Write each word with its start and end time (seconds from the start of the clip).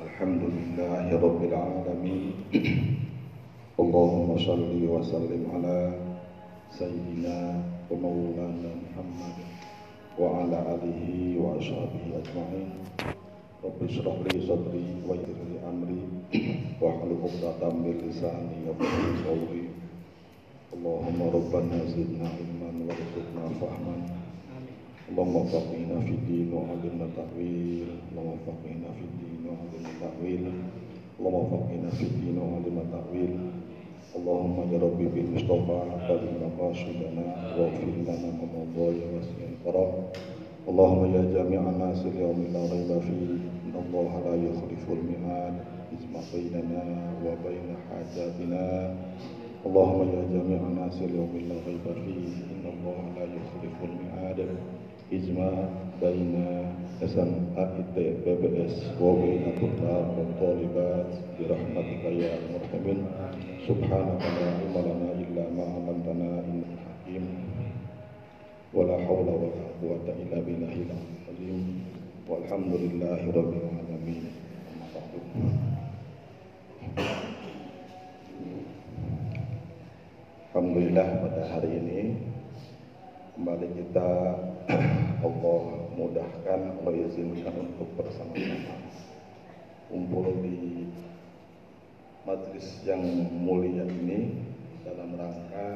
الحمد 0.00 0.42
لله 0.56 1.06
رب 1.20 1.40
العالمين. 1.44 2.32
اللهم 3.82 4.28
صل 4.38 4.72
وسلم 4.92 5.42
على 5.54 5.76
سيدنا 6.72 7.38
ومولانا 7.90 8.70
محمد 8.84 9.36
وعلى 10.18 10.58
آله 10.74 11.04
وأصحابه 11.42 12.04
أجمعين. 12.20 12.70
رب 13.64 13.78
اشرح 13.88 14.16
لي 14.24 14.40
صدري 14.48 14.88
ويسر 15.08 15.38
لي 15.52 15.56
أمري. 15.68 16.02
واحلل 16.80 17.20
عقدة 17.20 17.68
من 17.68 17.92
لساني 18.08 18.56
يفقهوا 18.68 19.20
قولي. 19.28 19.64
اللهم 20.74 21.18
ربنا 21.36 21.78
زدنا 21.92 22.26
علما 22.36 22.70
وارزقنا 22.88 23.44
فهما. 23.60 24.19
اللهم 25.09 25.35
وفقنا 25.35 25.95
في 26.05 26.11
الدين 26.17 26.49
وعلمنا 26.53 27.05
التأويل 27.09 27.87
اللهم 28.11 28.29
وفقنا 28.35 28.89
في 28.97 29.03
الدين 29.09 29.41
وعلمنا 29.49 29.89
التأويل 29.93 30.43
اللهم 31.19 31.35
وفقنا 31.35 31.89
في 31.97 32.03
الدين 32.09 32.37
وعلمنا 32.37 32.81
التأويل 32.81 33.33
اللهم 34.15 34.55
يا 34.73 34.77
ربي 34.85 35.05
بالمصطفى 35.15 35.77
بلغ 36.09 36.21
مقاصدنا 36.45 37.25
واغفر 37.57 37.87
لنا 37.97 38.15
ما 38.21 38.45
مضى 38.55 38.87
يا 38.99 39.07
واسع 39.13 39.37
الكرم 39.53 39.91
اللهم 40.69 41.01
يا 41.15 41.21
جميع 41.37 41.61
الناس 41.69 41.99
اليوم 42.05 42.37
لا 42.53 42.61
ريب 42.73 42.91
فيه 43.07 43.31
ان 43.65 43.73
الله 43.85 44.09
لا 44.25 44.33
يخلف 44.47 44.83
الميعاد 44.97 45.55
اجمع 45.93 46.21
بيننا 46.33 46.83
وبين 47.25 47.67
حاجاتنا 47.89 48.63
اللهم 49.65 49.99
يا 50.15 50.23
جميع 50.33 50.59
الناس 50.71 50.97
اليوم 51.01 51.31
لا 51.49 51.55
ريب 51.67 51.85
فيه 52.05 52.27
ان 52.53 52.63
الله 52.73 52.97
لا 53.17 53.23
يخلف 53.37 53.75
الميعاد 53.89 54.39
ijma 55.10 55.50
baina 56.00 56.70
SMA 57.02 57.64
IT 57.82 57.94
PBS 58.22 58.94
wa 59.02 59.10
baina 59.18 59.50
tutlab 59.58 60.06
wa 60.14 60.22
talibat 60.38 61.10
bi 61.34 61.50
rahmatika 61.50 62.08
ya 62.14 62.38
arhamin 62.54 63.02
subhanaka 63.66 64.26
illa 65.18 65.44
ma 65.50 65.66
'allamtana 65.66 66.46
hakim 66.86 67.26
wa 68.70 68.86
la 68.86 69.02
hawla 69.02 69.34
wa 69.34 69.50
la 69.50 69.66
quwwata 69.82 70.14
illa 70.14 70.38
billahil 70.46 70.90
alim 71.26 71.82
walhamdulillahi 72.30 73.34
rabbil 73.34 73.66
alamin 73.82 74.24
Alhamdulillah 80.54 81.06
pada 81.18 81.42
hari 81.50 81.70
ini 81.82 82.00
kembali 83.34 83.66
kita 83.74 84.08
Allah 84.70 85.62
mudahkan 85.98 86.60
Allah 86.78 86.94
izinkan 87.10 87.54
untuk 87.58 87.90
bersama-sama 87.98 88.78
kumpul 89.90 90.30
di 90.38 90.86
majlis 92.22 92.86
yang 92.86 93.02
mulia 93.42 93.82
ini 93.82 94.38
dalam 94.86 95.18
rangka 95.18 95.68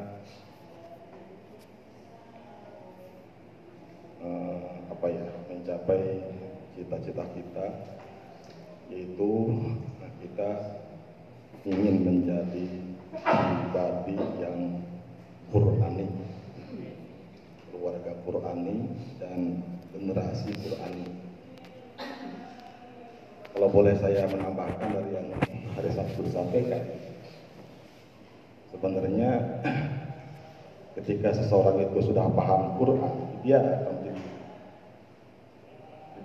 eh, 4.23 4.59
apa 4.86 5.06
ya 5.11 5.27
mencapai 5.51 6.03
cita-cita 6.79 7.27
kita 7.34 7.67
yaitu 8.95 9.31
kita 10.23 10.51
ingin 11.67 11.97
menjadi 12.06 12.67
pribadi 13.11 14.17
yang 14.39 14.58
Qurani 15.51 16.33
keluarga 17.84 18.16
Qurani 18.24 18.88
dan 19.20 19.60
generasi 19.92 20.56
Qurani. 20.56 21.04
Kalau 23.52 23.68
boleh 23.68 23.92
saya 24.00 24.24
menambahkan 24.24 24.88
dari 24.88 25.12
yang 25.12 25.28
hari 25.77 25.92
Sabtu 25.92 26.24
disampaikan. 26.24 26.80
Sebenarnya 28.72 29.60
ketika 30.96 31.36
seseorang 31.36 31.84
itu 31.84 32.08
sudah 32.08 32.24
paham 32.33 32.73
Quran 32.80 33.14
dia 33.44 33.61
akan 33.61 33.92
menjadi 34.00 34.24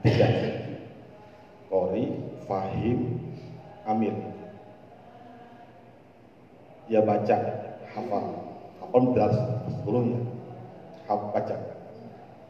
tiga 0.08 0.28
Kori, 1.68 2.08
Fahim, 2.48 3.20
Amir. 3.84 4.16
Dia 6.88 7.04
baca 7.04 7.38
hafal 7.92 8.26
hafal 8.80 9.04
dari 9.12 9.40
sebelumnya 9.76 10.39
baca. 11.18 11.58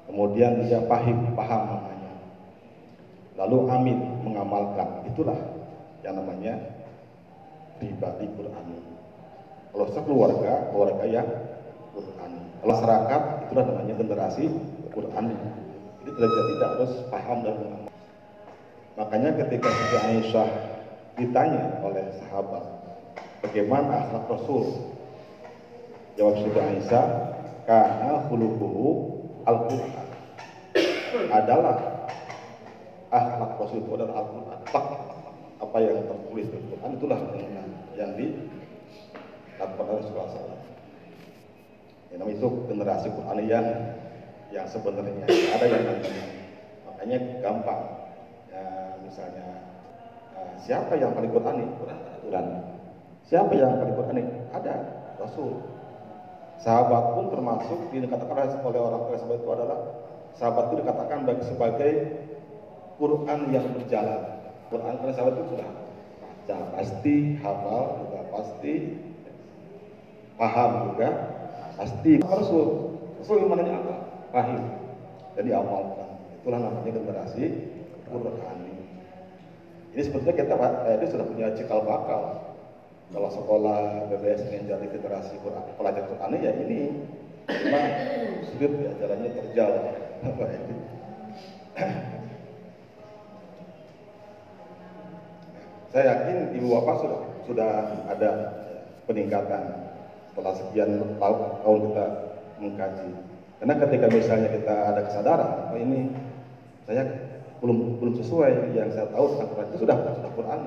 Kemudian 0.09 0.65
dia 0.65 0.81
pahim 0.89 1.37
paham 1.37 1.61
maknanya 1.77 2.11
lalu 3.39 3.57
amin 3.71 3.97
mengamalkan. 4.25 5.05
Itulah 5.07 5.37
yang 6.03 6.19
namanya 6.19 6.59
pribadi 7.79 8.27
Qurani 8.35 8.79
kalau 9.71 9.87
sekeluarga 9.95 10.51
keluarga 10.71 11.05
yang 11.07 11.27
Qurani 11.95 12.41
kalau 12.59 12.73
masyarakat 12.75 13.21
itulah 13.47 13.63
namanya 13.67 13.93
generasi 13.95 14.43
Qurani 14.91 15.35
jadi 16.03 16.11
tidak 16.15 16.43
tidak 16.51 16.69
harus 16.75 16.91
paham 17.07 17.37
dan 17.43 17.55
mengamalkan 17.55 17.97
makanya 18.99 19.29
ketika 19.43 19.67
Siti 19.71 19.97
Aisyah 19.97 20.49
ditanya 21.19 21.63
oleh 21.83 22.05
sahabat 22.23 22.63
bagaimana 23.43 24.07
akhlak 24.07 24.27
Rasul? 24.27 24.91
Jawab 26.19 26.35
Siti 26.43 26.59
Aisyah, 26.59 27.05
karena 27.69 28.25
hulukuhu 28.25 28.85
Al-Quran 29.45 30.05
adalah 31.29 31.77
akhlak 33.13 33.61
Rasul 33.61 33.85
itu 33.85 33.93
adalah 33.93 34.25
Al-Quran. 34.25 34.59
Apa 35.61 35.77
yang 35.77 36.01
tertulis 36.09 36.49
di 36.49 36.57
Al-Quran 36.57 36.91
itulah 36.97 37.19
yang, 37.37 37.69
yang 37.93 38.11
dilakukan 38.17 39.85
oleh 39.85 40.01
Rasulullah. 40.01 40.61
Yang 42.09 42.41
itu 42.41 42.47
generasi 42.73 43.07
Quran 43.13 43.37
yang 43.45 43.65
yang 44.49 44.65
sebenarnya 44.65 45.29
ada 45.29 45.65
yang 45.69 45.83
nantinya. 45.85 46.25
Makanya 46.89 47.17
gampang. 47.45 47.81
Ya, 48.49 48.65
misalnya 49.05 49.45
siapa 50.57 50.97
yang 50.97 51.13
paling 51.13 51.29
Quran 51.29 51.69
Quran. 52.25 52.45
Siapa 53.29 53.53
yang 53.53 53.77
paling 53.77 53.93
Quran 53.93 54.25
Ada 54.57 54.73
Rasul. 55.21 55.78
Sahabat 56.59 57.15
pun 57.15 57.31
termasuk 57.31 57.87
dikatakan 57.95 58.59
oleh 58.67 58.79
orang 58.83 59.01
tua 59.07 59.15
sahabat 59.15 59.39
itu 59.39 59.49
adalah 59.55 59.79
sahabat 60.35 60.63
itu 60.67 60.75
dikatakan 60.83 61.19
sebagai 61.47 61.91
Quran 62.99 63.39
yang 63.55 63.65
berjalan. 63.79 64.21
Quran 64.67 64.93
karena 64.99 65.13
sahabat 65.15 65.33
itu 65.39 65.45
sudah 65.55 65.69
baca 66.19 66.57
pasti 66.75 67.15
hafal 67.39 67.83
juga 68.03 68.19
pasti 68.27 68.73
paham 70.35 70.71
juga 70.91 71.09
pasti 71.79 72.11
Rasul. 72.19 72.67
Rasul 73.23 73.35
yang 73.39 73.49
mananya 73.55 73.73
apa? 73.79 73.95
Pahim. 74.35 74.61
Jadi 75.39 75.49
amalkan. 75.55 76.11
Itulah 76.43 76.59
namanya 76.59 76.91
generasi 76.91 77.43
Quran. 78.03 78.57
Ini 79.89 80.01
sebetulnya 80.05 80.35
kita 80.37 80.55
eh, 80.85 80.95
ini 81.01 81.05
sudah 81.09 81.25
punya 81.25 81.47
cikal 81.57 81.81
bakal 81.81 82.38
kalau 83.09 83.29
sekolah 83.33 84.05
BBS 84.13 84.45
ingin 84.53 84.69
jadi 84.69 84.85
Quran, 85.01 85.63
pelajar 85.73 86.03
Quran 86.05 86.37
ya 86.37 86.51
ini 86.61 87.09
cuma 87.49 87.81
sulit 88.45 88.71
ya 88.85 88.91
jalannya 89.01 89.29
terjal. 89.33 89.71
Apa 90.19 90.45
ini 90.45 90.75
saya 95.89 96.03
yakin 96.05 96.53
ibu 96.53 96.67
bapak 96.69 96.95
sudah 97.01 97.21
sudah 97.49 97.69
ada 98.13 98.31
peningkatan 99.09 99.63
setelah 100.29 100.53
sekian 100.53 101.17
tahun, 101.17 101.39
tahun 101.65 101.79
kita 101.89 102.05
mengkaji. 102.61 103.09
Karena 103.57 103.73
ketika 103.81 104.05
misalnya 104.13 104.49
kita 104.53 104.75
ada 104.93 105.01
kesadaran 105.09 105.73
oh 105.73 105.79
ini 105.81 106.13
saya 106.85 107.03
belum 107.57 107.97
belum 107.97 108.13
sesuai 108.21 108.69
yang 108.77 108.93
saya 108.93 109.09
tahu 109.09 109.33
tentang 109.33 109.49
Quran 109.49 109.67
itu 109.73 109.77
sudah 109.81 109.97
sudah 109.97 110.31
Quran 110.37 110.59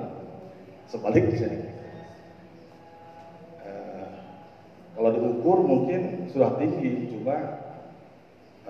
sebaliknya 0.91 1.72
kalau 5.03 5.19
diukur 5.19 5.59
mungkin 5.67 6.31
sudah 6.31 6.55
tinggi, 6.63 7.11
cuma 7.11 7.59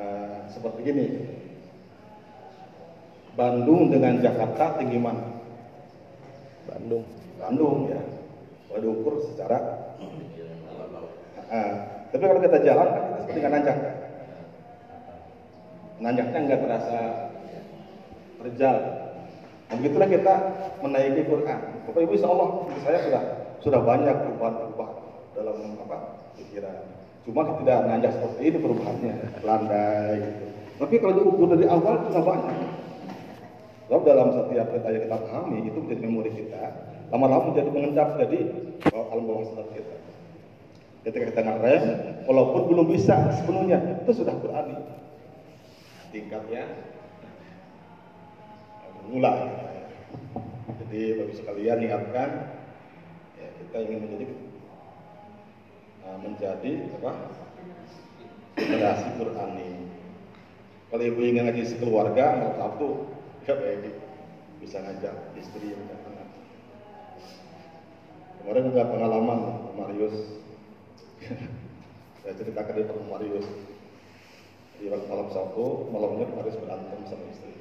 uh, 0.00 0.49
seperti 0.49 0.81
ini. 0.88 1.06
Bandung 3.37 3.93
dengan 3.93 4.17
Jakarta 4.17 4.81
tinggi 4.81 4.96
mana? 4.96 5.29
Bandung. 6.64 7.05
Bandung 7.37 7.84
ya. 7.84 8.00
Kalau 8.64 8.81
diukur 8.81 9.20
secara 9.29 9.93
uh, 11.52 11.73
tapi 12.08 12.25
kalau 12.25 12.40
kita 12.40 12.64
jalan 12.64 12.88
kan 12.88 13.05
kita 13.05 13.20
seperti 13.28 13.52
nanjak. 13.52 13.78
Nanjaknya 16.00 16.38
nggak 16.49 16.61
terasa 16.64 17.00
terjal. 18.40 18.76
Begitulah 19.69 20.08
kita 20.08 20.35
menaiki 20.81 21.28
Quran. 21.28 21.61
Bapak 21.93 22.00
Ibu 22.08 22.12
Insya 22.17 22.32
Allah 22.32 22.49
saya 22.81 22.99
sudah 23.05 23.23
sudah 23.61 23.81
banyak 23.85 24.17
perubahan-perubahan 24.17 24.96
dalam 25.37 25.56
apa 25.76 26.22
pikiran. 26.38 26.82
Cuma 27.23 27.46
tidak 27.62 27.79
nanjak 27.87 28.12
seperti 28.19 28.40
ini 28.50 28.58
perubahannya, 28.58 29.14
landai 29.46 30.14
gitu. 30.19 30.46
Tapi 30.82 30.94
kalau 30.99 31.14
diukur 31.14 31.46
dari 31.55 31.67
awal 31.70 32.11
sudah 32.11 32.23
banyak. 32.26 32.58
Sebab 33.87 34.02
dalam 34.08 34.29
setiap 34.32 34.67
cerita 34.73 34.88
yang 34.88 35.05
kita 35.05 35.19
pahami 35.20 35.58
itu 35.69 35.79
menjadi 35.79 36.02
memori 36.08 36.32
kita, 36.32 36.64
lama-lama 37.12 37.52
menjadi 37.52 37.70
mengendap 37.70 38.08
jadi 38.19 38.38
oh, 38.90 39.05
alam 39.12 39.25
bawah 39.29 39.44
sadar 39.52 39.69
kita. 39.76 39.96
Ketika 41.02 41.25
kita 41.34 41.40
ngerem, 41.44 41.84
walaupun 42.25 42.73
belum 42.73 42.87
bisa 42.88 43.14
sepenuhnya, 43.37 44.00
itu 44.02 44.11
sudah 44.23 44.35
Qurani. 44.38 44.81
Tingkatnya 46.14 46.62
mulai. 49.11 49.50
Jadi 50.82 51.02
bagi 51.19 51.35
sekalian 51.37 51.78
ingatkan, 51.82 52.28
ya, 53.37 53.49
kita 53.61 53.76
ingin 53.82 53.99
menjadi 54.06 54.26
uh, 56.06 56.19
menjadi 56.20 56.72
apa? 57.00 57.12
Generasi 58.58 59.08
Qurani. 59.16 59.70
Kalau 60.93 61.02
ibu 61.08 61.20
ingin 61.25 61.49
ngaji 61.49 61.64
sekeluarga, 61.64 62.37
mau 62.37 62.52
satu, 62.60 62.88
ya 63.49 63.56
baik 63.56 63.96
bisa 64.60 64.78
ngajak 64.84 65.14
istri 65.40 65.72
dan 65.72 65.99
anak. 66.04 66.28
Kemarin 68.43 68.70
ada 68.76 68.84
pengalaman 68.93 69.40
Marius. 69.75 70.16
Saya 72.22 72.34
ceritakan 72.38 72.76
di 72.76 72.84
Pak 72.87 72.99
Marius. 73.08 73.49
Di 74.78 74.90
malam 74.90 75.31
Sabtu 75.32 75.88
malamnya 75.90 76.28
Marius 76.37 76.60
berantem 76.60 77.00
sama 77.08 77.25
istri. 77.32 77.56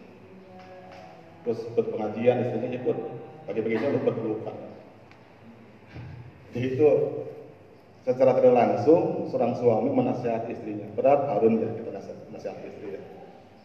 Terus 1.48 1.60
ikut 1.72 1.88
pengajian 1.88 2.46
istrinya 2.46 2.70
ikut. 2.78 2.98
Pagi-paginya 3.48 3.96
udah 3.96 4.04
berpelukan 4.06 4.58
jadi 6.52 6.68
itu 6.76 6.88
secara 8.02 8.34
tidak 8.38 8.54
langsung 8.58 9.30
seorang 9.30 9.54
suami 9.58 9.90
menasihati 9.94 10.58
istrinya. 10.58 10.88
Berat 10.98 11.22
Harun 11.30 11.62
ya 11.62 11.70
kita 11.70 11.90
nasihati 12.34 12.66
istri 12.66 12.98
ya. 12.98 13.02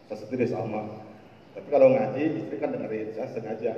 Saya 0.09 0.17
sendiri 0.21 0.45
sama. 0.45 0.81
Tapi 1.57 1.67
kalau 1.73 1.89
ngaji 1.89 2.21
istri 2.45 2.55
kan 2.61 2.69
dengerin. 2.69 3.17
Saya 3.17 3.27
sengaja. 3.33 3.73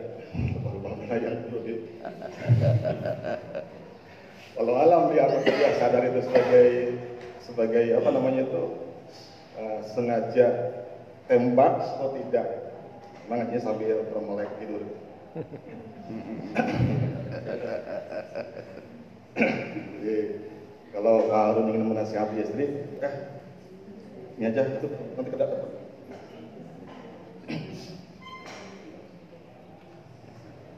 Kalau 4.59 4.75
alam 4.75 5.15
dia 5.15 5.23
dia 5.47 5.71
sadar 5.79 6.03
itu 6.03 6.19
sebagai 6.27 6.67
sebagai 7.39 7.85
apa 7.95 8.09
namanya 8.11 8.44
itu 8.44 8.63
uh, 9.56 9.79
sengaja 9.95 10.47
tembak 11.31 11.79
atau 11.79 12.11
tidak. 12.19 12.47
Makanya 13.31 13.61
sambil 13.63 14.03
bermelek 14.11 14.51
tidur. 14.59 14.83
Jadi, 19.39 20.17
kalau 20.99 21.31
Harun 21.31 21.71
ingin 21.71 21.95
menasihati 21.95 22.43
istri 22.43 22.67
eh 22.99 23.13
ini 24.35 24.51
aja 24.51 24.67
itu 24.67 24.87
nanti 25.15 25.31
dapat 25.39 25.59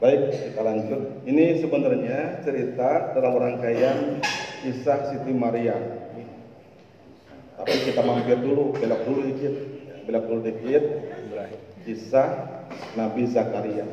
Baik, 0.02 0.34
kita 0.34 0.66
lanjut. 0.66 1.22
Ini 1.30 1.62
sebenarnya 1.62 2.42
cerita 2.42 3.14
dalam 3.14 3.38
rangkaian 3.38 4.18
kisah 4.66 5.14
Siti 5.14 5.30
Maria. 5.30 5.78
Tapi 7.54 7.86
kita 7.86 8.02
mampir 8.02 8.42
dulu, 8.42 8.74
belok 8.74 8.98
dulu 9.06 9.30
dikit. 9.30 9.54
Belok 10.02 10.24
dulu 10.26 10.40
dikit. 10.42 10.82
Kisah 11.86 12.28
Nabi 12.98 13.30
Zakaria. 13.30 13.86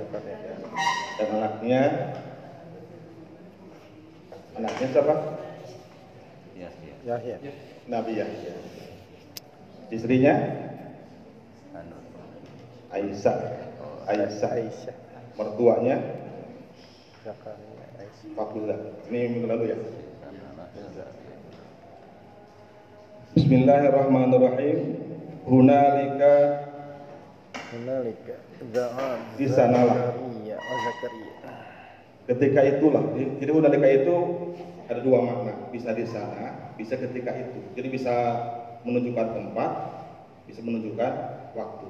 Dan 1.21 1.27
anaknya 1.29 2.09
Anaknya 4.59 4.87
siapa? 4.91 5.15
Yahya. 7.07 7.38
Nabi 7.88 8.19
Yahya. 8.19 8.54
Istrinya? 9.88 10.36
Anu. 11.72 11.98
Aisyah. 12.92 13.38
Aisyah. 14.06 14.51
Aisyah. 14.60 14.96
Mertuanya 15.40 15.96
Zakaria. 17.24 17.86
Aisyah. 18.04 18.80
Ini 19.07 19.19
minggu 19.31 19.48
lalu 19.48 19.63
ya. 19.72 19.78
Anak-anak 20.28 20.68
Bismillahirrahmanirrahim. 23.40 24.78
Hunalika 25.48 26.36
Hunalika 27.72 28.36
Di 29.40 29.48
sanalah. 29.48 30.19
Zakaria. 30.60 31.34
Ketika 32.29 32.61
itulah. 32.61 33.01
Jadi 33.17 33.49
hunalika 33.49 33.89
itu 33.89 34.15
ada 34.85 35.01
dua 35.01 35.25
makna. 35.25 35.53
Bisa 35.73 35.97
di 35.97 36.05
sana, 36.05 36.73
bisa 36.77 36.93
ketika 36.93 37.33
itu. 37.33 37.73
Jadi 37.73 37.87
bisa 37.89 38.13
menunjukkan 38.85 39.27
tempat, 39.33 39.71
bisa 40.45 40.61
menunjukkan 40.61 41.11
waktu. 41.57 41.87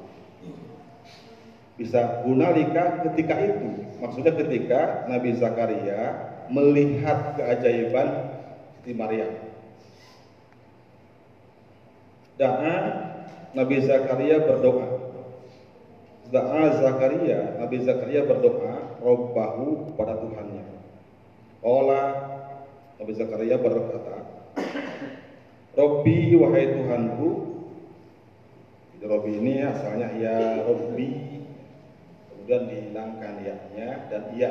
Bisa 1.75 2.23
hunalika 2.23 3.03
ketika 3.11 3.35
itu. 3.35 3.83
Maksudnya 3.99 4.31
ketika 4.39 5.11
Nabi 5.11 5.35
Zakaria 5.35 6.31
melihat 6.47 7.35
keajaiban 7.35 8.39
Siti 8.89 8.97
Maryam. 8.97 9.29
Da'a 12.41 12.75
Nabi 13.53 13.85
Zakaria 13.85 14.41
berdoa. 14.41 14.87
Da'a 16.33 16.63
Zakaria, 16.81 17.59
Nabi 17.61 17.85
Zakaria 17.85 18.25
berdoa 18.25 18.78
Robbahu 18.99 19.95
pada 19.95 20.19
Tuhannya. 20.19 20.65
Ola 21.59 22.03
Nabi 22.99 23.11
Zakaria 23.15 23.55
berkata, 23.59 24.23
Robbi 25.75 26.35
wahai 26.35 26.75
Tuhanku. 26.75 27.29
Jadi 28.95 29.05
Robbi 29.07 29.31
ini 29.39 29.63
asalnya 29.63 30.11
ya 30.19 30.67
Robbi, 30.67 31.39
kemudian 32.27 32.67
dihilangkan 32.67 33.33
ya-nya 33.39 33.89
dan 34.11 34.23
ya 34.35 34.49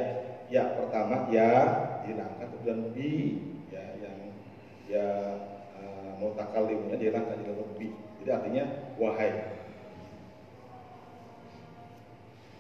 ya 0.49 0.73
pertama 0.81 1.29
ya 1.29 1.53
dihilangkan 2.05 2.49
kemudian 2.49 2.81
bi 2.97 3.13
ya 3.69 3.85
yang 4.01 4.19
ya 4.89 5.07
uh, 5.77 6.11
mutakalimnya 6.17 6.97
dihilangkan 6.97 7.45
jadi 7.45 7.53
Robbi. 7.53 7.89
Jadi 8.25 8.31
artinya 8.33 8.65
wahai. 8.97 9.31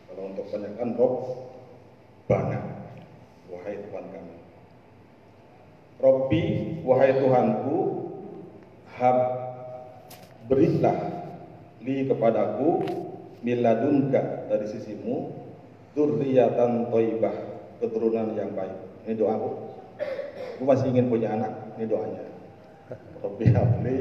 Kalau 0.09 0.23
untuk 0.35 0.45
kebanyakan 0.53 0.89
Rob 0.97 1.15
bana 2.29 2.61
wahai 3.49 3.81
Tuhan 3.89 4.05
kami. 4.13 4.37
Robbi 5.99 6.43
wahai 6.85 7.17
Tuhanku 7.17 7.77
hab 9.01 9.19
berilah 10.47 10.99
li 11.81 12.05
kepadaku 12.05 12.85
miladunka 13.41 14.47
dari 14.53 14.67
sisimu 14.69 15.33
durriyatan 15.97 16.93
toibah 16.93 17.35
keturunan 17.81 18.37
yang 18.37 18.53
baik. 18.53 18.77
Ini 19.09 19.17
doaku. 19.17 19.51
Aku 20.61 20.63
masih 20.69 20.93
ingin 20.93 21.09
punya 21.09 21.33
anak. 21.33 21.53
Ini 21.81 21.89
doanya. 21.89 22.25
Robbi 23.25 23.47
habli 23.51 23.97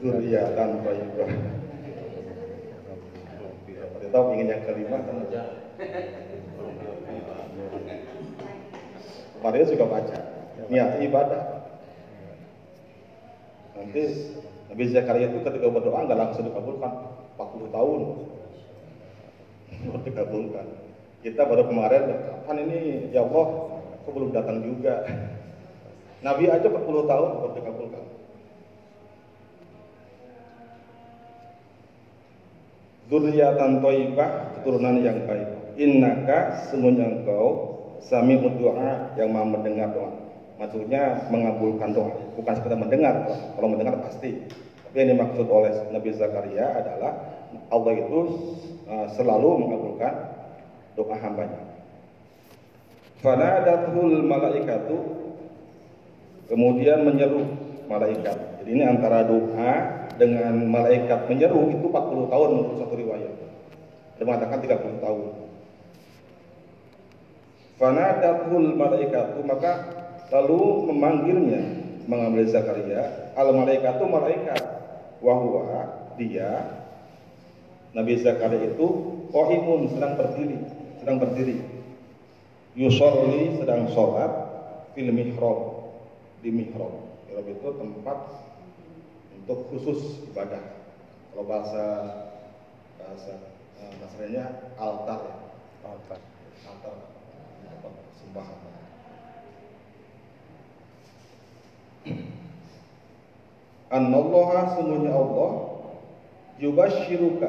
durriyatan 0.00 0.80
toibah. 0.80 1.30
Kita 4.00 4.18
ingin 4.32 4.48
yang 4.48 4.62
kelima 4.64 4.98
kan? 5.02 5.16
Maria 9.46 9.62
juga 9.62 9.86
baca 9.86 10.18
niat 10.66 10.98
ibadah. 11.06 11.42
Nanti 13.78 14.02
Nabi 14.66 14.84
Zakaria 14.90 15.30
itu 15.30 15.38
ketika 15.46 15.70
berdoa 15.70 16.02
nggak 16.02 16.18
langsung 16.18 16.50
dikabulkan 16.50 16.92
40 17.38 17.70
tahun 17.70 18.00
dikabulkan. 20.02 20.66
Kita 21.22 21.46
baru 21.46 21.70
kemarin 21.70 22.02
kapan 22.26 22.56
ini 22.66 22.78
ya 23.14 23.22
Allah 23.22 23.46
kok 24.02 24.10
belum 24.10 24.34
datang 24.34 24.66
juga. 24.66 25.06
Nabi 26.26 26.50
aja 26.50 26.66
40 26.66 27.06
tahun 27.06 27.30
baru 27.38 27.52
dikabulkan. 27.54 28.04
Zuriatan 33.06 33.78
toibah 33.78 34.30
keturunan 34.58 34.98
yang 34.98 35.22
baik. 35.30 35.78
Innaka 35.78 36.66
semuanya 36.66 37.06
engkau 37.06 37.75
sami 38.04 38.38
doa 38.38 39.14
yang 39.16 39.32
mau 39.32 39.44
mendengar 39.46 39.92
doa. 39.92 40.12
Maksudnya 40.56 41.28
mengabulkan 41.28 41.92
doa, 41.92 42.16
bukan 42.36 42.52
sekedar 42.56 42.80
mendengar. 42.80 43.28
Kalau 43.56 43.68
mendengar 43.68 44.00
pasti. 44.00 44.40
Tapi 44.88 44.96
yang 45.04 45.16
dimaksud 45.16 45.44
oleh 45.52 45.72
Nabi 45.92 46.08
Zakaria 46.16 46.72
adalah 46.72 47.12
Allah 47.68 47.92
itu 47.92 48.20
uh, 48.88 49.06
selalu 49.12 49.68
mengabulkan 49.68 50.12
doa 50.96 51.16
hambanya. 51.20 51.60
Fanadatul 53.20 54.24
malaikatu 54.24 54.96
kemudian 56.48 57.04
menyeru 57.04 57.44
malaikat. 57.86 58.60
Jadi 58.62 58.70
ini 58.72 58.84
antara 58.84 59.28
doa 59.28 59.72
dengan 60.16 60.56
malaikat 60.72 61.28
menyeru 61.28 61.68
itu 61.70 61.84
40 61.92 62.32
tahun 62.32 62.48
menurut 62.56 62.76
satu 62.80 62.94
riwayat. 62.96 63.32
Ada 64.16 64.22
mengatakan 64.24 64.58
30 64.64 65.04
tahun. 65.04 65.45
Fanadatul 67.76 68.72
malaikatu 68.72 69.44
maka 69.44 69.72
lalu 70.32 70.88
memanggilnya 70.88 71.62
mengambil 72.08 72.48
Zakaria 72.48 73.32
al 73.36 73.52
malaikatu 73.52 74.08
malaikat 74.08 74.62
wahwa 75.20 76.08
dia 76.16 76.76
Nabi 77.96 78.20
Zakaria 78.20 78.76
itu 78.76 78.88
qaimun 79.32 79.88
sedang 79.88 80.20
berdiri, 80.20 80.60
sedang 81.00 81.16
berdiri. 81.16 81.56
Yusolli 82.76 83.56
sedang 83.56 83.88
sholat 83.88 84.28
fil 84.92 85.08
mihrab 85.08 85.88
di 86.44 86.52
mihrab. 86.52 86.92
Mihrab 87.24 87.46
itu 87.48 87.68
tempat 87.72 88.18
untuk 89.32 89.64
khusus 89.72 90.28
ibadah. 90.28 90.60
Kalau 91.32 91.44
bahasa 91.48 91.84
bahasa 93.00 93.32
eh, 93.80 93.92
bahasanya 93.96 94.44
altar 94.76 95.20
ya, 95.24 95.36
Altar. 95.88 96.20
altar 96.68 97.15
tempat 98.36 98.52
sembahan. 98.52 98.84
Anallaha 103.86 104.60
sungguhnya 104.76 105.12
Allah 105.16 105.50
yubashiruka 106.60 107.48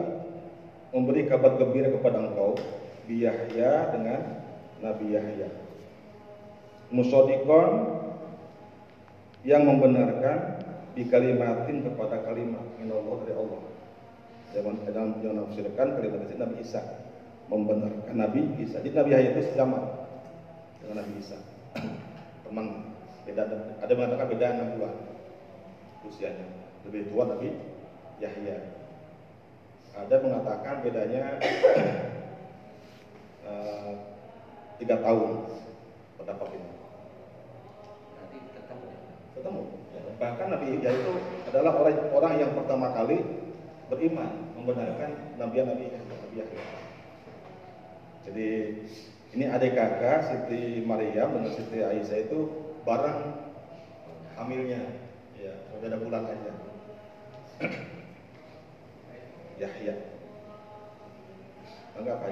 memberi 0.96 1.28
kabar 1.28 1.60
gembira 1.60 1.92
kepada 1.92 2.24
engkau 2.24 2.56
bi 3.04 3.28
Yahya 3.28 3.92
dengan 3.92 4.22
Nabi 4.80 5.12
Yahya. 5.12 5.50
Musodikon 6.88 8.00
yang 9.44 9.68
membenarkan 9.68 10.64
di 10.96 11.04
kalimatin 11.12 11.84
kepada 11.84 12.24
kalimat 12.24 12.64
min 12.80 12.96
Allah 12.96 13.16
dari 13.28 13.36
Allah. 13.36 13.62
Zaman 14.56 14.80
dalam 14.88 15.20
yang 15.20 15.36
menafsirkan 15.36 16.00
kalimat 16.00 16.32
Nabi 16.32 16.56
Isa 16.64 16.82
membenarkan 17.52 18.16
Nabi 18.16 18.56
Isa. 18.64 18.80
Jadi 18.80 18.96
Nabi 18.96 19.10
Yahya 19.16 19.30
itu 19.36 19.42
sejaman 19.52 19.84
dengan 20.88 21.04
Nabi 21.04 21.20
Isa. 21.20 21.36
Teman 22.48 22.96
beda 23.28 23.44
ada 23.84 23.92
mengatakan 23.92 24.28
beda 24.32 24.56
enam 24.56 24.80
bulan 24.80 24.96
usianya. 26.08 26.48
Lebih 26.88 27.12
tua 27.12 27.28
Nabi 27.28 27.60
Yahya. 28.24 28.72
Ada 29.92 30.16
mengatakan 30.24 30.80
bedanya 30.80 31.36
eh, 33.52 33.92
tiga 34.80 34.96
tahun 35.04 35.44
pendapat 36.16 36.48
ini. 36.56 36.72
Nanti 38.16 38.38
ketemu 38.56 38.88
ketemu. 39.36 39.64
Ya, 39.92 40.02
bahkan 40.16 40.48
Nabi 40.56 40.80
Yahya 40.80 40.92
itu 40.96 41.14
adalah 41.52 41.84
orang 41.84 42.00
orang 42.16 42.34
yang 42.40 42.52
pertama 42.56 42.96
kali 42.96 43.28
beriman 43.92 44.56
membenarkan 44.56 45.36
Nabi 45.36 45.68
Nabi 45.68 45.92
Yahya. 46.40 46.88
Jadi 48.28 48.48
ini 49.36 49.46
adik 49.48 49.76
kakak 49.76 50.32
Siti 50.32 50.86
Maryam 50.88 51.36
dengan 51.36 51.52
Siti 51.52 51.84
Aisyah 51.84 52.20
itu 52.30 52.40
bareng 52.88 53.36
hamilnya 54.40 54.80
ya 55.36 55.54
beda 55.82 55.98
bulan 56.00 56.24
aja 56.30 56.54
Yahya 59.62 59.96
enggak 61.98 62.14
apa. 62.14 62.28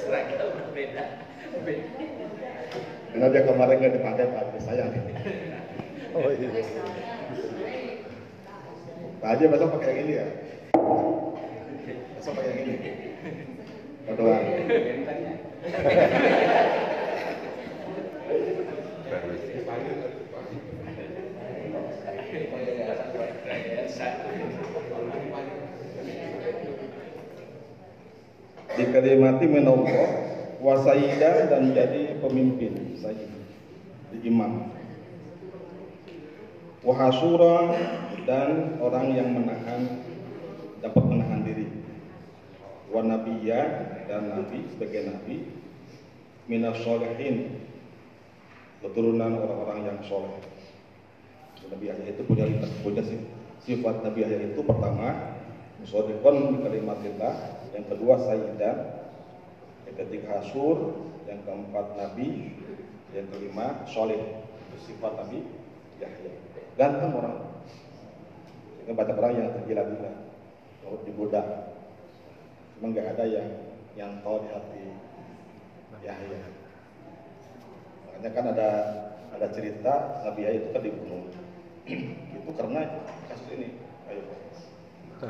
Serah 0.00 0.22
kita 0.30 0.44
berbeda. 0.54 1.04
Kemarin 3.50 3.76
nggak 3.82 3.94
dipakai 3.98 4.24
Pak 4.30 4.42
Haji 4.48 4.58
sayang 4.62 4.90
Oh 6.14 6.30
iya. 6.30 6.62
Pak 9.20 9.28
Haji 9.36 9.44
besok 9.52 9.68
pakai 9.78 9.90
yang 9.92 10.00
ini 10.08 10.12
ya? 10.18 10.26
Besok 12.18 12.32
pakai 12.34 12.50
yang 12.50 12.60
ini. 12.66 12.90
Berdoa. 14.08 14.38
dikalimati 28.80 29.44
minallah 29.44 30.00
wa 30.60 30.74
sayyidan 30.80 31.52
dan 31.52 31.62
jadi 31.76 32.16
pemimpin 32.24 32.96
sayyid 32.96 33.28
di 34.10 34.18
imam 34.26 34.79
wa 36.80 36.94
hasura 36.96 37.76
dan 38.24 38.80
orang 38.80 39.12
yang 39.12 39.28
menahan 39.36 40.00
dapat 40.80 41.04
menahan 41.04 41.40
diri. 41.44 41.68
Wa 42.88 43.04
nabiyya 43.04 43.62
dan 44.08 44.34
nabi 44.34 44.66
sebagai 44.72 45.12
nabi 45.12 45.36
minas 46.48 46.80
solehin 46.82 47.68
keturunan 48.80 49.36
orang-orang 49.38 49.80
yang 49.86 49.98
soleh. 50.08 50.40
Nabi 51.70 51.86
Yahya 51.92 52.16
itu 52.16 52.22
punya 52.26 52.48
punya 52.82 53.04
si- 53.04 53.28
sifat 53.62 54.02
Nabi 54.02 54.26
Yahya 54.26 54.50
itu 54.50 54.60
pertama 54.64 55.38
musodikon 55.78 56.56
di 56.56 56.66
kalimatillah 56.66 57.34
yang 57.76 57.84
kedua 57.86 58.18
sayyidan 58.26 58.76
yang 59.86 59.96
ketiga 60.00 60.40
hasur 60.40 61.06
yang 61.30 61.38
keempat 61.46 61.94
nabi 61.94 62.58
yang 63.14 63.28
kelima 63.30 63.86
soleh 63.86 64.18
sifat 64.82 65.14
Nabi 65.14 65.46
Yahya 66.02 66.49
ganteng 66.80 67.12
orang. 67.12 67.36
Sehingga 68.80 68.96
banyak 68.96 69.16
orang 69.20 69.32
yang 69.36 69.48
tergila-gila. 69.52 70.12
Mau 70.80 70.96
digoda 71.04 71.42
cuma 72.80 72.96
nggak 72.96 73.12
ada 73.12 73.24
yang 73.28 73.48
yang 73.92 74.10
tahu 74.24 74.40
di 74.40 74.48
hati. 74.48 74.84
Yahya 76.00 76.40
makanya 78.20 78.30
kan 78.32 78.44
ada 78.56 78.68
ada 79.36 79.46
cerita 79.52 80.24
Nabi 80.24 80.48
Yahya 80.48 80.58
itu 80.64 80.68
kan 80.72 80.82
dibunuh. 80.84 81.22
Itu 82.40 82.50
karena 82.56 82.80
kasus 83.28 83.48
ini. 83.52 83.68
Ayo 84.08 84.22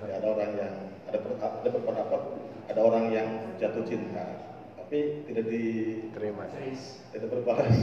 Ya, 0.06 0.22
ada 0.22 0.26
orang 0.30 0.50
yang 0.54 0.74
ada 1.10 1.18
ada 1.34 1.68
berpendapat 1.70 2.20
ada 2.70 2.80
orang 2.86 3.10
yang 3.10 3.26
jatuh 3.58 3.82
cinta 3.82 4.22
tapi 4.78 5.26
tidak 5.26 5.50
Terima. 6.14 6.46
tidak 7.10 7.28
berbalas. 7.30 7.74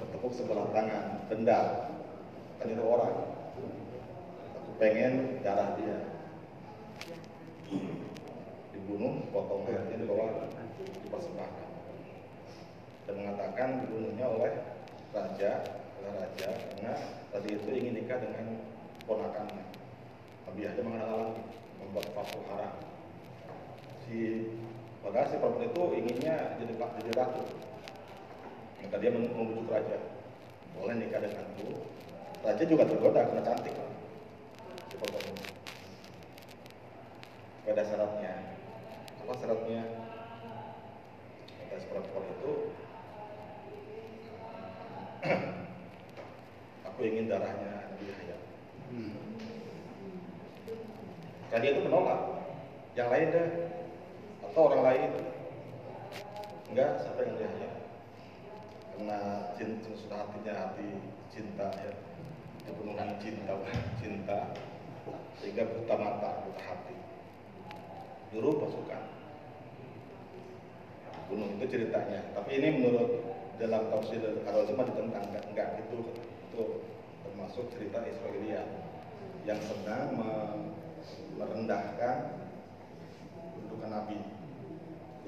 Bertepuk 0.00 0.32
sebelah 0.32 0.68
tangan 0.72 1.28
dendam 1.28 1.95
kan 2.60 2.66
itu 2.72 2.84
orang. 2.84 3.16
Aku 4.62 4.70
pengen 4.80 5.40
darah 5.44 5.76
dia. 5.76 5.98
Dibunuh 8.72 9.24
potong 9.34 9.66
lehernya 9.68 9.96
dibawa 10.00 10.46
dipersembahkan. 11.04 11.68
Dan 13.06 13.14
mengatakan 13.22 13.68
dibunuhnya 13.86 14.26
oleh 14.26 14.52
raja 15.14 15.64
oleh 16.02 16.12
raja 16.12 16.48
karena 16.52 16.92
tadi 17.32 17.48
itu 17.56 17.68
ingin 17.72 17.94
nikah 17.98 18.18
dengan 18.20 18.62
ponakannya. 19.08 19.64
Nabi 20.46 20.60
Yahya 20.62 20.82
menghalang 20.82 21.34
membuat 21.82 22.06
fatwa 22.14 22.42
haram. 22.52 22.74
Si 24.06 24.50
padahal 25.02 25.26
si 25.30 25.36
perempuan 25.38 25.66
itu 25.66 25.82
inginnya 25.98 26.36
jadi 26.62 26.72
jadi 26.78 27.10
ratu. 27.18 27.42
Maka 28.86 28.96
dia 29.02 29.10
membujuk 29.10 29.66
raja. 29.66 29.98
Boleh 30.76 30.94
nikah 31.00 31.24
denganku 31.24 31.88
raja 32.46 32.62
juga 32.62 32.86
tergoda 32.86 33.26
karena 33.26 33.42
cantik. 33.42 33.74
Kan 33.74 33.90
ada 37.74 37.82
syaratnya 37.82 38.32
apa 39.26 39.32
syaratnya 39.42 39.82
si 41.76 41.86
perempuan 41.90 42.30
itu. 42.30 42.52
Aku 46.86 46.98
ingin 47.02 47.26
darahnya 47.26 47.90
Nabi 47.90 48.06
Yahya 48.06 48.38
dan 51.50 51.58
dia 51.60 51.74
itu 51.74 51.82
menolak. 51.82 52.38
Yang 52.96 53.08
lain 53.12 53.28
deh 53.28 53.48
atau 54.40 54.72
orang 54.72 54.82
lain. 54.88 55.10
Enggak 56.72 57.04
sampai 57.04 57.28
yang 57.28 57.44
Yahya 57.44 57.85
karena 58.96 59.52
cinta 59.60 59.92
sudah 59.92 60.24
hatinya 60.24 60.52
hati 60.56 60.88
cinta 61.28 61.68
ya. 61.68 61.92
Dipenuhi 62.64 62.96
cinta. 63.20 63.52
cinta 64.00 64.38
sehingga 65.36 65.68
buta 65.68 65.94
mata 66.00 66.48
buta 66.48 66.62
hati. 66.64 66.96
Dulu 68.32 68.56
pasukan. 68.56 69.02
Gunung 71.28 71.60
itu 71.60 71.66
ceritanya. 71.68 72.24
Tapi 72.32 72.50
ini 72.56 72.68
menurut 72.80 73.20
dalam 73.60 73.92
tafsir 73.92 74.24
Al-Razimah 74.48 74.84
ditentang 74.88 75.24
enggak, 75.28 75.44
enggak 75.52 75.68
itu 75.84 75.98
itu 76.48 76.62
termasuk 77.20 77.68
cerita 77.76 78.00
Israelia 78.00 78.64
yang 79.44 79.60
sedang 79.60 80.16
me- 80.16 80.72
merendahkan 81.36 82.16
kedudukan 83.52 83.90
Nabi. 83.92 84.18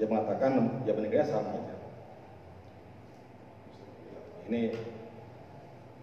Dia 0.01 0.09
mengatakan 0.09 0.81
ya 0.89 0.93
meninggalnya 0.97 1.29
sama 1.29 1.53
aja 1.53 1.78
ini 4.49 4.73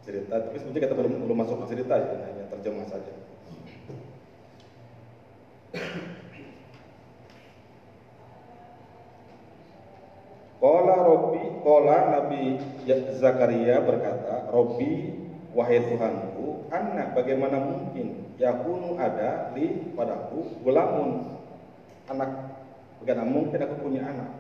cerita 0.07 0.39
tapi 0.39 0.55
sebetulnya 0.63 0.87
kita 0.87 0.95
belum 0.95 1.13
belum 1.27 1.39
masuk 1.43 1.67
ke 1.67 1.75
cerita 1.75 1.99
ya 1.99 2.15
hanya 2.15 2.45
terjemah 2.55 2.87
saja. 2.87 3.13
Kola 10.57 10.97
Robi, 11.05 11.45
kola 11.61 12.17
Nabi 12.17 12.57
Zakaria 13.21 13.77
berkata, 13.85 14.49
Robi, 14.49 15.13
wahai 15.53 15.85
Tuhanku, 15.85 16.73
anak 16.73 17.13
bagaimana 17.13 17.61
mungkin 17.61 18.33
yakunu 18.41 18.97
ada 18.97 19.53
li 19.53 19.93
padaku 19.93 20.65
gulamun 20.65 21.39
anak 22.09 22.57
bagaimana 23.03 23.29
mungkin 23.29 23.61
aku 23.63 23.75
punya 23.85 24.03
anak? 24.07 24.33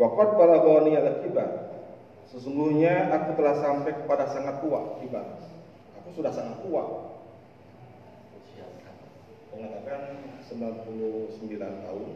Wakot 0.00 0.40
balagoni 0.40 0.96
al 0.96 1.20
kibar 1.20 1.69
Sesungguhnya 2.30 3.10
aku 3.10 3.34
telah 3.34 3.58
sampai 3.58 3.90
kepada 3.90 4.30
sangat 4.30 4.62
tua 4.62 5.02
kibar 5.02 5.26
Aku 5.98 6.14
sudah 6.14 6.30
sangat 6.30 6.62
tua? 6.62 7.10
Mengatakan 9.50 10.30
99 10.46 11.34
tahun 11.58 12.10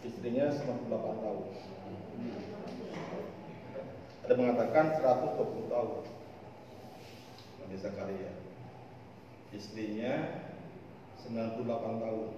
Istrinya 0.00 0.48
98 0.48 0.88
tahun. 1.26 1.44
Ada 4.24 4.34
mengatakan 4.38 4.84
120 4.96 5.68
tahun. 5.68 5.92
Nabi 7.60 7.76
Zakaria 7.76 8.32
Istrinya 9.52 10.12
98 11.26 11.68
tahun. 12.00 12.28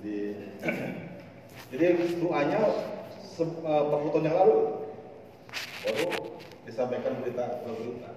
Jadi 0.00 0.18
Jadi 1.70 2.18
doanya 2.18 2.60
beberapa 3.38 4.10
tahun 4.10 4.26
yang 4.26 4.36
lalu 4.42 4.56
baru 5.86 6.08
disampaikan 6.66 7.14
berita 7.22 7.62
berita 7.64 8.10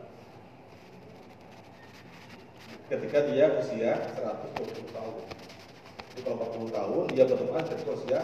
ketika 2.91 3.17
dia 3.29 3.45
usia 3.57 3.91
120 4.17 4.89
tahun. 4.93 5.15
Jadi 6.13 6.22
kalau 6.25 6.38
40 6.69 6.77
tahun 6.77 7.03
dia 7.13 7.24
berdoa 7.25 7.60
ketika 7.65 7.91
usia 7.93 8.19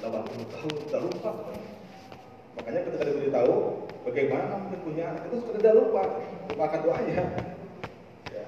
80 0.00 0.54
tahun 0.54 0.72
sudah 0.86 1.00
lupa. 1.04 1.30
Makanya 2.56 2.80
ketika 2.88 3.04
diberitahu 3.12 3.56
bagaimana 4.08 4.52
mungkin 4.60 4.80
punya 4.84 5.04
anak 5.12 5.28
itu 5.28 5.36
sudah 5.44 5.72
lupa, 5.76 6.02
lupakan 6.52 6.80
doanya. 6.84 7.22
Ya. 8.32 8.44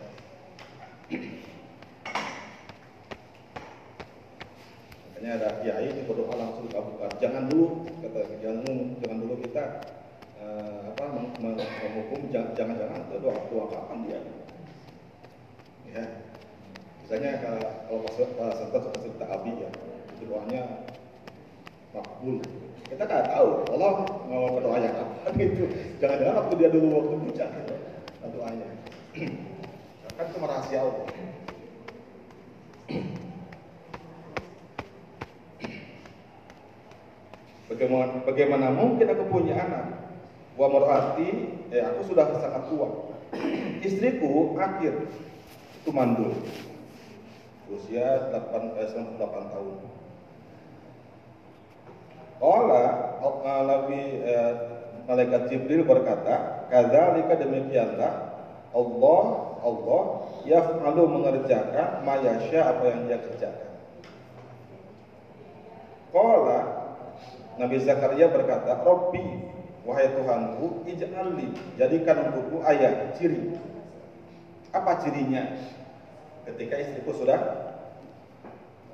Makanya 5.19 5.35
ada 5.35 5.49
kiai 5.67 5.91
di 5.91 6.07
berdoa 6.07 6.31
langsung 6.39 6.71
dikabulkan. 6.71 7.11
Jangan 7.19 7.51
dulu 7.51 7.91
kata 8.07 8.39
jangan 8.39 8.63
jangan 9.03 9.19
dulu 9.19 9.35
kita 9.43 9.65
eh, 10.39 10.79
apa 10.95 11.05
meng- 11.11 11.35
meng- 11.43 11.59
menghukum 11.59 12.31
jangan- 12.31 12.55
jangan-jangan 12.55 13.03
itu 13.03 13.19
doa 13.19 13.35
doa 13.51 13.67
kapan 13.67 13.99
dia? 14.07 14.23
Ya. 15.91 16.07
Misalnya 17.03 17.31
kalau 17.43 17.99
pas 18.07 18.15
pas 18.15 18.55
serta 18.63 18.79
seperti 18.79 19.19
kita 19.19 19.27
abi 19.27 19.59
ya 19.59 19.71
itu 20.15 20.23
doanya 20.31 20.87
makbul. 21.91 22.39
Kita 22.87 23.03
nggak 23.03 23.27
tahu 23.35 23.49
Allah 23.75 23.91
mau 24.31 24.55
ke 24.55 24.61
doa 24.63 24.79
yang 24.79 25.03
apa 25.03 25.35
gitu. 25.35 25.67
Jangan-jangan 25.99 26.47
waktu 26.47 26.55
dia 26.63 26.71
dulu 26.71 26.87
waktu 26.95 27.15
bujang 27.27 27.51
gitu 27.59 27.75
doanya. 28.39 28.69
Kan 30.15 30.27
cuma 30.31 30.47
rahasia 30.47 30.79
Allah 30.87 31.11
Bagaimana, 37.69 38.25
bagaimana 38.25 38.67
mungkin 38.73 39.07
aku 39.13 39.25
punya 39.29 39.61
anak? 39.61 39.87
Wa 40.57 40.73
mar'ati, 40.73 41.29
eh 41.69 41.85
aku 41.85 42.01
sudah 42.09 42.33
sangat 42.41 42.65
tua. 42.73 42.89
Istriku 43.87 44.57
akhir 44.57 45.05
itu 45.85 45.91
mandul. 45.93 46.33
Usia 47.69 48.33
8, 48.33 48.81
eh, 48.81 48.89
98 48.89 49.53
tahun. 49.53 49.77
Ola 52.41 52.85
Nabi 53.69 54.01
eh, 54.25 54.53
malaikat 55.05 55.53
Jibril 55.53 55.85
berkata, 55.85 56.65
"Kadzalika 56.73 57.37
demikianlah 57.37 58.13
Allah 58.73 59.23
Allah 59.61 60.03
yaf'alu 60.49 61.03
mengerjakan 61.05 62.07
mayasya 62.07 62.61
apa 62.65 62.85
yang 62.89 63.01
dia 63.11 63.19
kerjakan." 63.21 63.69
Qala 66.09 66.78
Nabi 67.59 67.77
Zakaria 67.83 68.31
berkata, 68.31 68.81
"Robbi, 68.87 69.23
wahai 69.83 70.15
Tuhanku, 70.15 70.87
ij'alli, 70.87 71.53
jadikan 71.75 72.31
untukku 72.31 72.63
ayat 72.63 73.19
ciri." 73.19 73.59
Apa 74.71 75.03
cirinya? 75.03 75.59
Ketika 76.49 76.81
istriku 76.81 77.13
sudah 77.13 77.41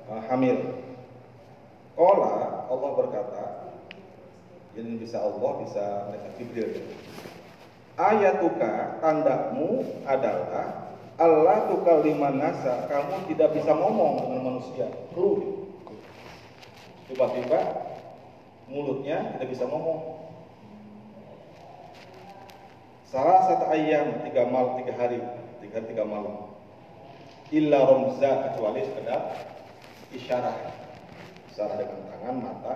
uh, 0.09 0.21
hamil. 0.27 0.81
Qala 1.95 2.67
Allah 2.67 2.91
berkata, 2.99 3.43
ini 4.75 4.99
bisa 4.99 5.23
Allah, 5.23 5.51
bisa 5.63 5.83
mereka 6.11 6.29
Jibril. 6.35 6.83
Ayatuka 7.95 8.99
tandamu 8.99 9.87
adalah 10.03 10.91
Allah 11.15 11.71
tukalliman 11.71 12.35
nasa, 12.35 12.91
kamu 12.91 13.31
tidak 13.31 13.55
bisa 13.55 13.71
ngomong 13.71 14.19
dengan 14.27 14.41
manusia. 14.51 14.91
Lu 15.15 15.63
tiba-tiba 17.07 17.59
mulutnya 18.69 19.37
tidak 19.37 19.49
bisa 19.51 19.63
ngomong. 19.69 20.25
Salah 23.05 23.47
satu 23.47 23.69
ayam 23.71 24.25
tiga 24.27 24.49
malam 24.49 24.81
tiga 24.81 24.93
hari 24.97 25.21
tiga 25.61 25.79
tiga 25.85 26.03
malam. 26.03 26.51
Illa 27.53 27.85
romza 27.85 28.49
kecuali 28.49 28.81
sekedar 28.81 29.21
isyarat, 30.09 30.57
isyarat 31.53 31.77
dengan 31.77 32.01
tangan 32.09 32.35
mata. 32.41 32.73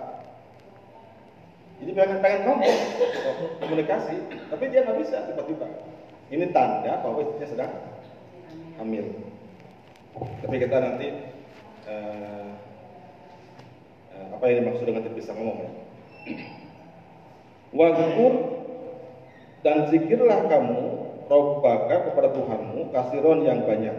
Jadi 1.80 1.90
pengen 1.96 2.18
pengen 2.22 2.40
ngomong 2.44 2.76
komunikasi, 3.58 4.16
tapi 4.52 4.64
dia 4.68 4.84
nggak 4.84 5.00
bisa 5.00 5.16
tiba-tiba. 5.32 5.66
Ini 6.30 6.54
tanda 6.54 7.02
bahwa 7.02 7.24
istrinya 7.26 7.48
sedang 7.50 7.72
hamil. 8.78 9.06
Tapi 10.14 10.56
kita 10.60 10.76
nanti 10.78 11.08
eh, 11.90 12.50
apa 14.14 14.44
yang 14.50 14.64
dimaksud 14.64 14.84
dengan 14.88 15.06
bisa 15.14 15.30
ngomong 15.36 15.58
ya? 15.60 15.70
Wazkur 17.70 18.32
dan 19.62 19.86
zikirlah 19.92 20.50
kamu 20.50 20.80
Rabbaka 21.30 22.10
kepada 22.10 22.34
Tuhanmu 22.34 22.90
kasiron 22.90 23.46
yang 23.46 23.62
banyak. 23.62 23.94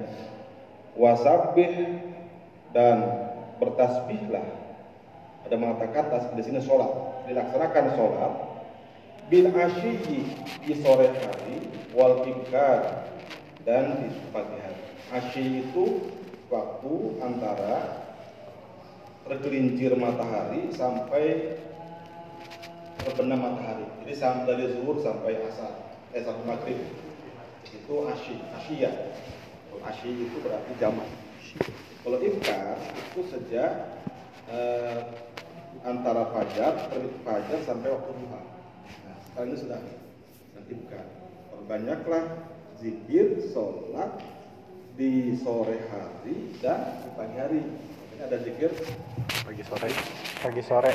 Wasabih 1.00 2.04
dan 2.76 2.98
bertasbihlah. 3.64 4.44
Ada 5.48 5.56
mengatakan 5.56 6.12
tasbih 6.12 6.36
di 6.36 6.44
sini 6.44 6.60
sholat. 6.60 6.92
Dilaksanakan 7.32 7.86
sholat 7.96 8.34
bil 9.32 9.48
asyiyi 9.48 10.28
di 10.68 10.74
sore 10.84 11.08
hari 11.08 11.72
wal 11.96 12.20
dan 13.64 13.86
di 14.04 14.10
pagi 14.36 14.58
hari. 14.60 14.82
Asyi 15.12 15.64
itu 15.64 16.12
waktu 16.52 16.94
antara 17.24 18.01
tergelincir 19.32 19.96
matahari 19.96 20.68
sampai 20.76 21.56
terbenam 23.00 23.40
matahari. 23.40 23.88
Jadi 24.04 24.14
sam- 24.20 24.44
dari 24.44 24.68
zuhur 24.76 25.00
sampai 25.00 25.40
asar, 25.48 25.72
eh 26.12 26.20
sampai 26.20 26.44
maghrib 26.44 26.76
itu 27.64 27.94
asyi, 28.12 28.36
asyia. 28.60 28.92
Kalau 29.72 29.80
asyi 29.88 30.28
itu 30.28 30.38
berarti 30.44 30.76
jamak. 30.76 31.08
Kalau 32.04 32.20
iftar 32.20 32.76
itu 32.92 33.22
sejak 33.32 33.72
eh, 34.52 35.00
antara 35.88 36.28
fajar, 36.36 36.92
terbit 36.92 37.16
fajar 37.24 37.60
sampai 37.64 37.88
waktu 37.88 38.12
duha. 38.12 38.42
Nah, 39.08 39.16
sekarang 39.32 39.48
ini 39.56 39.58
sudah 39.64 39.80
sudah 40.36 40.64
iftar. 40.68 41.06
Perbanyaklah 41.56 42.26
zikir, 42.84 43.48
sholat 43.56 44.12
di 45.00 45.40
sore 45.40 45.88
hari 45.88 46.52
dan 46.60 47.00
di 47.00 47.10
pagi 47.16 47.38
hari. 47.40 47.64
Ada 48.22 48.38
zikir 48.46 48.70
Pagi 49.42 49.64
sore. 49.66 49.90
Pagi 50.46 50.62
sore. 50.62 50.94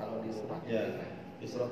Kalau 0.00 0.18
isra 1.44 1.66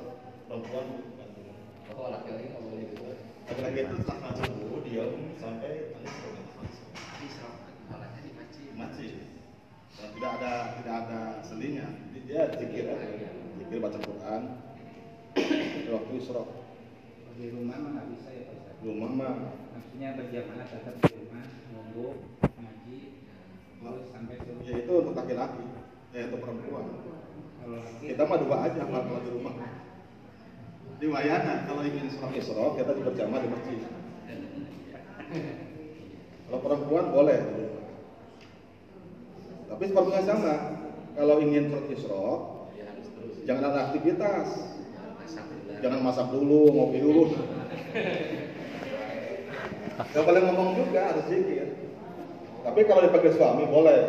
kalau 1.88 2.08
laki-laki 2.12 2.44
nggak 2.52 2.60
boleh 2.60 2.84
gitu. 2.92 3.04
laki-laki 3.48 3.80
itu 3.88 4.76
dia 4.84 5.04
sampai 5.40 5.72
Isra 7.24 7.48
di 8.20 8.30
masjid. 8.36 8.68
masjid 8.76 9.31
dan 10.02 10.10
tidak 10.18 10.32
ada 10.42 10.52
tidak 10.82 10.94
ada 11.06 11.20
jadi 11.46 11.78
dia 12.26 12.42
zikir 12.58 12.90
aja. 12.90 13.30
Zikir 13.62 13.78
baca 13.78 13.98
Quran. 14.02 14.42
Waktu 15.94 16.12
isra. 16.18 16.42
Di 17.38 17.46
rumah 17.54 17.76
mah 17.78 17.90
nggak 17.94 18.06
bisa 18.10 18.28
ya 18.34 18.42
Pak. 18.50 18.82
Rumah 18.82 19.10
mah. 19.14 19.34
Maksudnya 19.78 20.18
berjamaah 20.18 20.66
tetap 20.66 20.94
di 20.98 21.10
rumah 21.22 21.46
nunggu 21.70 22.08
ngaji 22.42 22.98
terus 23.78 24.04
sampai 24.10 24.36
suruh 24.42 24.62
ya 24.66 24.74
itu 24.82 24.92
untuk 25.06 25.14
laki-laki. 25.14 25.64
Ya 26.10 26.26
untuk 26.26 26.40
perempuan. 26.42 26.86
Kalau 27.62 27.78
laki 27.78 28.04
kita 28.10 28.22
mah 28.26 28.38
dua 28.42 28.56
aja 28.66 28.80
kalau 28.82 29.02
kalau 29.06 29.22
di 29.22 29.30
rumah. 29.30 29.54
Di 30.98 31.06
Wayana 31.06 31.54
kalau 31.70 31.82
ingin 31.86 32.10
sholat 32.10 32.34
isra 32.34 32.74
kita 32.74 32.90
berjamaah 32.90 33.42
di 33.42 33.48
masjid. 33.54 33.78
Kalau 36.52 36.60
perempuan 36.60 37.08
boleh. 37.08 37.40
Tapi 39.72 39.88
sepertinya 39.88 40.22
sama. 40.28 40.54
Kalau 41.16 41.40
ingin 41.40 41.72
sholat 41.72 41.88
isra, 41.92 42.24
Ya 42.76 42.84
harus 42.92 43.08
terus. 43.16 43.34
jangan 43.48 43.64
ada 43.72 43.80
aktivitas. 43.88 44.48
Masak. 45.16 45.44
Jangan 45.80 46.00
masak 46.04 46.26
dulu, 46.28 46.68
ngopi 46.72 46.98
dulu. 47.00 47.24
Gak 50.12 50.24
boleh 50.28 50.40
ngomong 50.44 50.68
juga, 50.76 51.00
harus 51.12 51.24
zikir. 51.28 51.72
Tapi 52.62 52.80
kalau 52.84 53.00
dipanggil 53.08 53.32
suami 53.32 53.64
boleh. 53.64 54.00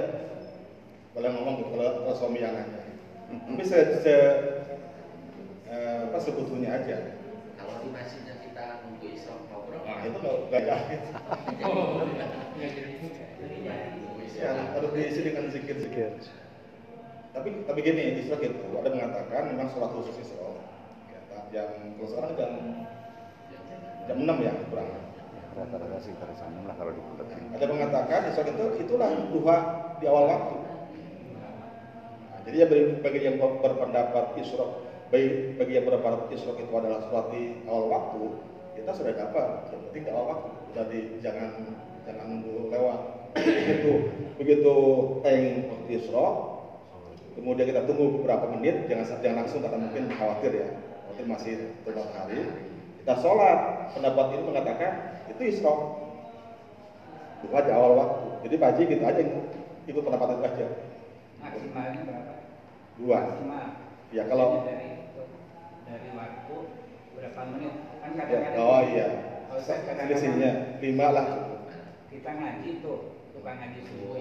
Boleh 1.15 1.29
ngomong 1.31 1.53
gitu, 1.63 1.69
kalau, 1.79 1.87
kalau 2.03 2.15
suami 2.19 2.43
yang 2.43 2.55
nanya. 2.59 2.83
Tapi 3.33 3.63
se, 3.63 3.79
se 4.03 4.15
eh, 5.71 5.99
apa 6.11 6.17
sebetulnya 6.19 6.75
aja. 6.75 6.97
Kalau 7.55 7.73
di 7.81 7.89
masjidnya 7.89 8.35
kita 8.43 8.83
nunggu 8.83 9.07
isra 9.15 9.35
ngobrol. 9.47 9.79
Nah 9.87 10.03
itu 10.05 10.17
nggak 10.19 10.61
nggak 10.63 10.79
Ya, 14.43 14.51
harus 14.75 14.91
diisi 14.91 15.23
dengan 15.23 15.47
zikir-zikir. 15.47 16.19
Tapi 17.31 17.49
tapi 17.63 17.79
gini, 17.79 18.19
Isra 18.19 18.37
itu 18.43 18.59
ada 18.75 18.89
mengatakan 18.91 19.55
memang 19.55 19.71
sholat 19.71 19.89
khusus 19.95 20.19
Isra. 20.19 20.51
Ya, 21.53 21.63
yang 21.63 21.95
kalau 21.95 22.09
sekarang 22.11 22.31
jam 22.35 22.51
jam 24.07 24.17
6 24.19 24.37
ya 24.43 24.53
kurang. 24.67 24.89
Rata-rata 25.53 25.97
sih 26.01 26.13
sana 26.17 26.59
lah 26.65 26.75
kalau 26.75 26.91
dibuletin. 26.91 27.45
Ada 27.55 27.65
mengatakan 27.69 28.19
Isra 28.27 28.43
itu 28.51 28.65
itulah 28.83 29.09
duha 29.31 29.57
di 30.01 30.05
awal 30.11 30.25
waktu. 30.27 30.55
Nah, 31.39 31.55
jadi 32.43 32.55
ya 32.63 32.67
bagi, 32.67 32.83
bagi 32.99 33.19
yang 33.23 33.35
ber- 33.39 33.63
berpendapat 33.63 34.35
Isra 34.43 34.65
bagi, 35.07 35.55
bagi 35.55 35.73
yang 35.79 35.85
berpendapat 35.87 36.27
Isra 36.35 36.51
itu 36.59 36.73
adalah 36.73 36.99
sholat 37.07 37.25
di 37.31 37.43
awal 37.69 37.85
waktu, 37.87 38.21
kita 38.75 38.91
sudah 38.91 39.13
dapat. 39.15 39.47
Yang 39.71 39.81
penting 39.89 40.03
di 40.03 40.11
awal 40.11 40.25
waktu. 40.35 40.49
Jadi 40.75 40.99
jangan 41.23 41.49
jangan 42.03 42.25
nunggu 42.27 42.67
lewat. 42.73 43.22
Begitu 43.33 43.93
begitu 44.37 44.75
teng 45.25 45.41
waktu 45.69 45.89
Isra, 45.93 46.27
kemudian 47.37 47.65
kita 47.69 47.81
tunggu 47.89 48.21
beberapa 48.21 48.45
menit, 48.53 48.85
jangan 48.89 49.05
jangan 49.21 49.37
langsung 49.45 49.61
karena 49.61 49.77
mungkin 49.81 50.03
khawatir 50.13 50.51
ya, 50.53 50.67
khawatir 51.07 51.25
masih 51.25 51.53
terlalu 51.85 52.09
hari. 52.13 52.39
Kita 53.03 53.13
sholat, 53.19 53.59
pendapat 53.97 54.25
ini 54.37 54.43
mengatakan 54.47 54.91
itu 55.33 55.41
Isra 55.43 55.73
Duha 57.43 57.59
di 57.59 57.71
awal 57.75 57.91
waktu. 57.99 58.27
Jadi 58.47 58.55
Pak 58.55 58.69
Haji 58.71 58.83
gitu 58.87 59.03
aja 59.03 59.21
ikut 59.83 60.03
pendapat 60.07 60.27
itu 60.31 60.43
aja. 60.47 60.67
Maksimalnya 61.43 62.01
berapa? 62.07 62.33
Dua. 62.95 63.17
Maksimal. 63.19 63.67
Ya, 64.15 64.23
kalau- 64.31 64.63
dari 64.63 64.89
dari 65.83 66.09
waktu 66.15 66.55
berapa 67.19 67.41
menit? 67.51 67.73
Kan 67.99 68.11
Ya, 68.13 68.23
kadang-kadang 68.23 68.63
oh 68.63 68.81
iya. 68.87 69.07
Kalau 69.51 69.61
saya 69.61 69.79
kadang-kadang 69.83 70.07
Selisihnya 70.15 70.51
lima 70.79 71.07
lah. 71.11 71.25
kita 72.07 72.29
ngaji 72.29 72.71
tuh, 72.79 73.12
tukang 73.43 73.59
ngaji 73.59 73.79
subuh. 73.83 74.15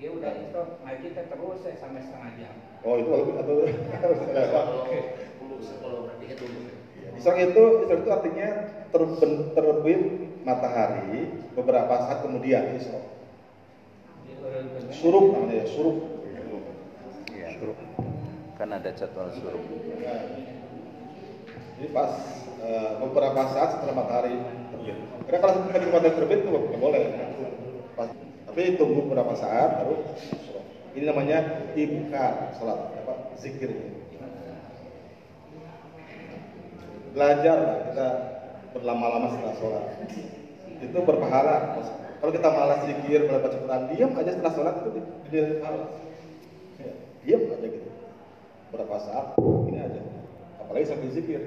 Ya 0.00 0.08
udah 0.08 0.32
itu 0.40 0.60
ngaji 0.80 1.04
kita 1.12 1.22
terus 1.28 1.60
ya, 1.68 1.72
sampai 1.76 2.00
setengah 2.00 2.32
jam. 2.40 2.54
Oh 2.80 2.96
itu 2.96 3.12
lebih 3.12 3.34
atau 3.36 3.54
Kalau 3.68 4.88
sepuluh 4.88 5.58
sepuluh 5.60 5.98
berarti 6.08 6.24
kan 6.32 6.36
dulu. 6.40 6.60
Isra 7.12 7.32
itu 7.44 7.62
itu 7.84 8.08
artinya 8.08 8.48
terben, 8.88 9.32
terbit 9.52 10.00
matahari 10.48 11.28
beberapa 11.52 11.92
saat 12.08 12.24
kemudian 12.24 12.80
urut-urutnya- 12.80 13.04
Suruk 14.96 15.24
namanya 15.36 15.60
ya, 15.60 15.66
suruk. 15.68 15.96
Iya. 17.28 17.48
Kan 18.56 18.68
ada 18.72 18.90
jadwal 18.96 19.28
suruh. 19.36 19.60
Nah, 20.00 20.24
Jadi 21.78 21.88
pas 21.92 22.12
eh, 22.64 22.90
beberapa 23.02 23.40
saat 23.52 23.76
setelah 23.76 23.94
matahari 23.98 24.40
terbit. 24.72 24.96
Karena 25.28 25.38
kalau 25.44 25.54
matahari 25.68 26.10
terbit 26.16 26.38
itu 26.46 26.48
nggak 26.48 26.80
boleh. 26.80 27.02
Pas, 27.98 28.08
tapi 28.48 28.80
tunggu 28.80 29.04
beberapa 29.04 29.36
saat 29.36 29.84
baru. 29.84 30.02
Ini 30.96 31.04
namanya 31.04 31.68
ibkar 31.76 32.56
salat 32.56 32.90
apa 32.96 33.36
zikir. 33.38 33.70
Belajar 37.12 37.58
kita 37.92 38.08
berlama-lama 38.72 39.30
setelah 39.36 39.54
sholat. 39.60 39.84
Itu 40.80 40.98
berpahala. 41.04 41.76
Kalau 42.18 42.32
kita 42.34 42.48
malas 42.50 42.82
zikir, 42.82 43.30
malas 43.30 43.46
baca 43.46 43.58
Quran, 43.62 43.82
diam 43.94 44.10
aja 44.18 44.30
setelah 44.34 44.52
sholat 44.56 44.74
itu 44.82 44.90
di, 44.90 45.00
di, 45.30 45.38
di 45.38 45.56
pahala. 45.62 45.86
Ya, 46.82 46.92
diam 47.22 47.42
aja 47.52 47.66
gitu. 47.68 47.90
Berapa 48.74 48.96
saat 48.98 49.26
ini 49.70 49.78
aja. 49.78 50.00
Apalagi 50.58 50.88
sambil 50.88 51.14
zikir. 51.14 51.42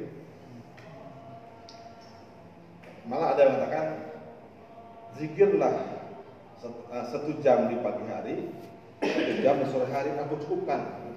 Malah 3.04 3.36
ada 3.36 3.42
yang 3.44 3.54
mengatakan 3.60 3.88
zikirlah 5.20 6.01
satu 6.62 7.42
jam 7.42 7.66
di 7.74 7.82
pagi 7.82 8.06
hari, 8.06 8.36
satu 9.02 9.34
jam 9.42 9.58
di 9.58 9.66
sore 9.74 9.90
hari 9.90 10.14
aku 10.14 10.38
cukupkan. 10.46 11.10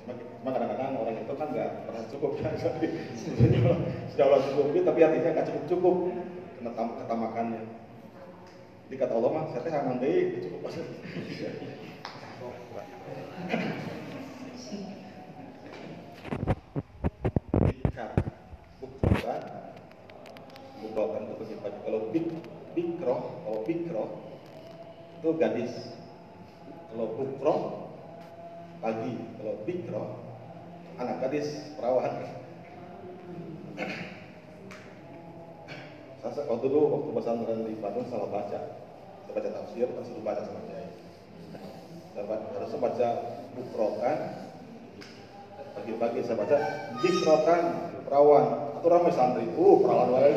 Cuma, 0.00 0.12
cuma 0.16 0.50
kadang-kadang 0.56 0.96
orang 0.96 1.20
itu 1.20 1.34
kan 1.36 1.48
nggak 1.52 1.70
pernah 1.84 2.04
cukup 2.08 2.32
kan. 2.40 2.52
Sudah 4.08 4.24
Allah 4.24 4.40
cukupi 4.48 4.78
tapi 4.88 5.04
hatinya 5.04 5.30
nggak 5.36 5.48
cukup 5.52 5.64
cukup 5.68 5.96
kena 6.56 6.70
tam- 6.72 6.96
ketamakannya. 6.96 7.62
Jadi 8.88 8.94
kata 8.96 9.12
Allah 9.18 9.30
mah 9.34 9.44
saya 9.52 9.60
teh 9.66 9.72
hangan 9.74 10.00
deui 10.00 10.40
cukup 10.40 10.58
pas. 10.64 10.76
Ikat 17.66 18.10
bukrotan 18.80 19.40
bukrotan 20.80 21.20
itu 21.26 21.34
bagi 21.36 21.56
pagi 21.60 21.78
kalau 21.84 22.00
bik 22.14 22.55
bikroh 22.76 23.20
kalau 23.42 23.60
bikroh 23.64 24.10
itu 25.16 25.28
gadis. 25.40 25.72
Kalau 26.92 27.06
bukroh 27.16 27.60
pagi. 28.84 29.16
Kalau 29.40 29.54
bikroh 29.64 30.08
anak 31.00 31.24
gadis 31.24 31.72
perawan. 31.80 32.12
Saya 36.20 36.42
waktu 36.50 36.66
dulu 36.68 36.86
waktu 36.90 37.10
pesantren 37.16 37.64
di 37.64 37.74
Bandung 37.80 38.06
salah 38.12 38.28
baca. 38.28 38.60
Saya 39.24 39.32
baca 39.32 39.48
tafsir 39.56 39.88
terus 39.88 40.12
dulu 40.12 40.22
baca 40.26 40.42
sama 40.44 40.60
kiai. 40.68 40.88
Harusnya 42.16 42.78
baca 42.80 43.08
bukrotan 43.56 44.18
pagi-pagi 45.76 46.20
saya 46.24 46.36
baca 46.36 46.56
bikrotan 47.00 47.62
perawan. 48.04 48.46
Atau 48.76 48.88
ramai 48.92 49.12
santri. 49.16 49.48
Uh 49.56 49.80
perawan 49.80 50.12
wae 50.12 50.32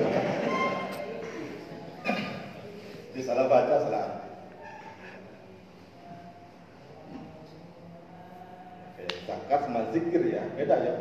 di 3.09 3.21
salah 3.21 3.45
baca 3.47 3.75
salah 3.81 4.05
Oke, 8.89 9.03
zakat 9.25 9.59
sama 9.65 9.81
zikir 9.91 10.21
ya 10.29 10.43
beda 10.55 10.75
ya 10.77 10.93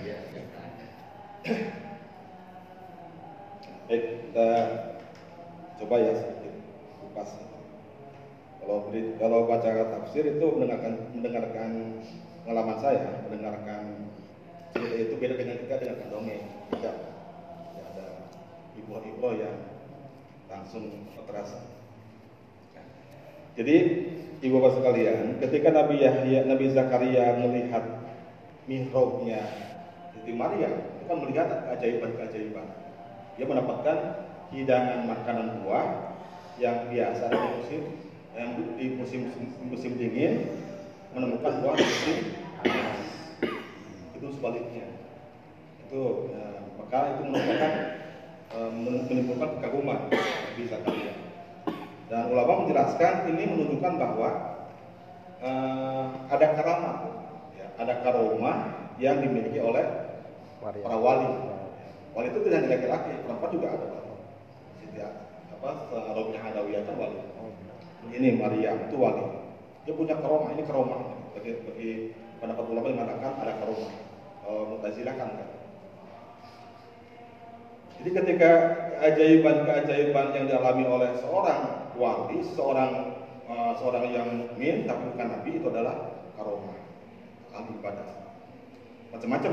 Iya. 0.00 0.18
Baik, 3.88 4.04
kita 4.22 4.48
coba 5.82 5.94
ya 5.98 6.12
sedikit 6.14 6.54
kupas. 7.02 7.30
Kalau 8.62 8.86
beri- 8.86 9.16
kalau 9.18 9.48
baca 9.50 9.66
tafsir 9.66 10.30
itu 10.30 10.46
mendengarkan 10.46 11.10
mendengarkan 11.10 11.70
pengalaman 12.44 12.78
saya, 12.78 13.24
mendengarkan 13.26 14.14
cerita 14.70 14.94
itu 14.94 15.14
beda 15.18 15.34
dengan 15.34 15.56
kita 15.66 15.74
dengan 15.82 16.06
dongeng. 16.12 16.44
Beda. 16.70 16.92
Ya, 17.74 17.82
ada 17.82 18.06
ibu-ibu 18.78 19.28
yang 19.34 19.56
langsung 20.50 21.06
terasa. 21.30 21.62
Jadi 23.54 23.76
ibu 24.42 24.56
bapak 24.58 24.82
sekalian, 24.82 25.38
ketika 25.38 25.68
Nabi 25.70 26.02
Yahya, 26.02 26.46
Nabi 26.46 26.70
Zakaria 26.74 27.38
melihat 27.38 27.84
mihrabnya 28.66 29.40
Siti 30.14 30.32
Maryam, 30.34 30.74
itu 30.96 31.04
kan 31.06 31.16
melihat 31.22 31.48
keajaiban-keajaiban. 31.66 32.66
Dia 33.38 33.46
mendapatkan 33.46 33.96
hidangan 34.50 35.06
makanan 35.06 35.62
buah 35.62 35.86
yang 36.58 36.90
biasa 36.90 37.24
di 37.30 37.48
musim 37.56 37.82
yang 38.36 38.48
di 38.78 38.86
musim 38.94 39.20
musim 39.66 39.92
dingin 39.96 40.56
menemukan 41.12 41.60
buah 41.62 41.74
musim 41.74 42.16
panas. 42.62 43.00
Itu 44.14 44.26
sebaliknya. 44.34 44.86
Itu 45.84 46.30
ya, 46.30 46.64
maka 46.78 46.98
itu 47.18 47.22
merupakan 47.28 47.72
menimbulkan 48.50 49.58
kekaguman 49.58 50.10
Nabi 50.10 50.62
Zakaria. 50.66 51.14
Dan 52.10 52.34
ulama 52.34 52.66
menjelaskan 52.66 53.30
ini 53.30 53.42
menunjukkan 53.46 53.92
bahwa 53.94 54.30
eh, 55.38 56.04
ada 56.26 56.46
karamat, 56.58 56.96
ya, 57.54 57.66
ada 57.78 57.94
karomah 58.02 58.56
yang 58.98 59.22
dimiliki 59.22 59.62
oleh 59.62 59.86
para 60.58 60.96
wali. 60.98 61.30
Wali 62.10 62.26
itu 62.34 62.42
tidak 62.42 62.66
hanya 62.66 62.74
laki-laki, 62.74 63.12
perempuan 63.22 63.50
juga 63.54 63.68
ada. 63.70 63.86
Siti 64.82 64.98
apa 64.98 65.70
Robiah 66.10 66.42
Adawiyah 66.50 66.82
kan 66.82 66.94
wali. 66.98 67.18
Ini 68.10 68.28
Maria 68.34 68.74
itu 68.74 68.96
wali. 68.98 69.22
Dia 69.86 69.94
punya 69.94 70.18
karomah, 70.18 70.50
ini 70.58 70.66
karomah. 70.66 71.00
Bagi, 71.30 71.62
bagi 71.62 71.90
pendapat 72.42 72.64
ulama 72.66 72.90
yang 72.90 72.98
mengatakan 72.98 73.32
ada 73.38 73.52
karomah. 73.62 73.92
uh, 74.42 74.62
Mu'tazilah 74.66 75.14
kan 75.14 75.28
enggak. 75.30 75.50
Jadi 78.00 78.16
ketika 78.16 78.52
keajaiban-keajaiban 78.96 80.32
yang 80.32 80.44
dialami 80.48 80.88
oleh 80.88 81.12
seorang 81.20 81.92
wali, 82.00 82.40
seorang 82.56 83.12
uh, 83.44 83.76
seorang 83.76 84.08
yang 84.08 84.28
mukmin 84.40 84.88
tapi 84.88 85.12
bukan 85.12 85.28
nabi 85.28 85.60
itu 85.60 85.68
adalah 85.68 86.16
karomah, 86.32 86.80
hal 87.52 87.68
ibadah. 87.68 88.08
Macam-macam. 89.12 89.52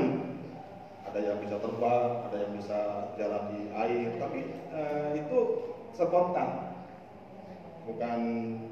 Ada 1.11 1.19
yang 1.23 1.37
bisa 1.43 1.59
terbang, 1.59 2.11
ada 2.23 2.37
yang 2.39 2.51
bisa 2.55 2.79
jalan 3.19 3.43
di 3.51 3.61
air, 3.75 4.15
tapi 4.15 4.39
uh, 4.71 5.11
itu 5.11 5.39
spontan. 5.91 6.71
Bukan 7.83 8.19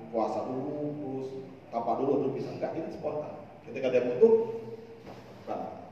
puasa 0.08 0.40
dulu, 0.48 0.80
terus 1.00 1.28
tanpa 1.68 2.00
dulu 2.00 2.24
terus 2.24 2.34
bisa 2.40 2.50
enggak, 2.56 2.80
ini 2.80 2.96
spontan. 2.96 3.44
Ketika 3.68 3.92
dia 3.92 4.08
butuh, 4.08 4.56
kan. 5.44 5.84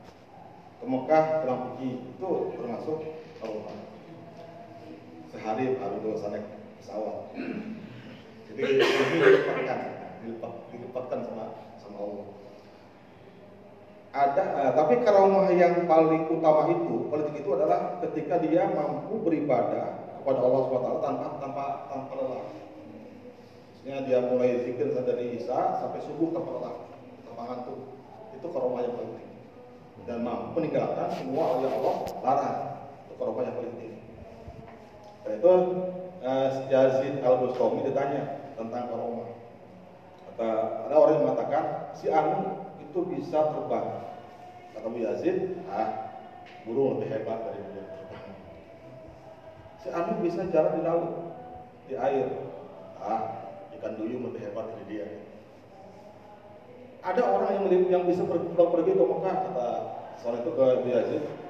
Ke 0.80 0.84
Mekah 0.88 1.24
itu 1.84 2.30
termasuk 2.56 3.23
karomah. 3.44 3.76
Sehari 5.28 5.76
baru 5.76 5.96
dua 6.00 6.16
naik 6.32 6.46
pesawat. 6.80 7.16
Jadi 8.48 8.60
ini 8.72 9.16
dilipatkan, 9.20 9.78
dilipat, 10.24 10.52
dilipatkan 10.72 11.18
sama 11.28 11.44
sama 11.76 11.98
Allah. 12.00 12.26
Ada, 14.14 14.42
eh, 14.46 14.72
tapi 14.78 14.94
karomah 15.02 15.50
yang 15.50 15.90
paling 15.90 16.30
utama 16.30 16.70
itu, 16.70 17.10
politik 17.10 17.34
itu 17.42 17.50
adalah 17.50 17.98
ketika 17.98 18.38
dia 18.38 18.70
mampu 18.70 19.18
beribadah 19.26 20.06
kepada 20.22 20.38
Allah 20.38 20.60
SWT 20.70 20.98
tanpa 21.02 21.26
tanpa 21.42 21.64
tanpa 21.90 22.12
lelah. 22.14 22.46
Maksudnya 23.74 24.06
dia 24.06 24.18
mulai 24.24 24.64
zikir 24.64 24.96
dari 24.96 25.36
Isa 25.36 25.82
sampai 25.82 26.00
subuh 26.00 26.30
tanpa 26.30 26.50
lelah, 26.56 26.76
tanpa 27.26 27.42
ngantuk. 27.42 27.80
Itu 28.38 28.46
karomah 28.54 28.80
yang 28.86 28.94
paling 28.96 29.12
tinggi. 29.18 29.34
Dan 30.06 30.18
mampu 30.22 30.62
meninggalkan 30.62 31.10
semua 31.18 31.58
yang 31.58 31.74
Allah 31.82 31.96
larang. 32.22 32.73
Karomah 33.18 33.42
yang 33.46 33.56
tinggi. 33.62 33.90
Karena 35.24 35.40
itu 35.40 35.52
eh, 36.20 36.48
Yazid 36.68 37.14
Al 37.24 37.36
Bustami 37.40 37.80
ditanya 37.88 38.52
tentang 38.60 38.92
karomah. 38.92 39.30
Kata, 40.28 40.48
ada 40.88 40.94
orang 40.98 41.14
yang 41.16 41.24
mengatakan 41.30 41.64
si 41.96 42.10
Anu 42.10 42.68
itu 42.82 42.98
bisa 43.08 43.54
terbang. 43.54 43.88
Kata 44.76 44.86
Bu 44.90 44.98
Yazid, 45.00 45.64
ah 45.70 46.12
burung 46.68 46.98
lebih 46.98 47.08
hebat 47.14 47.38
dari 47.48 47.60
dia 47.72 47.84
terbang. 47.88 48.24
Si 49.80 49.88
Anu 49.88 50.12
bisa 50.20 50.44
jalan 50.52 50.76
di 50.76 50.82
laut, 50.82 51.10
di 51.88 51.94
air. 51.96 52.28
Ah, 53.00 53.52
ikan 53.78 54.00
duyung 54.00 54.28
lebih 54.32 54.48
hebat 54.48 54.74
dari 54.74 54.84
dia. 54.88 55.06
Ada 57.04 57.20
orang 57.20 57.68
yang 57.68 57.84
yang 57.92 58.04
bisa 58.08 58.24
pergi, 58.24 58.56
pergi 58.56 58.92
ke 58.96 59.04
Mekah, 59.04 59.36
kata 59.48 59.68
soal 60.20 60.40
itu 60.40 60.50
ke 60.56 60.66
Bu 60.84 60.88
Yazid. 60.88 61.43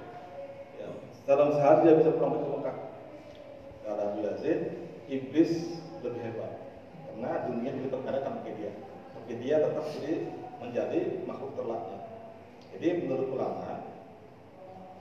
Ya, 1.24 1.32
dalam 1.40 1.56
sehari 1.56 1.88
dia 1.88 1.94
bisa 2.04 2.10
pulang 2.20 2.36
ke 2.36 2.48
Mekah. 2.52 2.76
Kata 3.84 4.04
Bu 4.12 4.18
Yazid, 4.28 4.60
iblis 5.08 5.52
lebih 6.04 6.20
hebat. 6.20 6.52
Karena 7.08 7.30
dunia 7.48 7.70
diperkarakan 7.72 8.44
pakai 8.44 8.52
dia. 8.60 8.72
Pakai 9.16 9.34
dia 9.40 9.56
tetap 9.64 9.84
jadi 9.96 10.12
menjadi 10.60 11.00
makhluk 11.28 11.52
terlaknya 11.60 11.98
jadi 12.74 13.06
menurut 13.06 13.28
ulama 13.30 13.86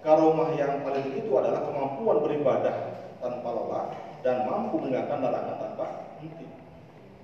karomah 0.05 0.49
yang 0.59 0.86
paling 0.86 1.09
itu 1.15 1.31
adalah 1.33 1.65
kemampuan 1.65 2.21
beribadah 2.21 2.75
tanpa 3.23 3.49
lelah 3.49 3.86
dan 4.21 4.45
mampu 4.45 4.77
meninggalkan 4.83 5.23
larangan 5.23 5.57
tanpa 5.57 5.86
henti 6.19 6.47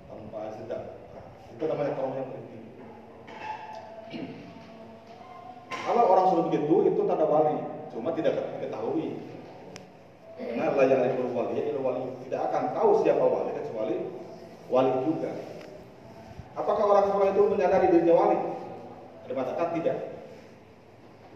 tanpa 0.07 0.39
sedang 0.57 0.83
nah, 1.13 1.25
itu 1.53 1.63
namanya 1.67 1.91
karomah 1.99 2.17
yang 2.17 2.29
paling 2.31 2.47
tinggi. 2.49 2.71
Kalau 5.69 6.03
orang 6.05 6.25
sudah 6.33 6.43
begitu 6.49 6.75
itu 6.89 7.01
tanda 7.05 7.25
wali 7.29 7.57
cuma 7.89 8.10
tidak 8.13 8.38
diketahui 8.60 9.17
karena 10.39 10.71
layar 10.71 10.99
ilmu 11.19 11.36
wali, 11.36 11.60
ilmu 11.60 11.84
wali 11.84 12.02
tidak 12.23 12.47
akan 12.47 12.63
tahu 12.71 13.04
siapa 13.04 13.19
wali 13.19 13.52
kecuali 13.60 13.95
wali 14.71 14.91
juga. 15.04 15.32
Apakah 16.56 16.84
orang 16.88 17.08
soleh 17.12 17.30
itu 17.36 17.43
menyadari 17.43 17.91
dirinya 17.91 18.15
wali? 18.15 18.38
Ada 19.28 19.32
mengatakan 19.36 19.67
tidak. 19.75 19.97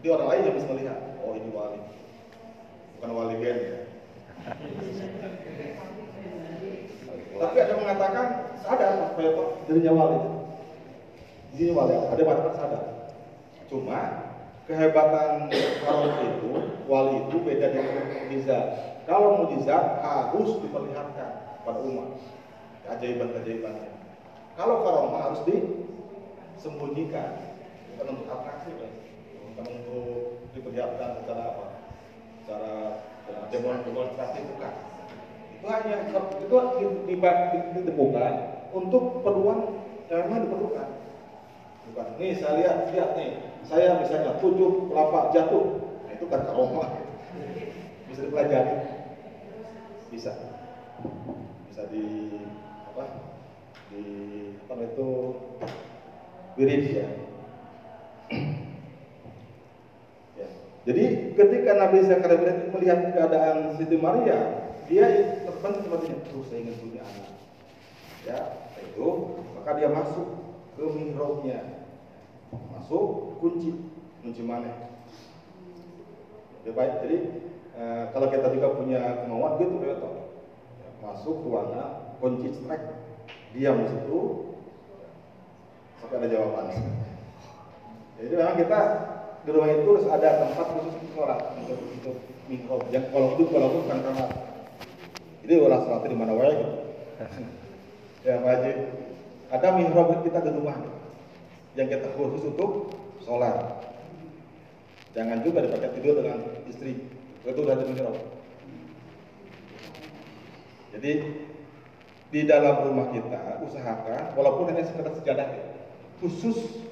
Jadi 0.00 0.08
orang 0.08 0.28
lain 0.32 0.46
yang 0.48 0.56
bisa 0.56 0.68
melihat, 0.72 0.98
oh 1.20 1.32
ini 1.36 1.48
wali, 1.52 1.80
bukan 2.96 3.10
wali 3.12 3.34
gen 3.40 3.58
ya. 3.60 3.78
Tapi 7.34 7.56
ada 7.60 7.74
mengatakan 7.76 8.26
sadar 8.64 8.92
bahwa 9.16 9.44
dirinya 9.68 9.92
wali. 9.92 10.20
Dirinya 11.52 11.74
wali, 11.76 11.94
ada 12.08 12.22
mengatakan 12.24 12.54
sadar. 12.56 12.84
Cuma 13.68 14.00
kehebatan 14.64 15.52
kalau 15.84 16.08
itu 16.24 16.52
wali 16.88 17.16
itu 17.28 17.36
beda 17.44 17.66
dengan 17.72 18.04
mujizat. 18.24 18.64
Kalau 19.04 19.44
mujizat 19.44 20.00
harus 20.00 20.56
diperlihatkan 20.64 21.60
pada 21.64 21.80
umat 21.84 22.16
keajaiban-keajaibannya. 22.88 23.92
Kalau 24.54 24.86
karomah 24.86 25.20
harus 25.28 25.40
disembunyikan, 25.44 27.58
bukan 27.92 28.06
untuk 28.16 28.26
atraksi, 28.30 28.70
kan? 28.78 28.92
bukan 29.52 29.66
untuk 29.82 30.40
diperlihatkan 30.56 31.10
secara 31.20 31.42
apa, 31.52 31.66
secara 32.40 32.72
demonstrasi 33.52 34.40
bukan. 34.54 34.74
Itu 35.58 35.66
hanya 35.68 35.96
itu 36.12 36.56
ditemukan 37.80 38.32
untuk 38.72 39.20
keperluan 39.20 39.58
yang 40.08 40.28
memang 40.28 40.40
diperlukan. 40.48 40.88
Bukan. 41.94 42.18
Nih 42.18 42.34
saya 42.42 42.58
lihat, 42.58 42.90
lihat 42.90 43.10
nih, 43.14 43.30
saya 43.62 44.02
misalnya 44.02 44.34
tujuh 44.42 44.90
kelapa 44.90 45.30
jatuh, 45.30 45.78
nah, 46.02 46.10
itu 46.10 46.26
kan 46.26 46.42
karomah. 46.42 46.90
Bisa 48.10 48.26
dipelajari, 48.26 48.74
bisa, 50.10 50.34
bisa 51.70 51.82
di 51.94 52.34
apa 52.90 53.30
di 53.94 54.02
apa 54.58 54.74
itu 54.90 55.08
wirid 56.58 56.82
ya. 56.98 57.06
ya. 60.34 60.48
Jadi 60.82 61.04
ketika 61.38 61.70
Nabi 61.78 61.98
Zakaria 62.10 62.74
melihat 62.74 63.14
keadaan 63.14 63.78
Siti 63.78 63.94
Maria, 64.02 64.66
dia 64.90 65.06
terbang 65.46 65.78
sepertinya 65.78 66.18
terus 66.26 66.46
saya 66.50 66.58
ingin 66.58 66.74
punya 66.82 67.06
anak. 67.06 67.30
Ya, 68.26 68.38
itu 68.82 69.06
maka 69.54 69.78
dia 69.78 69.94
masuk 69.94 70.26
ke 70.74 70.84
mihrabnya, 70.90 71.83
masuk 72.52 73.38
kunci 73.40 73.72
kunci 74.24 74.42
mana? 74.44 74.90
Ya, 76.64 76.72
baik, 76.72 77.04
jadi 77.04 77.16
eh, 77.76 78.04
kalau 78.16 78.26
kita 78.32 78.48
juga 78.56 78.72
punya 78.72 79.20
kemauan 79.24 79.60
gitu 79.60 79.84
ya, 79.84 80.00
masuk 81.04 81.44
ruangan 81.44 82.16
kunci 82.24 82.48
strike 82.56 82.88
diam 83.52 83.84
di 83.84 83.88
situ 83.92 84.18
sampai 86.00 86.16
ada 86.24 86.28
jawaban. 86.32 86.72
Jadi 88.16 88.34
memang 88.34 88.56
kita 88.56 88.80
di 89.44 89.50
rumah 89.52 89.68
itu 89.68 89.88
harus 89.92 90.08
ada 90.08 90.28
tempat 90.40 90.66
khusus 90.72 90.94
untuk 90.96 91.10
sholat 91.12 91.40
untuk 91.60 91.78
untuk 91.84 92.16
mikrob. 92.48 92.80
Yang 92.88 93.12
kalau 93.12 93.28
itu 93.36 93.44
kalau 93.52 93.68
itu 93.68 93.78
bukan 93.84 93.98
kamar. 94.00 94.28
Jadi 95.44 95.52
orang 95.60 95.82
sholat 95.84 96.00
di 96.08 96.16
mana 96.16 96.32
wae 96.32 96.52
gitu. 96.56 96.74
ya 98.26 98.34
wajib. 98.40 98.76
Ada 99.52 99.68
mihrab 99.76 100.10
kita 100.24 100.38
di 100.40 100.50
rumah 100.56 100.76
yang 101.74 101.86
kita 101.90 102.08
khusus 102.14 102.42
untuk 102.54 102.94
sholat. 103.22 103.82
Jangan 105.14 105.42
juga 105.46 105.62
dipakai 105.62 105.90
tidur 105.98 106.22
dengan 106.22 106.38
istri. 106.66 107.06
Itu 107.44 107.60
udah 107.60 107.74
ada 107.76 107.84
mihrab. 107.86 108.16
Jadi 110.94 111.12
di 112.34 112.40
dalam 112.50 112.90
rumah 112.90 113.14
kita 113.14 113.62
usahakan 113.62 114.34
walaupun 114.34 114.74
hanya 114.74 114.82
sekedar 114.82 115.14
sejadah 115.14 115.46
khusus 116.18 116.82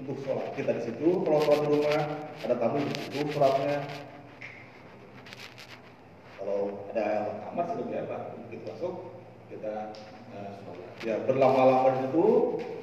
untuk 0.00 0.16
sholat 0.24 0.52
kita 0.56 0.76
di 0.76 0.82
situ 0.84 1.24
kalau 1.24 1.40
sholat 1.44 1.60
di 1.64 1.68
rumah 1.72 2.00
ada 2.44 2.54
tamu 2.60 2.84
di 2.84 2.92
situ 2.92 3.20
sholatnya 3.32 3.80
kalau 6.36 6.84
ada 6.92 7.08
kamar 7.48 7.64
sudah 7.72 7.86
biasa 7.88 8.14
kita 8.52 8.64
masuk 8.76 8.94
kita 9.48 9.74
ya 11.00 11.16
berlama-lama 11.24 11.96
di 11.96 11.98
situ 12.04 12.26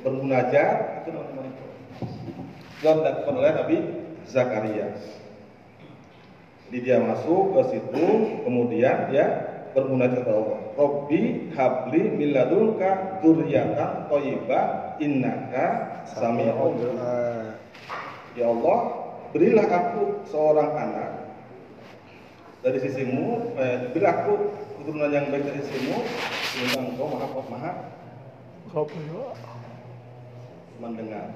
bermunajat 0.02 1.06
itu 1.06 1.10
namanya 1.14 1.52
dan 2.82 3.02
dilakukan 3.02 3.36
oleh 3.42 3.52
Nabi 3.58 3.78
Zakaria. 4.30 4.88
Jadi 6.68 6.78
dia 6.84 7.00
masuk 7.00 7.56
ke 7.58 7.62
situ 7.74 8.06
kemudian 8.44 9.10
ya 9.10 9.26
bermunajat 9.72 10.26
kepada 10.26 10.38
Allah. 10.38 10.60
Robbi 10.78 11.22
habli 11.56 12.02
min 12.12 12.36
ladunka 12.36 13.22
dzurriyyatan 13.24 14.12
thayyibah 14.12 14.66
innaka 15.02 15.66
sami'un. 16.12 16.76
Ya 18.38 18.46
Allah, 18.46 18.80
berilah 19.34 19.66
aku 19.66 20.22
seorang 20.30 20.70
anak. 20.78 21.10
Dari 22.62 22.78
sisimu, 22.84 23.58
eh, 23.58 23.90
berilah 23.94 24.14
aku 24.22 24.36
keturunan 24.88 25.12
yang 25.12 25.28
baik 25.28 25.44
dari 25.44 25.60
sisimu, 25.68 26.00
sehingga 26.56 26.80
engkau 26.80 27.12
maha 27.12 27.28
maha 27.52 27.72
mendengar. 30.80 31.28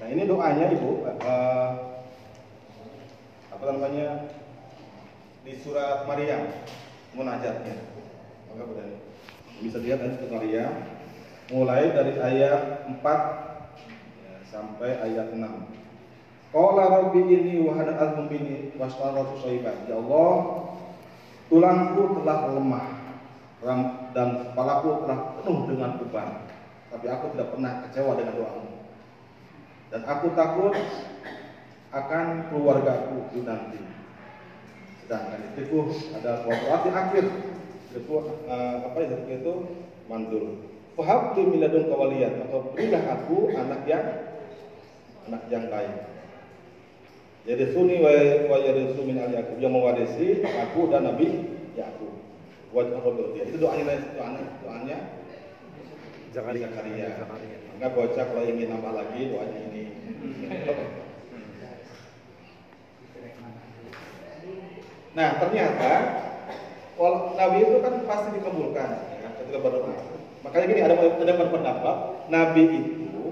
Nah 0.00 0.08
ini 0.08 0.24
doanya 0.24 0.72
ibu, 0.72 1.04
eh, 1.04 1.70
apa 3.52 3.64
namanya 3.68 4.32
di 5.44 5.52
surat 5.60 6.08
Maryam 6.08 6.48
munajatnya. 7.12 7.76
Maka 8.48 8.64
benar. 8.64 8.88
Bisa 9.60 9.76
lihat 9.84 10.00
dari 10.00 10.16
surat 10.16 10.40
Maryam 10.40 10.72
mulai 11.52 11.92
dari 11.92 12.16
ayat 12.16 12.88
4 12.88 13.04
ya, 14.24 14.34
sampai 14.48 15.04
ayat 15.04 15.36
6. 15.36 15.68
Qala 16.48 16.88
rabbi 16.88 17.28
ini 17.28 17.60
wa 17.60 17.76
hada 17.76 17.92
azmum 17.92 18.32
bini 18.32 18.72
wastaratu 18.80 19.36
syaiban. 19.44 19.84
Ya 19.84 20.00
Allah, 20.00 20.63
tulangku 21.48 22.02
telah 22.22 22.38
lemah 22.52 22.86
dan 24.12 24.28
kepalaku 24.52 24.88
telah 25.04 25.18
penuh 25.40 25.58
dengan 25.72 25.90
beban. 25.96 26.28
Tapi 26.92 27.06
aku 27.10 27.24
tidak 27.34 27.48
pernah 27.56 27.72
kecewa 27.88 28.12
dengan 28.14 28.34
doamu. 28.38 28.72
Dan 29.90 30.00
aku 30.06 30.26
takut 30.36 30.74
akan 31.90 32.26
keluargaku 32.52 33.30
itu 33.32 33.40
nanti. 33.42 33.80
Sedangkan 35.02 35.40
istriku 35.50 35.90
ada 36.14 36.44
suatu 36.44 36.88
akhir. 36.92 37.24
Istriku 37.88 38.14
eh, 38.46 38.76
apa 38.84 38.98
ya 39.00 39.18
itu 39.26 39.52
mandul. 40.06 40.70
Fahab 40.94 41.34
tu 41.34 41.42
miladun 41.50 41.90
kawalian 41.90 42.46
atau 42.46 42.70
berilah 42.70 43.02
aku 43.18 43.50
anak 43.58 43.82
yang 43.90 44.06
anak 45.26 45.42
yang 45.50 45.66
baik. 45.66 46.13
Jadi 47.44 47.76
suni 47.76 48.00
wa 48.00 48.08
wa 48.48 48.56
yarisu 48.56 49.04
min 49.04 49.20
al 49.20 49.28
Yakub 49.28 49.60
yang 49.60 49.76
mewarisi 49.76 50.40
aku 50.40 50.88
dan 50.88 51.04
Nabi 51.04 51.44
Yakub. 51.76 52.16
Wa 52.72 52.88
dia. 52.88 53.44
Itu 53.44 53.60
doanya 53.60 54.00
doanya 54.16 54.42
doanya 54.64 54.98
Zakaria. 56.32 56.66
Zakaria. 56.72 57.12
Maka 57.76 57.86
bocah 57.92 58.24
kalau 58.32 58.48
ingin 58.48 58.72
nambah 58.72 58.96
lagi 58.96 59.28
doanya 59.28 59.58
ini. 59.60 59.82
Nah 65.12 65.28
ternyata 65.36 65.92
kalau 66.96 67.36
Nabi 67.36 67.58
itu 67.60 67.76
kan 67.84 67.94
pasti 68.08 68.28
dikabulkan 68.40 68.88
ya, 69.20 69.28
ketika 69.44 69.58
berdoa. 69.60 69.92
Makanya 70.48 70.64
gini 70.64 70.80
ada 70.80 70.96
ada 70.96 71.34
berpendapat 71.36 71.96
Nabi 72.32 72.62
itu 72.72 73.24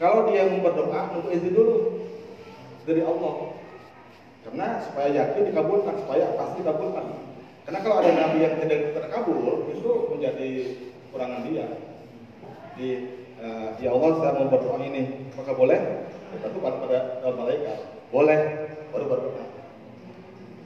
kalau 0.00 0.32
dia 0.32 0.48
berdoa 0.48 1.00
untuk 1.20 1.30
izin 1.36 1.52
dulu 1.52 1.76
dari 2.88 3.04
Allah. 3.04 3.57
Karena 4.48 4.80
supaya 4.80 5.08
yakin 5.12 5.52
dikabulkan, 5.52 5.94
supaya 6.00 6.24
pasti 6.40 6.64
dikabulkan. 6.64 7.04
Karena 7.68 7.78
kalau 7.84 8.00
ada 8.00 8.10
nabi 8.16 8.38
yang 8.48 8.56
tidak 8.64 8.96
terkabul, 8.96 9.68
itu 9.68 9.90
menjadi 10.08 10.48
kurangan 11.12 11.44
dia. 11.44 11.68
Di 12.80 12.88
eh, 13.44 13.68
ya 13.76 13.92
Allah 13.92 14.10
saya 14.16 14.32
mau 14.40 14.48
berdoa 14.48 14.80
ini, 14.80 15.28
maka 15.36 15.52
boleh? 15.52 15.76
Ya, 16.32 16.36
tentu 16.48 16.64
pada 16.64 16.80
pada 17.20 17.28
malaikat 17.36 17.76
boleh 18.08 18.40
baru 18.88 19.04
berdoa. 19.04 19.44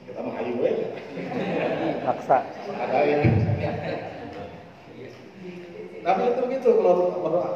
Kita 0.07 0.19
mah 0.23 0.35
ayu 0.39 0.55
we. 0.63 0.71
Paksa. 2.07 2.39
Ada 2.71 2.99
yang 3.03 3.23
Nabi 6.03 6.21
itu 6.31 6.39
begitu 6.47 6.69
kalau 6.79 7.19
berdoa. 7.19 7.51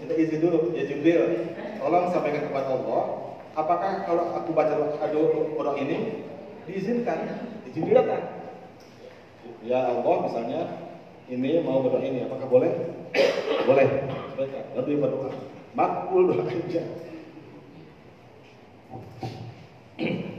Minta 0.00 0.16
izin 0.16 0.40
dulu, 0.40 0.72
ya 0.72 0.88
Jibril, 0.88 1.52
tolong 1.76 2.08
sampaikan 2.08 2.48
kepada 2.48 2.72
Allah, 2.72 3.29
apakah 3.54 4.04
kalau 4.06 4.24
aku 4.36 4.50
baca 4.54 4.74
doa 4.74 5.06
doa 5.10 5.72
ini 5.78 6.26
diizinkan? 6.66 7.48
Datang. 7.70 8.24
Ya 9.62 9.94
Allah, 9.94 10.16
misalnya 10.26 10.60
ini 11.30 11.62
mau 11.62 11.84
berdoa 11.86 12.02
ini, 12.02 12.26
apakah 12.26 12.50
boleh? 12.50 12.72
boleh. 13.68 13.88
Dia 14.74 14.96
berdoa. 14.98 15.30
Makbul 15.74 16.34
doa 16.34 16.44
aja. 16.46 16.82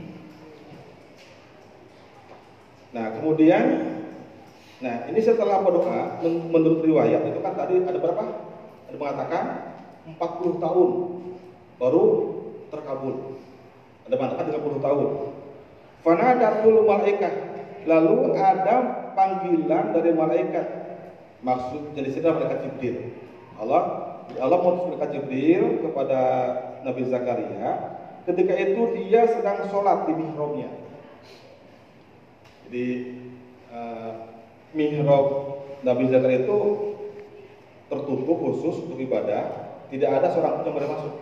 Nah, 2.91 3.07
kemudian 3.15 3.91
Nah, 4.81 5.05
ini 5.13 5.21
setelah 5.21 5.61
berdoa, 5.61 6.17
men- 6.25 6.49
menurut 6.49 6.81
riwayat 6.81 7.21
itu 7.29 7.37
kan 7.45 7.53
tadi 7.53 7.85
ada 7.85 8.01
berapa? 8.01 8.23
Ada 8.89 8.97
mengatakan 8.97 9.43
40 10.17 10.57
tahun 10.57 10.89
baru 11.77 12.05
terkabul. 12.71 13.37
Ada 14.07 14.15
mengatakan 14.17 14.45
30 14.55 14.81
tahun. 14.81 15.09
Fanadatul 16.01 16.87
malaikat. 16.87 17.33
Lalu 17.85 18.17
ada 18.39 18.75
panggilan 19.13 19.93
dari 19.93 20.11
malaikat. 20.15 20.67
Maksud 21.41 21.93
jadi 21.97 22.09
sini 22.09 22.29
malaikat 22.29 22.59
Jibril. 22.65 23.17
Allah 23.57 23.81
Allah 24.39 24.57
mengutus 24.61 24.87
malaikat 24.89 25.11
Jibril 25.17 25.85
kepada 25.85 26.19
Nabi 26.87 27.01
Zakaria. 27.09 27.99
Ketika 28.25 28.53
itu 28.53 28.81
dia 28.95 29.25
sedang 29.29 29.65
sholat 29.69 30.05
di 30.05 30.13
mihrabnya. 30.13 30.69
Jadi 32.69 32.87
eh, 33.73 34.11
mihrab 34.77 35.27
Nabi 35.81 36.13
Zakaria 36.13 36.45
itu 36.45 36.59
tertutup 37.91 38.37
khusus 38.39 38.87
untuk 38.87 39.01
ibadah, 39.01 39.73
tidak 39.91 40.09
ada 40.21 40.27
seorang 40.31 40.61
pun 40.61 40.71
yang 40.71 40.75
boleh 40.79 40.89
masuk. 40.95 41.13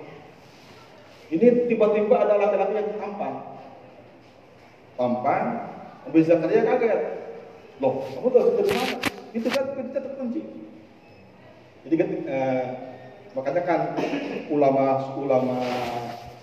Ini 1.29 1.69
tiba-tiba 1.69 2.15
ada 2.25 2.41
laki-laki 2.41 2.73
yang 2.73 2.89
tampan, 2.97 3.33
tampan. 4.97 5.43
Nabi 6.09 6.25
Zakaria 6.25 6.65
kaget, 6.65 7.01
loh 7.77 8.01
kamu 8.01 8.27
tahu 8.33 8.49
dari 8.57 8.71
mana? 8.73 8.97
Itu 9.29 9.47
kan 9.53 9.65
kita 9.77 9.99
terkunci. 10.01 10.41
Jadi 11.85 11.95
eh, 12.25 12.63
makanya 13.37 13.61
kan 13.61 13.81
ulama-ulama 14.49 15.61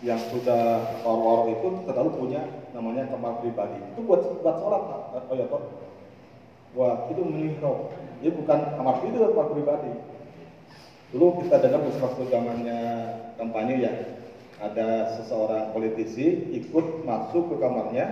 yang 0.06 0.22
sudah 0.30 0.86
waro 1.02 1.50
itu 1.50 1.68
selalu 1.82 2.10
punya 2.14 2.42
namanya 2.70 3.10
kamar 3.10 3.42
pribadi. 3.42 3.82
Itu 3.90 4.06
buat 4.06 4.22
buat 4.38 4.56
sholat, 4.62 4.82
oh 5.26 5.34
ya 5.34 5.50
toh 5.50 5.62
Wah, 6.76 7.08
itu 7.08 7.24
mihrab. 7.24 7.90
Dia 8.20 8.30
bukan 8.30 8.58
kamar 8.76 9.02
itu 9.02 9.18
kamar 9.18 9.48
pribadi. 9.50 9.92
Dulu 11.10 11.42
kita 11.42 11.58
dengar 11.58 11.80
waktu 11.82 12.22
zamannya 12.28 12.80
kampanye 13.40 13.74
ya, 13.80 13.92
ada 14.56 15.20
seseorang 15.20 15.76
politisi 15.76 16.48
ikut 16.56 17.04
masuk 17.04 17.52
ke 17.52 17.54
kamarnya 17.60 18.06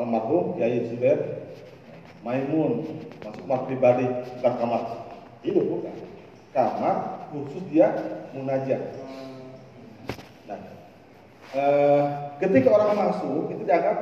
almarhum 0.00 0.56
Yai 0.56 0.88
Zubair 0.88 1.44
Maimun 2.24 3.04
masuk 3.20 3.42
kamar 3.44 3.60
pribadi 3.68 4.06
bukan 4.08 4.54
kamar 4.56 4.82
itu 5.44 5.60
bukan 5.60 5.94
kamar 6.56 6.96
khusus 7.30 7.62
dia 7.68 7.92
munajat. 8.32 8.80
Nah, 10.48 10.58
eh, 11.54 12.02
ketika 12.40 12.68
orang 12.72 12.96
masuk 12.96 13.52
itu 13.52 13.62
dianggap 13.68 13.96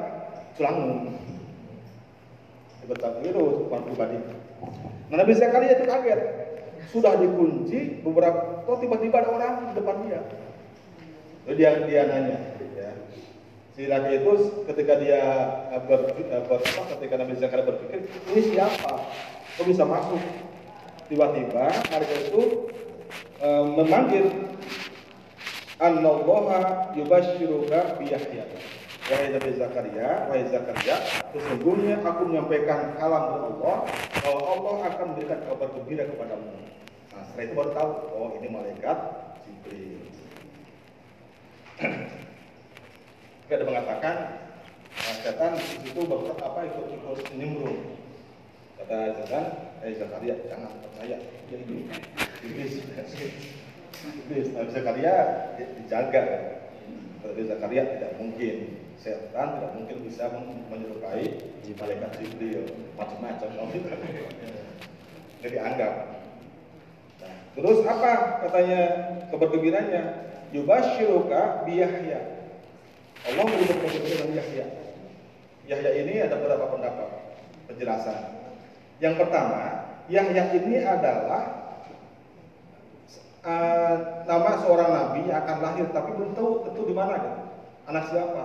celangun 0.55 1.13
betul 2.87 3.13
itu 3.27 3.45
kamar 3.67 3.83
pribadi. 3.83 4.17
Nah, 5.11 5.17
Nabi 5.19 5.33
Zakaria 5.35 5.75
itu 5.75 5.85
kaget. 5.91 6.21
Sudah 6.95 7.19
dikunci 7.19 7.99
beberapa, 8.07 8.63
kok 8.63 8.79
tiba-tiba 8.79 9.19
ada 9.19 9.31
orang 9.35 9.53
di 9.71 9.73
depan 9.75 10.07
dia. 10.07 10.23
Lalu 11.47 11.55
dia 11.63 11.71
dia 11.87 12.03
nanya, 12.11 12.39
ya. 12.75 12.91
Si 13.79 13.87
laki 13.87 14.19
itu 14.19 14.33
ketika 14.67 14.99
dia 14.99 15.23
eh, 15.71 15.81
ber, 15.87 16.11
eh, 16.19 16.43
ber, 16.43 16.59
apa, 16.59 16.83
ketika 16.99 17.15
Nabi 17.23 17.39
Zakaria 17.39 17.71
berpikir, 17.71 18.11
ini 18.35 18.41
siapa? 18.51 19.07
Kok 19.55 19.67
bisa 19.71 19.87
masuk? 19.87 20.19
Tiba-tiba 21.07 21.71
mereka 21.71 22.15
itu 22.19 22.67
eh, 23.39 23.65
memanggil 23.79 24.27
Annallaha 25.79 26.91
yubashiruka 26.99 28.01
biyahya. 28.01 28.45
Wahai 29.07 29.31
Nabi 29.31 29.55
Zakaria, 29.55 30.27
wahai 30.27 30.51
Zakaria, 30.51 30.99
sesungguhnya 31.31 32.03
aku 32.03 32.27
menyampaikan 32.27 32.99
kalam 32.99 33.39
dari 33.39 33.45
Allah 33.55 33.77
bahwa 34.19 34.41
Allah 34.51 34.77
akan 34.91 35.05
memberikan 35.15 35.47
kabar 35.47 35.71
gembira 35.79 36.11
kepadamu. 36.11 36.51
Nah, 37.15 37.23
setelah 37.23 37.45
itu 37.47 37.55
baru 37.55 37.71
tahu, 37.71 37.91
oh 38.19 38.29
ini 38.43 38.49
malaikat 38.51 38.99
Jibril. 39.47 40.11
Tapi 41.77 43.53
ada 43.53 43.65
mengatakan, 43.69 44.17
nah, 44.91 45.15
setan 45.23 45.55
di 45.61 45.87
situ 45.87 46.01
berbuat 46.03 46.41
apa 46.41 46.61
ikut-ikut 46.73 47.19
nimbrung. 47.37 48.01
Kata 48.81 49.23
setan, 49.23 49.45
eh 49.85 49.95
Zakaria, 49.95 50.35
jangan 50.49 50.73
percaya, 50.83 51.17
dia 51.21 51.59
ini 51.63 51.87
iblis. 52.43 52.81
iblis. 52.81 54.47
Nabi 54.57 54.71
Zakaria 54.73 55.15
dijaga. 55.77 56.25
Nabi 57.23 57.43
Zakaria 57.45 57.83
tidak 57.97 58.13
mungkin 58.19 58.57
setan 58.97 59.61
tidak 59.61 59.73
mungkin 59.77 59.97
bisa 60.09 60.33
menyerupai 60.73 61.27
malaikat 61.77 62.11
Jibril 62.17 62.65
macam-macam 62.97 63.49
jadi 65.45 65.53
dianggap 65.53 65.93
nah, 67.21 67.37
terus 67.55 67.79
apa 67.85 68.11
katanya 68.49 68.81
kabar 69.29 69.49
yubashiruka 70.55 71.67
biyahya 71.67 72.21
Allah 73.27 73.45
memberi 73.47 73.99
dengan 74.03 74.31
Yahya 74.39 74.67
Yahya 75.67 75.91
ini 76.05 76.15
ada 76.23 76.39
beberapa 76.39 76.71
pendapat 76.75 77.09
penjelasan 77.67 78.21
yang 79.03 79.19
pertama 79.19 79.87
Yahya 80.07 80.55
ini 80.55 80.79
adalah 80.87 81.67
eh, 83.47 83.97
nama 84.27 84.51
seorang 84.63 84.91
nabi 84.91 85.31
yang 85.31 85.43
akan 85.47 85.57
lahir, 85.63 85.87
tapi 85.91 86.11
belum 86.15 86.31
tahu 86.35 86.51
tentu 86.67 86.83
di 86.87 86.95
mana 86.95 87.15
gitu. 87.19 87.41
Anak 87.87 88.05
siapa? 88.11 88.45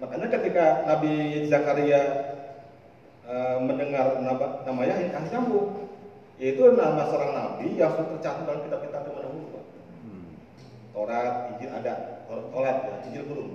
Makanya 0.00 0.28
ketika 0.32 0.88
Nabi 0.88 1.44
Zakaria 1.48 2.00
eh, 3.28 3.56
mendengar 3.60 4.16
nama, 4.20 4.64
nama 4.64 4.80
Yahya, 4.84 5.12
kasih 5.12 5.30
nyambung. 5.36 5.92
Yaitu 6.40 6.72
nama 6.72 7.04
seorang 7.04 7.36
nabi 7.36 7.76
yang 7.76 7.92
sudah 7.92 8.16
tercatat 8.16 8.48
dalam 8.48 8.64
kitab-kitab 8.64 9.04
Taurat, 11.00 11.56
Injil 11.56 11.72
ada, 11.72 12.28
Taurat 12.28 12.76
ya, 12.84 12.94
Injil 13.08 13.24
belum. 13.24 13.48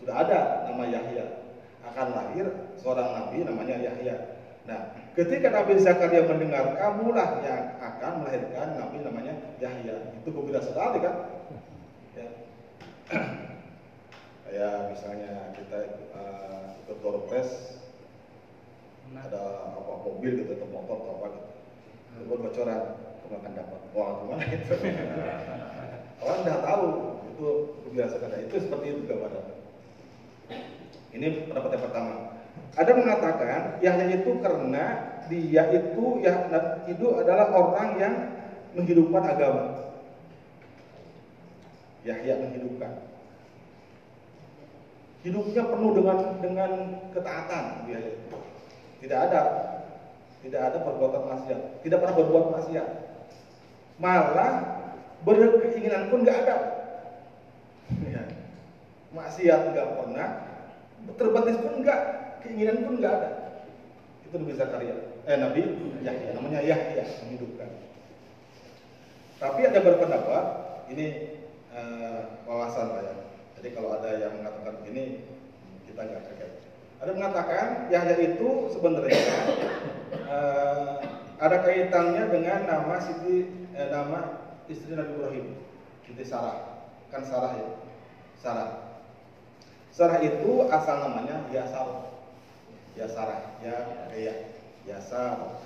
Sudah 0.00 0.16
ada 0.24 0.64
nama 0.64 0.88
Yahya. 0.88 1.44
Akan 1.84 2.16
lahir 2.16 2.72
seorang 2.80 3.12
nabi 3.12 3.44
namanya 3.44 3.76
Yahya. 3.84 4.16
Nah, 4.64 4.96
ketika 5.12 5.52
Nabi 5.52 5.76
Zakaria 5.76 6.24
mendengar 6.24 6.72
kamulah 6.72 7.44
yang 7.44 7.76
akan 7.84 8.24
melahirkan 8.24 8.80
nabi 8.80 9.04
namanya 9.04 9.36
Yahya, 9.60 10.16
itu 10.16 10.28
gembira 10.32 10.64
sekali 10.64 11.04
kan? 11.04 11.14
Ya. 12.16 12.28
Kayak 14.48 14.74
misalnya 14.88 15.52
kita 15.52 15.78
uh, 16.16 16.80
ikut 16.80 16.98
Dorpres 17.04 17.76
ada 19.12 19.74
apa 19.76 19.92
mobil 20.00 20.44
gitu 20.44 20.56
atau 20.56 20.68
motor 20.72 20.96
atau 21.04 21.12
apa 21.20 21.26
gitu. 21.28 21.50
Buat 22.24 22.40
bocoran, 22.48 22.82
kamu 23.20 23.34
akan 23.36 23.52
dapat 23.52 23.80
uang 23.92 24.14
ke 24.16 24.24
mana 24.32 24.44
gitu. 24.48 24.74
Orang 26.20 26.38
udah 26.44 26.58
tahu 26.64 26.86
itu 27.32 27.48
gembira 27.84 28.08
sekali. 28.08 28.48
Itu 28.48 28.56
seperti 28.62 28.86
itu 28.92 29.00
gambaran. 29.04 29.44
Ini 31.16 31.26
pendapat 31.48 31.70
yang 31.76 31.84
pertama. 31.88 32.14
Ada 32.76 32.92
mengatakan 32.92 33.60
Yahya 33.80 34.20
itu 34.20 34.30
karena 34.40 34.84
dia 35.32 35.64
itu 35.72 36.04
ya 36.20 36.34
itu 36.84 37.06
adalah 37.16 37.48
orang 37.52 37.88
yang 37.96 38.14
menghidupkan 38.76 39.24
agama. 39.24 39.64
Yahya 42.04 42.36
menghidupkan. 42.36 42.92
Hidupnya 45.24 45.62
penuh 45.66 45.90
dengan 45.96 46.18
dengan 46.38 46.70
ketaatan 47.10 47.64
dia 47.88 47.98
itu. 47.98 48.36
Tidak 49.02 49.18
ada 49.18 49.40
tidak 50.46 50.62
ada 50.62 50.78
perbuatan 50.84 51.22
maksiat, 51.26 51.60
tidak 51.82 51.98
pernah 51.98 52.16
berbuat 52.22 52.44
maksiat. 52.54 52.88
Malah 53.98 54.75
berkeinginan 55.26 56.06
pun 56.06 56.22
nggak 56.22 56.38
ada. 56.46 56.56
Ya. 58.06 58.22
Maksiat 59.10 59.74
nggak 59.74 59.88
pernah, 59.98 60.28
terbatas 61.18 61.58
pun 61.58 61.82
nggak, 61.82 62.00
keinginan 62.46 62.86
pun 62.86 62.94
nggak 63.02 63.14
ada. 63.18 63.30
Itu 64.22 64.38
Nabi 64.38 64.54
Zakaria, 64.54 64.96
eh 65.26 65.36
Nabi 65.38 65.60
Yahya, 66.06 66.30
namanya 66.38 66.62
Yahya 66.62 67.02
menghidupkan. 67.26 67.70
Tapi 69.42 69.60
ada 69.66 69.80
berpendapat, 69.82 70.44
ini 70.94 71.06
eh, 71.74 72.20
wawasan 72.46 72.94
saya. 72.94 73.14
Jadi 73.58 73.68
kalau 73.74 73.98
ada 73.98 74.14
yang 74.14 74.32
mengatakan 74.38 74.78
begini, 74.82 75.26
kita 75.90 76.00
nggak 76.06 76.22
terkait. 76.30 76.54
Ada 77.02 77.10
mengatakan 77.12 77.66
Yahya 77.90 78.16
itu 78.22 78.48
sebenarnya 78.70 79.20
eh, 80.34 80.94
ada 81.36 81.56
kaitannya 81.66 82.24
dengan 82.30 82.60
nama 82.64 82.96
Siti 83.02 83.68
eh, 83.76 83.88
nama 83.92 84.45
istri 84.66 84.94
Nabi 84.94 85.14
Ibrahim, 85.14 85.46
Siti 86.06 86.24
Sarah. 86.26 86.82
Kan 87.10 87.22
Sarah 87.22 87.58
ya. 87.58 87.68
Sarah. 88.38 88.70
Sarah 89.90 90.18
itu 90.20 90.50
asal 90.68 90.96
namanya 91.08 91.46
Yasar. 91.50 92.14
Yasarah, 92.96 93.60
ya 93.60 93.76
ya 94.16 94.34
Yasar. 94.88 95.60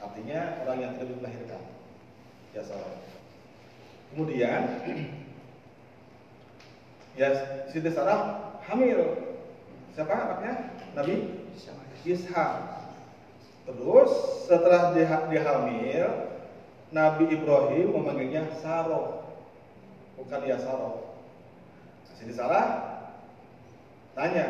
Artinya 0.00 0.64
orang 0.64 0.78
yang 0.80 0.92
tidak 0.96 1.18
dilahirkan. 1.18 1.62
Yasar. 2.56 2.82
Kemudian 4.10 4.62
ya 7.20 7.28
Siti 7.70 7.90
Sarah 7.92 8.58
hamil. 8.66 9.30
Siapa 9.94 10.14
anaknya? 10.14 10.54
Nabi 10.94 11.40
Ishak. 12.06 12.54
Terus 13.68 14.12
setelah 14.48 14.96
dia, 14.96 15.28
dia 15.28 15.42
hamil, 15.44 16.29
Nabi 16.90 17.30
Ibrahim 17.30 17.94
memanggilnya 17.94 18.50
Saro, 18.58 19.22
bukan 20.18 20.42
ya 20.42 20.58
Saro. 20.58 21.14
Siti 22.18 22.34
Sarah 22.34 22.98
tanya, 24.18 24.46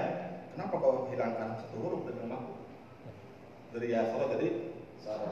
kenapa 0.57 0.75
kau 0.81 1.13
hilangkan 1.13 1.61
satu 1.61 1.77
huruf 1.85 2.09
dari 2.09 2.17
namaku? 2.25 2.53
Dari 3.77 3.87
ya 3.93 4.09
Saro 4.09 4.25
jadi 4.33 4.73
Saro. 5.05 5.31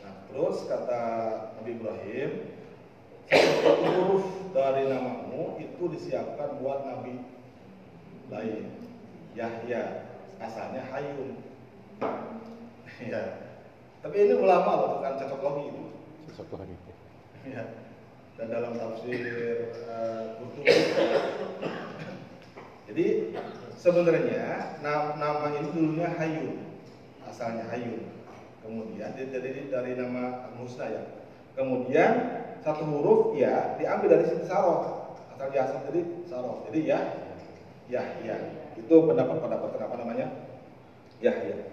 Nah, 0.00 0.14
terus 0.32 0.64
kata 0.64 1.02
Nabi 1.60 1.70
Ibrahim, 1.76 2.30
satu 3.28 3.84
huruf 3.84 4.26
dari 4.56 4.88
namamu 4.88 5.60
itu 5.60 5.84
disiapkan 5.84 6.64
buat 6.64 6.88
Nabi 6.88 7.20
lain. 8.32 8.72
Yahya, 9.36 10.08
asalnya 10.40 10.80
Hayun. 10.96 11.38
ya. 13.12 13.52
Tapi 14.00 14.16
ini 14.16 14.32
ulama 14.32 14.70
loh, 14.80 14.88
bukan 14.96 15.12
cocok 15.20 15.40
logi 15.44 15.64
itu. 15.68 15.89
Satu 16.40 16.56
lagi. 16.56 16.72
Ya. 17.52 17.68
Dan 18.40 18.48
dalam 18.48 18.72
tafsir 18.80 19.20
uh. 19.84 20.40
Jadi 22.88 23.36
sebenarnya 23.76 24.80
nama, 24.80 25.52
ini 25.52 25.68
dulunya 25.68 26.08
Hayun, 26.16 26.64
asalnya 27.28 27.68
Hayun. 27.68 28.08
Kemudian 28.64 29.12
dia 29.20 29.28
jadi 29.28 29.68
dari 29.68 30.00
nama 30.00 30.48
Musna 30.56 30.88
ya. 30.88 31.04
Kemudian 31.52 32.40
satu 32.64 32.88
huruf 32.88 33.36
ya 33.36 33.76
diambil 33.76 34.16
dari 34.16 34.24
sini 34.32 34.48
Saroh, 34.48 35.12
asal 35.36 35.52
biasa 35.52 35.92
jadi 35.92 36.24
Saroh. 36.24 36.64
Jadi 36.72 36.88
ya, 36.88 37.00
ya, 37.92 38.02
ya. 38.24 38.36
Itu 38.80 39.04
pendapat-pendapat 39.04 39.76
kenapa 39.76 39.94
namanya 40.00 40.32
Yahya. 41.20 41.68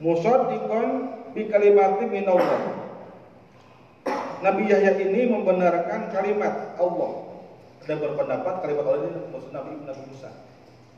Musaddiqan 0.00 0.88
bi 1.36 1.44
kalimati 1.52 2.08
minallah. 2.08 2.88
Nabi 4.40 4.72
Yahya 4.72 4.96
ini 4.96 5.28
membenarkan 5.28 6.08
kalimat 6.08 6.72
Allah. 6.80 7.28
Ada 7.84 8.00
berpendapat 8.00 8.64
kalimat 8.64 8.84
Allah 8.88 9.00
ini 9.04 9.28
maksud 9.28 9.52
Nabi 9.52 9.76
Nabi 9.84 10.02
Musa. 10.08 10.32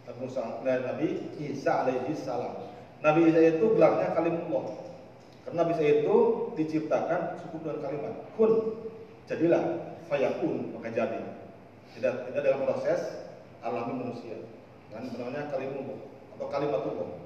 Nabi 0.06 0.18
Musa 0.22 0.42
dan 0.62 0.86
Nabi 0.86 1.06
Isa 1.42 1.82
alaihi 1.82 2.14
salam. 2.14 2.70
Nabi 3.02 3.34
Isa 3.34 3.42
itu 3.42 3.74
gelarnya 3.74 4.14
kalimullah. 4.14 4.70
Karena 5.42 5.66
Nabi 5.66 5.74
Isa 5.74 5.84
itu 6.06 6.16
diciptakan 6.54 7.42
cukup 7.42 7.58
dengan 7.66 7.78
kalimat 7.82 8.14
kun. 8.38 8.52
Jadilah 9.26 9.62
fayakun 10.06 10.78
maka 10.78 10.94
jadi. 10.94 11.22
Tidak 11.98 12.30
tidak 12.30 12.42
dalam 12.46 12.62
proses 12.70 13.26
alami 13.66 14.06
manusia. 14.06 14.38
Dan 14.94 15.10
namanya 15.18 15.50
kalimullah 15.50 15.98
atau 16.38 16.46
kalimatullah. 16.46 17.21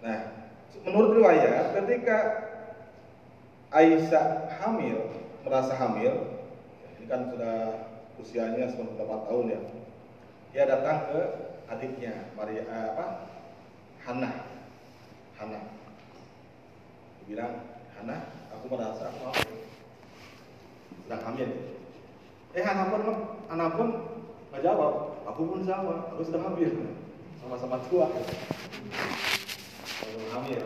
Nah, 0.00 0.18
menurut 0.84 1.20
riwayat 1.20 1.76
ketika 1.76 2.18
Aisyah 3.70 4.50
hamil, 4.58 4.98
merasa 5.46 5.76
hamil, 5.76 6.40
ini 6.98 7.06
kan 7.06 7.30
sudah 7.30 7.56
usianya 8.18 8.66
98 8.66 8.98
tahun 9.28 9.52
ya. 9.52 9.60
Dia 10.50 10.64
datang 10.66 10.98
ke 11.12 11.20
adiknya 11.70 12.34
Maria 12.34 12.66
eh, 12.66 12.86
apa? 12.96 13.06
Hana. 14.02 14.30
Hana. 15.38 15.60
Dia 17.22 17.24
bilang, 17.30 17.54
"Hana, 17.94 18.16
aku 18.50 18.64
merasa 18.74 19.14
aku 19.14 19.30
hamil." 19.30 19.58
Sedang 21.06 21.22
hamil. 21.30 21.50
Eh, 22.50 22.62
Hana 22.66 22.90
pun 22.90 23.00
Hana 23.46 23.66
pun 23.78 23.88
nggak 24.50 24.62
jawab. 24.66 25.22
Aku 25.30 25.46
pun 25.46 25.62
sama, 25.62 26.10
aku 26.10 26.26
sedang 26.26 26.50
hamil. 26.50 26.74
Sama-sama 27.40 27.76
tua. 27.88 28.06
Kalau 30.00 30.26
hamil. 30.36 30.62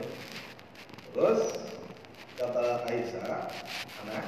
Terus 1.14 1.40
kata 2.34 2.82
Aisyah, 2.90 3.46
anak, 4.02 4.24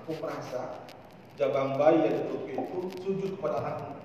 aku 0.00 0.16
merasa 0.16 0.88
jabang 1.36 1.76
bayi 1.76 2.08
yang 2.08 2.14
ditutup 2.24 2.48
itu 2.48 2.78
sujud 3.04 3.30
kepada 3.36 3.60
anakmu. 3.60 4.00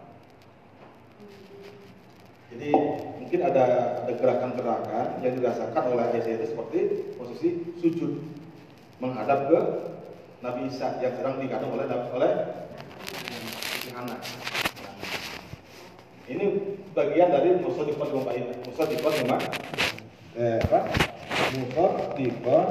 Jadi 2.47 2.71
mungkin 3.23 3.39
ada 3.43 3.63
ada 4.03 4.13
gerakan-gerakan 4.15 5.19
yang 5.23 5.33
dirasakan 5.39 5.83
oleh 5.91 6.05
Aisyah 6.11 6.33
itu 6.35 6.45
seperti 6.51 6.79
posisi 7.15 7.49
sujud 7.79 8.11
menghadap 8.99 9.47
ke 9.47 9.59
Nabi 10.43 10.67
Isa 10.67 10.99
yang 10.99 11.15
sedang 11.15 11.39
dikandung 11.39 11.79
oleh 11.79 11.87
oleh 11.87 12.31
anak. 13.95 14.21
Ini 16.27 16.45
bagian 16.91 17.31
dari 17.31 17.55
musuh 17.63 17.87
di 17.87 17.95
lomba 17.95 18.35
ini. 18.35 18.51
Musuh 18.67 18.83
di 18.83 18.99
lomba 18.99 19.39
eh, 20.35 20.59
apa? 20.59 20.79
Musaddiqan 21.55 22.67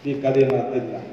di 0.00 0.22
kalimatillah 0.22 1.04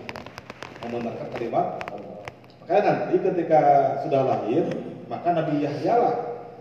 membenarkan 0.85 1.27
kalimat 1.33 1.81
Allah. 1.89 2.21
Makanya 2.61 2.81
nanti 2.85 3.15
ketika 3.19 3.61
sudah 4.05 4.21
lahir, 4.21 4.63
maka 5.09 5.33
Nabi 5.33 5.65
Yahya 5.65 5.93
lah 5.97 6.15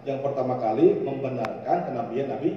yang 0.08 0.24
pertama 0.24 0.56
kali 0.58 0.96
membenarkan 1.04 1.92
kenabian 1.92 2.32
Nabi 2.32 2.56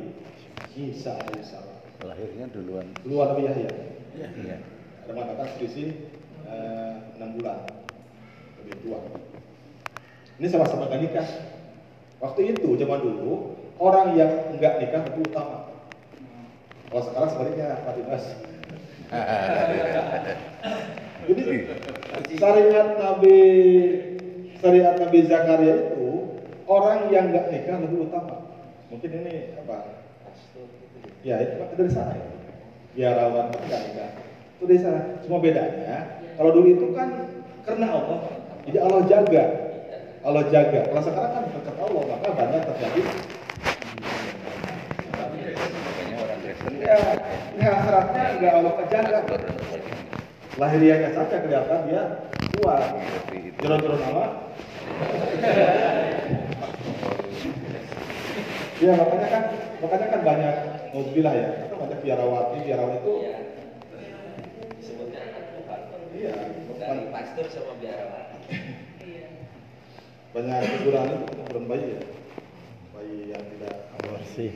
Isa 0.79 1.11
alaihissalam. 1.11 2.07
Lahirnya 2.07 2.47
duluan. 2.55 2.87
Duluan 3.03 3.35
Nabi 3.35 3.51
Yahya. 3.51 3.71
Iya. 4.15 4.57
Ada 5.03 5.11
mengatakan 5.11 5.47
selisih 5.59 5.91
eh, 6.47 7.19
6 7.19 7.35
bulan 7.35 7.67
lebih 8.63 8.75
tua. 8.79 8.99
Ini 10.39 10.47
sama-sama 10.47 10.87
gak 10.87 11.03
nikah. 11.03 11.27
Waktu 12.19 12.55
itu 12.55 12.75
zaman 12.79 12.99
dulu 12.99 13.59
orang 13.79 14.15
yang 14.19 14.51
enggak 14.51 14.79
nikah 14.83 15.03
itu 15.07 15.19
utama. 15.23 15.71
Kalau 16.91 17.03
sekarang 17.05 17.29
sebaliknya 17.31 17.79
Pak 17.87 17.93
Dimas. 17.95 18.25
Jadi 21.29 22.33
syariat 22.35 22.87
Nabi 22.99 23.37
syariat 24.59 24.95
Nabi 24.99 25.19
Zakaria 25.25 25.75
itu 25.91 26.07
orang 26.67 27.07
yang 27.13 27.31
nggak 27.31 27.49
nikah 27.53 27.77
lebih 27.79 28.09
utama. 28.11 28.51
Mungkin 28.91 29.09
ini 29.11 29.55
apa? 29.63 30.03
Ya 31.23 31.39
itu 31.39 31.61
dari 31.77 31.91
sana 31.91 32.19
ya. 32.19 32.27
Biarawan 32.97 33.53
kan 33.53 33.61
nggak 33.63 33.81
nikah. 33.91 34.11
Itu 34.59 34.63
dari 34.67 34.79
sana. 34.81 35.01
Cuma 35.23 35.39
bedanya 35.39 36.19
kalau 36.35 36.51
dulu 36.51 36.67
itu 36.73 36.87
kan 36.91 37.31
karena 37.63 37.95
Allah. 37.95 38.19
Jadi 38.67 38.77
Allah 38.81 39.01
jaga. 39.07 39.68
Allah 40.29 40.45
jaga. 40.53 40.79
Kalau 40.85 41.01
sekarang 41.01 41.31
kan 41.33 41.43
dekat 41.49 41.75
Allah 41.81 42.03
maka 42.05 42.27
banyak 42.37 42.61
terjadi 42.69 43.01
ya, 46.79 46.97
ini 47.57 47.63
hasratnya 47.65 48.23
nggak 48.37 48.53
Allah 48.53 48.73
kejaga. 48.85 49.17
Lahiriahnya 50.59 51.09
saja 51.17 51.37
kelihatan 51.41 51.79
dia 51.89 52.03
kuat. 52.61 52.83
Joron-joron 53.59 53.99
nama. 53.99 54.25
ya 58.79 58.95
makanya 58.95 59.27
kan 59.27 59.43
makanya 59.83 60.07
kan 60.07 60.21
banyak 60.23 60.55
Alhamdulillah 60.89 61.35
ya, 61.35 61.49
kan 61.67 61.77
banyak 61.83 61.99
biarawati, 61.99 62.57
biarawan 62.63 62.95
itu 62.97 63.13
Disebutnya 64.79 65.19
anak 65.19 65.43
Tuhan. 65.53 65.81
iya 66.15 66.33
Dari 66.79 67.03
pastor 67.11 67.45
sama 67.51 67.73
biarawan. 67.81 68.25
Banyak 70.29 70.57
itu 70.61 70.75
kuburan 70.85 71.65
bayi 71.65 71.97
ya, 71.97 72.03
bayi 72.93 73.17
yang 73.33 73.43
tidak 73.57 73.89
Bersih. 73.99 74.53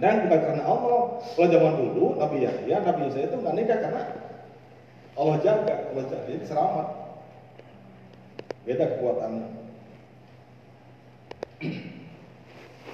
Dan 0.00 0.26
bukan 0.26 0.40
karena 0.40 0.64
Allah. 0.66 1.02
Kalau 1.22 1.48
zaman 1.52 1.74
dulu 1.78 2.04
Nabi 2.18 2.42
Yahya, 2.42 2.82
Nabi 2.82 3.12
Isa 3.12 3.22
itu 3.22 3.36
nggak 3.38 3.54
nikah 3.54 3.78
karena 3.78 4.02
Allah 5.14 5.36
jaga, 5.44 5.74
Allah 5.92 6.04
jaga, 6.08 6.26
jadi 6.26 6.46
selamat. 6.48 6.86
Beda 8.66 8.84
kekuatannya. 8.96 9.46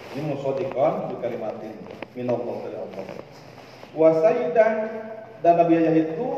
Ini 0.09 0.21
musodikon 0.25 0.95
di 1.13 1.17
kalimatin 1.23 1.75
minallah 2.13 2.57
dari 2.67 2.77
Allah. 2.77 3.05
Wasaidan 3.97 4.73
dan 5.41 5.55
Nabi 5.55 5.73
Yahya 5.79 5.93
itu 6.13 6.29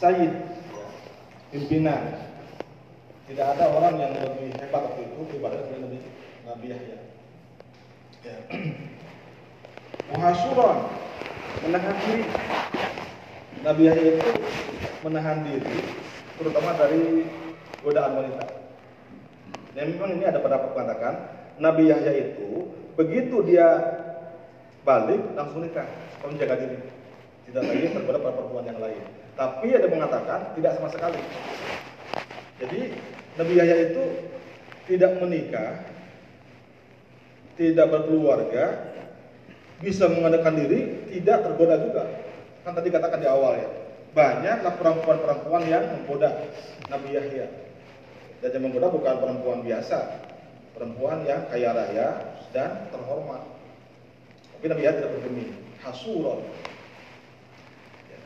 Sayyid, 0.00 0.32
pimpinan. 1.52 2.29
Tidak 3.30 3.46
ada 3.46 3.70
orang 3.70 3.94
yang 3.94 4.10
lebih 4.10 4.50
hebat 4.58 4.90
waktu 4.90 5.06
itu 5.06 5.20
daripada 5.30 5.62
Nabi 5.70 6.02
Nabi 6.50 6.66
Yahya. 6.74 6.98
Ya. 8.26 8.36
Muhasuran 10.10 10.78
menahan 11.62 11.94
diri. 12.02 12.26
Nabi 13.62 13.82
Yahya 13.86 14.18
itu 14.18 14.30
menahan 15.06 15.46
diri, 15.46 15.78
terutama 16.42 16.74
dari 16.74 17.22
godaan 17.86 18.18
wanita. 18.18 18.44
Dan 19.78 19.94
memang 19.94 20.10
ini 20.18 20.24
ada 20.26 20.42
pendapat 20.42 20.74
mengatakan 20.74 21.14
Nabi 21.62 21.86
Yahya 21.86 22.12
itu 22.34 22.66
begitu 22.98 23.46
dia 23.46 23.68
balik 24.82 25.22
langsung 25.38 25.62
nikah, 25.62 25.86
kalau 26.18 26.34
menjaga 26.34 26.66
diri, 26.66 26.82
tidak 27.46 27.62
lagi 27.62 27.94
tergoda 27.94 28.18
pada 28.18 28.34
perempuan 28.42 28.66
yang 28.66 28.80
lain. 28.82 29.04
Tapi 29.38 29.68
ada 29.70 29.86
mengatakan 29.86 30.40
tidak 30.58 30.74
sama 30.74 30.88
sekali. 30.90 31.20
Jadi 32.60 32.80
Nabi 33.38 33.52
Yahya 33.54 33.76
itu 33.92 34.04
tidak 34.90 35.22
menikah, 35.22 35.86
tidak 37.54 37.86
berkeluarga, 37.86 38.90
bisa 39.78 40.10
mengadakan 40.10 40.58
diri, 40.58 40.80
tidak 41.14 41.46
tergoda 41.46 41.76
juga. 41.78 42.04
Kan 42.66 42.74
tadi 42.74 42.88
katakan 42.90 43.22
di 43.22 43.28
awal 43.30 43.60
ya, 43.60 43.68
banyaklah 44.12 44.74
perempuan-perempuan 44.76 45.62
yang 45.70 45.84
menggoda 45.94 46.50
Nabi 46.90 47.08
Yahya. 47.14 47.46
Dan 48.40 48.50
yang 48.56 48.62
menggoda 48.66 48.88
bukan 48.90 49.14
perempuan 49.20 49.60
biasa, 49.62 49.98
perempuan 50.74 51.22
yang 51.28 51.46
kaya 51.48 51.70
raya 51.70 52.08
dan 52.50 52.90
terhormat. 52.90 53.46
Tapi 54.58 54.64
Nabi 54.68 54.82
Yahya 54.84 54.98
tidak 55.00 55.12
bergeming, 55.16 55.50
hasuron. 55.86 56.40
Ya. 58.10 58.20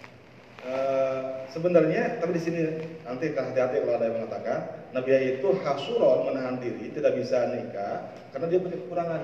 Eh, 0.64 1.22
sebenarnya 1.52 2.18
tapi 2.18 2.34
di 2.34 2.42
sini 2.42 2.60
nanti 3.04 3.36
hati-hati 3.36 3.84
kalau 3.84 3.94
ada 4.00 4.06
yang 4.08 4.16
mengatakan 4.22 4.83
Nabi 4.94 5.10
itu 5.42 5.48
hasuron 5.66 6.30
menahan 6.30 6.62
diri 6.62 6.94
tidak 6.94 7.18
bisa 7.18 7.50
nikah 7.50 8.14
karena 8.30 8.46
dia 8.46 8.62
punya 8.62 8.78
kekurangan. 8.78 9.22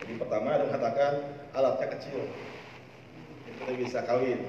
Jadi 0.00 0.12
pertama 0.16 0.56
ada 0.56 0.64
mengatakan 0.72 1.12
alatnya 1.52 1.88
kecil, 1.92 2.32
Jadi 3.44 3.56
tidak 3.60 3.76
bisa 3.84 3.98
kawin. 4.08 4.40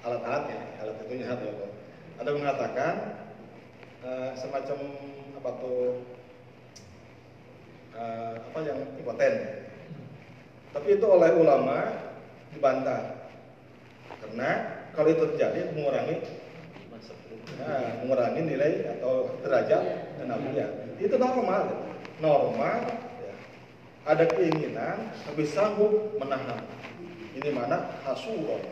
Alat-alatnya, 0.00 0.60
alat 0.80 0.96
itunya 1.04 1.28
ada. 1.28 1.52
Ada 2.16 2.28
yang 2.32 2.40
mengatakan 2.40 2.94
eh, 4.08 4.30
semacam 4.40 4.78
apa 5.36 5.50
tuh 5.60 5.80
eh, 7.92 8.34
apa 8.40 8.58
yang 8.64 8.78
impoten. 8.96 9.34
Tapi 10.72 10.88
itu 10.96 11.04
oleh 11.04 11.30
ulama 11.36 11.92
dibantah 12.56 13.28
karena 14.16 14.50
kalau 14.96 15.12
itu 15.12 15.28
terjadi 15.36 15.76
mengurangi 15.76 16.24
mengurangi 18.02 18.42
nilai 18.44 18.98
atau 18.98 19.30
derajat 19.44 19.82
kenabian. 20.20 20.70
Itu 21.00 21.16
normal, 21.16 21.70
normal. 22.20 22.80
ya. 23.20 23.32
Ada 24.08 24.24
keinginan 24.28 25.12
tapi 25.24 25.44
sanggup 25.46 26.16
menahan. 26.18 26.64
Ini 27.36 27.50
mana 27.54 28.00
hasuron. 28.04 28.62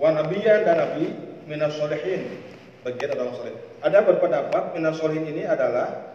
Wa 0.00 0.14
nabiyan 0.14 0.62
dan 0.62 0.76
nabi 0.78 1.10
minas 1.50 1.74
solehin 1.74 2.40
bagian 2.86 3.18
orang 3.18 3.34
soleh. 3.34 3.54
Ada 3.82 4.06
berpendapat 4.06 4.72
minas 4.78 4.96
solehin 4.96 5.26
ini 5.26 5.42
adalah 5.44 6.07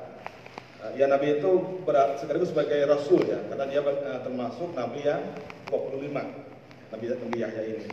ya 1.00 1.08
nabi 1.08 1.40
itu 1.40 1.52
sekaligus 2.20 2.52
sebagai 2.52 2.84
rasul 2.84 3.24
ya 3.24 3.40
karena 3.48 3.66
dia 3.72 3.82
uh, 3.84 4.20
termasuk 4.24 4.76
nabi 4.76 5.08
yang 5.08 5.24
25 5.72 6.12
nabi 6.92 7.06
nabi 7.10 7.38
Yahya 7.40 7.64
ini. 7.64 7.88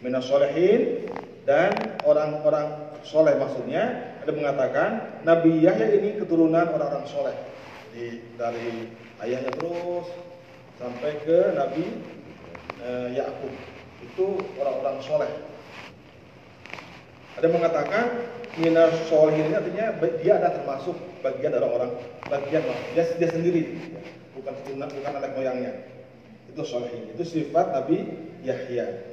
Minas 0.00 0.24
solehin 0.24 1.04
dan 1.44 2.00
orang-orang 2.08 2.96
soleh 3.04 3.36
maksudnya 3.36 4.16
ada 4.20 4.32
mengatakan 4.32 4.90
Nabi 5.24 5.60
Yahya 5.60 5.96
ini 5.96 6.20
keturunan 6.20 6.68
orang-orang 6.68 7.04
soleh 7.08 7.36
Jadi, 7.92 8.20
dari 8.36 8.88
ayahnya 9.24 9.52
terus 9.56 10.08
sampai 10.80 11.12
ke 11.24 11.52
Nabi 11.52 11.84
eh, 12.80 13.08
Yakub 13.16 13.52
itu 14.00 14.26
orang-orang 14.56 14.96
soleh. 15.04 15.32
Ada 17.36 17.48
mengatakan 17.52 18.04
minas 18.56 18.96
solihin 19.08 19.48
ini 19.48 19.56
artinya 19.56 19.86
dia 20.20 20.32
ada 20.40 20.60
termasuk 20.60 20.96
bagian 21.24 21.52
dari 21.52 21.68
orang 21.68 21.92
bagian 22.30 22.62
dia, 22.94 23.04
dia 23.18 23.28
sendiri, 23.28 23.62
bukan 24.38 24.54
keturunan 24.62 24.88
bukan 24.88 25.12
anak 25.18 25.32
moyangnya. 25.34 25.72
Itu 26.50 26.62
solihin. 26.62 27.10
Itu 27.14 27.22
sifat 27.26 27.74
Nabi 27.74 28.06
Yahya. 28.46 29.10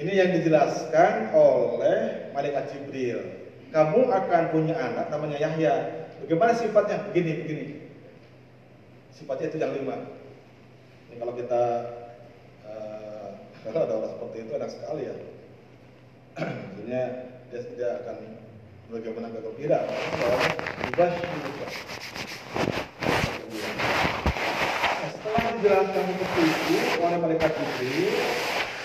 Ini 0.00 0.12
yang 0.16 0.30
dijelaskan 0.40 1.36
oleh 1.36 2.32
malaikat 2.32 2.72
Jibril. 2.72 3.20
Kamu 3.70 4.08
akan 4.08 4.42
punya 4.50 4.74
anak 4.76 5.12
namanya 5.12 5.38
Yahya. 5.38 5.74
Bagaimana 6.24 6.52
sifatnya? 6.56 7.08
Begini, 7.10 7.32
begini. 7.44 7.66
Sifatnya 9.12 9.52
itu 9.52 9.58
yang 9.60 9.72
lima. 9.76 9.96
Ini 11.12 11.20
kalau 11.20 11.34
kita 11.36 11.62
eh, 12.64 13.26
kalau 13.68 13.84
ada 13.84 13.94
orang 14.00 14.12
seperti 14.16 14.36
itu 14.48 14.52
enak 14.56 14.70
sekali 14.72 15.02
ya. 15.06 15.16
Maksudnya 16.40 17.02
dia 17.52 17.60
tidak 17.68 17.90
akan 18.02 18.16
bagaimana 18.92 19.32
bergembira. 19.32 19.80
Nah, 24.92 25.08
setelah 25.08 25.44
dijelaskan 25.56 26.04
seperti 26.12 26.42
itu 26.44 26.76
oleh 27.00 27.18
malaikat 27.24 27.50
Jibril, 27.56 28.20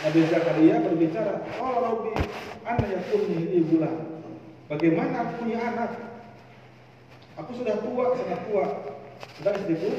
Nabi 0.08 0.20
Zakaria 0.32 0.76
berbicara, 0.80 1.36
Oh 1.60 1.76
Rabbi, 1.84 2.12
anak 2.64 2.88
yang 2.88 3.04
punya 3.12 3.52
ibulah. 3.52 3.94
Bagaimana 4.72 5.16
aku 5.28 5.34
punya 5.44 5.60
anak? 5.60 5.92
Aku 7.44 7.52
sudah 7.54 7.76
tua, 7.84 8.16
sangat 8.16 8.42
tua. 8.48 8.66
Dan 9.44 9.54
istriku 9.60 9.92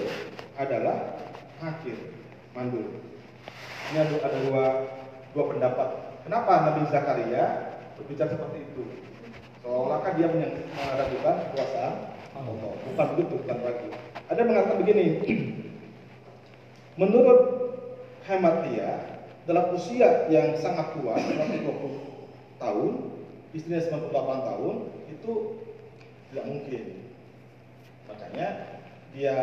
adalah 0.56 1.20
hakir, 1.60 2.16
mandul. 2.56 2.96
Ini 3.92 4.04
ada 4.04 4.28
dua, 4.44 4.64
dua 5.32 5.44
pendapat 5.48 5.88
Kenapa 6.28 6.60
Nabi 6.60 6.84
Zakaria 6.92 7.44
berbicara 7.96 8.28
seperti 8.28 8.60
itu? 8.60 9.07
Seolah-olah 9.68 10.16
dia 10.16 10.32
meragukan 10.32 11.34
kekuasaan 11.44 11.94
Allah. 12.40 12.72
Bukan 12.88 13.06
begitu, 13.12 13.34
bukan 13.44 13.58
ragu. 13.60 13.88
Ada 14.32 14.40
mengatakan 14.48 14.80
begini, 14.80 15.04
menurut 17.04 17.40
hemat 18.24 18.64
dia, 18.72 19.20
dalam 19.44 19.76
usia 19.76 20.24
yang 20.32 20.56
sangat 20.56 20.96
tua, 20.96 21.20
seperti 21.20 21.68
20 21.68 21.84
tahun, 22.56 23.12
istrinya 23.52 24.08
98 24.08 24.48
tahun, 24.48 24.74
itu 25.12 25.32
tidak 26.32 26.44
mungkin. 26.48 26.82
Makanya 28.08 28.48
dia 29.12 29.36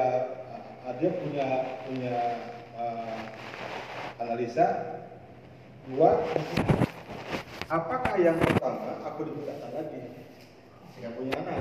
uh, 0.90 0.94
dia 0.98 1.10
punya 1.22 1.48
punya 1.86 2.18
uh, 2.82 3.22
analisa 4.26 4.66
dua 5.86 6.18
apakah 7.70 8.16
yang 8.22 8.38
pertama? 8.42 9.02
Aku 9.14 9.20
dibudakkan 9.26 9.72
lagi. 9.74 10.00
Sehingga 10.94 11.12
punya 11.18 11.36
anak. 11.42 11.60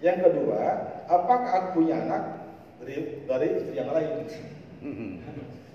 Yang 0.00 0.18
kedua 0.24 0.60
apakah 1.10 1.50
aku 1.52 1.68
punya 1.82 2.00
anak 2.00 2.22
dari 2.80 3.24
dari 3.28 3.46
istri 3.60 3.74
yang 3.76 3.92
lain? 3.92 4.24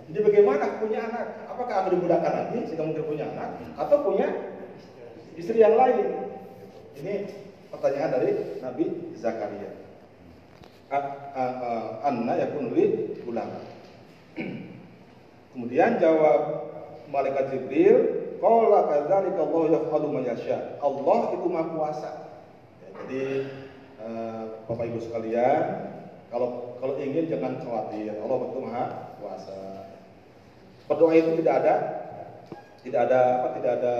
Jadi 0.06 0.20
bagaimana 0.22 0.62
aku 0.66 0.90
punya 0.90 1.00
anak? 1.06 1.26
Apakah 1.50 1.76
aku 1.86 1.88
dibudakkan 1.98 2.34
lagi 2.34 2.60
sehingga 2.66 2.86
mungkin 2.90 3.06
punya 3.06 3.26
anak? 3.36 3.50
Atau 3.78 4.02
punya 4.02 4.28
istri 5.38 5.62
yang 5.62 5.78
lain? 5.78 6.26
Ini 6.96 7.14
pertanyaan 7.70 8.12
dari 8.18 8.32
Nabi 8.64 8.86
Zakaria. 9.20 9.70
Anna 12.06 12.34
yakun 12.38 12.72
li 12.72 13.18
gulam 13.26 13.50
Kemudian 15.56 15.98
jawab 15.98 16.70
malaikat 17.10 17.52
Jibril, 17.52 18.25
"Qala 18.40 18.80
kadzalika 18.90 19.42
Allah 19.44 19.64
yaf'alu 19.80 20.08
ma 20.12 20.22
yasha." 20.24 20.80
Allah 20.84 21.20
itu 21.36 21.46
Maha 21.48 21.66
Kuasa. 21.72 22.12
Ya, 22.82 22.88
jadi 23.04 23.24
eh, 24.00 24.44
Bapak 24.68 24.86
Ibu 24.90 25.00
sekalian, 25.02 25.64
kalau 26.30 26.78
kalau 26.84 26.96
ingin 27.00 27.32
jangan 27.32 27.60
khawatir, 27.64 28.14
Allah 28.20 28.40
itu 28.50 28.58
Maha 28.60 28.86
Kuasa. 29.18 29.60
Berdoa 30.86 31.14
itu 31.18 31.32
tidak 31.42 31.56
ada 31.66 31.76
tidak 32.86 33.02
ada 33.10 33.20
apa 33.42 33.48
tidak 33.58 33.72
ada 33.82 33.96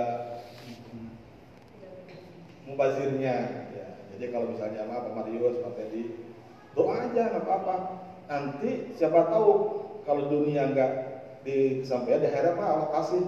mubazirnya 2.66 3.36
ya. 3.74 3.86
Jadi 4.14 4.24
kalau 4.30 4.54
misalnya 4.54 4.86
apa 4.86 5.10
Pak 5.10 5.12
Marius, 5.18 5.58
Pak 5.62 5.72
Teddy, 5.74 6.04
doa 6.78 6.94
aja 6.94 7.22
nggak 7.34 7.42
apa-apa. 7.42 7.76
Nanti 8.26 8.94
siapa 8.94 9.26
tahu 9.30 9.50
kalau 10.06 10.30
dunia 10.30 10.70
nggak 10.70 10.92
disampaikan 11.46 12.22
di 12.22 12.28
akhirat 12.30 12.58
Allah 12.58 12.90
kasih 12.90 13.22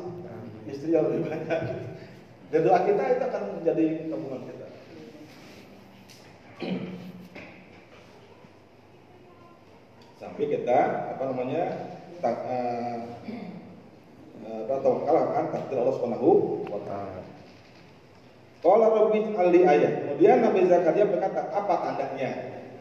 istri 0.70 0.94
yang 0.94 1.08
lebih 1.08 1.28
banyak. 1.28 1.60
Dan 2.48 2.60
doa 2.64 2.80
kita 2.84 3.02
itu 3.12 3.24
akan 3.28 3.42
menjadi 3.60 3.86
tabungan 4.08 4.42
kita. 4.48 4.66
Sampai 10.18 10.44
kita 10.48 10.78
apa 11.14 11.22
namanya 11.28 11.64
tak, 12.18 12.36
eh, 12.48 12.98
eh, 14.48 14.58
apa 14.66 14.74
tawakal 14.80 15.16
akan 15.16 15.44
takdir 15.54 15.78
Allah 15.78 15.94
Subhanahu 16.00 16.28
wa 16.66 16.80
taala. 16.88 17.22
Qala 18.58 18.86
rabbi 18.90 19.22
ali 19.38 19.60
ayat. 19.62 19.92
Kemudian 20.02 20.42
Nabi 20.42 20.66
Zakaria 20.66 21.06
berkata, 21.06 21.46
apa 21.54 21.74
tandanya 21.78 22.30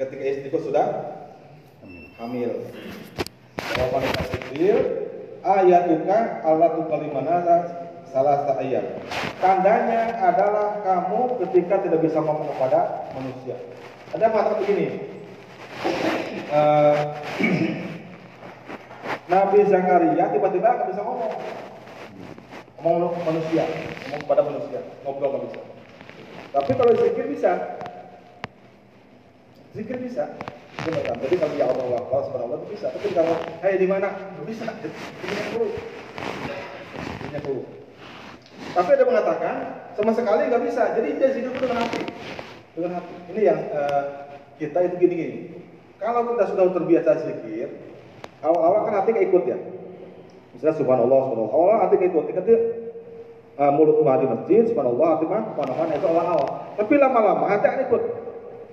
ketika 0.02 0.24
istriku 0.26 0.58
sudah 0.58 0.86
hamil? 2.18 2.66
Jawaban 3.78 4.10
Jibril, 4.34 4.80
ayatuka 5.48 6.44
Allah 6.44 6.70
tukalimana 6.76 7.36
salah 8.12 8.44
ayat. 8.60 9.00
Tandanya 9.40 10.20
adalah 10.20 10.84
kamu 10.84 11.40
ketika 11.48 11.80
tidak 11.88 12.04
bisa 12.04 12.20
ngomong 12.20 12.52
kepada 12.56 13.08
manusia. 13.16 13.56
Ada 14.12 14.32
mengatakan 14.32 14.60
begini. 14.64 14.88
eh, 16.48 17.00
Nabi 19.32 19.60
Zakaria 19.68 20.26
tiba-tiba 20.32 20.68
nggak 20.72 20.90
bisa 20.92 21.02
ngomong 21.04 21.34
ngomong 22.80 23.14
manusia, 23.28 23.64
ngomong 24.08 24.22
kepada 24.24 24.42
manusia, 24.48 24.80
ngobrol 25.04 25.30
nggak 25.36 25.44
bisa. 25.52 25.62
Tapi 26.56 26.72
kalau 26.80 26.94
zikir 26.96 27.26
bisa, 27.28 27.52
zikir 29.76 29.98
bisa. 30.00 30.32
Beneran. 30.86 31.18
Jadi 31.24 31.36
kalau 31.42 31.56
ya 31.58 31.66
Allah 31.70 31.86
Allah 31.98 32.22
subhanallah 32.30 32.58
itu 32.62 32.68
bisa. 32.78 32.88
Tapi 32.94 33.08
kalau 33.16 33.36
hey 33.66 33.74
di 33.82 33.88
mana? 33.90 34.08
Nggak 34.14 34.46
bisa. 34.46 34.64
Ini 34.68 35.42
dulu. 35.56 35.68
Ini 37.28 37.40
dulu. 37.42 37.64
Tapi 38.78 38.90
ada 38.94 39.06
mengatakan 39.10 39.56
sama 39.98 40.12
sekali 40.14 40.42
nggak 40.54 40.64
bisa. 40.70 40.84
Jadi 40.94 41.08
dia 41.18 41.30
itu 41.34 41.50
dengan 41.50 41.78
hati, 41.82 42.02
dengan 42.78 42.92
hati. 43.02 43.14
Ini 43.34 43.42
yang 43.42 43.60
eh, 43.74 44.04
kita 44.62 44.78
itu 44.86 44.96
gini-gini. 45.02 45.40
Kalau 45.98 46.30
kita 46.30 46.54
sudah 46.54 46.66
terbiasa 46.78 47.26
zikir, 47.26 47.74
awal-awal 48.46 48.86
kan 48.86 49.02
hati 49.02 49.18
ikut 49.18 49.44
ya. 49.50 49.58
Misalnya 50.54 50.78
subhanallah, 50.78 51.20
subhanallah, 51.30 51.54
awal 51.54 51.78
hati 51.86 51.96
ikut. 52.06 52.24
Ketika 52.30 52.54
uh, 53.58 53.72
mulut 53.74 54.02
mah 54.06 54.22
di 54.22 54.30
masjid, 54.30 54.62
subhanallah, 54.70 55.18
hati 55.18 55.26
mah 55.26 55.58
mana-mana 55.58 55.92
itu 55.98 56.06
awal-awal. 56.06 56.50
Tapi 56.78 56.94
lama-lama 57.02 57.46
hati 57.50 57.66
ikut. 57.90 58.04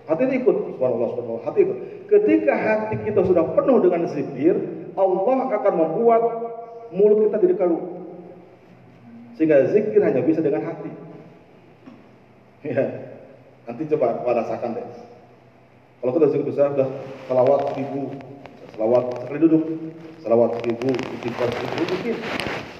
Hati 0.04 0.20
ini 0.28 0.44
ikut, 0.44 0.76
subhanallah, 0.76 1.08
subhanallah, 1.16 1.44
hati 1.48 1.58
ikut. 1.64 1.78
Ketika 2.12 2.52
hati 2.52 2.94
kita 3.08 3.24
sudah 3.24 3.44
penuh 3.56 3.80
dengan 3.80 4.04
zikir, 4.12 4.54
Allah 5.00 5.38
akan 5.48 5.72
membuat 5.80 6.22
mulut 6.92 7.24
kita 7.28 7.40
jadi 7.40 7.56
karu. 7.56 7.78
Sehingga 9.40 9.64
zikir 9.72 10.04
hanya 10.04 10.20
bisa 10.20 10.44
dengan 10.44 10.68
hati. 10.68 10.92
Ya, 12.64 12.84
nanti 13.64 13.82
coba 13.96 14.24
rasakan 14.24 14.76
deh. 14.76 14.86
Kalau 16.04 16.12
kita 16.20 16.26
zikir 16.36 16.46
besar 16.52 16.76
sudah 16.76 16.88
selawat 17.24 17.60
seribu, 17.72 18.12
selawat 18.76 19.04
sekali 19.24 19.38
duduk, 19.40 19.64
selawat 20.20 20.50
seribu, 20.60 20.88
istighfar 20.92 21.48
seribu 21.48 21.82
mungkin 21.96 22.16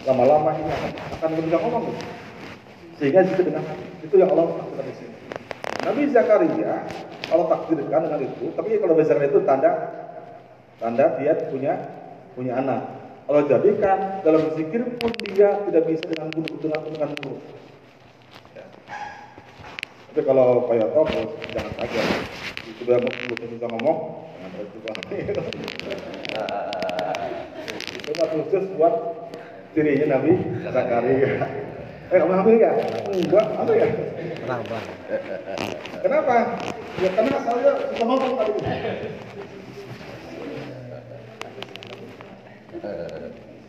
lama-lama 0.04 0.50
ini 0.60 0.68
akan 0.68 0.90
akan 1.20 1.30
ngomong 1.56 1.82
tuh. 1.88 1.96
Sehingga 3.00 3.24
zikir 3.24 3.48
dengan 3.48 3.64
hati. 3.64 3.84
Itu 4.04 4.20
yang 4.20 4.28
Allah 4.36 4.60
takdirkan 4.60 4.84
di 4.84 4.94
sini. 5.00 5.16
Nabi 5.84 6.02
Zakaria 6.12 6.72
Allah 7.34 7.46
takdirkan 7.58 8.00
dengan 8.06 8.20
itu, 8.22 8.54
tapi 8.54 8.78
kalau 8.78 8.94
Zakaria 9.02 9.30
itu 9.34 9.42
tanda 9.42 9.72
tanda 10.78 11.18
dia 11.18 11.34
punya 11.50 11.74
punya 12.38 12.62
anak. 12.62 12.82
Allah 13.24 13.42
jadikan 13.48 14.20
dalam 14.22 14.52
zikir 14.54 14.84
pun 15.00 15.10
dia 15.24 15.56
tidak 15.66 15.82
bisa 15.88 16.04
dengan 16.06 16.28
mulut 16.30 16.60
dengan 16.60 16.80
dengan 16.86 17.10
mulut. 17.24 17.42
Ya. 18.54 18.64
Tapi 20.12 20.20
kalau 20.22 20.68
Pak 20.70 20.74
Yoto 20.78 21.00
kalau 21.08 21.24
jangan 21.50 21.72
kaget. 21.82 22.06
Itu 22.64 22.70
sudah 22.84 22.96
mulutnya 23.00 23.48
bisa 23.48 23.66
ngomong, 23.68 23.98
jangan 24.84 25.04
terus 28.04 28.16
mah 28.20 28.28
khusus 28.30 28.64
buat 28.78 28.94
dirinya 29.74 30.20
Nabi 30.20 30.32
Zakaria. 30.68 31.44
Eh, 32.12 32.18
kamu 32.20 32.36
hamil 32.36 32.56
ya? 32.60 32.70
Enggak, 33.08 33.46
apa 33.56 33.72
ya? 33.72 33.88
Kenapa? 34.44 34.76
Kenapa? 36.04 36.34
Ya 37.00 37.08
karena 37.16 37.38
saya 37.40 37.70
suka 37.80 38.04
ngomong 38.04 38.32
tadi. 38.36 38.52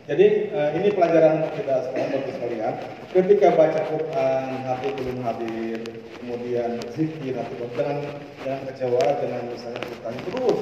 Jadi 0.06 0.26
eh, 0.52 0.70
ini 0.78 0.88
pelajaran 0.92 1.48
kita 1.56 1.74
sekarang 1.88 2.08
bagi 2.12 2.32
sekalian. 2.36 2.74
Ketika 3.10 3.48
baca 3.56 3.80
Quran, 3.88 4.48
hati 4.68 4.88
belum 5.00 5.18
hadir, 5.24 5.80
kemudian 6.20 6.70
zikir 6.92 7.34
hati 7.34 7.52
belum 7.56 7.72
dengan 7.72 7.98
dengan 8.44 8.60
kecewa, 8.70 9.02
dengan 9.18 9.42
misalnya 9.50 9.80
bertanya 9.80 10.20
terus, 10.28 10.60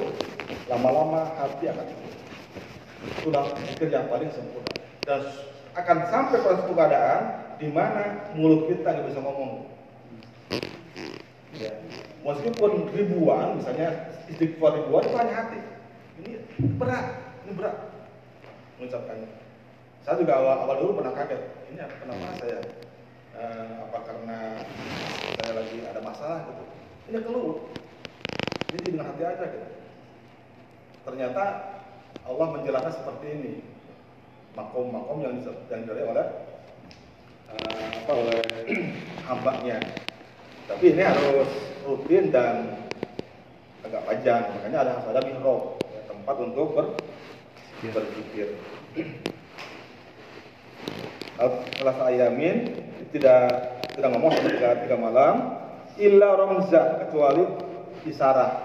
lama-lama 0.71 1.29
hati 1.37 1.69
akan 1.69 1.87
sudah 3.21 3.45
zikir 3.69 3.91
yang 3.93 4.07
paling 4.09 4.31
sempurna 4.33 4.73
dan 5.05 5.21
akan 5.75 5.97
sampai 6.09 6.39
pada 6.41 6.55
suatu 6.57 6.73
keadaan 6.73 7.44
di 7.59 7.67
mana 7.71 8.31
mulut 8.35 8.67
kita 8.67 8.87
nggak 8.87 9.07
bisa 9.11 9.19
ngomong. 9.23 9.51
Ya. 11.55 11.71
Meskipun 12.25 12.91
ribuan, 12.91 13.61
misalnya 13.61 14.11
istighfar 14.27 14.75
ribuan 14.75 15.07
itu 15.07 15.15
hanya 15.15 15.35
hati. 15.45 15.59
Ini 16.19 16.31
berat, 16.75 17.05
ini 17.47 17.51
berat 17.55 17.75
mengucapkannya. 18.75 19.29
Saya 20.03 20.21
juga 20.21 20.33
awal, 20.37 20.57
awal 20.67 20.75
dulu 20.83 20.91
pernah 21.01 21.13
kaget. 21.15 21.41
Ini 21.71 21.79
apa 21.81 21.95
kenapa 22.03 22.27
saya? 22.37 22.59
eh, 23.35 23.71
apa 23.83 23.99
karena 24.07 24.39
saya 25.39 25.51
lagi 25.59 25.77
ada 25.83 26.01
masalah 26.03 26.39
gitu? 26.47 26.63
Ini 27.11 27.17
keluh. 27.23 27.67
Ini 28.71 28.79
dengan 28.83 29.07
hati 29.11 29.23
aja 29.23 29.45
gitu. 29.51 29.67
Ternyata 31.05 31.43
Allah 32.25 32.47
menjelaskan 32.51 32.93
seperti 32.95 33.27
ini. 33.31 33.53
Makom-makom 34.55 35.19
yang 35.19 35.43
diraih 35.43 36.07
oleh 36.07 36.27
apa 37.63 38.11
oleh 38.13 38.41
hambanya. 39.29 39.77
Tapi 40.65 40.85
ini 40.91 41.03
harus 41.05 41.49
rutin 41.85 42.33
dan 42.33 42.75
agak 43.85 44.01
panjang. 44.05 44.41
Makanya 44.49 44.77
ada 44.81 44.91
harus 44.97 45.07
ada 45.13 45.21
mihrab, 45.23 45.77
ya, 45.93 46.01
tempat 46.09 46.35
untuk 46.41 46.67
ber, 46.73 46.85
berzikir. 47.85 48.57
salah 51.85 52.07
ayamin 52.07 52.71
tidak 53.11 53.51
tidak 53.95 54.09
ngomong 54.15 54.33
tiga, 54.39 54.69
tiga 54.87 54.95
malam 54.95 55.59
illa 55.99 56.29
romza 56.35 57.03
kecuali 57.03 57.43
isarah 58.07 58.63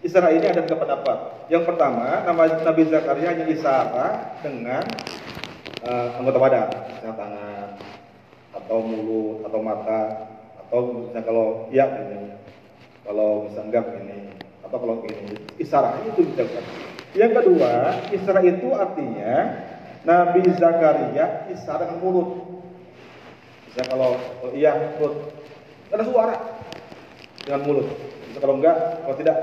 isarah 0.00 0.30
ini 0.30 0.46
ada 0.46 0.62
tiga 0.62 0.78
pendapat 0.78 1.18
yang 1.50 1.66
pertama 1.66 2.22
nama 2.22 2.42
Nabi 2.62 2.82
Zakaria 2.86 3.34
hanya 3.34 3.46
isarah 3.50 4.38
dengan 4.40 4.82
eh, 5.82 6.08
anggota 6.18 6.38
badan 6.38 6.68
tangan 7.02 7.43
atau 8.64 8.78
mulut 8.80 9.44
atau 9.44 9.60
mata 9.60 10.00
atau 10.66 10.80
misalnya 10.92 11.22
kalau 11.22 11.46
iya 11.68 11.84
ini 12.08 12.32
kalau 13.04 13.48
misalnya 13.48 13.68
enggak 13.68 13.86
ini 14.00 14.32
atau 14.64 14.76
kalau 14.80 14.94
ini 15.04 15.36
isarah 15.60 16.00
itu 16.08 16.24
dilakukan 16.32 16.64
yang 17.14 17.32
kedua 17.36 17.72
isarah 18.10 18.42
itu 18.42 18.68
artinya 18.72 19.34
Nabi 20.04 20.44
Zakaria 20.60 21.48
isarah 21.48 21.88
dengan 21.88 22.04
mulut. 22.04 22.28
Misalnya 23.64 23.88
kalau, 23.96 24.10
kalau 24.20 24.52
iya 24.52 24.72
mulut. 25.00 25.32
Ada 25.88 26.04
suara 26.04 26.36
dengan 27.40 27.60
mulut. 27.64 27.88
Bisa 28.28 28.38
kalau 28.44 28.60
enggak 28.60 28.76
kalau 29.00 29.16
tidak 29.16 29.36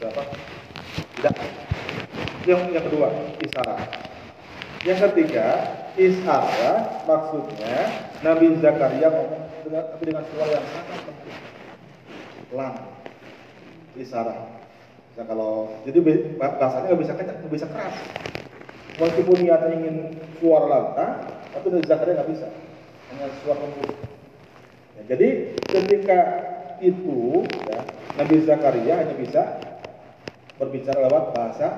berapa 0.00 0.22
tidak. 1.20 1.34
Yang 2.48 2.60
yang 2.72 2.84
kedua 2.88 3.08
isarah 3.44 3.80
yang 4.86 5.00
ketiga 5.10 5.46
isarah 5.98 7.02
maksudnya 7.04 7.76
Nabi 8.22 8.54
Zakaria 8.62 9.10
dengan 9.98 10.24
suara 10.30 10.50
yang 10.54 10.66
sangat 10.70 11.00
pelan. 12.46 12.74
Isarah 13.96 14.56
Nah, 15.16 15.24
kalau 15.24 15.80
jadi 15.88 16.04
bahasanya 16.36 16.92
nggak 16.92 17.00
bisa 17.00 17.14
kencang, 17.16 17.36
nggak 17.40 17.54
bisa 17.56 17.66
keras. 17.72 17.96
Meskipun 19.00 19.36
niatnya 19.40 19.72
ingin 19.72 19.96
suara 20.36 20.66
lantang, 20.68 21.12
tapi 21.56 21.72
dari 21.72 21.88
Zakaria 21.88 22.20
nggak 22.20 22.30
bisa, 22.36 22.48
hanya 23.08 23.26
suara 23.40 23.64
lembut. 23.64 23.96
Ya, 24.96 25.02
jadi 25.16 25.28
ketika 25.72 26.20
itu 26.84 27.48
ya, 27.48 27.80
Nabi 28.20 28.36
Zakaria 28.44 28.94
hanya 29.00 29.16
bisa 29.16 29.42
berbicara 30.60 31.08
lewat 31.08 31.32
bahasa 31.32 31.68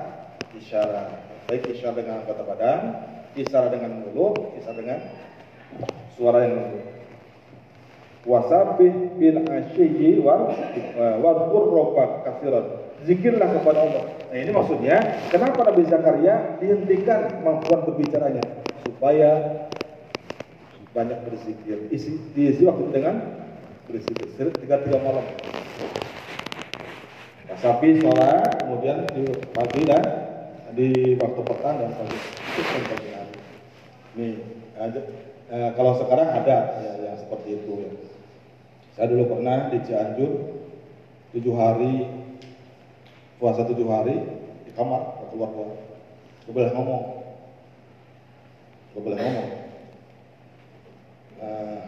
isyarat, 0.58 1.27
baik 1.48 1.64
isyarat 1.72 1.96
dengan 1.96 2.20
anggota 2.20 2.44
badan, 2.44 2.80
isyarat 3.32 3.72
dengan 3.72 4.04
mulut, 4.04 4.52
isyarat 4.60 4.78
dengan 4.84 5.00
suara 6.12 6.44
yang 6.44 6.60
lembut. 6.60 6.84
Wasabih 8.28 9.16
bil 9.16 9.40
asyyi 9.48 10.20
wal 10.20 10.52
wal 11.24 11.68
rabbak 11.72 12.28
katsiran. 12.28 12.92
Zikirlah 13.08 13.48
kepada 13.48 13.80
Allah. 13.80 14.04
Nah, 14.28 14.36
ini 14.36 14.52
maksudnya 14.52 15.00
kenapa 15.32 15.72
Nabi 15.72 15.88
Zakaria 15.88 16.60
dihentikan 16.60 17.40
kemampuan 17.40 17.80
berbicaranya 17.88 18.44
supaya 18.84 19.64
banyak 20.92 21.16
berzikir. 21.24 21.88
Isi 21.88 22.20
diisi 22.36 22.68
waktu 22.68 22.92
dengan 22.92 23.24
berzikir 23.88 24.52
tiga 24.52 24.84
tiga 24.84 24.98
malam. 25.00 25.24
Wasabi 27.48 28.04
sholat, 28.04 28.68
kemudian 28.68 29.08
di 29.16 29.24
pagi 29.56 29.88
dan 29.88 30.27
di 30.78 31.18
waktu 31.18 31.40
petang 31.42 31.76
dan 31.82 31.90
pagi. 31.90 32.18
Itu 32.54 32.62
kan 32.86 32.98
hari. 33.02 33.38
Nih, 34.14 34.34
aja. 34.78 35.00
Eh, 35.50 35.70
kalau 35.74 35.98
sekarang 35.98 36.30
ada 36.30 36.78
ya, 36.78 36.92
yang 37.02 37.18
seperti 37.18 37.58
itu 37.58 37.72
ya. 37.82 37.90
Saya 38.94 39.10
dulu 39.10 39.34
pernah 39.34 39.74
di 39.74 39.78
Cianjur 39.82 40.32
tujuh 41.34 41.54
hari 41.58 42.06
puasa 43.42 43.66
tujuh 43.66 43.86
hari 43.90 44.22
di 44.66 44.70
kamar 44.78 45.18
nggak 45.18 45.28
keluar 45.34 45.50
keluar. 45.50 45.78
Gak 46.46 46.54
boleh 46.54 46.70
ngomong, 46.72 47.02
gak 48.94 49.02
boleh 49.02 49.18
ngomong. 49.18 49.48
Nah, 51.38 51.80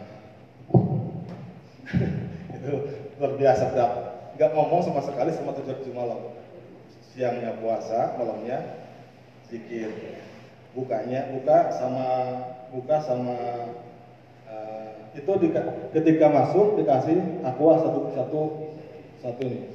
itu 2.59 2.71
luar 3.19 3.31
biasa 3.39 3.63
tidak 3.71 3.91
nggak 4.35 4.51
ngomong 4.55 4.81
sama 4.83 5.01
sekali 5.03 5.31
sama 5.31 5.55
tujuh 5.55 5.79
tujuh 5.79 5.95
malam. 5.95 6.19
Siangnya 7.11 7.59
puasa, 7.59 8.15
malamnya 8.15 8.80
zikir. 9.51 9.91
Bukanya 10.71 11.35
buka 11.35 11.75
sama 11.75 12.07
buka 12.71 13.03
sama 13.03 13.35
eh, 14.47 15.19
itu 15.19 15.31
di, 15.43 15.51
ketika 15.91 16.31
masuk 16.31 16.79
dikasih 16.79 17.43
aqua 17.43 17.83
satu 17.83 17.99
satu 18.15 18.41
satu 19.19 19.41
ini. 19.43 19.67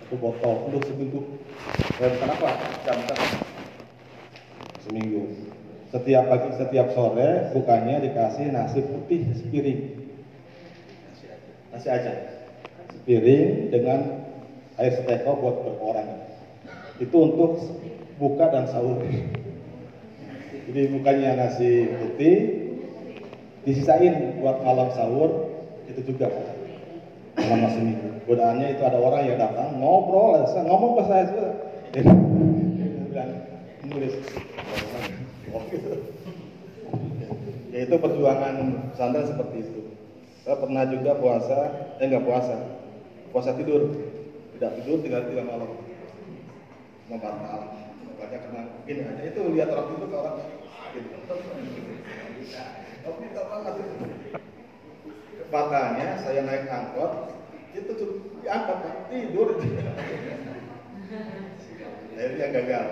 Satu 0.00 0.14
botol 0.16 0.72
untuk 0.72 0.82
seminggu 0.88 1.20
dan 2.00 2.12
kenapa 2.16 2.48
jam 2.88 2.98
seminggu. 4.88 5.52
Setiap 5.92 6.24
pagi 6.32 6.56
setiap 6.56 6.88
sore 6.96 7.52
bukanya 7.52 8.00
dikasih 8.00 8.48
nasi 8.48 8.80
putih 8.80 9.28
sepiring. 9.36 10.08
Nasi 11.76 11.88
aja. 11.92 12.12
Sepiring 12.96 13.68
dengan 13.68 14.24
air 14.80 14.92
seteko 14.96 15.36
buat 15.36 15.60
berapa 15.60 15.84
orang 15.84 16.08
itu 17.02 17.16
untuk 17.18 17.58
buka 18.22 18.54
dan 18.54 18.70
sahur 18.70 19.02
jadi 20.70 20.94
bukannya 20.94 21.30
nasi 21.34 21.90
putih 21.90 22.36
disisain 23.66 24.38
buat 24.38 24.62
malam 24.62 24.94
sahur 24.94 25.50
itu 25.90 26.14
juga 26.14 26.30
selama 27.36 27.68
seminggu. 27.74 28.08
Godaannya 28.28 28.78
itu 28.78 28.82
ada 28.86 28.98
orang 29.02 29.22
yang 29.26 29.38
datang 29.40 29.82
ngobrol, 29.82 30.38
saya 30.46 30.62
ngomong 30.68 30.92
ke 31.00 31.02
saya 31.10 31.22
juga. 31.28 31.50
Ya 37.72 37.88
itu 37.88 37.94
perjuangan 37.96 38.54
pesantren 38.92 39.26
seperti 39.26 39.56
itu. 39.64 39.80
Saya 40.44 40.56
pernah 40.60 40.84
juga 40.86 41.16
puasa, 41.16 41.58
eh 41.98 42.06
nggak 42.06 42.26
puasa, 42.26 42.56
puasa 43.32 43.56
tidur, 43.56 43.96
tidak 44.56 44.76
tidur 44.82 45.00
tiga 45.00 45.24
tiga 45.24 45.42
malam, 45.46 45.70
membatal. 47.08 47.71
Makanya 48.32 48.48
karena 48.48 48.64
gini 48.88 49.02
aja 49.04 49.22
itu 49.28 49.40
lihat 49.52 49.68
orang 49.76 49.92
tidur 49.92 50.08
ke 50.08 50.16
orang 50.16 50.40
gitu. 50.96 51.08
Tapi 53.04 53.24
tak 53.36 53.46
banget 53.52 53.74
itu. 53.76 53.94
Makanya 55.52 56.16
saya 56.16 56.40
naik 56.48 56.64
angkot 56.64 57.12
itu 57.76 57.92
tuh 57.92 58.24
diangkat 58.40 59.04
tidur. 59.12 59.48
Akhirnya 62.16 62.46
gagal. 62.56 62.86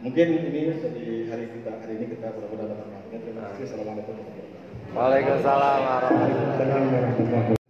Mungkin 0.00 0.26
ini 0.32 0.48
di 0.80 1.28
hari 1.28 1.52
kita 1.52 1.84
hari 1.84 2.00
ini 2.00 2.16
kita 2.16 2.32
mudah-mudahan 2.32 2.72
dapat. 2.72 3.12
Terima 3.12 3.52
kasih. 3.52 3.68
Assalamualaikum 3.68 4.16
warahmatullahi 4.16 4.48
wabarakatuh. 4.48 4.96
Waalaikumsalam 4.96 5.80
warahmatullahi 5.84 7.52
wabarakatuh. 7.52 7.60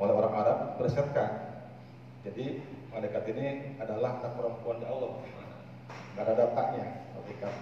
Oleh 0.00 0.14
orang 0.16 0.34
Arab 0.40 0.58
berdasarkan. 0.80 1.30
Jadi 2.24 2.71
malaikat 2.92 3.24
ini 3.32 3.46
adalah 3.80 4.20
anak 4.20 4.32
perempuan 4.36 4.78
Allah. 4.84 5.12
Gak 6.12 6.24
ada 6.28 6.34
datanya 6.36 6.86
malaikat 7.16 7.52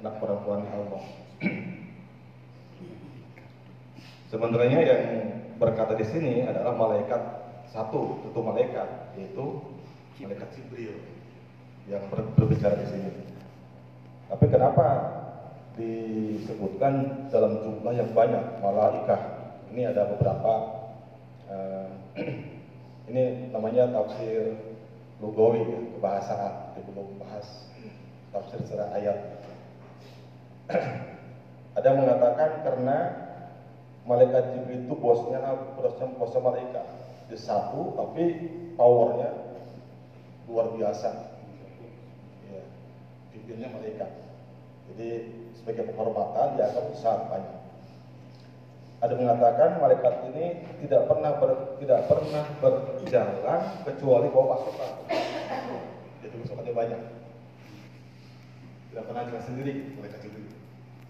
anak 0.00 0.14
perempuan 0.18 0.64
Allah. 0.72 1.02
Sebenarnya 4.32 4.80
yang 4.84 5.02
berkata 5.56 5.96
di 5.96 6.04
sini 6.04 6.44
adalah 6.44 6.72
malaikat 6.76 7.20
satu, 7.68 8.24
itu 8.24 8.38
malaikat, 8.40 8.88
yaitu 9.16 9.60
malaikat 10.20 10.48
Jibril 10.56 10.96
yang 11.88 12.04
ber- 12.08 12.28
berbicara 12.36 12.76
di 12.76 12.86
sini. 12.88 13.12
Tapi 14.28 14.44
kenapa 14.52 14.86
disebutkan 15.76 17.24
dalam 17.32 17.64
jumlah 17.64 17.92
yang 17.96 18.12
banyak 18.12 18.60
malaikat? 18.60 19.20
Ini 19.72 19.92
ada 19.92 20.12
beberapa. 20.16 20.52
eh, 21.48 21.88
ini 23.08 23.52
namanya 23.52 23.90
tafsir 23.90 24.56
lugawi, 25.18 25.64
ya, 25.64 25.80
kebahasaan. 25.96 26.52
Kita 26.76 26.88
belum 26.94 27.18
bahas 27.18 27.46
tafsir 28.30 28.60
secara 28.64 28.92
ayat. 28.94 29.18
ada 31.78 31.94
yang 31.94 32.02
mengatakan 32.02 32.50
karena 32.66 32.98
malaikat 34.02 34.50
Jibril 34.50 34.82
itu 34.82 34.94
bosnya 34.98 35.38
bosnya 35.78 36.06
bosnya 36.18 36.40
malaikat 36.42 36.86
di 37.30 37.36
satu 37.38 37.94
tapi 37.94 38.24
powernya 38.74 39.30
luar 40.50 40.74
biasa 40.74 41.38
ya, 42.50 42.62
pimpinnya 43.30 43.70
malaikat 43.70 44.10
jadi 44.90 45.08
sebagai 45.54 45.92
penghormatan 45.92 46.58
dianggap 46.58 46.84
besar 46.90 47.30
banyak 47.30 47.57
ada 48.98 49.14
mengatakan 49.14 49.78
malaikat 49.78 50.26
ini 50.34 50.66
tidak 50.82 51.06
pernah 51.06 51.38
ber- 51.38 51.78
tidak 51.78 52.10
pernah 52.10 52.44
berjalan 52.58 53.60
kecuali 53.86 54.26
bawa 54.34 54.46
pasukan. 54.58 54.90
Jadi 56.18 56.34
pasukannya 56.42 56.74
banyak. 56.74 57.02
Tidak 58.90 59.04
pernah 59.06 59.22
jalan 59.30 59.44
sendiri 59.46 59.94
malaikat 59.94 60.18
Jibril 60.26 60.50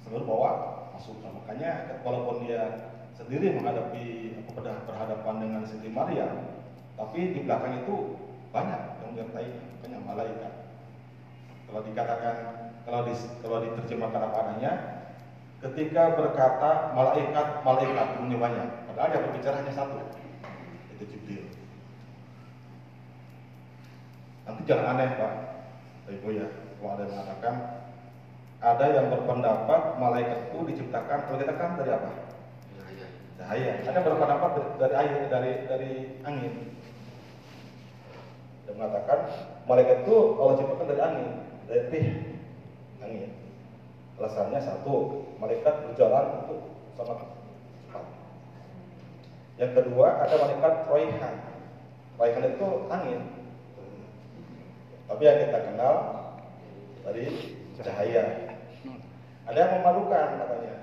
selalu 0.04 0.24
bawa 0.28 0.50
pasukan. 0.92 1.32
Makanya 1.44 2.00
walaupun 2.04 2.44
dia 2.44 2.92
sendiri 3.16 3.56
menghadapi 3.56 4.04
apa, 4.52 4.84
berhadapan 4.84 5.34
dengan 5.40 5.62
Siti 5.64 5.88
Maryam 5.88 6.60
tapi 6.98 7.32
di 7.32 7.40
belakang 7.46 7.86
itu 7.86 8.20
banyak 8.52 9.00
yang 9.00 9.08
menyertai. 9.16 9.48
Makanya 9.48 9.98
malaikat. 10.04 10.52
Kalau 11.68 11.80
dikatakan 11.84 12.36
kalau 12.84 13.00
di, 13.04 13.14
kalau 13.44 13.58
diterjemahkan 13.60 14.22
apa 14.28 14.36
adanya, 14.44 14.72
ketika 15.58 16.14
berkata 16.14 16.94
malaikat 16.94 17.66
malaikat 17.66 18.06
jumlahnya 18.14 18.38
banyak, 18.38 18.66
padahal 18.90 19.10
yang 19.10 19.24
berbicara 19.26 19.56
hanya 19.58 19.72
satu, 19.74 19.98
itu 20.94 21.04
Jibril. 21.10 21.44
Nanti 24.46 24.62
jangan 24.64 24.96
aneh 24.96 25.08
pak, 25.18 25.32
ibu 26.14 26.28
ya, 26.30 26.46
kalau 26.78 26.94
ada 26.94 27.02
yang 27.02 27.12
mengatakan 27.12 27.54
ada 28.58 28.86
yang 28.90 29.06
berpendapat 29.10 29.82
malaikat 29.98 30.38
itu 30.50 30.58
diciptakan 30.74 31.18
kalau 31.26 31.38
kita 31.38 31.54
kan 31.58 31.78
dari 31.78 31.90
apa? 31.94 32.10
Cahaya. 33.38 33.72
Ada 33.86 34.02
berpendapat 34.02 34.50
dari 34.82 34.94
air, 34.98 35.20
dari 35.30 35.52
dari 35.70 35.90
angin. 36.26 36.54
Yang 38.66 38.74
mengatakan 38.78 39.18
malaikat 39.66 40.06
itu 40.06 40.16
Allah 40.38 40.54
ciptakan 40.58 40.86
dari 40.90 41.02
angin, 41.02 41.30
dari 41.70 41.82
tih 41.90 42.06
angin. 42.98 43.30
Alasannya 44.18 44.58
satu, 44.58 45.22
malaikat 45.38 45.86
berjalan 45.86 46.42
itu 46.42 46.54
sangat 46.98 47.22
cepat. 47.22 48.04
Yang 49.62 49.72
kedua, 49.78 50.26
ada 50.26 50.34
malaikat 50.42 50.74
roihan. 50.90 51.34
Roihan 52.18 52.44
itu 52.50 52.68
angin. 52.90 53.20
Tapi 55.06 55.22
yang 55.22 55.38
kita 55.38 55.58
kenal 55.70 55.94
dari 57.06 57.26
cahaya. 57.78 58.24
Ada 59.46 59.58
yang 59.58 59.72
memalukan 59.80 60.28
katanya. 60.42 60.74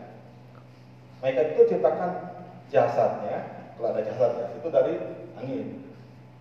Malaikat 1.19 1.45
itu 1.53 1.61
ciptakan 1.75 2.11
jasadnya, 2.71 3.67
kalau 3.75 3.91
ada 3.91 4.01
jasadnya, 4.01 4.47
itu 4.55 4.67
dari 4.71 4.95
angin. 5.35 5.67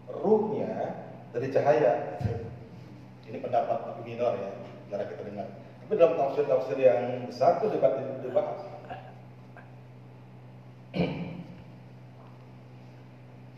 Ruhnya 0.09 0.95
dari 1.35 1.51
cahaya. 1.51 2.23
Ini 3.27 3.43
pendapat 3.43 3.99
Minor 4.07 4.39
ya, 4.39 4.51
cara 4.95 5.05
kita 5.11 5.27
dengar. 5.27 5.64
Tapi 5.85 6.01
dalam 6.01 6.17
tafsir-tafsir 6.17 6.81
yang 6.81 7.29
besar 7.29 7.61
itu 7.61 7.77
dibahas. 8.25 8.65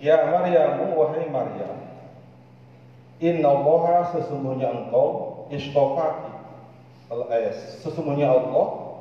Ya 0.03 0.27
Maryam, 0.27 0.91
wahai 0.99 1.31
Maryam, 1.31 1.87
Inna 3.23 3.47
Allah 3.47 4.11
sesungguhnya 4.11 4.69
engkau 4.75 5.47
istofati 5.55 6.35
eh, 7.31 7.55
Sesungguhnya 7.87 8.27
Allah. 8.27 8.99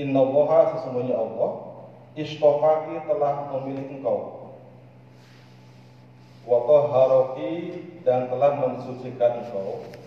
Inna 0.00 0.24
Allah 0.24 0.80
sesungguhnya 0.80 1.20
Allah. 1.20 1.50
Istofati 2.16 3.04
telah 3.04 3.52
memilih 3.52 4.00
engkau. 4.00 4.50
Watahharoki 6.48 7.84
dan 8.00 8.32
telah 8.32 8.64
mensucikan 8.64 9.44
engkau 9.44 9.99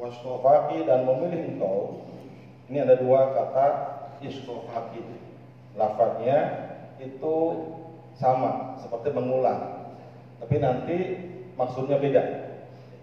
Wastofaki 0.00 0.88
dan 0.88 1.04
memilih 1.04 1.54
engkau 1.54 2.08
Ini 2.72 2.88
ada 2.88 2.96
dua 2.96 3.36
kata 3.36 3.66
istofaki 4.24 5.04
Lafadnya 5.76 6.38
itu 7.00 7.36
sama 8.16 8.80
seperti 8.80 9.12
mengulang 9.12 9.80
tapi 10.40 10.56
nanti 10.56 10.96
maksudnya 11.54 12.00
beda. 12.00 12.24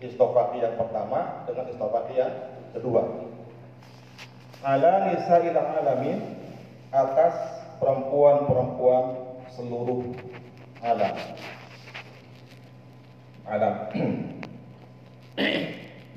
Istofaki 0.02 0.62
yang 0.62 0.78
pertama 0.78 1.46
dengan 1.46 1.70
istofaki 1.70 2.18
yang 2.18 2.34
kedua. 2.74 3.30
Ala 4.66 5.14
nisa'il 5.14 5.54
alamin 5.54 6.18
atas 6.90 7.34
perempuan-perempuan 7.78 9.06
seluruh 9.54 10.02
alam. 10.82 11.16
Alam. 13.46 13.76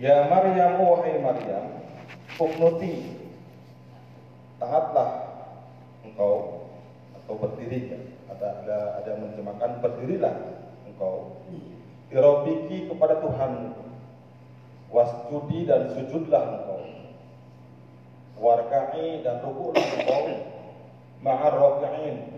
ya 0.01 0.27
Maryam 0.33 0.81
wahai 0.81 1.21
Maryam, 1.21 1.85
uknuti 2.41 3.21
taatlah 4.57 5.29
engkau 6.03 6.67
atau 7.21 7.35
berdiri 7.37 7.93
ada 8.33 8.49
ada 8.65 8.79
ada 9.05 9.11
menerjemahkan 9.21 9.71
berdirilah 9.85 10.35
engkau. 10.89 11.37
Irobiki 12.11 12.91
kepada 12.91 13.23
Tuhan. 13.23 13.77
Wasjudi 14.91 15.71
dan 15.71 15.95
sujudlah 15.95 16.43
engkau. 16.59 16.83
Warka'i 18.43 19.23
dan 19.23 19.39
rukuklah 19.39 19.87
engkau. 20.03 20.25
Ma'ar 21.23 21.55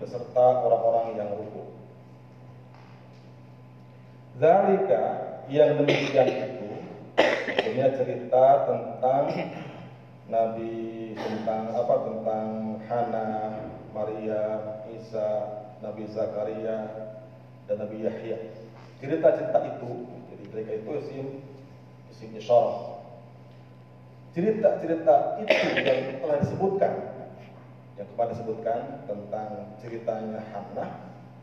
beserta 0.03 0.47
orang-orang 0.61 1.17
yang 1.17 1.31
rukuk. 1.33 1.71
Zalika 4.37 5.03
yang 5.49 5.81
demikian 5.81 6.29
itu 6.29 6.62
Punya 7.63 7.87
cerita 7.97 8.45
tentang 8.69 9.25
Nabi 10.29 10.75
tentang 11.17 11.65
apa 11.77 11.95
tentang 12.09 12.49
Hana, 12.89 13.29
Maria, 13.93 14.45
Isa, 14.93 15.31
Nabi 15.85 16.09
Zakaria, 16.09 16.89
dan 17.69 17.77
Nabi 17.83 18.07
Yahya. 18.07 18.39
Cerita-cerita 19.03 19.59
itu 19.67 19.91
jadi 20.31 20.45
mereka 20.51 20.71
itu 20.79 20.91
isim 21.03 21.27
isim 22.13 22.31
isyarah 22.39 22.93
cerita-cerita 24.33 25.45
itu 25.45 25.55
yang 25.77 26.21
telah 26.25 26.39
disebutkan 26.41 26.93
yang 28.01 28.09
kemarin 28.17 28.33
disebutkan 28.33 28.81
tentang 29.05 29.49
ceritanya 29.85 30.41
Hannah 30.57 30.91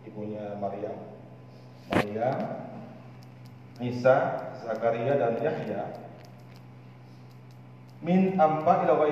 ibunya 0.10 0.58
Maryam 0.58 0.98
Maryam 1.94 2.38
Isa 3.80 4.16
Zakaria 4.60 5.16
dan 5.16 5.40
Yahya 5.40 5.84
min 8.04 8.40
amba 8.40 8.84
ila 8.88 9.08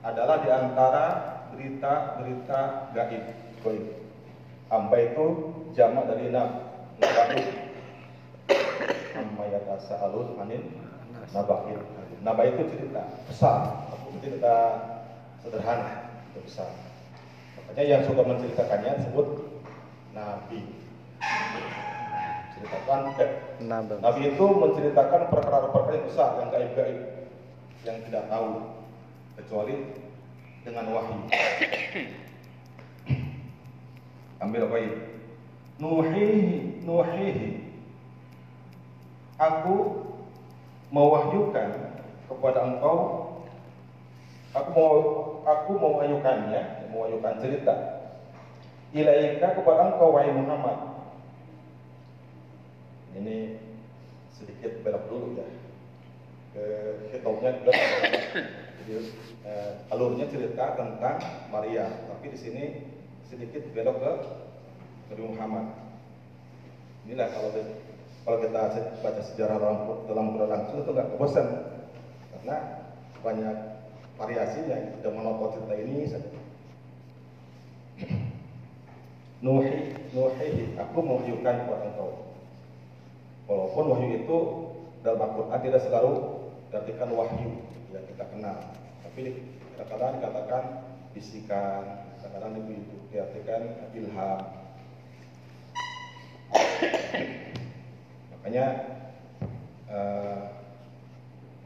adalah 0.00 0.36
di 0.40 0.48
antara 0.48 1.04
berita-berita 1.52 2.60
gaib 2.96 3.24
gaib 3.60 3.84
amba 4.72 4.96
itu 4.96 5.26
jamak 5.76 6.08
dari 6.08 6.32
nam 6.32 6.70
Amma 9.10 9.44
yatasa'alun 9.46 10.38
anil 10.38 10.64
nabain. 11.34 11.80
Naba 12.20 12.42
itu 12.44 12.62
cerita 12.68 13.02
besar, 13.24 13.88
cerita 14.20 14.54
sederhana, 15.40 16.12
itu 16.32 16.40
besar. 16.44 16.68
Makanya 17.56 17.84
yang 17.88 18.02
suka 18.04 18.22
menceritakannya 18.22 19.00
disebut 19.00 19.28
nabi. 20.12 20.60
Ceritakan 22.60 23.16
eh, 23.16 23.32
nabi 24.04 24.36
itu 24.36 24.44
menceritakan 24.44 25.32
perkara-perkara 25.32 25.96
yang 25.96 26.04
besar, 26.04 26.44
yang 26.44 26.52
gaib-gaib, 26.52 27.00
yang 27.88 27.96
tidak 28.04 28.28
tahu 28.28 28.68
kecuali 29.40 29.96
dengan 30.60 30.84
wahyu. 30.92 31.24
Ambil 34.44 34.68
apa 34.68 34.76
ini? 34.76 35.00
Nuhihi, 35.80 36.84
nuhihi 36.84 37.70
aku 39.40 40.04
mewahyukan 40.92 41.68
kepada 42.28 42.58
engkau 42.68 42.96
aku 44.52 44.68
mau 44.76 44.94
aku 45.48 45.70
mewahyukannya 45.80 46.92
mewahyukan 46.92 47.40
cerita 47.40 47.74
ilaika 48.92 49.56
kepada 49.56 49.96
engkau 49.96 50.12
wahai 50.12 50.34
Muhammad 50.34 50.89
ini 53.16 53.58
sedikit 54.34 54.82
belok 54.86 55.04
dulu 55.10 55.28
ya 55.38 55.46
ke 56.50 56.64
hitungnya 57.14 57.50
juga 57.62 57.72
jadi 58.82 58.94
eh, 59.46 59.70
alurnya 59.94 60.26
cerita 60.26 60.74
tentang 60.74 61.18
Maria 61.50 61.86
tapi 62.10 62.34
di 62.34 62.38
sini 62.38 62.64
sedikit 63.30 63.66
belok 63.70 63.96
ke 64.02 64.12
Nabi 65.10 65.22
Muhammad 65.26 65.66
inilah 67.06 67.28
kalau 67.30 67.50
kalau 68.26 68.38
kita 68.44 68.62
baca 69.00 69.22
sejarah 69.24 69.58
dalam 70.06 70.26
Quran 70.36 70.50
langsung 70.50 70.84
itu 70.84 70.90
nggak 70.92 71.10
bosan 71.16 71.46
karena 72.36 72.56
banyak 73.20 73.56
variasinya 74.20 74.76
tidak 75.00 75.12
monoton 75.16 75.56
cerita 75.56 75.74
ini 75.80 76.04
saja. 76.04 76.30
Nuhi, 79.40 79.96
nuhi, 80.12 80.76
aku 80.76 80.98
mewahyukan 81.00 81.64
kepada 81.64 81.84
engkau. 81.88 82.29
Walaupun 83.50 83.84
wahyu 83.90 84.22
itu 84.22 84.38
dalam 85.02 85.26
Al-Quran 85.26 85.58
tidak 85.58 85.82
selalu 85.82 86.38
diartikan 86.70 87.10
wahyu 87.10 87.66
yang 87.90 88.06
kita 88.06 88.22
kenal, 88.30 88.62
tapi 89.02 89.42
kadang-kadang 89.74 90.22
dikatakan 90.22 90.62
bisikan, 91.10 91.82
kadang-kadang 92.22 92.62
diartikan 93.10 93.90
ilham. 93.90 94.40
Makanya 98.38 98.66
uh, 99.90 100.40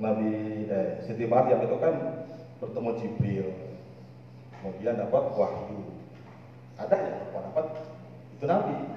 Nabi 0.01 0.65
eh, 0.65 1.05
Siti 1.05 1.29
Maryam 1.29 1.69
itu 1.69 1.77
kan 1.77 2.25
bertemu 2.65 2.91
Jibril, 2.97 3.49
kemudian 4.57 4.97
dapat 5.05 5.37
wahyu. 5.37 5.85
Ada 6.81 6.97
yang 6.97 7.29
dapat 7.29 7.67
itu 8.41 8.45
Nabi, 8.49 8.89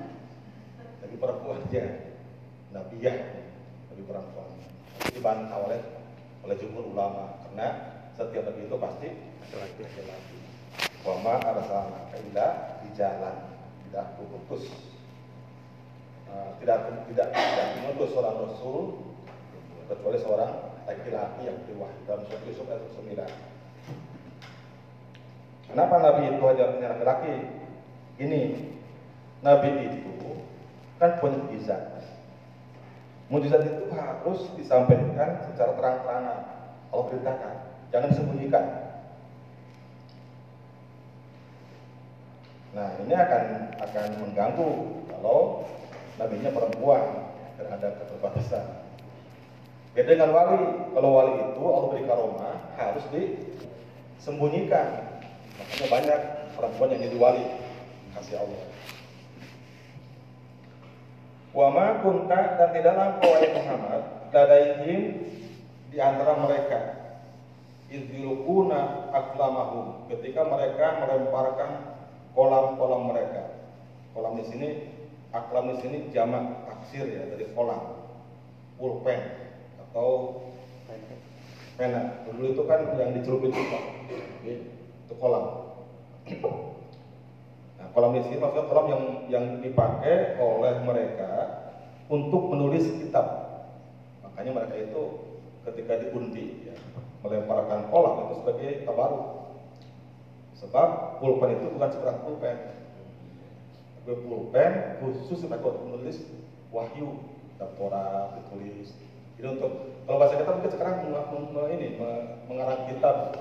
tapi 1.03 1.15
perempuan 1.19 1.67
aja, 1.67 2.07
Nabi 2.76 2.95
ya, 2.99 3.13
Nabi 3.91 4.01
perempuan. 4.03 4.49
dibantah 5.13 5.57
oleh 5.65 5.82
oleh 6.45 6.55
jumhur 6.61 6.93
ulama 6.93 7.41
karena 7.47 7.68
setiap 8.13 8.49
nabi 8.49 8.65
itu 8.65 8.78
pasti 8.78 9.07
laki-laki. 9.49 10.38
Wama 11.05 11.39
arsalna 11.41 12.11
illa 12.18 12.78
di 12.84 12.89
jalan 12.93 13.36
tidak 13.88 14.20
putus 14.20 14.68
uh, 16.28 16.51
tidak 16.59 16.91
tidak 17.07 17.28
tidak 17.32 17.68
mengutus 17.80 18.09
seorang 18.11 18.36
rasul 18.45 18.99
kecuali 19.88 20.18
seorang 20.20 20.51
laki-laki 20.84 21.41
yang 21.47 21.57
diwahyukan 21.68 22.03
dalam 22.07 22.24
surat 22.28 22.41
Yusuf 22.47 22.65
ayat 22.68 22.84
9. 22.91 23.15
Kenapa 25.68 25.95
Nabi 25.99 26.22
itu 26.32 26.43
hanya 26.47 26.65
punya 26.72 26.88
laki-laki? 26.95 27.34
Ini 28.18 28.41
Nabi 29.43 29.70
itu 29.88 30.32
kan 30.97 31.20
punya 31.22 31.38
mujizat. 31.43 31.97
Mujizat 33.28 33.59
itu 33.67 33.91
harus 33.91 34.39
disampaikan 34.55 35.43
secara 35.51 35.75
terang-terangan. 35.75 36.39
Allah 36.88 37.05
perintahkan, 37.11 37.53
jangan 37.91 38.09
disembunyikan. 38.15 38.65
Nah 42.71 42.88
ini 43.03 43.11
akan 43.11 43.43
akan 43.84 44.07
mengganggu 44.23 44.69
kalau 45.11 45.67
nabinya 46.15 46.55
perempuan 46.55 47.03
dan 47.59 47.67
ada 47.73 47.88
keterbatasan. 47.99 48.65
Beda 49.91 50.13
dengan 50.13 50.30
wali, 50.30 50.61
kalau 50.93 51.09
wali 51.17 51.34
itu 51.51 51.61
Allah 51.65 51.89
beri 51.89 52.05
karomah 52.05 52.55
harus 52.78 53.05
disembunyikan. 53.11 55.17
Makanya 55.57 55.89
banyak 55.89 56.19
perempuan 56.53 56.93
yang 56.93 57.01
jadi 57.09 57.17
wali 57.17 57.43
kasih 58.13 58.45
Allah. 58.45 58.61
Wa 61.58 61.74
ma 61.74 62.05
kunta 62.05 62.53
dan 62.62 62.70
tidaklah 62.70 63.18
engkau 63.18 63.34
wahai 63.34 63.49
Muhammad 63.49 64.01
ladaihim 64.30 65.01
di 65.89 65.97
antara 65.97 66.38
mereka 66.38 66.80
idzilukuna 67.89 69.10
aklamahum 69.10 70.05
ketika 70.05 70.45
mereka 70.45 71.01
melemparkan 71.01 71.97
kolam-kolam 72.38 73.10
mereka. 73.10 73.58
Kolam 74.14 74.38
di 74.38 74.45
sini 74.45 74.70
aklam 75.34 75.74
di 75.74 75.82
sini 75.82 75.97
jamak 76.14 76.70
taksir 76.70 77.10
ya 77.10 77.26
dari 77.26 77.49
kolam. 77.58 78.05
Pulpen 78.78 79.18
atau 79.82 80.38
pena. 81.74 82.22
Dulu 82.30 82.53
itu 82.53 82.64
kan 82.70 82.86
yang 83.01 83.18
dicelupin 83.18 83.49
itu, 83.49 83.78
itu 84.45 85.14
kolam. 85.18 85.74
Kolam 87.98 88.14
di 88.14 88.30
sini 88.30 88.38
maksudnya 88.38 88.70
kolam 88.70 88.88
yang 88.93 89.04
yang 89.26 89.45
dipakai 89.58 90.38
oleh 90.38 90.86
mereka 90.86 91.34
untuk 92.14 92.54
menulis 92.54 92.86
kitab. 93.02 93.26
Makanya 94.22 94.54
mereka 94.54 94.78
itu 94.86 95.02
ketika 95.66 96.06
diundi 96.06 96.70
ya, 96.70 96.78
melemparkan 97.26 97.89
kolam 97.89 98.30
itu 98.30 98.34
sebagai 98.38 98.86
tabaruk. 98.86 99.50
Sebab 100.62 101.18
pulpen 101.18 101.58
itu 101.58 101.74
bukan 101.74 101.89
sekedar 101.89 102.22
pulpen. 102.22 102.58
Tapi 104.06 104.14
pulpen 104.30 105.02
khusus 105.02 105.41
sebagai 105.41 105.66
untuk 105.66 105.89
menulis 105.89 106.22
wahyu, 106.70 107.18
Torah 107.58 108.38
ditulis. 108.38 108.93
Jadi 109.41 109.58
untuk 109.58 109.74
kalau 110.06 110.22
bahasa 110.22 110.38
kita 110.38 110.54
mungkin 110.54 110.70
sekarang 110.70 110.95
ini 111.74 111.98
mengarang 112.45 112.93
kitab 112.93 113.34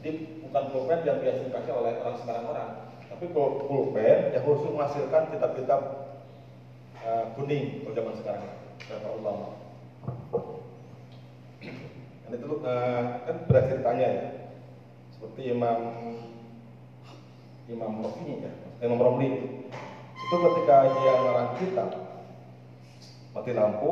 ini 0.00 0.40
bukan 0.48 0.64
pulpen 0.72 1.04
yang 1.04 1.20
biasa 1.20 1.44
dipakai 1.44 1.72
oleh 1.76 1.92
orang 2.00 2.16
sembarang 2.16 2.48
orang 2.48 2.87
tapi 3.18 3.34
pulpen 3.34 4.30
yang 4.30 4.46
khusus 4.46 4.70
menghasilkan 4.70 5.34
kitab-kitab 5.34 5.80
uh, 7.02 7.34
kuning 7.34 7.82
kalau 7.82 7.98
zaman 7.98 8.14
sekarang. 8.14 8.46
Berapa 8.78 9.10
ulama 9.18 9.58
dan 12.30 12.30
itu 12.38 12.62
uh, 12.62 13.02
kan 13.26 13.36
berarti 13.50 13.68
ceritanya 13.74 14.06
ya. 14.06 14.26
Seperti 15.18 15.50
Imam 15.50 15.78
Imam 17.66 18.06
Romli 18.06 18.38
ya 18.38 18.54
Imam 18.86 19.02
Romli 19.02 19.26
itu 19.34 19.48
itu 20.14 20.36
ketika 20.38 20.76
dia 20.86 21.12
ngarang 21.18 21.50
kitab 21.58 21.90
mati 23.34 23.50
lampu 23.50 23.90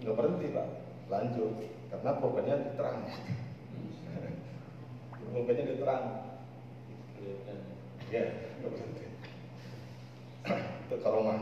nggak 0.00 0.16
berhenti 0.16 0.56
pak. 0.56 0.66
Lanjut 1.12 1.52
karena 1.92 2.10
pulpennya 2.16 2.56
terang 2.80 3.04
pulpennya 5.36 5.68
diterang. 5.68 6.04
Ya 8.08 8.53
berhenti 8.68 9.06
itu 10.84 10.96
karomah 11.00 11.40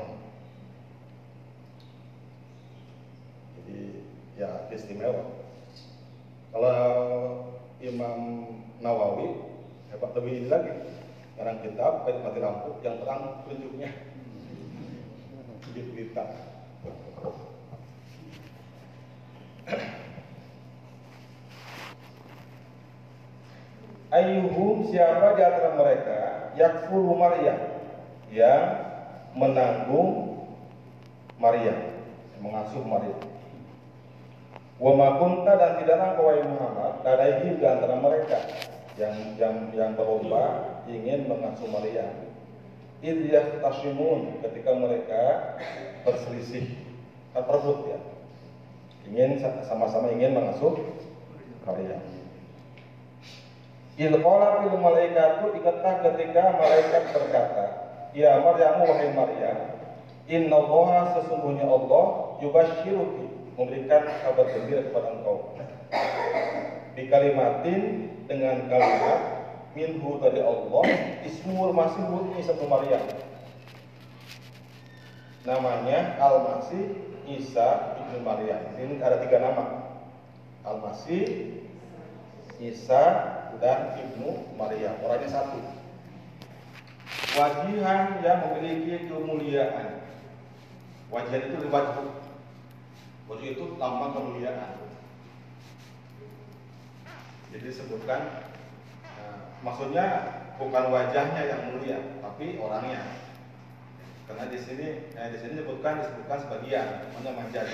jadi 3.58 3.78
ya 4.38 4.50
istimewa. 4.74 5.22
Kalau 6.52 6.80
Imam 7.82 8.20
Nawawi 8.84 9.30
hebat 9.90 10.12
lebih 10.18 10.32
ini 10.44 10.48
lagi 10.52 10.72
sekarang 11.32 11.58
kitab 11.64 12.04
baik 12.04 12.22
mati 12.22 12.38
lampu 12.38 12.70
yang 12.84 13.00
terang 13.02 13.42
tunjuknya 13.48 13.90
di 15.72 15.80
berita 15.88 16.24
Ayuhum 24.12 24.92
siapa 24.92 25.32
di 25.32 25.40
antara 25.40 25.72
mereka 25.72 26.20
yakfulu 26.52 27.16
Maryam 27.16 27.56
yang 28.28 28.64
menanggung 29.32 30.36
Maryam, 31.40 31.96
mengasuh 32.44 32.84
Maryam. 32.84 33.24
Wa 34.76 34.92
ma 34.92 35.16
kunta 35.16 35.56
dan 35.56 35.80
tidaklah 35.80 36.20
kau 36.20 36.28
Muhammad 36.28 37.00
ladaihi 37.00 37.56
di 37.56 37.64
antara 37.64 37.96
mereka 37.96 38.38
yang 39.00 39.16
yang 39.40 39.72
yang 39.72 39.90
berlomba 39.96 40.76
ingin 40.84 41.24
mengasuh 41.24 41.72
Maryam. 41.72 42.12
Idyah 43.00 43.64
tashimun 43.64 44.44
ketika 44.44 44.76
mereka 44.76 45.22
berselisih 46.04 46.68
perebut 47.32 47.96
ya. 47.96 47.98
Ingin 49.08 49.40
sama-sama 49.64 50.12
ingin 50.12 50.36
mengasuh 50.36 50.76
Maryam. 51.64 52.21
Ilqala 54.00 54.64
fil 54.64 54.78
malaikatu 54.80 55.52
ingatlah 55.52 56.00
ketika 56.00 56.56
malaikat 56.56 57.02
berkata, 57.12 57.64
Ya 58.16 58.40
Maryam 58.40 58.80
wahai 58.84 59.12
Maryam, 59.12 59.58
Inna 60.28 60.56
Allah 60.56 61.20
sesungguhnya 61.20 61.68
Allah 61.68 62.36
yubashiruki 62.40 63.52
memberikan 63.56 64.08
kabar 64.24 64.48
gembira 64.48 64.88
kepada 64.88 65.08
engkau. 65.12 65.52
Di 66.96 67.04
kalimatin 67.08 67.82
dengan 68.24 68.64
kalimat 68.68 69.20
minhu 69.76 70.20
dari 70.20 70.40
Allah 70.40 70.84
ismul 71.24 71.72
masih 71.76 72.04
Isa 72.40 72.52
bin 72.56 72.68
Maryam. 72.68 73.04
Namanya 75.44 76.16
Al-Masih 76.22 76.96
Isa 77.26 77.98
ibnu 77.98 78.24
Maryam. 78.24 78.62
Ini 78.78 79.02
ada 79.02 79.20
tiga 79.20 79.42
nama. 79.42 79.64
Al-Masih, 80.62 81.58
Isa, 82.62 83.02
dan 83.58 83.98
Ibnu 83.98 84.56
Maryam. 84.56 84.96
Orangnya 85.02 85.28
satu. 85.28 85.60
Wajihan 87.32 88.20
yang 88.20 88.38
memiliki 88.48 89.08
kemuliaan. 89.08 90.04
Wajihan 91.08 91.42
itu 91.48 91.68
wajah. 91.68 92.08
Wajah 93.28 93.48
itu 93.48 93.64
lambang 93.80 94.12
kemuliaan. 94.12 94.80
Jadi 97.52 97.68
disebutkan 97.68 98.48
uh, 99.20 99.38
maksudnya 99.60 100.06
bukan 100.56 100.88
wajahnya 100.88 101.42
yang 101.44 101.60
mulia, 101.68 101.98
tapi 102.24 102.56
orangnya. 102.56 103.28
Karena 104.24 104.48
di 104.48 104.56
sini 104.56 104.88
eh, 105.12 105.28
di 105.28 105.36
sini 105.36 105.60
disebutkan 105.60 106.00
disebutkan 106.00 106.38
sebagian, 106.48 106.86
namanya 107.12 107.44
majaz, 107.44 107.68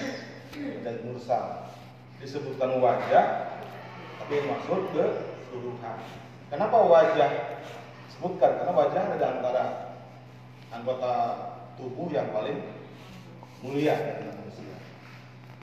majaz 0.59 0.97
mursal. 1.07 1.71
Disebutkan 2.19 2.83
wajah, 2.83 3.27
tapi 4.19 4.43
maksud 4.43 4.91
ke 4.91 5.07
keseluruhan. 5.49 5.99
Kenapa 6.53 6.77
wajah 6.77 7.31
sebutkan? 8.13 8.61
Karena 8.61 8.73
wajah 8.77 9.03
ada 9.17 9.27
antara 9.41 9.65
anggota 10.69 11.13
tubuh 11.81 12.13
yang 12.13 12.29
paling 12.37 12.61
mulia 13.65 13.97
dari 13.97 14.29
manusia. 14.29 14.77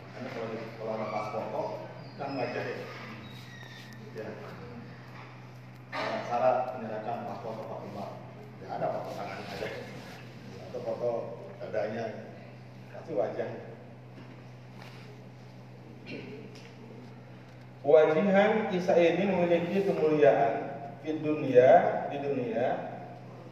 Makanya 0.02 0.30
kalau 0.34 0.48
kalau 0.82 0.92
ada 0.98 1.06
pas 1.14 1.28
foto 1.30 1.62
kan 2.18 2.30
wajah 2.34 2.64
ya. 2.66 2.78
ya. 4.18 4.28
Syarat 6.26 6.58
menyerahkan 6.76 7.30
pas 7.30 7.40
foto 7.46 7.62
Pak 7.70 7.80
Umar. 7.94 8.10
Ya 8.66 8.68
ada 8.82 8.90
foto 8.90 9.10
tangan 9.14 9.38
aja. 9.38 9.70
Atau 10.70 10.82
foto 10.82 11.10
dadanya. 11.62 12.06
Tapi 12.90 13.12
wajah. 13.14 13.50
Wajihan 17.86 18.74
Isa 18.74 18.98
ini 18.98 19.30
memiliki 19.30 19.86
kemuliaan 19.86 20.74
di 21.06 21.22
dunia, 21.22 21.70
di 22.10 22.18
dunia, 22.18 22.98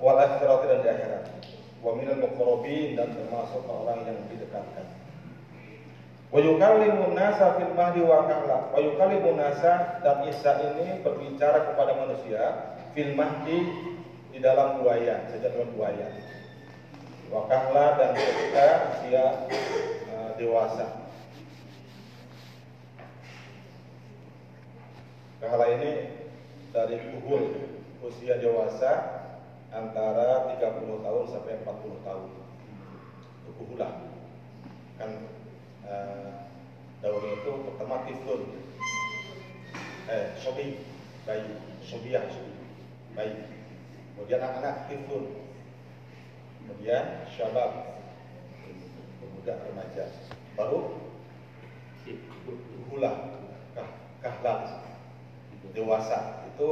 wal 0.01 0.17
akhirat 0.17 0.65
dan 0.65 0.79
di 0.81 0.89
akhirat. 0.89 1.23
Wa 1.85 1.93
minal 1.93 2.17
muqarrabin 2.17 2.97
dan 2.97 3.13
termasuk 3.13 3.61
orang 3.69 4.01
yang 4.09 4.17
didekatkan. 4.33 4.89
Wa 6.33 6.41
yukallimun 6.41 7.13
nasa 7.13 7.61
fil 7.61 7.77
mahdi 7.77 8.01
wa 8.01 8.25
kahla. 8.25 8.73
Wa 8.73 8.81
yukallimun 8.81 9.37
nasa 9.37 10.01
dan 10.01 10.25
Isa 10.25 10.65
ini 10.65 11.05
berbicara 11.05 11.69
kepada 11.69 11.93
manusia 11.93 12.73
fil 12.97 13.13
mahdi 13.13 13.69
di 14.33 14.41
dalam 14.41 14.81
buaya, 14.81 15.29
sejak 15.29 15.53
dalam 15.53 15.69
buaya. 15.77 16.09
Wa 17.29 17.45
kahla 17.45 18.01
dan 18.01 18.17
ketika 18.17 18.97
dia 19.05 19.25
uh, 20.09 20.33
dewasa. 20.41 21.02
Kahla 25.43 25.75
ini 25.75 26.07
dari 26.71 27.03
kuhul 27.03 27.67
usia 27.99 28.39
dewasa 28.39 28.91
antara 29.75 30.55
30 30.55 31.03
tahun 31.03 31.25
sampai 31.27 31.59
40 31.67 32.07
tahun. 32.07 32.31
Itu 33.43 33.51
kuhulah. 33.59 33.91
Kan 34.95 35.27
uh, 35.83 36.47
daunnya 37.03 37.43
itu 37.43 37.51
pertama 37.67 38.07
tiflun. 38.07 38.55
Eh, 40.07 40.31
sobi, 40.39 40.79
bayi, 41.27 41.59
sobiah, 41.83 42.23
sobi, 42.31 42.55
bayi. 43.11 43.43
Kemudian 44.15 44.39
anak-anak 44.39 44.87
tiflun. 44.87 45.43
Kemudian 46.63 47.27
syabab, 47.35 47.99
pemuda 49.19 49.59
remaja. 49.59 50.07
Baru 50.55 51.03
kuhulah, 52.87 53.43
kah, 53.75 53.91
dewasa 55.73 56.45
itu 56.53 56.69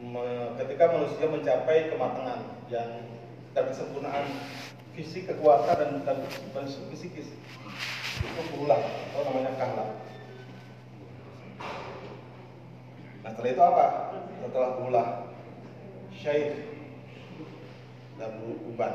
me, 0.00 0.56
ketika 0.58 0.92
manusia 0.96 1.28
mencapai 1.28 1.92
kematangan 1.92 2.40
yang 2.72 2.90
dan 3.52 3.68
kesempurnaan 3.68 4.26
fisik 4.96 5.28
kekuatan 5.28 5.76
dan, 5.76 5.90
dan, 6.04 6.18
dan 6.56 6.64
psikis 6.68 7.36
itu 8.22 8.40
berulang 8.52 8.80
atau 8.80 9.22
namanya 9.28 9.52
kahla 9.60 9.86
nah 13.22 13.30
setelah 13.30 13.52
itu 13.54 13.62
apa? 13.62 13.86
Setelah 14.42 14.70
berulang 14.74 15.10
syair 16.10 16.54
dan 18.18 18.30
uban. 18.66 18.94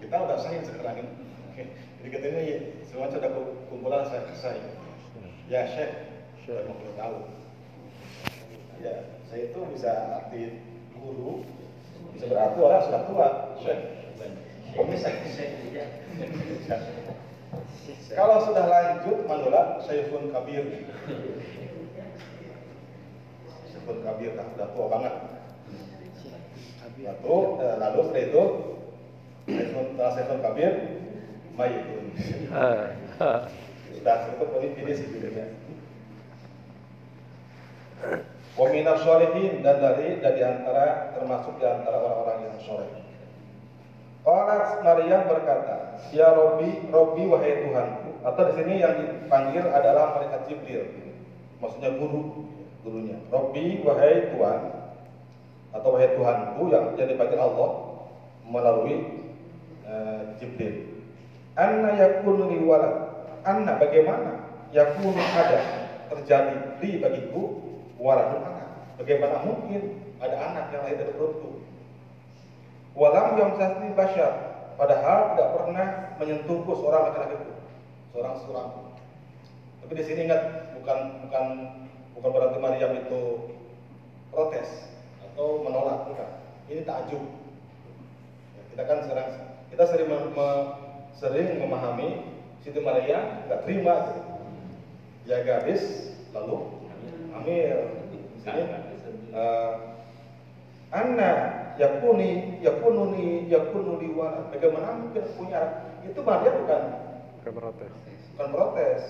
Kita 0.00 0.16
udah 0.16 0.40
syair 0.40 0.64
sekarang 0.64 1.04
ini. 1.04 1.12
Jadi 2.00 2.08
kita 2.08 2.24
ini 2.32 2.44
semua 2.88 3.12
sudah 3.12 3.28
kumpulan 3.68 4.08
saya 4.08 4.24
syair 4.32 4.64
ya 5.48 5.68
syekh 5.68 5.92
sudah 6.48 6.64
50 6.64 6.96
tahun 7.00 7.22
ya 8.84 8.96
saya 9.32 9.42
itu 9.48 9.60
bisa 9.72 9.90
arti 10.20 10.60
guru 10.92 11.40
bisa 12.14 12.30
berarti 12.30 12.58
orang 12.62 12.82
sudah 12.86 13.02
tua. 13.10 13.28
Saya 13.58 13.76
kalau 18.14 18.36
sudah 18.46 18.64
lanjut 18.70 19.18
manula 19.26 19.82
Syekhun 19.82 20.30
Kabir. 20.30 20.64
Syekhun 23.72 23.98
Kabir 24.06 24.30
kan 24.38 24.46
sudah 24.54 24.68
tua 24.76 24.86
banget. 24.92 25.14
Lalu 26.94 27.36
eh, 27.58 27.76
lalu 27.82 27.98
setelah 28.06 28.22
itu 28.22 28.42
Syekhun 29.50 29.86
Syekhun 30.14 30.40
Kabir 30.44 30.72
Mayitun 31.58 32.04
sudah 33.94 34.16
itu 34.36 34.44
ini 34.76 34.92
sih 34.94 35.06
sholihin 38.54 39.66
dan 39.66 39.82
dari 39.82 40.22
dari 40.22 40.40
antara 40.46 41.10
termasuk 41.18 41.58
di 41.58 41.66
antara 41.66 41.98
orang-orang 41.98 42.38
yang 42.46 42.56
soleh. 42.62 42.90
Qalat 44.24 44.80
Maryam 44.80 45.28
berkata, 45.28 46.00
Ya 46.08 46.32
Robi, 46.32 46.88
Robi 46.88 47.28
wahai 47.28 47.60
Tuhanku. 47.60 48.24
Atau 48.24 48.42
di 48.48 48.52
sini 48.56 48.80
yang 48.80 48.96
dipanggil 48.96 49.68
adalah 49.68 50.16
malaikat 50.16 50.48
Jibril. 50.48 50.88
Maksudnya 51.60 51.92
guru, 52.00 52.48
gurunya. 52.80 53.20
Robi 53.28 53.84
wahai 53.84 54.32
Tuhan 54.32 54.60
atau 55.76 55.88
wahai 55.92 56.16
Tuhanku 56.16 56.72
yang 56.72 56.96
yang 56.96 57.08
dipanggil 57.12 57.36
Allah 57.36 57.70
melalui 58.48 58.96
uh, 59.84 60.32
Jibril. 60.40 61.04
Anna 61.52 61.92
yakunu 61.92 62.48
li. 62.48 62.64
Anna 63.44 63.76
bagaimana 63.76 64.40
yakunu 64.72 65.20
ada 65.20 65.60
terjadi 66.08 66.80
di 66.80 66.96
bagiku 66.96 67.63
waladun 68.04 68.44
anak. 68.44 68.68
Bagaimana 69.00 69.40
mungkin 69.48 70.12
ada 70.20 70.36
anak 70.52 70.64
yang 70.76 70.84
lahir 70.84 71.00
dari 71.00 71.12
perutku? 71.16 71.64
Walam 72.94 73.40
yang 73.40 73.56
sasni 73.58 73.90
basyar, 73.96 74.32
padahal 74.78 75.34
tidak 75.34 75.48
pernah 75.56 75.86
menyentuhku 76.20 76.78
seorang 76.78 77.10
laki-laki 77.10 77.42
itu, 77.42 77.52
seorang 78.14 78.34
seorang. 78.44 78.68
Tapi 79.82 79.92
di 79.98 80.04
sini 80.06 80.30
ingat 80.30 80.70
bukan 80.78 81.26
bukan 81.26 81.44
bukan 82.14 82.30
berarti 82.30 82.58
Maryam 82.62 82.92
itu 82.94 83.50
protes 84.30 84.94
atau 85.18 85.66
menolak, 85.66 86.06
bukan. 86.06 86.28
Ini 86.70 86.86
takjub. 86.86 87.24
Kita 88.70 88.82
kan 88.86 88.98
sekarang 89.02 89.28
kita 89.74 89.84
sering 89.90 90.06
me, 90.06 90.18
me, 90.30 90.48
sering 91.18 91.58
memahami 91.58 92.30
Siti 92.62 92.78
Maryam 92.78 93.44
nggak 93.50 93.66
terima, 93.66 94.22
ya 95.26 95.42
gadis 95.42 96.14
lalu 96.30 96.83
Amir. 97.34 97.78
Uh, 99.34 99.74
Anna 100.94 101.30
yakuni 101.74 102.62
yakununi 102.62 103.50
yakununi 103.50 104.14
wa 104.14 104.46
bagaimana 104.54 104.94
mungkin 105.02 105.24
punya? 105.34 105.90
Itu 106.06 106.22
Maria 106.22 106.54
bukan? 106.54 106.82
Bukan 107.42 107.52
protes. 107.58 107.92
Bukan 108.36 108.48
protes. 108.54 109.02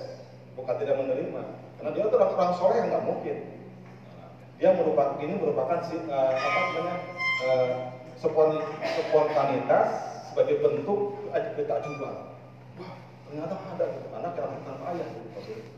Bukan 0.56 0.74
tidak 0.80 0.96
menerima. 1.02 1.42
Karena 1.76 1.90
dia 1.92 2.04
itu 2.08 2.16
orang 2.16 2.54
soleh 2.56 2.76
yang 2.80 2.88
nggak 2.88 3.04
mungkin. 3.04 3.38
Dia 4.56 4.70
merupakan 4.72 5.18
ini 5.20 5.34
merupakan 5.36 5.78
uh, 5.82 6.30
apa 6.32 6.58
namanya 6.62 6.96
uh, 7.44 7.70
spontanitas 8.16 9.88
sebagai 10.30 10.62
bentuk 10.62 11.20
ketakjuban 11.28 12.32
wah 12.78 12.94
ternyata 13.28 13.54
ada. 13.76 13.84
Gitu 13.90 14.08
anak 14.14 14.32
yang 14.38 14.62
tanpa 14.62 14.84
ayah. 14.94 15.06
gitu 15.10 15.73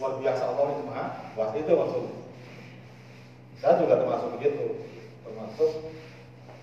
luar 0.00 0.12
biasa 0.20 0.42
Allah 0.48 0.64
itu 0.72 0.82
maha 0.88 1.06
wah 1.36 1.50
itu 1.56 1.72
maksudnya 1.72 2.22
saya 3.62 3.78
juga 3.78 4.02
termasuk 4.02 4.28
begitu. 4.42 4.66
Termasuk 5.22 5.70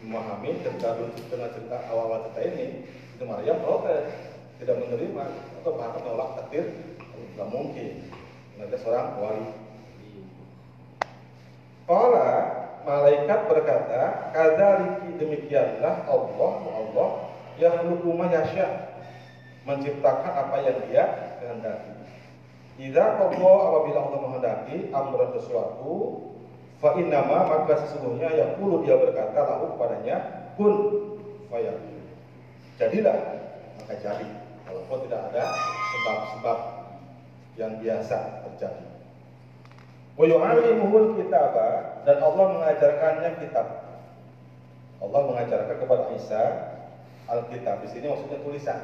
memahami 0.04 0.60
cerita 0.60 1.00
dengan 1.32 1.50
cerita 1.56 1.78
awal-awal 1.88 2.28
cerita 2.28 2.42
ini 2.52 2.84
itu 3.16 3.24
Maryam 3.24 3.64
protes 3.64 4.12
tidak 4.60 4.84
menerima 4.84 5.26
atau 5.64 5.72
bahkan 5.80 6.04
menolak 6.04 6.30
takdir. 6.44 6.76
Tidak 7.00 7.48
mungkin. 7.48 8.12
Ada 8.60 8.76
seorang 8.84 9.16
wali. 9.24 9.48
Kala 11.88 12.32
malaikat 12.84 13.40
berkata 13.48 14.36
kadaliki 14.36 15.10
demikianlah 15.16 16.04
Allah 16.04 16.54
Allah 16.76 17.10
yang 17.56 17.88
melukuma 17.88 18.28
yasya 18.28 19.00
menciptakan 19.64 20.32
apa 20.36 20.56
yang 20.68 20.78
dia 20.92 21.04
kehendaki 21.40 21.99
Idza 22.80 23.20
qadha 23.20 23.52
apabila 23.60 24.00
Allah 24.08 24.20
menghendaki 24.24 24.88
amran 24.96 25.36
sesuatu 25.36 26.24
fa 26.80 26.96
innama 26.96 27.44
maka 27.44 27.76
sesungguhnya 27.84 28.32
yang 28.32 28.56
perlu 28.56 28.88
dia 28.88 28.96
berkata 28.96 29.36
lahu 29.36 29.76
padanya 29.76 30.48
kun 30.56 30.74
fayakun. 31.52 32.08
Jadilah 32.80 33.20
maka 33.84 33.94
jadi 34.00 34.28
walaupun 34.64 34.98
tidak 35.12 35.22
ada 35.28 35.44
sebab-sebab 35.92 36.58
yang 37.60 37.76
biasa 37.84 38.48
terjadi. 38.48 38.88
Wa 40.16 40.24
yu'allimuhul 40.24 41.20
kitaba 41.20 42.00
dan 42.08 42.24
Allah 42.24 42.46
mengajarkannya 42.56 43.30
kitab. 43.44 43.68
Allah 45.04 45.22
mengajarkan 45.28 45.76
kepada 45.84 46.16
Isa 46.16 46.44
Alkitab. 47.28 47.84
Di 47.84 47.88
sini 47.92 48.08
maksudnya 48.08 48.40
tulisan. 48.40 48.80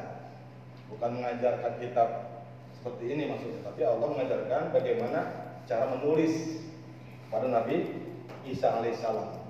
Bukan 0.92 1.16
mengajarkan 1.16 1.80
kitab 1.80 2.35
seperti 2.78 3.04
ini 3.16 3.24
maksudnya. 3.26 3.60
Tapi 3.66 3.80
Allah 3.82 4.08
mengajarkan 4.12 4.62
bagaimana 4.70 5.20
cara 5.66 5.84
menulis 5.96 6.62
pada 7.32 7.50
Nabi 7.50 8.06
Isa 8.46 8.78
alaihissalam. 8.78 9.42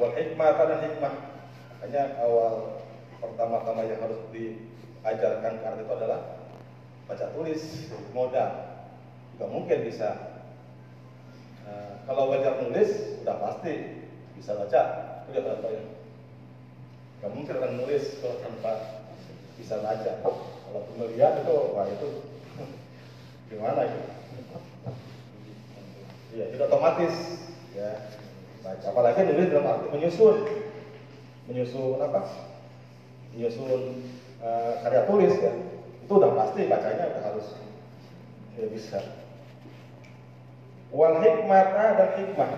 Wal 0.00 0.12
hikmah 0.16 0.56
dan 0.56 0.80
hikmah. 0.80 1.14
Makanya 1.76 2.02
awal 2.24 2.80
pertama-tama 3.20 3.84
yang 3.84 4.00
harus 4.00 4.20
diajarkan 4.32 5.60
karena 5.60 5.80
itu 5.84 5.92
adalah 5.92 6.20
baca 7.04 7.26
tulis 7.36 7.62
modal. 8.16 8.50
Tidak 9.36 9.50
mungkin 9.50 9.78
bisa. 9.84 10.40
Nah, 11.68 12.04
kalau 12.08 12.32
belajar 12.32 12.60
nulis 12.64 13.20
sudah 13.20 13.36
pasti 13.40 13.72
bisa 14.36 14.56
baca. 14.56 14.82
Dia 15.30 15.42
baca 15.44 15.68
ya. 15.68 15.84
Gak 17.20 17.32
mungkin 17.36 17.54
akan 17.60 17.72
nulis 17.84 18.16
kalau 18.24 18.40
tanpa 18.40 18.72
bisa 19.60 19.76
baca. 19.84 20.10
Kalau 20.70 20.86
melihat 21.02 21.42
itu, 21.42 21.56
wah 21.74 21.86
itu 21.90 22.08
gimana 23.50 23.80
itu? 23.90 24.00
Ya, 26.38 26.44
itu 26.54 26.62
otomatis 26.62 27.14
ya. 27.74 27.90
Baca. 28.62 28.86
Apalagi 28.86 29.26
nulis 29.26 29.50
dalam 29.50 29.66
arti 29.66 29.86
menyusun, 29.90 30.36
menyusun 31.50 31.98
apa? 31.98 32.22
Menyusun 33.34 34.06
uh, 34.40 34.72
karya 34.84 35.02
tulis 35.06 35.34
ya 35.38 35.52
itu 36.10 36.12
udah 36.18 36.34
pasti 36.34 36.66
bacanya 36.66 37.06
udah 37.06 37.22
harus 37.22 37.46
ya 38.58 38.66
bisa 38.66 38.98
wal 40.90 41.22
hikmata 41.22 41.86
dan 41.94 42.10
hikmah 42.18 42.52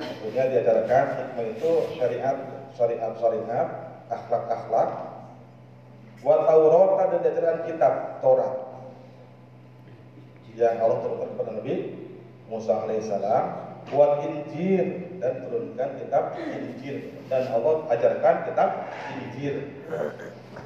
Tentunya 0.00 0.48
diajarkan 0.48 1.04
hikmah 1.20 1.44
itu 1.52 1.70
syariat 2.00 2.36
syariat 2.72 3.12
syariat 3.20 3.68
akhlak 4.08 4.44
akhlak 4.48 4.88
wa 6.20 6.44
taurat 6.44 7.08
dan 7.12 7.20
diajarkan 7.24 7.58
kitab 7.64 7.92
Taurat 8.20 8.70
yang 10.60 10.76
Allah 10.82 10.98
turunkan 11.00 11.28
kepada 11.32 11.50
Nabi 11.56 11.74
Musa 12.50 12.84
alaihissalam 12.84 13.44
wal 13.96 14.20
injil 14.28 15.16
dan 15.20 15.48
turunkan 15.48 15.88
kitab 15.96 16.36
Injil 16.36 17.16
dan 17.32 17.48
Allah 17.48 17.88
ajarkan 17.92 18.34
kitab 18.48 18.68
Injil 19.16 19.56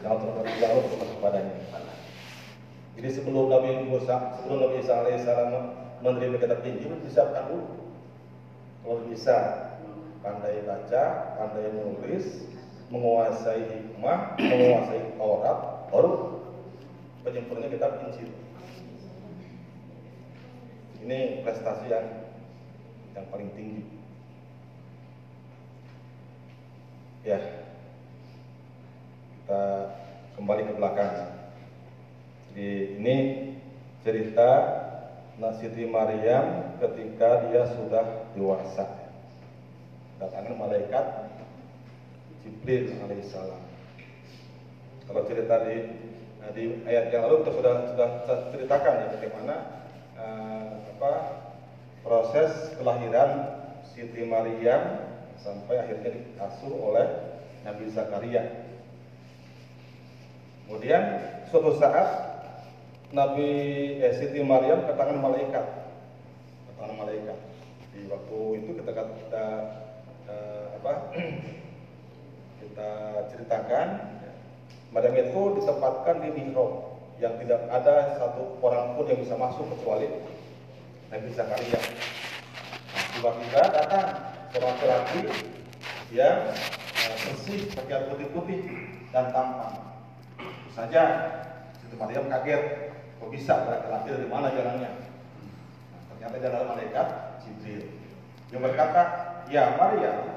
yang 0.03 0.09
Allah 0.15 0.23
turunkan 0.25 1.09
kepadanya. 1.19 1.55
Jadi 2.95 3.09
sebelum 3.11 3.51
Nabi 3.51 3.91
Musa, 3.91 4.39
sebelum 4.39 4.71
Nabi 4.71 4.83
Isa 4.83 4.93
alaihissalam 5.03 5.51
menerima 6.03 6.37
kitab 6.39 6.61
Injil 6.63 6.95
disiapkan 7.03 7.51
dulu. 7.51 7.67
Kalau 8.85 9.01
bisa 9.09 9.37
pandai 10.21 10.61
baca, 10.63 11.03
pandai 11.41 11.73
menulis, 11.73 12.45
menguasai 12.95 13.67
hikmah, 13.67 14.39
menguasai 14.39 15.19
Taurat, 15.19 15.59
baru 15.91 16.39
penyempurnanya 17.27 17.75
kitab 17.75 17.99
Injil. 18.07 18.31
Ini 21.03 21.43
prestasi 21.43 21.91
yang 21.91 22.07
yang 23.19 23.27
paling 23.35 23.51
tinggi. 23.59 23.83
Ya, 27.27 27.41
kita 29.43 29.63
kembali 30.39 30.63
ke 30.71 30.73
belakang. 30.79 31.13
Jadi 32.53 32.71
ini 33.03 33.17
cerita 34.07 34.51
Siti 35.59 35.89
Maryam 35.89 36.79
ketika 36.79 37.51
dia 37.51 37.67
sudah 37.75 38.31
dewasa. 38.39 38.87
Datangnya 40.21 40.55
malaikat 40.57 41.24
Jibril 42.45 42.93
alaihissalam. 43.01 43.63
Kalau 45.09 45.23
cerita 45.25 45.65
di 45.65 45.77
di 46.53 46.85
ayat 46.85 47.09
yang 47.09 47.25
lalu 47.25 47.41
kita 47.41 47.53
sudah 47.57 47.75
sudah 47.97 48.39
ceritakan 48.53 48.95
ya 49.01 49.07
bagaimana 49.17 49.55
uh, 50.21 50.69
apa 50.93 51.13
proses 52.05 52.77
kelahiran 52.77 53.65
Siti 53.89 54.29
Maryam 54.29 55.09
sampai 55.41 55.81
akhirnya 55.81 56.11
diasuh 56.13 56.73
oleh 56.73 57.07
Nabi 57.65 57.89
Zakaria. 57.89 58.45
Kemudian 60.65 61.03
suatu 61.49 61.77
saat 61.81 62.09
Nabi 63.13 63.49
eh, 64.01 64.13
Siti 64.17 64.41
Maryam 64.45 64.85
ke 64.85 64.93
tangan 64.97 65.21
malaikat, 65.21 65.65
ke 66.69 66.73
tangan 66.77 66.97
malaikat. 66.99 67.39
Di 67.95 68.05
waktu 68.11 68.39
itu 68.59 68.71
kita 68.83 68.91
kita 68.91 69.45
uh, 70.27 70.67
apa 70.83 70.93
kita 72.75 73.23
ceritakan 73.31 73.87
Maryam 74.91 75.15
itu 75.15 75.63
ditempatkan 75.63 76.27
di 76.27 76.29
mihrab 76.35 76.99
yang 77.23 77.39
tidak 77.39 77.71
ada 77.71 78.19
satu 78.19 78.59
orang 78.59 78.99
pun 78.99 79.07
yang 79.07 79.23
bisa 79.23 79.39
masuk 79.39 79.63
kecuali 79.71 80.11
Nabi 81.07 81.31
Zakaria. 81.39 81.79
Tiba-tiba 83.15 83.63
datang 83.71 84.07
seorang 84.51 84.75
laki-laki 84.75 85.23
yang 86.11 86.51
uh, 86.99 87.17
bersih, 87.31 87.71
pakaian 87.79 88.11
putih-putih 88.11 88.67
dan 89.15 89.31
tampan. 89.31 89.95
Saja 90.75 91.03
Siti 91.79 91.95
Maryam 91.95 92.27
kaget, 92.27 92.91
kok 93.23 93.31
bisa 93.31 93.55
laki-laki 93.71 94.19
dari 94.19 94.27
mana 94.27 94.51
jalannya? 94.51 94.91
Ternyata 96.11 96.35
dia 96.43 96.49
adalah 96.51 96.75
malaikat 96.75 97.07
Jibril 97.47 97.87
yang 98.51 98.67
berkata, 98.67 99.03
Ya 99.47 99.79
Maryam, 99.79 100.34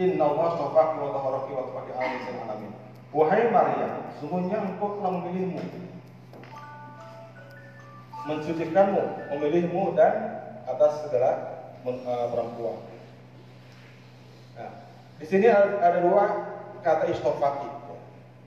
Inna 0.00 0.24
Allah 0.24 0.48
sofaki 0.56 0.96
wa 0.96 1.12
taharaki 1.12 1.50
wa 1.52 1.62
tafaki 1.68 1.92
alamin. 1.92 2.72
Wahai 3.12 3.52
Maryam, 3.52 3.92
sungguhnya 4.16 4.56
engkau 4.64 4.96
telah 4.96 5.12
memilihmu 5.20 5.60
mensucikanmu, 8.28 9.02
memilihmu 9.36 9.96
dan 9.96 10.12
atas 10.68 11.04
segala 11.04 11.30
uh, 11.84 12.26
perempuan. 12.28 12.76
Nah, 14.56 14.70
di 15.16 15.26
sini 15.26 15.46
ada, 15.48 16.00
dua 16.04 16.24
kata 16.84 17.08
istofaki. 17.12 17.68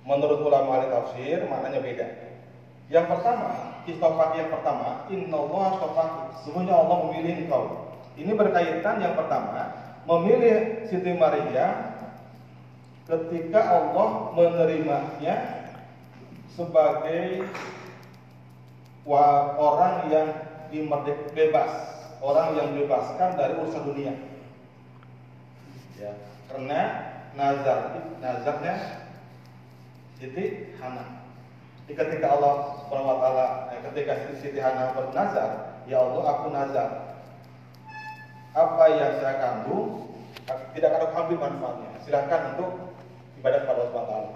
Menurut 0.04 0.44
ulama 0.44 0.84
ahli 0.84 0.92
tafsir 0.92 1.48
maknanya 1.48 1.80
beda. 1.80 2.08
Yang 2.92 3.06
pertama, 3.08 3.80
istofaki 3.88 4.36
yang 4.44 4.52
pertama, 4.52 5.08
Inna 5.08 5.38
Allah 5.40 5.66
istofaki. 5.80 6.22
Sungguhnya 6.44 6.76
Allah 6.76 6.98
memilih 7.08 7.48
engkau. 7.48 7.94
Ini 8.20 8.32
berkaitan 8.36 9.02
yang 9.02 9.16
pertama, 9.18 9.83
memilih 10.04 10.88
Siti 10.88 11.12
Maria 11.16 11.96
ketika 13.08 13.62
Allah 13.62 14.32
menerimanya 14.36 15.36
sebagai 16.54 17.48
orang 19.60 20.08
yang 20.08 20.28
dimerdek 20.72 21.36
bebas, 21.36 21.72
orang 22.24 22.56
yang 22.56 22.68
dibebaskan 22.76 23.36
dari 23.36 23.54
urusan 23.60 23.84
dunia. 23.84 24.14
Ya, 26.00 26.12
karena 26.52 26.82
nazar 27.36 27.80
nazarnya 28.20 28.76
Siti 30.18 30.74
Hana. 30.80 31.24
Ketika 31.84 32.40
Allah 32.40 32.88
taala 32.90 33.48
eh, 33.76 33.80
ketika 33.92 34.14
Siti 34.40 34.60
Hana 34.64 34.96
bernazar, 34.96 35.84
ya 35.84 36.00
Allah 36.00 36.24
aku 36.24 36.48
nazar. 36.56 36.90
Apa 38.54 38.86
yang 38.94 39.18
saya 39.18 39.36
kandung 39.42 40.14
tidak 40.78 40.90
akan 40.94 41.02
aku 41.10 41.16
ambil 41.26 41.38
manfaatnya. 41.50 41.90
Silakan 42.06 42.42
untuk 42.54 42.72
ibadah 43.42 43.60
kepada 43.66 43.80
Allah 43.90 44.06
taala. 44.06 44.32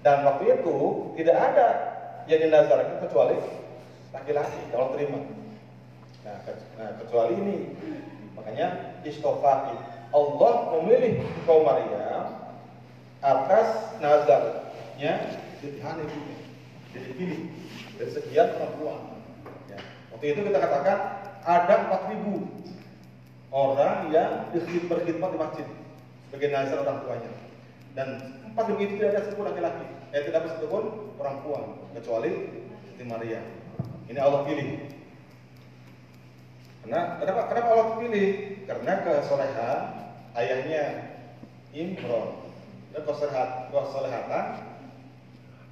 Dan 0.00 0.16
waktu 0.26 0.44
itu 0.58 0.76
tidak 1.20 1.36
ada 1.38 1.68
yang 2.26 2.40
dinazarkan 2.46 2.98
kecuali 3.04 3.38
laki-laki 4.10 4.60
kalau 4.74 4.90
terima. 4.96 5.20
Nah, 6.26 6.36
nah, 6.76 6.90
kecuali 7.00 7.32
ini 7.38 7.56
makanya 8.34 8.98
istofai 9.06 9.76
Allah 10.10 10.52
memilih 10.76 11.22
kaum 11.46 11.62
Maryam 11.62 12.40
atas 13.22 13.94
nazarnya 14.02 15.12
Tuhan 15.60 15.96
ibunya. 16.00 16.36
Jadi 16.90 17.10
pilih 17.14 17.40
dari 18.00 18.10
sekian 18.10 18.48
perempuan. 18.56 19.20
Ya. 19.70 19.78
Waktu 20.10 20.26
itu 20.34 20.40
kita 20.50 20.58
katakan 20.58 20.98
ada 21.44 21.74
4000 21.86 22.60
orang 23.50 24.14
yang 24.14 24.50
berkhidmat 24.54 25.30
di 25.34 25.38
masjid 25.38 25.66
sebagai 26.30 26.48
nazar 26.54 26.78
orang 26.86 26.98
tuanya. 27.02 27.30
Dan 27.98 28.08
empat 28.46 28.70
itu 28.78 28.94
tidak 28.98 29.18
ada 29.18 29.20
satu 29.26 29.42
laki-laki, 29.42 29.86
eh 30.14 30.22
tidak 30.22 30.46
ada 30.46 30.50
satu 30.54 30.66
pun 30.70 30.84
perempuan 31.18 31.62
kecuali 31.98 32.30
Siti 32.86 33.04
Maria. 33.06 33.42
Ini 34.06 34.18
Allah 34.18 34.46
pilih. 34.46 34.90
Karena 36.86 37.00
kenapa, 37.18 37.40
kenapa 37.50 37.68
Allah 37.74 37.88
pilih? 37.98 38.28
Karena 38.66 38.92
kesolehan 39.02 39.78
ayahnya 40.38 40.84
Imron 41.74 42.46
dan 42.94 43.02
kesolehan, 43.02 43.48
kesolehatan 43.74 44.44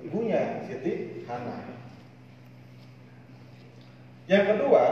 ibunya 0.02 0.66
Siti 0.66 1.22
Hana. 1.30 1.78
Yang 4.26 4.44
kedua, 4.54 4.84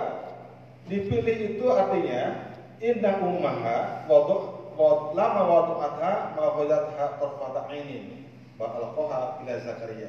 dipilih 0.87 1.59
itu 1.59 1.67
artinya 1.69 2.46
indah 2.81 3.17
ummaha 3.25 4.05
waduk 4.09 4.75
lama 5.17 5.43
waduk 5.49 5.79
atha 5.81 6.37
ma 6.37 6.45
terfata 7.17 7.63
ini 7.73 8.29
wa 8.61 8.67
alqaha 8.77 9.41
ila 9.45 9.53
Zakaria. 9.65 10.09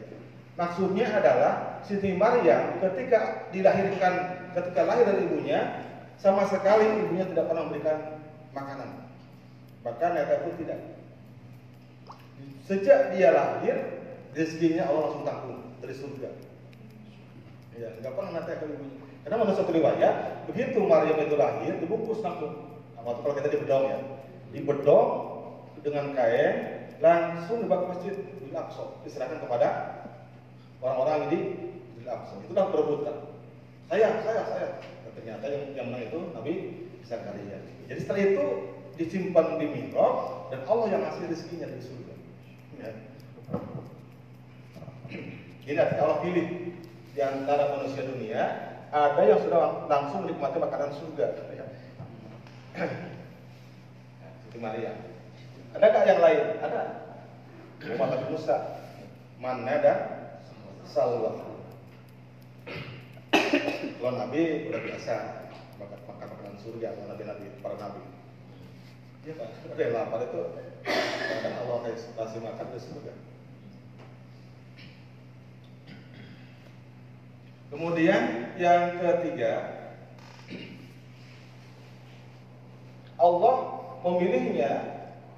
Maksudnya 0.57 1.05
adalah 1.13 1.53
Siti 1.85 2.17
Maryam 2.17 2.81
ketika 2.81 3.45
dilahirkan, 3.53 4.13
ketika 4.57 4.81
lahir 4.89 5.05
dari 5.05 5.29
ibunya, 5.29 5.85
sama 6.17 6.49
sekali 6.49 7.05
ibunya 7.05 7.29
tidak 7.29 7.45
pernah 7.45 7.69
memberikan 7.69 7.97
makanan. 8.57 9.05
Bahkan 9.85 10.11
ayat 10.17 10.49
itu 10.49 10.65
tidak. 10.65 10.79
Sejak 12.65 13.13
dia 13.13 13.29
lahir, 13.31 14.01
rezekinya 14.33 14.89
Allah 14.89 15.01
langsung 15.07 15.23
tanggung 15.29 15.61
dari 15.79 15.93
surga. 15.93 16.29
Ya, 17.77 17.93
nggak 18.01 18.13
pernah 18.17 18.31
nanti 18.33 18.57
ke 18.57 18.65
ibunya. 18.65 18.96
Karena 19.27 19.43
menurut 19.43 19.59
satu 19.59 19.75
riwayat, 19.75 20.47
begitu 20.47 20.79
Maryam 20.87 21.19
itu 21.19 21.35
lahir, 21.35 21.75
dibungkus 21.83 22.23
langsung. 22.23 22.79
Nah, 22.95 23.03
waktu 23.03 23.19
kalau 23.27 23.35
kita 23.35 23.51
di 23.51 23.59
bedong 23.59 23.83
ya, 23.91 23.99
di 24.55 24.59
bedong 24.63 25.07
dengan 25.83 26.15
kain, 26.15 26.55
langsung 27.03 27.67
dibawa 27.67 27.83
ke 27.83 27.87
masjid 27.91 28.15
di 28.15 28.55
Aqsa, 28.55 29.03
diserahkan 29.03 29.43
kepada 29.43 29.67
orang-orang 30.79 31.19
ini 31.27 31.39
langsung 32.07 32.39
itu 32.39 32.55
dah 32.55 32.71
berebutan 32.71 33.35
saya 33.91 34.23
saya 34.23 34.41
saya. 34.47 34.67
Ternyata 35.11 35.43
yang 35.51 35.63
yang 35.75 35.85
menang 35.91 36.07
itu 36.07 36.19
Nabi 36.31 36.53
Zakaria 37.03 37.59
jadi 37.87 37.99
setelah 38.03 38.21
itu 38.23 38.45
disimpan 38.95 39.59
di 39.59 39.65
mihrab 39.67 40.47
dan 40.53 40.61
Allah 40.67 40.87
yang 40.91 41.01
ngasih 41.03 41.23
rezekinya 41.31 41.67
dari 41.67 41.83
surga. 41.83 42.13
Ya. 42.77 42.91
Artinya 45.67 45.83
Allah 45.99 46.19
pilih 46.23 46.47
di 47.11 47.19
antara 47.19 47.63
manusia 47.75 48.07
dunia 48.07 48.43
ada 48.87 49.21
yang 49.23 49.39
sudah 49.43 49.87
langsung 49.91 50.23
menikmati 50.23 50.57
makanan 50.59 50.91
surga. 50.95 51.27
Siti 54.47 54.57
Maria. 54.61 54.95
Adakah 55.75 56.01
yang 56.07 56.21
lain? 56.23 56.45
Ada. 56.63 56.81
Umat 57.77 58.07
Nabi 58.09 58.25
Musa, 58.33 58.57
Mana 59.37 59.75
dan 59.83 59.99
Salwa. 60.87 61.35
Kalau 63.97 64.13
Nabi 64.17 64.71
udah 64.71 64.81
biasa 64.81 65.13
makan 65.77 65.99
makan 66.09 66.27
makanan 66.31 66.57
surga, 66.63 66.87
kalau 66.95 67.07
Nabi 67.11 67.23
Nabi 67.27 67.45
para 67.59 67.75
Nabi. 67.77 68.01
Ya 69.27 69.35
Pak, 69.35 69.49
ada 69.75 69.81
yang 69.83 69.93
lapar 69.93 70.19
itu 70.23 70.41
akan 70.87 71.53
Allah 71.67 71.77
kasih 71.91 72.39
makan 72.39 72.65
di 72.71 72.79
surga. 72.79 73.13
Kemudian 77.67 78.55
yang 78.55 78.95
ketiga, 78.95 79.75
Allah 83.19 83.55
memilihnya 84.07 84.71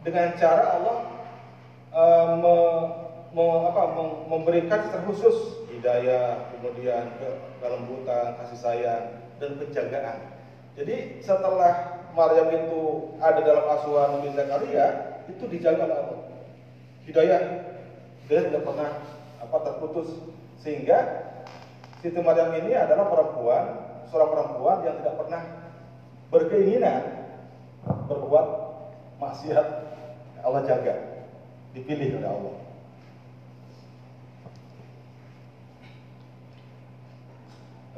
dengan 0.06 0.38
cara 0.38 0.78
Allah 0.78 0.98
uh, 1.90 2.28
me, 2.38 2.56
me, 3.34 3.46
apa, 3.74 3.82
memberikan 4.30 4.80
secara 4.86 5.04
khusus 5.10 5.38
hidayah, 5.74 6.54
kemudian 6.54 7.08
kelembutan, 7.64 8.36
kasih 8.44 8.60
sayang, 8.60 9.04
dan 9.42 9.58
penjagaan. 9.58 10.20
Jadi 10.78 11.24
setelah 11.24 12.04
Maryam 12.14 12.52
itu 12.52 13.16
ada 13.18 13.40
dalam 13.42 13.66
asuhan 13.74 14.20
Nabi 14.20 14.30
Zakaria, 14.38 14.88
itu 15.26 15.44
dijaga 15.50 15.88
oleh 15.88 15.98
Allah. 15.98 16.20
Hidayah, 17.10 17.42
dia 18.30 18.40
tidak 18.46 18.62
pernah 18.68 18.92
apa 19.40 19.58
terputus 19.66 20.14
sehingga 20.60 21.29
Siti 22.00 22.16
Maryam 22.24 22.56
ini 22.56 22.72
adalah 22.72 23.12
perempuan, 23.12 23.66
seorang 24.08 24.32
perempuan 24.32 24.78
yang 24.88 24.96
tidak 25.04 25.16
pernah 25.20 25.42
berkeinginan 26.32 27.02
berbuat 28.08 28.48
maksiat. 29.20 29.68
Allah 30.40 30.64
jaga, 30.64 30.96
dipilih 31.76 32.24
oleh 32.24 32.30
Allah. 32.32 32.56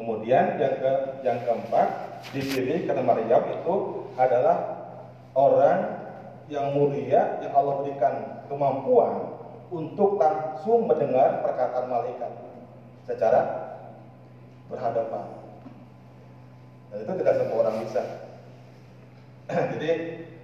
Kemudian 0.01 0.57
yang 0.57 0.75
ke 0.81 0.93
yang 1.21 1.37
keempat 1.45 1.87
dipilih 2.33 2.89
karena 2.89 3.05
Maryam 3.05 3.43
itu 3.53 3.73
adalah 4.17 4.57
orang 5.37 6.01
yang 6.49 6.73
mulia 6.73 7.37
yang 7.37 7.53
Allah 7.53 7.85
berikan 7.85 8.13
kemampuan 8.49 9.37
untuk 9.69 10.17
langsung 10.17 10.89
mendengar 10.89 11.45
perkataan 11.45 11.85
malaikat 11.85 12.33
secara 13.05 13.70
berhadapan. 14.71 15.25
Dan 16.91 16.97
itu 17.03 17.11
tidak 17.19 17.35
semua 17.37 17.57
orang 17.67 17.75
bisa. 17.83 18.03
Jadi 19.75 19.89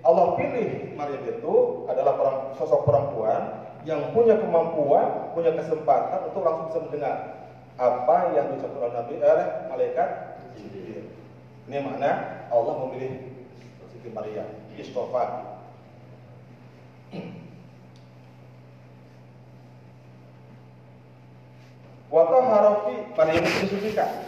Allah 0.04 0.28
pilih 0.36 0.95
Maryam 0.99 1.24
itu 1.24 1.56
adalah 1.88 2.14
sosok 2.60 2.84
perempuan 2.84 3.66
yang 3.88 4.12
punya 4.12 4.36
kemampuan, 4.36 5.32
punya 5.32 5.56
kesempatan 5.56 6.28
untuk 6.28 6.44
langsung 6.44 6.68
bisa 6.68 6.80
mendengar 6.84 7.16
apa 7.80 8.18
yang 8.36 8.52
diucapkan 8.52 8.80
oleh 8.84 8.94
Nabi 8.95 9.14
oleh 9.24 9.48
malaikat. 9.72 10.10
Ini 11.68 11.84
makna 11.84 12.12
Allah 12.48 12.74
memilih 12.88 13.36
Siti 13.91 14.08
Maryam, 14.12 14.48
istofa. 14.76 15.56
Waktu 22.07 22.38
harofi 22.39 22.95
Maryam 23.19 23.43
itu 23.43 23.59
disucikan. 23.67 24.23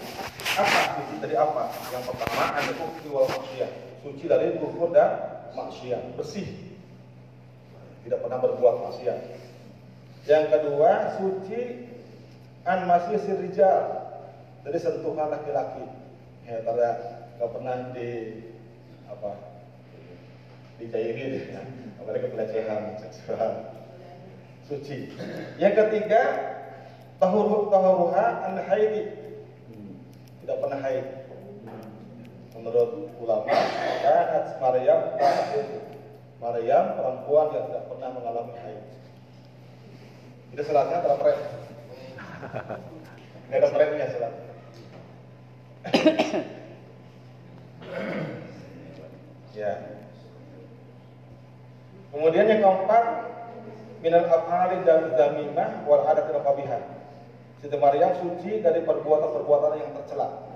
Apa 0.59 0.99
suci 0.99 1.15
dari 1.23 1.35
apa? 1.39 1.71
Yang 1.95 2.03
pertama 2.11 2.43
ada 2.51 2.71
kufri 2.75 3.07
wal 3.07 3.27
maksiyah. 3.31 3.71
Suci 4.03 4.25
dari 4.27 4.59
kufur 4.59 4.91
dan 4.91 5.39
maksiat, 5.55 6.19
bersih. 6.19 6.47
Tidak 8.03 8.19
pernah 8.19 8.39
berbuat 8.43 8.75
maksiat. 8.83 9.19
Yang 10.27 10.45
kedua, 10.51 10.91
suci 11.15 11.87
an 12.67 12.83
masih 12.83 13.15
sirijal 13.23 14.11
dari 14.67 14.79
sentuhan 14.79 15.31
laki-laki. 15.31 15.87
Ya, 16.43 16.59
karena 16.67 16.89
nggak 17.39 17.51
pernah 17.55 17.75
di 17.95 18.11
apa 19.07 19.31
dicairin 20.79 21.55
ya. 21.55 21.63
apalagi 22.03 22.27
pelecehan 22.31 22.99
seksual 22.99 23.71
suci. 24.67 25.15
Yang 25.57 25.73
ketiga, 25.87 26.21
tahuru 27.19 27.67
tahuruha 27.67 28.25
an 28.47 28.55
haidi. 28.65 29.03
Tidak 30.41 30.57
pernah 30.57 30.79
haid. 30.79 31.05
Menurut 32.59 33.15
ulama 33.23 33.55
kanat 34.03 34.59
Maryam 34.59 34.99
Maryam 36.39 36.85
perempuan 36.95 37.47
yang 37.55 37.65
tidak 37.71 37.83
pernah 37.87 38.09
mengalami 38.11 38.55
haid. 38.59 38.83
Itu 40.55 40.61
salatnya 40.65 41.03
adalah 41.03 41.19
pret 41.23 41.39
nggak 43.49 43.59
ada 43.59 43.69
pretnya 43.73 44.07
salat 44.13 44.33
ya. 49.57 49.73
Kemudian 52.09 52.49
yang 52.49 52.61
keempat 52.63 53.05
minal 54.01 54.25
af'ali 54.29 54.77
dan 54.87 55.13
damimah 55.13 55.69
wal 55.85 56.05
adat 56.07 56.31
qabihah 56.31 56.98
Siti 57.59 57.75
Maryam 57.75 58.15
suci 58.15 58.63
dari 58.63 58.87
perbuatan-perbuatan 58.87 59.83
yang 59.83 59.91
tercela 59.99 60.47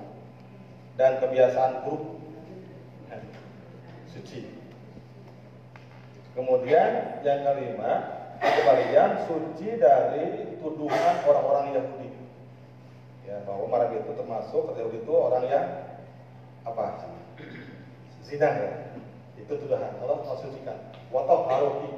dan 0.96 1.20
kebiasaan 1.20 1.84
buruk. 1.84 2.24
Suci. 4.14 4.46
Kemudian 6.32 7.20
yang 7.28 7.40
kelima, 7.44 7.92
Siti 8.40 8.62
Maryam 8.64 9.10
suci 9.28 9.68
dari 9.76 10.56
tuduhan 10.64 11.16
orang-orang 11.28 11.76
Yahudi. 11.76 12.10
Ya, 13.28 13.44
bahwa 13.44 13.68
Maryam 13.68 14.00
itu 14.00 14.14
termasuk 14.16 14.64
Yahudi 14.80 15.04
itu 15.04 15.14
orang 15.18 15.44
yang 15.52 15.68
apa? 16.64 17.04
Zina 18.24 18.48
ya. 18.48 18.72
Itu 19.36 19.60
tuduhan. 19.60 20.00
Allah 20.00 20.24
sucikan. 20.40 20.80
Watau 21.12 21.52
haruki. 21.52 21.92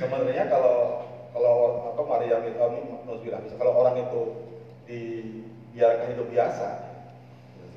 Sebenarnya 0.00 0.48
kalau 0.48 1.04
kalau 1.36 1.92
apa 1.92 2.02
Maria 2.08 2.40
itu 2.48 2.56
Nuzbilah, 3.04 3.44
kalau 3.60 3.72
orang 3.84 4.08
itu 4.08 4.20
dibiarkan 4.88 6.16
hidup 6.16 6.32
biasa, 6.32 6.68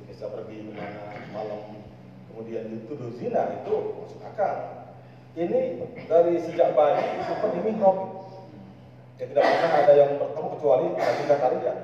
bisa 0.08 0.32
pergi 0.32 0.64
ke 0.64 0.72
mana 0.72 1.12
malam, 1.36 1.76
kemudian 2.32 2.72
dituduh 2.72 3.12
zina 3.20 3.60
itu 3.60 4.00
masuk 4.00 4.24
akal. 4.24 4.56
Ini 5.36 5.84
dari 6.08 6.40
sejak 6.40 6.72
bayi 6.72 7.20
sempat 7.28 7.52
di. 7.52 7.96
Ya 9.20 9.28
tidak 9.28 9.44
pernah 9.44 9.72
ada 9.84 9.92
yang 9.92 10.10
bertemu 10.16 10.48
kecuali 10.56 10.86
Nabi 10.96 11.22
Zakaria. 11.28 11.74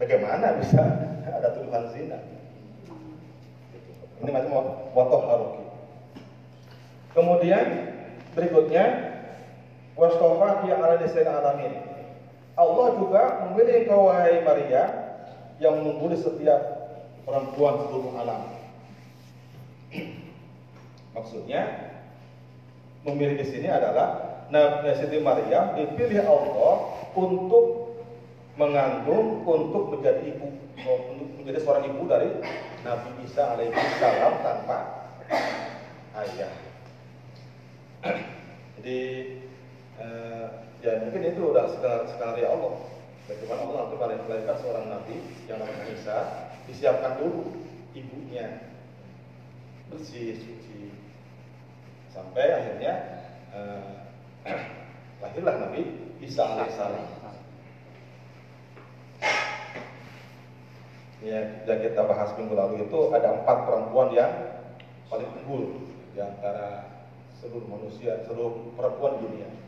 Bagaimana 0.00 0.46
bisa 0.64 0.82
ada 1.36 1.48
tuduhan 1.52 1.92
zina? 1.92 2.18
Ini 4.24 4.30
macam 4.32 4.80
watoh 4.96 5.22
haruki. 5.28 5.64
Kemudian 7.12 7.66
berikutnya 8.32 9.11
Wastofa 9.92 10.64
dia 10.64 10.80
ala 10.80 10.96
desain 10.96 11.28
alamin. 11.28 11.84
Allah 12.56 12.86
juga 12.96 13.22
memilih 13.48 13.88
kau 13.88 14.08
wahai 14.08 14.44
Maria 14.44 14.84
yang 15.60 15.80
mengungguli 15.80 16.16
setiap 16.16 16.60
perempuan 17.24 17.88
seluruh 17.88 18.12
alam. 18.16 18.42
Maksudnya 21.16 21.92
memilih 23.04 23.36
di 23.40 23.46
sini 23.48 23.68
adalah 23.68 24.32
Nabi 24.52 24.92
Siti 24.96 25.20
Maria 25.20 25.76
dipilih 25.76 26.24
Allah 26.24 26.74
untuk 27.16 27.96
mengandung 28.56 29.48
untuk 29.48 29.96
menjadi 29.96 30.28
ibu 30.28 30.46
untuk 30.76 31.28
menjadi 31.40 31.58
seorang 31.64 31.88
ibu 31.88 32.04
dari 32.04 32.28
Nabi 32.84 33.10
Isa 33.24 33.56
alaihi 33.56 33.72
salam 33.96 34.34
tanpa 34.44 34.78
ayah. 36.20 36.52
Jadi 38.76 38.98
eh, 40.02 40.46
ya 40.82 40.92
mungkin 41.06 41.22
itu 41.22 41.40
udah 41.54 41.64
skenario 42.10 42.46
Allah. 42.50 42.74
Bagaimana 43.30 43.60
Allah 43.70 43.78
nanti 43.86 43.94
melahirkan 44.26 44.56
seorang 44.58 44.86
nabi 44.90 45.14
yang 45.46 45.62
namanya 45.62 45.86
Isa 45.94 46.18
disiapkan 46.66 47.22
dulu 47.22 47.54
ibunya. 47.94 48.74
Bersih 49.94 50.42
suci. 50.42 50.90
Sampai 52.10 52.50
akhirnya 52.50 52.92
eh, 53.54 53.90
lahirlah 55.22 55.56
Nabi 55.70 55.82
Isa 56.18 56.42
alaihissalam. 56.42 57.06
Ya 61.22 61.62
yang 61.70 61.78
kita 61.78 62.02
bahas 62.02 62.34
minggu 62.34 62.58
lalu 62.58 62.82
itu 62.82 62.98
ada 63.14 63.38
empat 63.38 63.58
perempuan 63.62 64.10
yang 64.10 64.58
paling 65.06 65.30
unggul 65.38 65.86
di 66.10 66.18
antara 66.18 66.90
seluruh 67.38 67.70
manusia, 67.70 68.26
seluruh 68.26 68.74
perempuan 68.74 69.22
dunia 69.22 69.61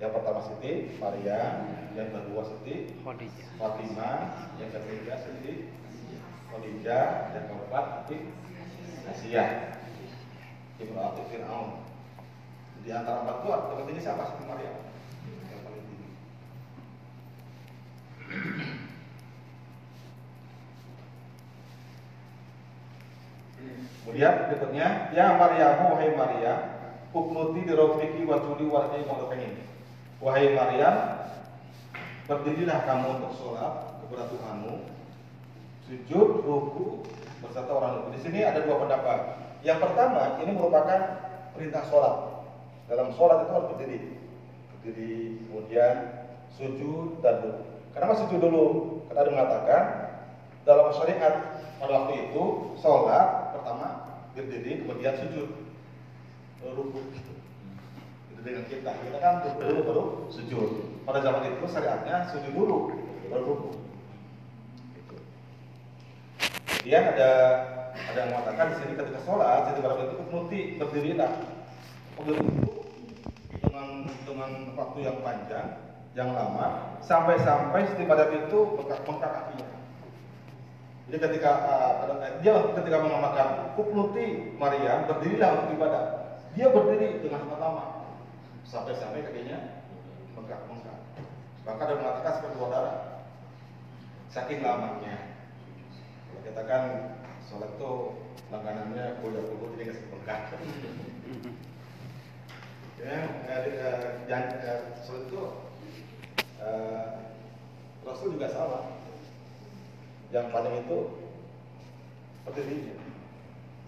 Yang 0.00 0.16
pertama 0.16 0.40
Siti 0.40 0.96
Maria, 0.96 1.40
yang 1.92 2.08
kedua 2.08 2.40
Siti 2.40 2.96
Fatimah, 3.60 4.48
yang 4.56 4.72
ketiga 4.72 5.12
Siti 5.20 5.68
Khadijah, 6.48 7.36
yang 7.36 7.44
keempat 7.52 7.84
Siti 8.08 8.32
Asia. 9.04 9.76
Imra'atu 10.80 11.28
Fir'aun. 11.28 11.84
Di 12.80 12.88
antara 12.96 13.28
empat 13.28 13.44
tempat 13.44 13.92
ini 13.92 14.00
siapa 14.00 14.24
Siti 14.32 14.48
Maria? 14.48 14.72
Yang 15.52 15.60
paling 15.68 15.84
tinggi. 15.84 16.08
Kemudian 24.00 24.34
berikutnya, 24.48 25.12
ya 25.12 25.36
Maryamu 25.36 25.92
wahai 25.92 26.16
Maria, 26.16 26.54
uknuti 27.12 27.68
di 27.68 27.72
rabbiki 27.76 28.24
wa 28.24 28.40
juli 28.40 28.64
warnai 28.64 29.04
pengen. 29.04 29.70
Wahai 30.20 30.52
Maryam, 30.52 31.24
berdirilah 32.28 32.84
kamu 32.84 33.08
untuk 33.16 33.32
sholat 33.40 33.96
kepada 34.04 34.28
Tuhanmu, 34.28 34.84
sujud, 35.88 36.28
ruku 36.44 37.08
beserta 37.40 37.72
orang 37.72 38.04
lupa. 38.04 38.08
Di 38.12 38.20
sini 38.20 38.44
ada 38.44 38.60
dua 38.60 38.84
pendapat. 38.84 39.18
Yang 39.64 39.80
pertama, 39.80 40.36
ini 40.44 40.52
merupakan 40.52 41.00
perintah 41.56 41.88
sholat. 41.88 42.44
Dalam 42.92 43.16
sholat 43.16 43.48
itu 43.48 43.52
harus 43.56 43.68
berdiri, 43.72 43.98
berdiri, 44.76 45.16
kemudian 45.48 45.94
sujud 46.52 47.24
dan 47.24 47.40
ruku. 47.40 47.64
Kenapa 47.96 48.12
sujud 48.20 48.44
dulu? 48.44 48.66
Karena 49.08 49.20
ada 49.24 49.30
mengatakan 49.32 49.82
dalam 50.68 50.92
syariat 50.92 51.64
pada 51.80 51.92
waktu 51.96 52.28
itu 52.28 52.42
sholat 52.76 53.56
pertama 53.56 54.04
berdiri 54.36 54.84
kemudian 54.84 55.16
sujud 55.16 55.48
ruku 56.60 57.00
dengan 58.42 58.64
kita. 58.66 58.90
Kita 58.92 59.18
kan 59.20 59.34
ruku 59.44 59.60
dulu 59.60 59.80
baru 59.84 60.04
sujud. 60.32 60.70
Pada 61.04 61.20
zaman 61.24 61.48
itu 61.48 61.66
syariatnya 61.68 62.28
sujud 62.32 62.52
dulu 62.52 62.78
baru 63.30 63.44
ruku. 63.46 63.70
Gitu. 64.98 65.16
kemudian 66.66 67.04
ada 67.14 67.30
ada 67.94 68.18
yang 68.18 68.30
mengatakan 68.34 68.66
di 68.74 68.76
sini 68.82 68.92
ketika 68.98 69.20
sholat 69.22 69.70
jadi 69.70 69.78
pada 69.86 70.02
itu 70.02 70.16
nuti 70.34 70.60
berdirilah 70.82 71.32
berdiri 72.18 72.42
itu 72.42 72.70
dengan 73.62 73.86
dengan 74.26 74.50
waktu 74.74 74.98
yang 74.98 75.16
panjang 75.22 75.68
yang 76.18 76.34
lama 76.34 76.98
sampai-sampai 77.06 77.86
setiap 77.86 78.18
itu 78.34 78.58
bengkak 78.74 79.30
kakinya 79.30 79.68
jadi 81.10 81.18
ketika 81.26 81.50
uh, 81.66 82.22
dia 82.38 82.54
ketika 82.70 82.98
mengamalkan 83.02 83.74
Kuknuti 83.74 84.54
Maria 84.54 85.10
berdirilah 85.10 85.48
untuk 85.58 85.74
ibadah. 85.74 86.04
Dia 86.54 86.70
berdiri 86.70 87.18
dengan 87.18 87.50
sangat 87.50 87.58
lama 87.58 87.99
sampai-sampai 88.70 89.26
kakinya 89.26 89.58
bengkak-bengkak. 90.38 90.98
Bahkan 91.66 91.84
ada 91.84 91.98
mengatakan 91.98 92.34
seperti 92.38 92.56
darah. 92.70 92.98
Saking 94.30 94.62
lamanya. 94.62 95.34
Kalau 96.30 96.40
kita 96.46 96.62
kan 96.70 96.82
sholat 97.50 97.74
itu 97.74 97.92
langganannya 98.54 99.18
kuliah 99.18 99.42
kuliah 99.42 99.70
jadi 99.74 99.82
nggak 99.90 100.06
bengkak. 100.14 100.40
ya, 103.02 103.18
eh, 103.50 103.58
eh, 104.30 104.80
sholat 105.02 105.26
itu 105.26 105.42
eh, 106.62 107.06
Rasul 108.06 108.38
juga 108.38 108.48
sama 108.54 109.02
yang 110.30 110.46
paling 110.54 110.86
itu 110.86 110.98
berdirinya. 112.46 113.02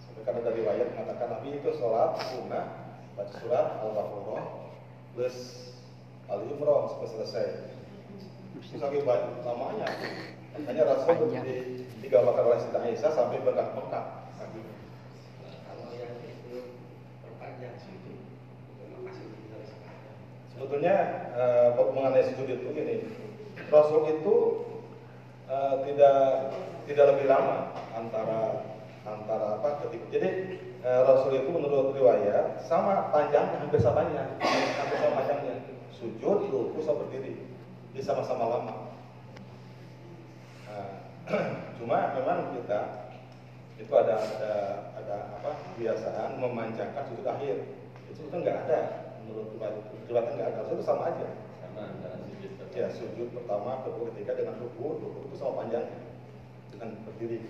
Sampai 0.03 0.27
karena 0.27 0.43
dari 0.43 0.59
riwayat 0.59 0.87
mengatakan 0.91 1.39
Nabi 1.39 1.55
itu 1.55 1.71
sholat 1.71 2.19
sunnah 2.35 2.83
baca 3.15 3.33
surat 3.39 3.79
al-baqarah 3.79 4.62
plus 5.13 5.37
al 6.29 6.41
imran 6.49 6.89
sampai 6.89 7.09
selesai. 7.13 7.45
Itu 8.57 8.77
saking 8.81 9.05
banyak 9.05 9.45
lamanya. 9.45 9.87
Hanya 10.53 10.83
Rasul 10.85 11.33
di, 11.33 11.85
digambarkan 12.05 12.45
oleh 12.45 12.59
Siti 12.61 12.77
Aisyah 12.77 13.11
sampai 13.13 13.41
bengkak-bengkak. 13.41 14.05
Kalau 14.37 15.87
yang 15.97 16.13
itu 16.25 16.77
perpanjang 17.25 17.77
sujud, 17.81 18.17
Sebetulnya 20.53 20.95
uh, 21.33 21.89
mengenai 21.93 22.29
sujud 22.37 22.57
itu 22.61 22.69
gini, 22.73 22.95
Rasul 23.73 24.21
itu 24.21 24.35
uh, 25.49 25.81
tidak 25.85 26.53
tidak 26.85 27.05
lebih 27.17 27.25
lama 27.29 27.73
antara 27.97 28.41
antara 29.03 29.59
apa 29.59 29.69
ketika 29.87 30.05
jadi 30.13 30.29
uh, 30.83 31.01
Rasul 31.07 31.39
itu 31.39 31.49
menurut 31.49 31.95
riwayat 31.95 32.59
sama 32.67 33.09
panjangnya 33.09 33.63
hampir 33.63 33.79
samanya 33.79 34.35
hampir 34.77 34.97
sama 34.99 35.13
panjangnya. 35.23 35.55
Sujud 35.95 36.51
ruku 36.51 36.79
sama 36.83 37.07
berdiri. 37.07 37.39
Dia 37.95 38.03
sama-sama 38.03 38.45
lama. 38.51 38.75
Uh, 40.67 40.91
cuma 41.79 42.11
memang 42.19 42.59
kita 42.59 43.07
itu 43.79 43.89
ada 43.89 44.19
ada 44.19 44.53
ada 44.99 45.17
apa 45.41 45.51
kebiasaan 45.71 46.37
memanjangkan 46.37 47.03
sujud 47.07 47.25
akhir. 47.25 47.57
Itu 48.11 48.27
itu 48.27 48.35
nggak 48.35 48.67
ada. 48.67 48.79
Menurut 49.23 49.55
riwayat 50.11 50.27
nggak 50.35 50.49
ada. 50.51 50.59
Itu 50.67 50.83
sama 50.83 51.09
aja. 51.15 51.27
Sama 51.63 51.81
antara 51.87 52.19
sujud 52.27 52.51
Ya, 52.73 52.89
sujud 52.89 53.29
pertama, 53.37 53.85
kedua, 53.85 54.09
ketiga 54.09 54.33
dengan 54.33 54.57
ruku, 54.57 54.97
ruku 54.97 55.29
itu 55.29 55.37
sama 55.37 55.61
panjang 55.61 55.85
dengan 56.73 56.97
berdiri. 57.05 57.45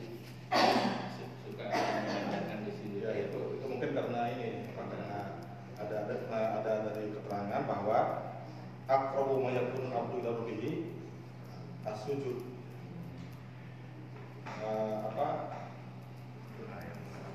Suka 1.47 1.63
memanjangkan. 1.63 2.62
Ya, 3.03 3.11
itu 3.19 3.59
itu 3.59 3.65
mungkin 3.67 3.91
karena 3.91 4.31
ini 4.31 4.71
karena 4.71 5.35
ada 5.75 5.95
ada 6.07 6.15
ada 6.63 6.73
dari 6.87 7.11
keterangan 7.11 7.67
bahwa 7.67 7.99
akrabu 8.87 9.43
mayakun 9.43 9.91
abdu 9.91 10.23
ila 10.23 10.39
rubihi 10.39 10.95
as-sujud. 11.83 12.47
Uh, 14.63 15.11
apa 15.11 15.27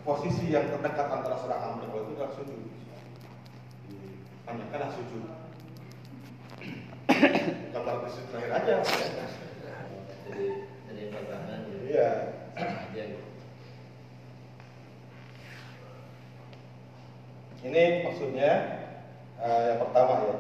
posisi 0.09 0.49
yang 0.49 0.73
terdekat 0.73 1.05
antara 1.13 1.37
seorang 1.37 1.61
hamba 1.61 1.93
itu 1.93 2.17
adalah 2.17 2.33
sujud. 2.33 2.63
Panjangkanlah 4.49 4.97
sujud 4.97 5.25
bukan 7.69 7.81
berarti 7.85 8.09
sujud 8.13 8.29
terakhir 8.33 8.53
aja 8.57 8.75
Jadi 10.29 10.47
yang 10.97 11.11
pertama 11.13 11.55
jadi 11.69 11.79
iya 11.85 12.11
aja 12.57 13.03
gitu. 13.05 13.28
Ini 17.67 18.07
maksudnya 18.07 18.53
uh, 19.43 19.63
yang 19.75 19.79
pertama 19.83 20.13
ya 20.23 20.35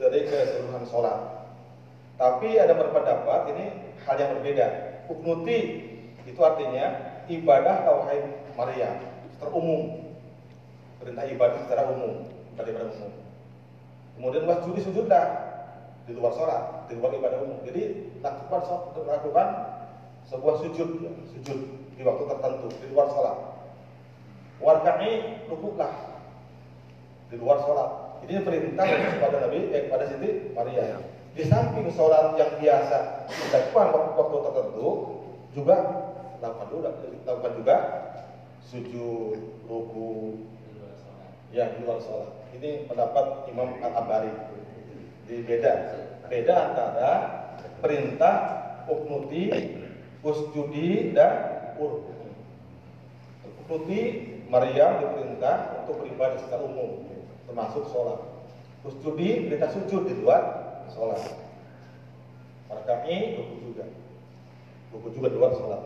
dari 0.00 0.20
keseluruhan 0.26 0.84
sholat. 0.88 1.18
Tapi 2.16 2.56
ada 2.56 2.76
berpendapat 2.76 3.52
ini 3.54 3.66
hal 4.04 4.16
yang 4.16 4.36
berbeda. 4.40 4.66
Uknuti 5.08 5.58
itu 6.28 6.40
artinya 6.40 7.16
ibadah 7.28 7.86
tauhid 7.86 8.24
Maria 8.56 8.90
terumum. 9.40 10.10
Perintah 11.00 11.24
ibadah 11.28 11.58
secara 11.64 11.88
umum 11.96 12.28
ibadah 12.60 12.92
umum. 12.92 13.12
Kemudian 14.20 14.44
wasjudi 14.44 14.80
sujudlah 14.84 15.26
di 16.04 16.12
luar 16.12 16.32
sholat, 16.36 16.62
di 16.92 16.94
luar 17.00 17.16
ibadah 17.16 17.38
umum. 17.40 17.58
Jadi 17.64 18.12
lakukan 18.20 18.60
lakukan 19.08 19.48
sebuah 20.28 20.54
sujud, 20.60 20.88
ya, 21.00 21.12
sujud 21.32 21.58
di 21.96 22.02
waktu 22.04 22.24
tertentu 22.28 22.68
di 22.68 22.86
luar 22.92 23.08
sholat. 23.08 23.36
Warkai 24.60 25.48
rukuklah 25.48 26.09
di 27.30 27.36
luar 27.38 27.62
sholat. 27.62 27.90
Ini 28.26 28.42
perintah 28.42 28.84
kepada 28.84 29.48
Nabi, 29.48 29.70
eh, 29.72 29.88
kepada 29.88 30.04
Siti 30.10 30.52
Maria. 30.52 30.98
Di 31.30 31.46
samping 31.46 31.88
sholat 31.94 32.34
yang 32.36 32.58
biasa 32.58 33.30
dilakukan 33.30 33.86
waktu, 34.18 34.36
tertentu, 34.50 34.88
juga 35.54 35.76
lakukan 36.42 36.68
juga, 36.68 36.88
lakukan 37.24 37.52
juga 37.62 37.76
sujud, 38.66 39.38
ruku, 39.70 40.42
ya 41.54 41.70
di 41.74 41.86
luar 41.86 42.02
sholat. 42.02 42.30
Ini 42.58 42.90
pendapat 42.90 43.46
Imam 43.50 43.78
Al-Ambari. 43.78 44.34
Jadi 45.30 45.46
beda, 45.46 45.72
beda 46.26 46.54
antara 46.74 47.12
perintah 47.78 48.36
uknuti, 48.90 49.54
usjudi 50.26 51.14
dan 51.14 51.32
urku. 51.78 52.10
Uknuti 53.64 54.00
Maryam 54.50 54.98
diperintah 54.98 55.86
untuk 55.86 56.02
beribadah 56.02 56.38
secara 56.42 56.66
umum, 56.66 57.06
termasuk 57.50 57.90
sholat. 57.90 58.22
Usjudi 58.86 59.50
perintah 59.50 59.74
sujud 59.74 60.06
di 60.06 60.14
luar 60.22 60.42
sholat. 60.94 61.18
Marka'i 62.70 63.34
ruku 63.34 63.54
juga, 63.66 63.84
ruku 64.94 65.08
juga 65.18 65.28
di 65.34 65.36
luar 65.36 65.52
sholat. 65.58 65.82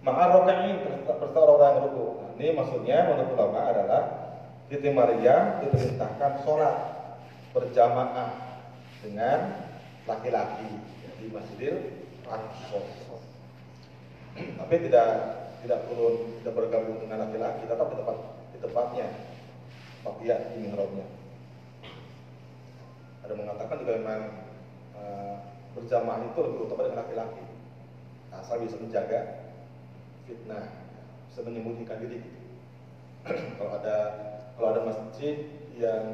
Maka 0.00 0.22
roka'i 0.32 0.80
beserta 1.04 1.38
orang 1.38 1.72
yang 1.76 1.82
ruku. 1.92 2.06
Nah, 2.16 2.30
ini 2.40 2.46
maksudnya 2.56 2.96
menurut 3.12 3.36
ulama 3.36 3.60
adalah 3.68 4.02
Siti 4.72 4.88
Maryam 4.88 5.60
diperintahkan 5.60 6.32
sholat 6.42 6.76
berjamaah 7.52 8.32
dengan 9.04 9.68
laki-laki 10.08 10.80
di 11.20 11.28
Masjidil 11.28 11.76
Aqsa. 12.24 12.80
Tapi 14.34 14.74
tidak 14.88 15.08
tidak 15.62 15.80
perlu 15.88 16.36
tidak 16.40 16.54
bergabung 16.56 16.98
dengan 17.00 17.28
laki-laki, 17.28 17.64
tetap 17.68 17.86
di 17.92 17.96
tempat 18.02 18.16
di 18.50 18.58
tempatnya, 18.58 19.06
dia 20.20 20.36
di 20.52 20.56
mihrabnya. 20.68 21.06
Ada 23.24 23.32
mengatakan 23.32 23.76
juga 23.80 23.92
memang 24.00 24.20
eh, 25.00 25.36
berjamaah 25.72 26.20
itu 26.28 26.38
lebih 26.44 26.58
utama 26.68 26.84
dengan 26.84 27.00
laki-laki. 27.04 27.44
Asal 28.34 28.60
bisa 28.60 28.76
menjaga 28.76 29.20
fitnah, 30.28 30.68
bisa 31.32 31.40
menyembunyikan 31.44 32.00
diri. 32.04 32.20
kalau 33.56 33.72
ada 33.80 33.96
kalau 34.54 34.68
ada 34.76 34.82
masjid 34.84 35.48
yang 35.74 36.04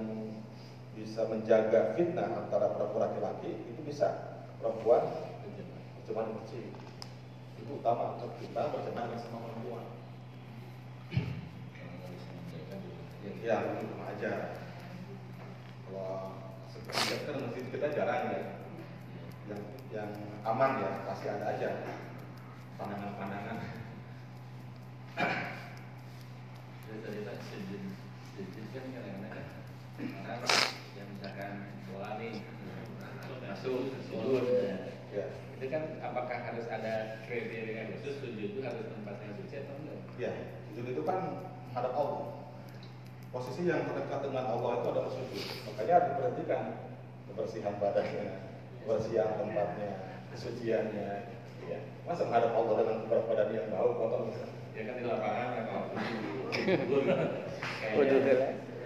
bisa 0.94 1.26
menjaga 1.26 1.96
fitnah 1.98 2.28
antara 2.46 2.70
perempuan 2.76 3.10
laki-laki 3.10 3.50
itu 3.66 3.80
bisa 3.82 4.38
perempuan 4.60 5.06
cuma 6.10 6.26
kecil 6.42 6.66
itu 7.62 7.70
utama 7.70 8.18
untuk 8.18 8.34
kita 8.42 8.66
berjamaah 8.66 9.14
sama 9.22 9.46
perempuan 9.46 9.86
ya 13.51 13.59
itu 13.74 13.85
sama 13.90 14.05
aja. 14.14 14.32
Kalau 15.90 16.39
seperti 16.70 17.27
kan 17.27 17.35
masjid 17.43 17.64
kita 17.66 17.86
jarang 17.90 18.22
ya. 18.31 18.40
Yang 19.51 19.62
yang 19.90 20.10
aman 20.47 20.78
ya 20.78 20.90
pasti 21.10 21.27
ada 21.27 21.59
aja. 21.59 21.70
Pandangan-pandangan. 22.78 23.59
Tadi 26.90 27.20
tak 27.27 27.36
sujud 27.51 27.82
sujud 28.35 28.66
kan 28.70 28.85
kadang-kadang 28.94 29.31
kan 29.31 29.47
orang 30.22 30.40
yang 30.94 31.09
misalkan 31.12 31.52
sholat 31.86 32.14
nih 32.18 32.35
masuk 33.47 33.94
sujud 34.09 34.44
ya 35.10 35.24
itu 35.59 35.64
kan 35.70 35.82
apakah 36.01 36.39
harus 36.40 36.66
ada 36.70 37.20
kriteria 37.28 37.94
khusus 37.94 38.18
sujud 38.22 38.56
itu 38.56 38.60
harus 38.64 38.85
tempat 38.90 39.16
yang 39.22 39.35
suci 39.39 39.55
atau 39.60 39.74
enggak? 39.77 39.98
ya 40.18 40.32
sujud 40.72 40.86
itu 40.98 41.02
kan 41.05 41.20
ada 41.77 41.90
Allah 41.94 42.39
posisi 43.31 43.62
yang 43.66 43.86
terdekat 43.86 44.20
dengan 44.27 44.44
Allah 44.51 44.70
itu 44.82 44.86
adalah 44.90 45.11
sujud. 45.11 45.44
Makanya 45.70 45.93
harus 45.97 46.09
diperhatikan 46.15 46.62
kebersihan 47.31 47.74
badannya 47.78 48.51
kebersihan 48.82 49.31
tempatnya 49.39 49.93
kesuciannya 50.35 51.11
ya. 51.66 51.78
Masa 52.07 52.27
menghadap 52.27 52.52
Allah 52.59 52.74
dengan 52.82 52.97
badan 53.07 53.48
yang 53.55 53.70
bau 53.70 53.90
kotor 53.94 54.27
misalnya 54.27 54.59
Ya 54.70 54.82
kan 54.86 54.94
di 54.97 55.05
lapangan 55.05 55.48
kan 55.55 55.82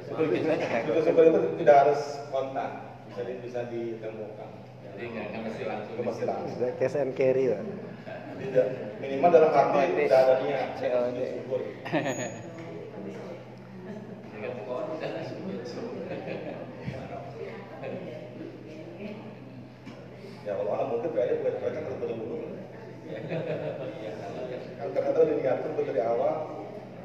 Sujud 0.04 1.04
syukur 1.04 1.24
itu 1.24 1.40
tidak 1.64 1.76
harus 1.84 2.00
kontak 2.28 2.70
bisa 3.08 3.20
di, 3.24 3.32
bisa 3.40 3.60
ditemukan. 3.70 4.50
Jadi 4.84 5.04
nggak 5.10 5.26
mesti 5.42 5.64
langsung. 5.64 5.94
masih 6.02 6.24
langsung. 6.28 6.50
Bisa 6.50 6.68
cash 6.76 6.96
and 6.98 7.14
carry 7.16 7.48
lah. 7.50 7.62
tidak. 8.36 8.66
Minimal 9.00 9.30
dalam 9.32 9.50
hati 9.54 9.94
tidak 9.96 10.18
ada 10.18 10.34
niat. 10.44 10.68
Syukur 10.76 11.60
Jadi 14.34 14.38
kan 14.42 14.52
kok 14.66 14.76
udah 14.98 15.22
sujud. 15.30 15.62
Ya 20.44 20.52
kalau 20.60 20.70
anak 20.76 20.86
mungkin 20.92 21.10
kayaknya 21.16 21.34
bukan 21.40 21.54
mereka 21.60 21.80
terus 21.80 21.98
buru-buru 22.00 22.36
kan 24.78 24.88
ternyata 24.92 25.18
udah 25.24 25.36
diatur 25.40 25.84
dari 25.88 26.02
awal 26.04 26.34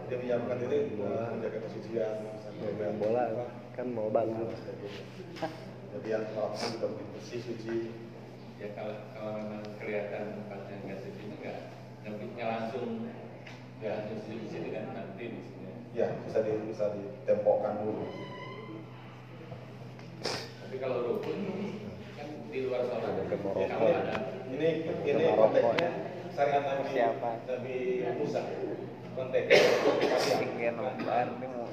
dia 0.09 0.17
menyiapkan 0.19 0.57
diri 0.59 0.77
menjaga 0.99 1.59
kesucian 1.69 2.15
Main 2.59 2.99
bola 2.99 3.23
kan 3.71 3.87
mau 3.95 4.11
bagus. 4.11 4.51
jadi 5.95 6.07
yang 6.11 6.23
melakukan 6.35 6.69
juga 6.75 6.87
bersih 7.15 7.39
suci. 7.39 7.95
Ya 8.59 8.75
kalau 8.75 8.99
kalau 9.15 9.31
memang 9.39 9.63
kelihatan 9.79 10.43
tempatnya 10.43 10.75
nggak 10.83 10.99
suci 10.99 11.21
itu 11.23 11.35
nggak 11.39 11.57
nggak 12.35 12.49
langsung 12.51 13.07
nggak 13.79 14.11
di 14.11 14.47
situ 14.51 14.69
kan 14.75 14.85
nanti 14.91 15.23
di 15.31 15.39
sini. 15.39 15.71
ya 15.95 16.11
bisa 16.27 16.43
di, 16.43 16.51
bisa 16.67 16.91
ditempokkan 16.91 17.79
dulu. 17.79 18.03
Tapi 20.67 20.75
kalau 20.83 20.97
rukun 21.07 21.39
di 22.49 22.59
luar 22.65 22.81
sholat. 22.89 23.13
Ya, 23.13 23.67
kalau 23.69 23.93
ada 23.93 24.15
ini 24.49 24.69
ini 25.05 25.23
konteksnya 25.37 25.77
ya. 25.77 25.91
syariat 26.33 26.63
Nabi 26.65 26.81
Persiapan. 26.89 27.35
Nabi 27.45 27.75
Musa 28.17 28.41
konteksnya 29.13 29.59
Ingin 30.41 30.73
nonton, 30.77 31.27
ini 31.37 31.45
mau 31.53 31.65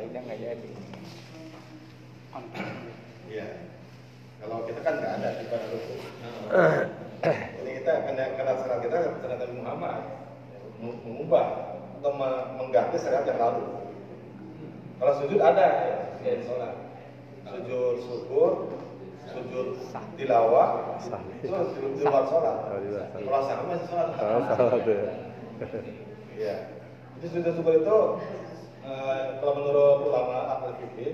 ini 0.00 0.18
nggak 0.18 0.38
jadi. 0.40 0.70
Iya. 3.28 3.48
Kalau 4.40 4.56
kita 4.68 4.80
kan 4.84 4.94
nggak 5.00 5.12
ada 5.20 5.28
di 5.40 5.44
pada 5.48 5.66
rukun. 5.72 5.98
Ini 7.64 7.70
kita 7.80 7.92
karena 8.04 8.36
karena 8.36 8.52
syariat 8.60 8.80
kita 8.84 8.96
syariat 9.24 9.38
Nabi 9.40 9.54
Muhammad 9.56 9.96
Meng- 10.76 11.00
mengubah 11.00 11.46
atau 11.96 12.12
me- 12.12 12.48
mengganti 12.60 13.00
syariat 13.00 13.24
yang 13.24 13.40
lalu. 13.40 13.64
Kalau 15.00 15.12
sujud 15.16 15.40
ada 15.40 15.66
ya 16.20 16.36
di 16.36 16.44
sholat. 16.44 16.76
Sujud 17.48 17.96
syukur, 18.04 18.50
sujud 19.34 19.68
tilawah, 20.14 20.98
itu 21.42 21.50
di, 21.50 22.04
luar 22.06 22.24
sholat. 22.30 22.56
Oh, 22.70 22.78
sholat. 22.78 23.08
Kalau 23.18 23.42
sahur 23.42 23.64
masih 23.66 23.86
sholat. 23.90 24.08
Tuh. 24.14 25.10
Iya. 26.34 26.56
Jadi 27.18 27.26
sujud 27.30 27.52
syukur 27.54 27.74
itu 27.78 27.98
eh, 28.82 29.20
kalau 29.38 29.52
menurut 29.58 29.98
ulama 30.10 30.36
ahli 30.58 30.70
fikih, 30.82 31.12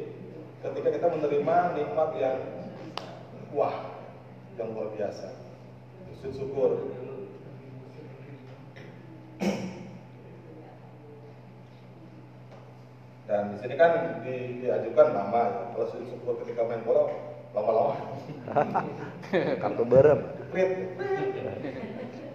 ketika 0.65 0.89
kita 0.97 1.07
menerima 1.13 1.57
nikmat 1.77 2.11
yang 2.17 2.39
wah, 3.53 4.01
yang 4.57 4.73
luar 4.73 4.93
biasa. 4.97 5.29
Sujud 6.21 6.33
syukur. 6.37 6.71
Dan 13.31 13.55
di 13.55 13.57
sini 13.63 13.79
kan 13.79 14.25
di- 14.27 14.67
diajukan 14.67 15.15
nama 15.15 15.41
ya. 15.47 15.63
Kalau 15.77 15.87
sujud 15.95 16.09
syukur 16.11 16.35
ketika 16.43 16.67
main 16.67 16.83
bola 16.83 17.30
lama-lama 17.55 17.95
Kartu 19.63 19.85
berem. 19.87 20.21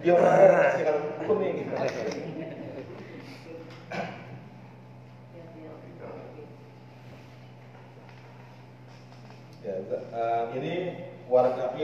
Dia 0.05 0.13
kasih 0.15 0.83
kartu 0.85 1.09
kuning. 1.27 1.55
Ya, 9.65 9.75
eh, 9.81 10.43
ini 10.61 10.73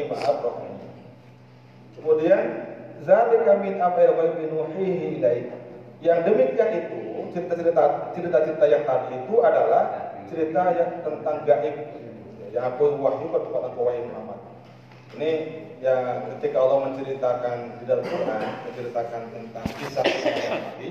maaf. 0.05 0.37
Kemudian 1.97 2.41
zalika 3.01 3.53
min 3.57 3.81
amril 3.81 4.13
ghaibi 4.15 4.43
nuhihi 4.53 5.05
ilaik. 5.17 5.49
Yang 5.99 6.19
demikian 6.29 6.69
itu 6.77 6.99
cerita-cerita 7.35 8.13
cerita-cerita 8.15 8.65
yang 8.69 8.83
tadi 8.85 9.17
itu 9.17 9.35
adalah 9.41 10.13
cerita 10.29 10.61
yang 10.77 10.91
tentang 11.03 11.35
gaib 11.43 11.75
yang 12.51 12.75
aku 12.75 12.99
wahyu 12.99 13.31
engkau 13.31 13.87
wahai 13.87 14.03
Muhammad. 14.11 14.39
Ini 15.15 15.31
yang 15.83 16.27
ketika 16.37 16.59
Allah 16.59 16.79
menceritakan 16.91 17.55
di 17.79 17.83
dalam 17.87 18.03
Quran 18.03 18.41
menceritakan 18.67 19.21
tentang 19.31 19.65
kisah-kisah 19.79 20.35
yang 20.35 20.61
tadi, 20.71 20.89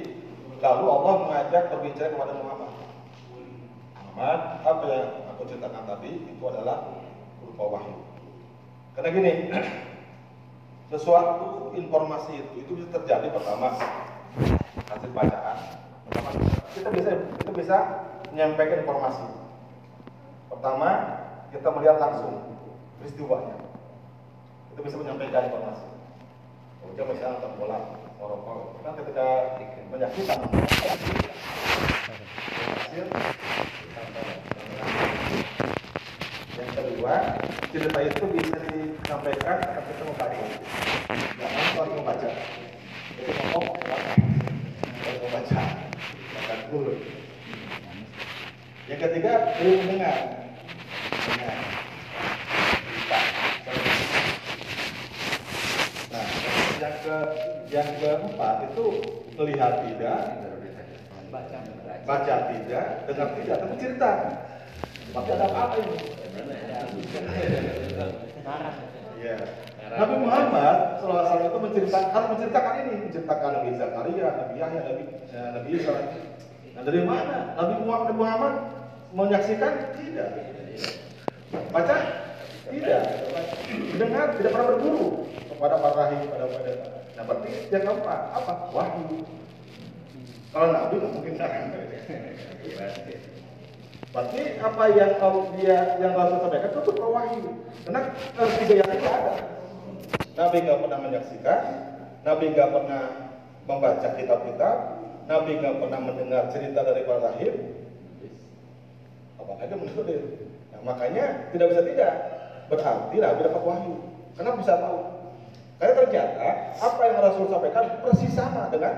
lalu 0.61 0.85
Allah 0.89 1.15
mengajak 1.25 1.63
berbicara 1.73 2.09
kepada 2.13 2.33
Muhammad. 2.37 2.73
Muhammad, 3.97 4.41
apa 4.65 4.85
yang 4.89 5.09
aku 5.37 5.43
ceritakan 5.49 5.85
tadi 5.85 6.11
itu 6.33 6.45
adalah 6.49 7.01
berupa 7.45 7.65
wahyu. 7.77 7.97
Karena 8.97 9.09
gini, 9.13 9.33
sesuatu 10.93 11.73
informasi 11.77 12.41
itu 12.41 12.55
itu 12.65 12.71
bisa 12.81 12.89
terjadi 13.01 13.29
pertama 13.33 13.77
hasil 14.89 15.11
bacaan. 15.13 15.59
Pertama, 16.09 16.29
kita 16.73 16.89
bisa 16.89 17.11
kita 17.41 17.51
bisa 17.53 17.77
menyampaikan 18.33 18.83
informasi. 18.83 19.27
Pertama, 20.51 21.20
kita 21.51 21.67
melihat 21.75 21.99
langsung 21.99 22.63
peristiwanya. 23.03 23.59
Kita 24.71 24.81
bisa 24.87 24.97
menyampaikan 25.03 25.51
informasi. 25.51 25.87
Kemudian 26.81 27.07
misalnya 27.11 27.43
nonton 27.43 27.53
bola, 27.59 27.79
merokok, 28.23 28.79
kan 28.87 28.95
ketika 28.97 29.27
menyaksikan 29.91 30.39
hasil 30.47 33.07
yang 36.61 36.71
kedua, 36.77 37.15
cerita 37.71 38.01
itu 38.03 38.25
bisa 38.35 38.59
disampaikan 38.71 39.57
ketika 39.59 39.83
kita 39.91 40.03
membaca. 40.07 40.45
Jangan 41.39 41.65
kalau 41.75 41.95
membaca. 41.99 42.29
Jadi 43.19 43.31
ngomong 43.51 43.79
kalau 43.83 45.19
membaca. 45.19 45.61
Baca 46.31 46.55
dulu. 46.71 46.95
Yang 48.87 49.01
ketiga, 49.07 49.33
perlu 49.59 49.75
mendengar. 49.87 50.40
Nah, 51.21 51.37
yang 56.81 56.97
ke 57.05 57.17
yang 57.69 57.89
keempat 58.01 58.73
itu 58.73 59.05
melihat 59.37 59.85
tidak, 59.85 60.49
baca 62.09 62.37
tidak, 62.49 63.05
dengar 63.05 63.29
tidak, 63.37 63.57
tapi 63.61 63.75
cerita. 63.77 64.11
Tapi 65.11 65.29
ada 65.37 65.47
apa 65.53 65.77
ini? 65.77 65.97
Ya. 69.21 69.37
Nabi 69.91 70.15
Muhammad 70.23 71.03
SAW 71.03 71.43
itu 71.45 71.59
menceritakan, 71.61 72.23
menceritakan 72.33 72.75
ini, 72.87 72.95
menceritakan 73.05 73.51
Nabi 73.61 73.71
Zakaria, 73.77 74.29
Nabi 74.41 74.55
Yahya, 74.57 74.81
Nabi, 74.87 75.03
ya, 75.29 75.43
Nabi 75.53 75.69
Isa. 75.77 75.93
Nah 76.73 76.83
dari 76.87 77.03
mana? 77.05 77.53
Nabi 77.61 77.75
Muhammad 78.17 78.55
menyaksikan 79.13 79.93
tidak. 79.99 80.31
Baca 81.51 81.97
Tidak, 82.71 83.03
dengar 83.99 84.39
tidak 84.39 84.51
pernah 84.55 84.69
berguru 84.71 85.27
kepada 85.51 85.75
para 85.83 85.95
rahib 86.07 86.23
pada 86.31 86.47
pada. 86.47 86.73
Nah 87.19 87.23
berarti 87.27 87.51
yang 87.75 87.83
keempat 87.83 88.21
apa? 88.31 88.53
Wahyu. 88.71 89.27
Kalau 90.55 90.69
nabi 90.71 90.97
mungkin 91.03 91.35
kan. 91.35 91.75
Berarti 94.11 94.41
apa 94.63 94.85
yang 94.95 95.13
kau 95.19 95.51
dia 95.59 95.99
yang 95.99 96.15
Rasul 96.15 96.39
sampaikan 96.47 96.71
itu 96.71 96.81
berupa 96.87 97.07
wahyu. 97.11 97.51
Karena 97.87 98.01
eh, 98.15 98.51
tiga 98.63 98.75
yang 98.87 98.91
itu 98.95 99.07
ada. 99.11 99.35
Nabi 100.39 100.57
nggak 100.63 100.81
pernah 100.87 100.99
menyaksikan, 101.03 101.61
Nabi 102.23 102.45
nggak 102.55 102.71
pernah 102.71 103.03
membaca 103.67 104.09
kitab-kitab, 104.15 104.77
Nabi 105.27 105.51
nggak 105.59 105.77
pernah 105.83 106.01
mendengar 106.03 106.43
cerita 106.55 106.87
dari 106.87 107.03
para 107.03 107.35
rahib. 107.35 107.55
Apalagi 109.43 109.75
menurut 109.75 110.07
dia. 110.07 110.50
Makanya 110.85 111.53
tidak 111.53 111.67
bisa 111.73 111.83
tidak. 111.85 112.13
Berarti 112.71 113.17
Nabi 113.19 113.41
dapat 113.45 113.63
wahyu. 113.67 113.95
Karena 114.39 114.57
bisa 114.57 114.73
tahu. 114.79 114.99
Karena 115.81 115.93
ternyata 115.97 116.49
apa 116.77 117.03
yang 117.09 117.19
Rasul 117.25 117.47
sampaikan 117.49 117.85
persis 118.05 118.33
sama 118.37 118.69
dengan 118.69 118.95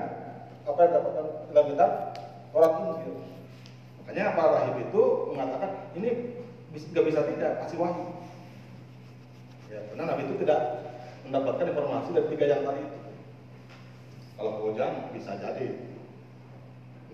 apa 0.63 0.79
yang 0.83 0.91
dapat 0.99 1.11
dalam 1.51 1.65
kitab 1.71 1.91
orang 2.51 2.73
Injil. 2.91 3.15
Makanya 4.03 4.35
para 4.35 4.49
rahib 4.59 4.75
itu 4.83 5.03
mengatakan 5.31 5.71
ini 5.95 6.09
nggak 6.75 7.05
bisa 7.07 7.19
tidak 7.23 7.51
kasih 7.65 7.77
wahyu. 7.79 8.05
Ya, 9.71 9.79
karena 9.89 10.03
Nabi 10.05 10.21
itu 10.27 10.35
tidak 10.43 10.59
mendapatkan 11.23 11.65
informasi 11.71 12.09
dari 12.13 12.27
tiga 12.35 12.45
yang 12.51 12.61
tadi. 12.67 12.83
Kalau 14.33 14.51
Bojang 14.59 14.93
bisa 15.15 15.39
jadi, 15.39 15.67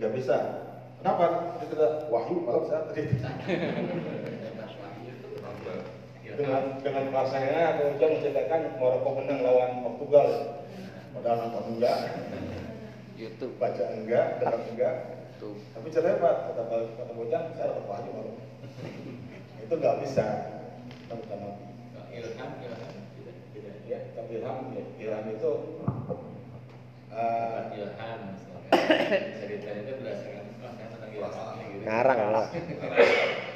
nggak 0.02 0.14
bisa. 0.18 0.38
Kenapa? 1.00 1.56
Dia 1.62 1.68
tidak 1.72 1.92
wahyu 2.10 2.36
kalau 2.44 2.60
bisa 2.66 2.78
tadi. 2.90 3.04
Dengan 6.40 6.80
dengan 6.80 7.06
rasanya 7.12 7.84
Bojang 7.84 8.12
menceritakan 8.16 8.80
Maroko 8.80 9.10
menang 9.20 9.44
lawan 9.44 9.84
Portugal. 9.84 10.28
Padahal 11.12 11.38
nonton 11.52 11.76
enggak, 11.76 12.00
YouTube 13.20 13.60
baca 13.60 13.84
enggak, 13.92 14.40
dengar 14.40 14.64
enggak. 14.72 14.96
tuh 15.36 15.60
Tapi 15.76 15.92
ceritanya 15.92 16.24
Pak, 16.24 16.36
kata 16.56 16.64
kata 16.96 17.12
Bojang, 17.12 17.44
saya 17.60 17.76
dapat 17.76 17.84
wahyu 17.92 18.10
malu. 18.16 18.34
itu 19.60 19.74
nggak 19.76 20.00
bisa. 20.00 20.26
Kita 20.88 21.14
bukan 21.20 21.38
Nabi. 21.44 21.64
Ilham, 22.16 22.52
ilham, 22.64 22.94
tidak. 23.20 23.76
Ya, 23.84 24.00
tapi 24.16 24.32
ilham, 24.40 24.58
ya, 24.72 24.84
ilham 24.96 25.26
itu 25.36 25.52
eh, 27.12 27.60
Ilham. 27.76 28.22
Ceritanya 29.44 29.82
itu 29.84 29.92
berdasarkan, 30.00 30.46
oh 30.64 30.72
ilham, 31.12 31.56
gitu. 31.68 31.84
Ngarang 31.84 32.20
lah. 32.32 32.48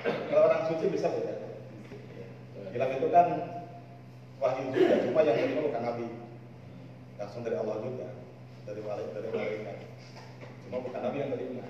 kalau 0.03 0.43
orang 0.51 0.61
suci 0.67 0.85
bisa 0.91 1.07
beda. 1.07 1.52
Ilham 2.73 2.89
itu 2.89 3.07
kan 3.13 3.27
wahyu 4.41 4.63
juga, 4.73 5.05
cuma 5.05 5.21
yang 5.21 5.37
terima 5.37 5.61
bukan 5.61 5.83
Nabi. 5.85 6.05
Langsung 7.21 7.45
dari 7.45 7.55
Allah 7.55 7.77
juga, 7.85 8.09
dari 8.65 8.81
wali 8.81 9.05
dari 9.13 9.29
malaikat. 9.29 9.77
Cuma 10.65 10.77
bukan 10.81 11.01
Nabi 11.05 11.17
yang 11.21 11.31
terima. 11.37 11.65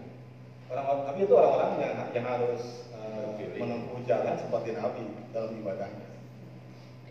Orang 0.72 1.04
Nabi 1.04 1.20
itu 1.28 1.36
orang-orang 1.36 1.72
yang 1.84 1.96
yang 2.16 2.26
harus 2.26 2.88
eh, 2.96 3.52
menempuh 3.60 4.00
jalan 4.08 4.36
seperti 4.40 4.70
Nabi 4.80 5.04
dalam 5.36 5.52
ibadahnya. 5.60 6.08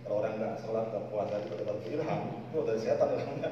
Kalau 0.02 0.24
orang 0.24 0.34
nggak 0.40 0.54
sholat, 0.64 0.88
nggak 0.88 1.06
puasa, 1.12 1.36
juga 1.46 1.62
dapat 1.62 1.76
ilham, 1.92 2.20
itu 2.48 2.58
dari 2.64 2.80
setan 2.80 3.08
ilhamnya. 3.12 3.50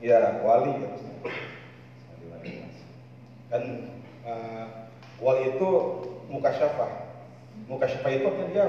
Ya, 0.00 0.40
wali 0.42 0.72
ya. 0.80 1.09
Kan 3.50 3.62
eh, 4.24 4.66
wali 5.20 5.42
itu 5.54 5.68
muka 6.30 6.50
syafah. 6.54 6.90
Muka 7.66 7.86
syafah 7.90 8.10
itu 8.14 8.24
artinya 8.24 8.48
dia 8.50 8.66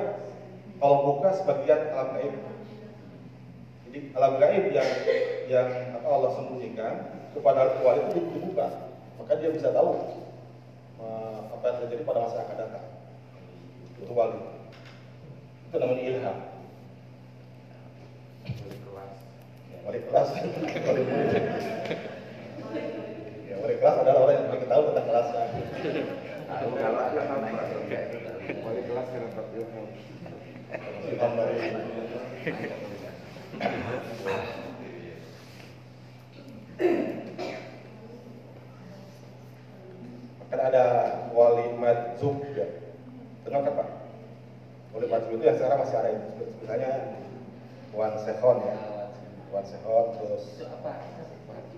kalau 0.81 0.97
buka 1.13 1.29
sebagian 1.37 1.93
alam 1.93 2.17
gaib. 2.17 2.33
Jadi 3.85 3.99
alam 4.17 4.33
gaib 4.41 4.65
yang 4.73 4.89
yang 5.45 5.69
apa 5.93 6.07
Allah 6.09 6.31
sembunyikan 6.33 6.93
kepada 7.37 7.77
wali 7.85 8.01
itu 8.09 8.19
dibuka, 8.33 8.89
maka 9.21 9.37
dia 9.37 9.53
bisa 9.53 9.69
tahu 9.69 9.93
eh, 10.97 11.39
apa 11.53 11.63
yang 11.69 11.77
terjadi 11.85 12.01
pada 12.01 12.25
masa 12.25 12.41
akan 12.41 12.57
datang. 12.57 12.85
Itu 14.01 14.11
wali. 14.17 14.41
Itu 15.69 15.75
namanya 15.77 16.01
ilham. 16.01 16.37
Ya, 19.69 19.77
wali 19.85 19.99
kelas. 20.09 20.29
Wali 20.65 21.01
murid. 21.13 21.45
Ya, 23.45 23.55
wali 23.61 23.75
kelas 23.77 23.95
adalah 24.01 24.19
orang 24.25 24.35
yang 24.35 24.47
paling 24.49 24.65
tahu 24.65 24.81
tentang 24.89 25.05
kelasnya. 25.81 26.05
wali 28.61 28.81
kelas 28.85 29.07
kan 29.09 29.19
dapat 29.25 29.45
ilmu 29.57 29.83
kan 40.51 40.59
ada 40.59 40.85
wali 41.31 41.65
madzub 41.79 42.43
ya. 42.53 42.67
Dengar 43.47 43.61
kan 43.65 43.73
Pak? 43.81 43.87
Wali 44.93 45.05
madzub 45.07 45.31
itu 45.39 45.43
yang 45.47 45.57
sekarang 45.57 45.79
masih 45.81 45.97
ada 45.97 46.09
itu. 46.11 46.43
Misalnya 46.61 46.91
Wan 47.95 48.13
Sehon 48.21 48.57
ya. 48.67 48.75
Wan 49.49 49.65
Sehon 49.65 50.05
terus? 50.19 50.45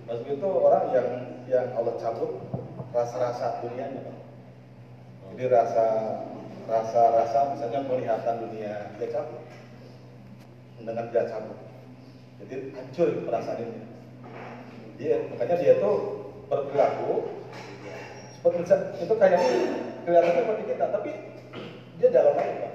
Madzub 0.10 0.28
itu 0.28 0.48
orang 0.50 0.84
yang 0.92 1.08
yang 1.48 1.68
Allah 1.78 1.96
cabut 2.02 2.63
rasa-rasa 2.94 3.60
dunianya 3.66 4.00
Pak. 4.06 4.18
Jadi 5.34 5.44
rasa 5.50 5.86
rasa-rasa 6.70 7.58
misalnya 7.58 7.90
penglihatan 7.90 8.36
dunia 8.48 8.94
dia 9.02 9.08
cabut. 9.10 9.44
Mendengar 10.78 11.10
dia 11.10 11.26
cabut. 11.26 11.58
Jadi 12.46 12.56
hancur 12.78 13.10
perasaan 13.26 13.60
ini. 13.66 13.82
Dia 15.02 15.26
makanya 15.34 15.58
dia 15.58 15.74
tuh 15.82 16.22
berperilaku 16.48 17.26
seperti 18.38 18.76
itu 19.02 19.14
kayak 19.16 19.42
kelihatannya 20.04 20.44
seperti 20.44 20.64
kita, 20.76 20.86
tapi 20.92 21.12
dia 21.98 22.10
dalam 22.12 22.36
lain 22.36 22.56
Pak. 22.62 22.74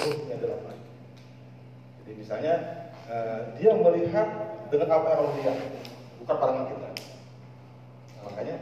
Ruhnya 0.00 0.36
dalam 0.40 0.60
lain. 0.64 0.82
Jadi 2.00 2.12
misalnya 2.16 2.54
eh, 3.10 3.40
dia 3.60 3.70
melihat 3.76 4.28
dengan 4.72 4.88
apa 4.88 5.06
yang 5.12 5.18
Allah 5.20 5.34
lihat, 5.42 5.56
bukan 6.24 6.36
pandangan 6.40 6.66
kita. 6.72 6.91
Makanya 8.32 8.56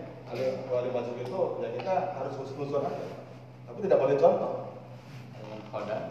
wali 0.66 0.90
masuk 0.90 1.14
itu 1.22 1.40
ya 1.62 1.68
kita 1.78 1.94
harus 2.18 2.34
husnuzon 2.42 2.90
aja, 2.90 3.06
tapi 3.70 3.78
tidak 3.86 4.02
boleh 4.02 4.18
contoh. 4.18 4.52
Kodam. 5.70 6.02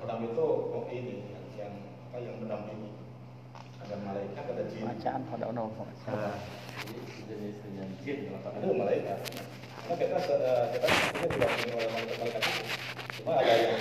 Kodam 0.00 0.18
itu 0.24 0.46
oh, 0.72 0.88
ini 0.88 1.28
yang, 1.28 1.44
yang 1.60 1.72
apa 2.08 2.16
yang 2.24 2.40
mendampingi 2.40 2.96
ada 3.84 4.00
malaikat 4.00 4.44
ada 4.48 4.64
jin. 4.72 4.88
Bacaan 4.88 5.20
pada 5.28 5.44
ono 5.52 5.68
Nah, 6.08 6.40
Jadi 6.88 7.00
jenis 7.28 7.56
dengan 7.68 7.88
jin 8.00 8.18
itu 8.32 8.72
malaikat. 8.80 9.18
Karena 9.84 9.94
kita 10.00 10.16
eh, 10.24 10.64
kita 10.72 10.86
sebenarnya 10.88 11.28
didampingi 11.28 11.72
oleh 11.76 11.88
malaikat 11.92 12.16
malaikat 12.16 12.42
itu. 12.48 12.64
Cuma 13.20 13.32
ada 13.44 13.52
yang 13.52 13.76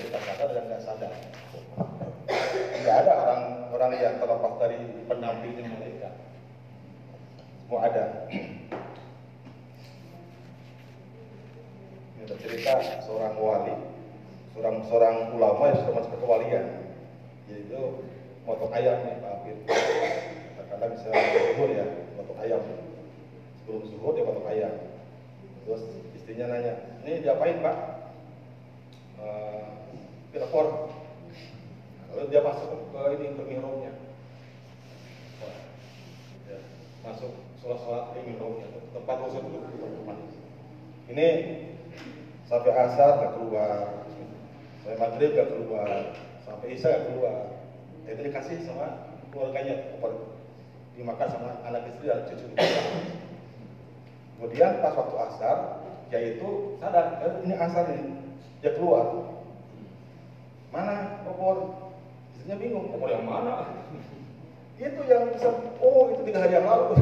kita 0.00 0.18
sadar 0.24 0.48
dan 0.48 0.64
nggak 0.64 0.80
sadar. 0.80 1.12
Nggak 2.80 2.96
ada 3.04 3.12
orang 3.20 3.42
orang 3.70 3.90
yang 4.00 4.14
terlepas 4.16 4.52
dari 4.56 4.76
pendampingnya 5.04 5.68
malaikat. 5.68 6.01
Semua 7.72 7.88
ada. 7.88 8.28
Cerita 12.28 12.76
seorang 13.00 13.32
wali, 13.40 13.72
seorang 14.52 14.84
seorang 14.84 15.16
ulama 15.32 15.72
yang 15.72 15.80
sudah 15.80 15.94
masuk 15.96 16.12
ke 16.12 16.18
kewalian. 16.20 16.64
Jadi 17.48 17.72
itu 17.72 17.80
motong 18.44 18.76
ayam 18.76 19.00
nih 19.08 19.24
Pak 19.24 19.32
Afid. 19.40 19.56
Katakanlah 20.52 20.88
bisa 20.92 21.08
zuhur 21.16 21.68
ya, 21.72 21.86
motong 22.20 22.38
ayam. 22.44 22.60
Sebelum 23.64 23.88
zuhur 23.88 24.20
dia 24.20 24.28
motong 24.28 24.48
ayam. 24.52 24.74
Terus 25.64 25.82
istrinya 26.12 26.52
nanya, 26.52 26.76
ini 27.08 27.24
diapain 27.24 27.56
Pak? 27.64 27.76
Telepon. 30.28 30.92
Lalu 32.12 32.24
dia 32.28 32.44
masuk 32.44 32.68
ke 32.68 33.00
ini 33.16 33.32
ke 33.32 33.42
mihrabnya. 33.48 33.96
Ya, 36.52 36.60
masuk 37.00 37.32
sholat-sholat 37.62 38.18
di 38.18 38.20
mihrabnya, 38.26 38.66
tempat 38.90 39.16
khusus 39.22 39.38
di 39.38 39.78
rumah. 39.78 40.18
Ini 41.06 41.28
sampai 42.50 42.74
asar 42.74 43.22
nggak 43.22 43.32
keluar, 43.38 44.02
sampai 44.82 44.98
maghrib 44.98 45.30
nggak 45.30 45.50
keluar, 45.54 45.90
sampai 46.42 46.66
isya 46.74 46.90
nggak 46.90 47.06
keluar. 47.14 47.38
Itu 48.10 48.18
dikasih 48.18 48.66
sama 48.66 49.14
keluarganya, 49.30 49.94
dimakan 50.98 51.28
sama 51.30 51.48
anak 51.62 51.86
istri 51.86 52.10
dan 52.10 52.26
cucu. 52.26 52.50
Kemudian 54.34 54.82
pas 54.82 54.98
waktu 54.98 55.16
asar, 55.30 55.86
yaitu 56.10 56.74
sadar, 56.82 57.22
eh, 57.22 57.46
ini 57.46 57.54
asar 57.54 57.86
ini, 57.94 58.10
dia 58.58 58.74
keluar. 58.74 59.38
Mana 60.74 61.22
opor? 61.30 61.78
Istrinya 62.34 62.58
bingung, 62.58 62.90
opor 62.90 63.06
yang 63.06 63.22
mana? 63.22 63.70
itu 64.82 64.98
yang 65.06 65.30
bisa, 65.30 65.46
oh 65.78 66.10
itu 66.10 66.26
tiga 66.26 66.42
hari 66.42 66.58
yang 66.58 66.66
lalu. 66.66 66.98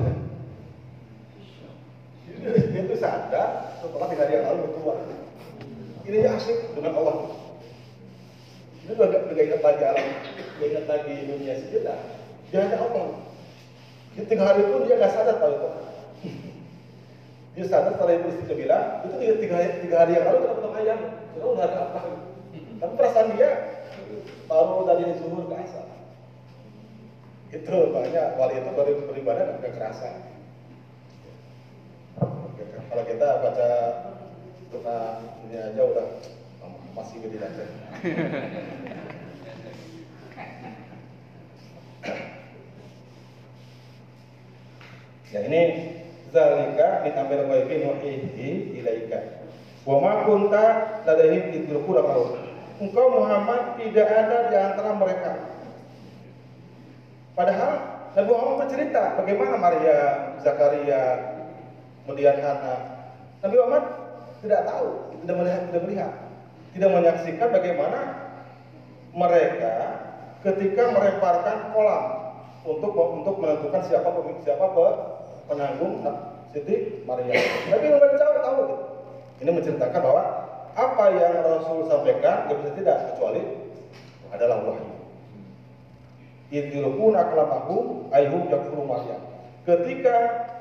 Dia 2.39 2.83
tuh 2.87 2.99
sadar 2.99 3.49
setelah 3.83 4.07
tiga 4.09 4.23
hari 4.25 4.33
yang 4.39 4.47
lalu 4.47 4.61
bertuah. 4.71 4.99
Ini 6.07 6.19
asik 6.33 6.75
dengan 6.75 6.97
Allah. 6.97 7.17
Dia 8.87 8.93
udah 8.97 9.07
gak, 9.13 9.23
gak 9.31 9.45
ingat 9.47 9.63
lagi 9.63 9.83
alam, 9.85 10.07
gak 10.59 10.67
ingat 10.67 10.87
lagi 10.89 11.15
dunia 11.29 11.55
sejenak. 11.61 11.99
Dia 12.51 12.59
hanya 12.67 12.79
Allah. 12.83 13.07
Di 14.17 14.23
tiga 14.27 14.43
hari 14.43 14.67
itu 14.67 14.77
dia 14.91 14.99
nggak 14.99 15.13
sadar 15.15 15.37
tahu 15.39 15.53
itu. 15.55 15.69
Dia 17.55 17.65
sadar 17.67 17.95
setelah 17.95 18.15
ibu 18.19 18.27
istri 18.35 18.55
bilang, 18.59 19.07
itu 19.07 19.15
tiga, 19.23 19.35
tiga, 19.39 19.55
hari, 19.55 19.69
tiga 19.87 19.97
hari 20.03 20.13
yang 20.19 20.25
lalu 20.27 20.39
kita 20.43 20.55
potong 20.59 20.77
ayam. 20.79 20.99
Sudah 21.35 21.49
udah 21.55 21.65
ada 21.67 21.79
apa? 21.87 22.01
Tapi 22.81 22.93
perasaan 22.97 23.29
dia 23.39 23.51
baru 24.51 24.79
dari 24.89 25.15
zuhur 25.21 25.45
ke 25.47 25.55
asar. 25.63 25.87
Itu 27.51 27.77
banyak 27.95 28.27
wali 28.39 28.55
itu 28.59 28.71
baru 28.75 28.93
beribadah 29.11 29.45
nggak 29.63 29.73
kerasa. 29.79 30.30
Kalau 32.61 33.05
kita 33.09 33.29
baca 33.41 33.69
kita 34.71 34.99
ini 35.49 35.57
aja 35.57 35.83
udah 35.83 36.07
masih 36.93 37.17
gede 37.25 37.39
aja. 37.41 37.65
Ya 45.31 45.41
ini 45.47 45.63
zalika 46.35 47.07
ditambil 47.07 47.47
ghaibi 47.47 47.87
nuhihi 47.87 48.49
ilaika. 48.83 49.47
Wa 49.87 50.03
ma 50.03 50.27
kunta 50.27 50.65
ladaihim 51.07 51.55
idrukul 51.55 52.03
maut. 52.03 52.35
Engkau 52.83 53.07
Muhammad 53.13 53.79
tidak 53.79 54.09
ada 54.09 54.51
di 54.51 54.57
antara 54.59 54.91
mereka. 54.99 55.33
Padahal 57.39 57.73
Nabi 58.11 58.27
Muhammad 58.27 58.67
bercerita 58.67 59.15
bagaimana 59.23 59.55
Maria, 59.55 59.99
Zakaria, 60.43 61.30
kemudian 62.11 62.43
Hana. 62.43 62.75
Nabi 63.39 63.55
Muhammad 63.55 63.85
tidak 64.43 64.67
tahu, 64.67 65.15
tidak 65.23 65.37
melihat, 65.39 65.63
tidak 65.71 65.83
melihat, 65.87 66.13
tidak 66.75 66.91
menyaksikan 66.91 67.49
bagaimana 67.55 68.01
mereka 69.15 69.75
ketika 70.43 70.83
melemparkan 70.91 71.71
kolam 71.71 72.05
untuk 72.67 72.93
untuk 72.99 73.39
menentukan 73.39 73.83
siapa 73.87 74.11
pemimpin 74.11 74.43
siapa 74.43 74.67
penanggung 75.47 76.03
Siti 76.51 77.07
Maria. 77.07 77.39
Tapi 77.71 77.87
Muhammad 77.95 78.19
tahu 78.19 78.35
tahu 78.43 78.59
gitu. 78.67 78.77
Ini 79.41 79.51
menceritakan 79.55 80.01
bahwa 80.03 80.25
apa 80.75 81.05
yang 81.15 81.33
Rasul 81.47 81.87
sampaikan 81.87 82.51
tidak 82.51 82.59
bisa 82.59 82.71
tidak 82.75 82.97
kecuali 83.15 83.43
adalah 84.35 84.59
wahyu. 84.67 84.99
Idilkuna 86.51 87.31
kalamahum 87.31 88.11
ayhum 88.11 88.51
yakfuru. 88.51 88.83
Ketika 89.63 90.17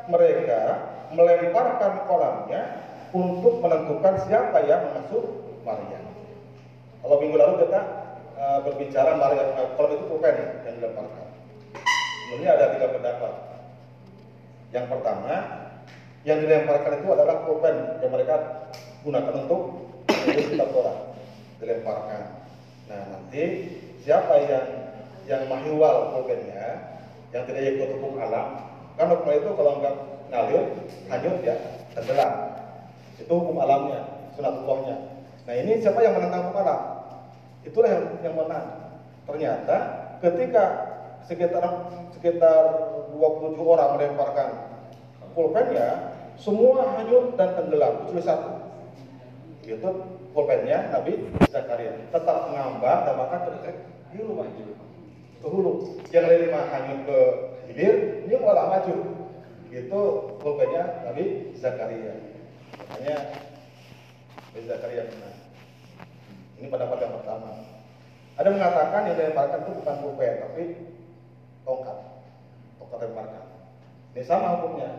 mereka 0.05 0.61
melemparkan 1.13 2.05
kolamnya 2.05 2.61
untuk 3.09 3.61
menentukan 3.61 4.13
siapa 4.29 4.61
yang 4.69 4.85
mengasuh 4.89 5.25
Maryam. 5.65 6.03
Kalau 7.01 7.15
minggu 7.17 7.37
lalu 7.37 7.53
kita 7.65 7.79
uh, 8.37 8.59
berbicara 8.65 9.17
Maryam, 9.17 9.47
uh, 9.57 9.67
kolam 9.73 9.91
itu 9.97 10.05
pulpen 10.05 10.35
yang 10.67 10.75
dilemparkan. 10.77 11.27
Sebenarnya 12.29 12.51
ada 12.53 12.65
tiga 12.77 12.87
pendapat. 12.93 13.33
Yang 14.69 14.85
pertama, 14.93 15.33
yang 16.27 16.37
dilemparkan 16.45 17.01
itu 17.01 17.07
adalah 17.09 17.35
pulpen 17.47 17.75
yang 18.05 18.11
mereka 18.13 18.35
gunakan 19.01 19.33
untuk 19.47 19.61
kitab 20.29 20.69
Torah 20.69 20.97
dilemparkan. 21.57 22.21
Nah 22.85 23.01
nanti 23.09 23.43
siapa 24.05 24.33
yang 24.45 24.67
yang 25.25 25.41
mahiwal 25.45 26.13
pulpennya, 26.13 26.97
yang 27.33 27.45
tidak 27.45 27.61
ikut 27.77 27.89
hukum 27.97 28.17
alam, 28.17 28.65
kan 28.97 29.09
hukum 29.13 29.29
itu 29.29 29.49
kalau 29.53 29.81
nggak 29.81 29.95
ngalir, 30.29 30.63
hanyut 31.09 31.37
ya, 31.41 31.55
tenggelam. 31.97 32.31
Itu 33.19 33.33
hukum 33.33 33.57
alamnya, 33.59 34.31
sunatullahnya. 34.37 34.95
Nah 35.49 35.53
ini 35.57 35.81
siapa 35.81 35.99
yang 36.05 36.15
menentang 36.15 36.49
hukum 36.49 36.61
alam? 36.61 36.81
Itulah 37.65 37.89
yang, 37.89 38.05
yang 38.23 38.35
menang. 38.37 38.65
Ternyata 39.27 39.77
ketika 40.23 40.65
sekitar 41.27 41.63
sekitar 42.15 42.63
27 43.13 43.59
orang 43.59 43.89
melemparkan 43.99 44.49
pulpennya, 45.35 46.17
semua 46.39 46.97
hanyut 46.97 47.35
dan 47.35 47.53
tenggelam 47.53 48.05
kecuali 48.05 48.23
satu. 48.23 48.51
Itu 49.67 49.89
pulpennya 50.33 50.89
Nabi 50.89 51.29
Zakaria 51.51 51.93
tetap 52.09 52.37
mengambang 52.49 53.05
dan 53.05 53.13
maka 53.19 53.35
terdekat 53.45 53.75
di 54.09 54.19
rumah 54.23 54.47
ke 55.39 55.47
hulu. 55.47 55.99
Yang 56.11 56.49
lima 56.49 56.61
hanyut 56.73 56.99
ke 57.05 57.19
hilir, 57.71 57.95
ini 58.27 58.35
malah 58.39 58.65
maju. 58.77 58.95
Itu 59.69 60.01
pulpennya 60.41 61.05
Nabi 61.05 61.53
Zakaria. 61.53 62.13
Makanya 62.73 63.17
Nabi 64.49 64.59
Zakaria 64.65 65.03
benar. 65.05 65.33
Ini 66.57 66.67
pendapat 66.67 66.97
yang 67.05 67.13
pertama. 67.21 67.51
Ada 68.39 68.49
mengatakan 68.49 69.01
yang 69.11 69.15
dilemparkan 69.19 69.59
itu 69.63 69.71
bukan 69.83 69.95
pulpen, 70.01 70.33
tapi 70.41 70.63
tongkat. 71.63 71.97
Tongkat 72.81 72.99
lemparkan. 73.05 73.45
Ini 74.17 74.23
sama 74.25 74.57
hukumnya. 74.57 74.91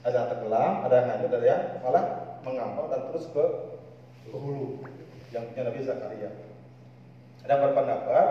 Ada 0.00 0.16
yang 0.16 0.28
tenggelam, 0.32 0.72
ada 0.88 0.94
yang 0.96 1.08
hanyut, 1.12 1.32
ada 1.36 1.46
yang 1.46 1.62
malah 1.84 2.04
mengambang 2.40 2.88
dan 2.88 3.00
terus 3.12 3.28
ke 3.30 3.44
hulu 4.32 4.80
yang 5.30 5.44
punya 5.52 5.62
Nabi 5.68 5.80
Zakaria. 5.84 6.30
Ada 7.44 7.54
berpendapat 7.60 8.26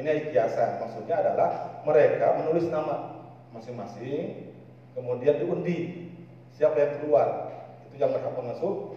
ini 0.00 0.32
biasa, 0.32 0.80
maksudnya 0.80 1.16
adalah 1.20 1.80
mereka 1.84 2.40
menulis 2.40 2.72
nama 2.72 3.20
masing-masing, 3.52 4.49
kemudian 4.94 5.38
diundi 5.40 6.08
siapa 6.54 6.76
yang 6.76 6.92
keluar, 7.00 7.28
itu 7.88 7.96
yang 8.00 8.12
berhak 8.12 8.34
mengasuh 8.36 8.96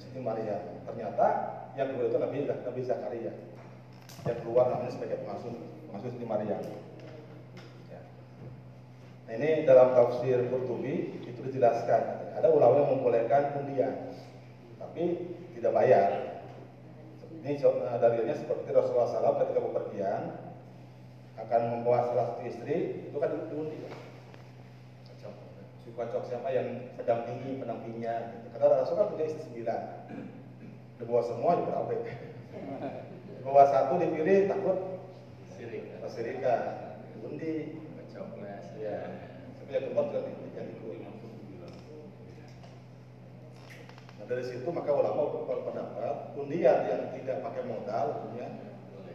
Siti 0.00 0.20
Maria. 0.22 0.58
Ternyata 0.88 1.26
yang 1.78 1.92
keluar 1.92 2.06
itu 2.08 2.18
Nabi 2.18 2.38
Nabi 2.48 2.80
Zakaria, 2.84 3.32
yang 4.28 4.38
keluar 4.44 4.72
namanya 4.72 4.92
sebagai 4.92 5.20
pengasuh 5.24 5.52
pengasuh 5.90 6.10
Siti 6.12 6.26
Maria. 6.26 6.56
Ya. 7.92 8.00
Nah, 9.28 9.32
ini 9.38 9.64
dalam 9.68 9.94
tafsir 9.94 10.48
Qurtubi 10.48 11.24
itu 11.24 11.40
dijelaskan. 11.44 12.34
Ada 12.36 12.48
ulama 12.48 12.82
yang 12.82 12.90
membolehkan 12.98 13.60
undian, 13.60 14.10
tapi 14.80 15.04
tidak 15.54 15.72
bayar. 15.78 16.10
Ini 17.42 17.58
dalilnya 17.98 18.38
seperti 18.38 18.70
Rasulullah 18.70 19.10
SAW 19.10 19.42
ketika 19.42 19.60
bepergian 19.62 20.22
akan 21.42 21.60
membawa 21.74 22.06
salah 22.06 22.24
satu 22.34 22.42
istri 22.46 23.10
itu 23.10 23.16
kan 23.18 23.34
diundi. 23.50 23.82
Si 25.82 25.90
kocok 25.92 26.22
siapa 26.30 26.48
yang 26.54 26.94
pendampingi 26.94 27.58
pendampingnya. 27.58 28.14
Gitu. 28.30 28.46
Kata 28.54 28.64
Rasul 28.82 28.94
kan 28.94 29.10
punya 29.10 29.26
istri 29.26 29.42
sembilan. 29.42 29.80
Dibawa 31.02 31.22
semua 31.26 31.58
juga 31.58 31.72
apa? 31.82 31.92
Dibawa 33.42 33.62
satu 33.66 33.98
dipilih 33.98 34.46
takut 34.46 34.78
Sirik. 35.58 35.90
Sirika. 36.06 36.56
Diundi. 37.18 37.82
Coklat. 38.14 38.78
Ya. 38.78 38.98
Tapi 39.58 39.70
yang 39.74 39.84
keempat 39.90 40.04
juga 40.10 40.20
yang 40.54 40.66
ikut. 40.70 40.98
Nah, 44.22 44.24
dari 44.30 44.44
situ 44.46 44.68
maka 44.70 44.94
ulama 44.94 45.34
berpendapat 45.50 46.38
undian 46.38 46.78
yang 46.86 47.02
tidak 47.10 47.42
pakai 47.42 47.66
modal 47.66 48.06
hukumnya 48.22 48.54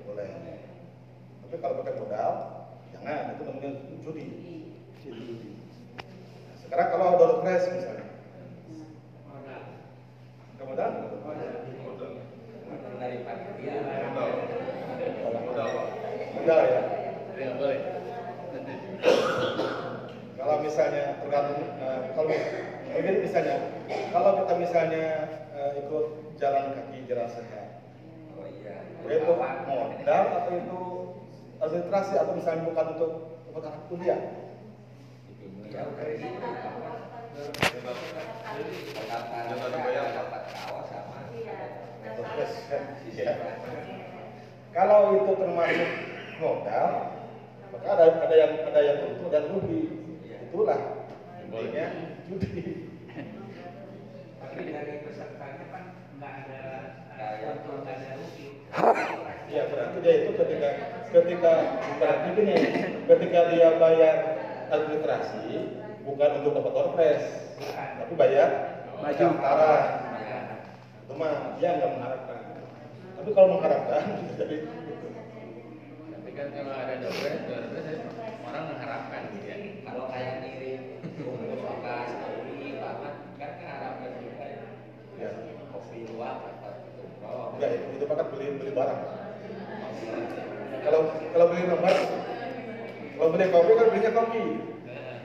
boleh. 0.08 0.32
Tapi 1.44 1.56
kalau 1.60 1.80
pakai 1.84 1.96
modal 2.00 2.32
jangan 2.96 3.36
itu 3.36 3.42
namanya 3.44 3.72
judi. 4.04 4.28
Judi. 5.04 5.57
Sekarang 6.68 6.92
kalau 6.92 7.40
prize 7.40 7.64
misalnya, 7.72 8.04
pakai 10.52 10.66
modal? 10.68 10.92
ya. 16.68 16.82
Kalau 20.36 20.56
misalnya 20.60 21.04
tergantung 21.24 21.64
eh, 21.64 22.00
kalau 22.12 22.28
mungkin 22.92 23.16
misalnya 23.24 23.56
kalau 24.12 24.44
kita 24.44 24.54
misalnya 24.60 25.06
eh, 25.56 25.72
ikut 25.88 26.06
jalan 26.36 26.76
kaki 26.76 27.08
jalan 27.08 27.32
sehat 27.32 27.80
oh 28.36 28.44
iya 28.44 28.84
itu 29.08 29.32
modal 29.72 30.24
atau 30.36 30.52
itu 30.52 30.82
administrasi 31.64 32.14
atau 32.20 32.36
misalnya 32.36 32.68
bukan 32.68 32.86
untuk 33.00 33.12
anak 33.56 33.88
kuliah 33.88 34.47
jauh 35.72 35.94
dari 36.00 36.16
dapat 40.16 40.44
sama 40.52 40.78
kalau 44.74 45.00
itu 45.18 45.32
termasuk 45.38 45.92
modal 46.38 46.90
maka 47.74 47.88
ada 47.94 48.06
ada 48.26 48.36
yang 48.38 48.52
ada 48.66 48.80
yang 48.82 48.98
untung 49.10 49.30
dan 49.30 49.44
rugi. 49.54 49.82
Itulah 50.50 50.80
intinya. 51.46 51.86
Judi 52.28 52.64
tapi 54.38 54.62
dari 54.74 54.94
pesertanya 55.06 55.66
kan 55.70 55.84
nggak 56.18 56.34
ada 56.46 56.62
untung 57.54 57.86
nggak 57.86 57.96
ada 58.02 58.10
rugi. 58.18 58.48
Ya 59.48 59.64
berarti 59.72 59.98
dia 60.04 60.14
itu 60.26 60.32
ketika 60.36 60.70
ketika 61.14 61.54
berarti 62.02 62.28
gini 62.36 62.56
ketika 63.08 63.40
dia 63.54 63.70
bayar 63.80 64.18
administrasi 64.68 65.48
bukan 66.08 66.30
untuk 66.44 66.52
dapat 66.60 66.74
orpres 66.76 67.48
tapi 67.68 68.14
bayar 68.16 68.50
maju 69.02 69.26
arah. 69.42 69.84
Itu 71.08 71.14
mah 71.18 71.58
dia 71.58 71.70
nggak 71.80 71.92
mengharapkan. 71.98 72.38
Tapi 73.18 73.30
kalau 73.34 73.48
mengharapkan 73.58 74.04
jadi 74.40 74.58
Tapi 76.14 76.30
kan 76.36 76.48
kalau 76.54 76.74
ada 76.76 76.94
dompet, 77.02 77.34
dompet 77.50 77.82
saya 77.82 77.98
orang 78.46 78.64
mengharapkan 78.72 79.22
gitu 79.34 79.46
ya. 79.48 79.58
Kalau 79.84 80.06
kayak 80.12 80.34
ngirim 80.44 80.82
bungkus 81.18 81.62
bekas, 81.66 82.10
kopi, 82.22 82.78
apa 82.78 83.10
kan 83.42 83.52
kan 83.58 83.68
harapkan 83.68 84.12
juga 84.22 84.46
ya. 84.46 84.66
ya 85.18 85.30
Kopi 85.74 85.98
luwak 86.14 86.32
apa 86.46 86.70
itu. 86.78 87.04
Kalau 87.24 87.44
enggak 87.58 87.70
itu, 87.76 88.06
kan 88.06 88.28
beli 88.32 88.48
beli 88.62 88.72
barang. 88.72 89.02
Kalau 90.86 91.00
kalau 91.34 91.46
beli 91.52 91.64
nomor 91.68 91.96
kalau 93.18 93.34
beli 93.34 93.46
kopi 93.50 93.72
kan 93.74 93.88
belinya 93.90 94.12
kopi 94.14 94.44
Nah, 94.86 95.18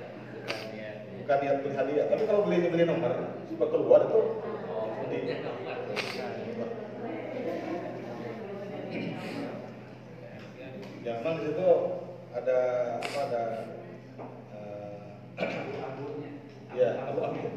bukan 1.22 1.36
niat 1.44 1.56
beli 1.62 1.72
hadiah. 1.76 2.06
Tapi 2.08 2.22
kalau 2.24 2.40
beli 2.48 2.66
beli 2.66 2.84
nomor 2.88 3.12
sudah 3.52 3.68
keluar 3.68 4.00
itu 4.08 4.20
beli. 5.06 5.18
Dia 5.28 5.38
nomor. 5.44 5.78
Ya 11.02 11.18
memang 11.18 11.34
di 11.42 11.50
situ 11.50 11.70
ada 12.32 12.58
apa 13.02 13.20
ada 13.26 13.42
eh, 14.54 15.02
ya 16.78 16.88
abu 17.10 17.18
abunya 17.26 17.50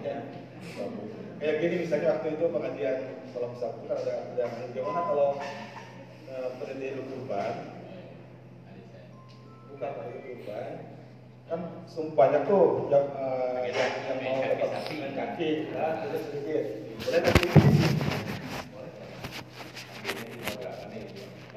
kayak 1.39 1.55
gini 1.61 1.75
misalnya 1.85 2.17
waktu 2.17 2.27
itu 2.35 2.45
pengajian 2.49 2.97
kalau 3.31 3.47
misal 3.53 3.69
itu 3.77 3.85
kan 3.85 3.97
ada 4.01 4.13
ada 4.33 4.65
gimana 4.73 5.01
kalau 5.05 5.29
eh, 6.25 6.47
peneliti 6.57 7.05
kurban 7.05 7.74
bukan 9.75 9.91
peneliti 9.91 10.31
kurban 10.39 10.71
kan 11.45 11.59
sumpahnya 11.83 12.39
tuh 12.47 12.87
yang 12.87 13.05
eh, 13.11 13.75
yang, 13.75 13.91
yang 14.07 14.19
mau 14.23 14.39
Kaki 14.39 14.55
dapat 14.55 14.69
sapi. 14.71 14.95
kaki 15.13 15.49
nah 15.75 15.91
itu 15.99 16.17
sedikit 16.31 16.63
boleh 16.95 17.21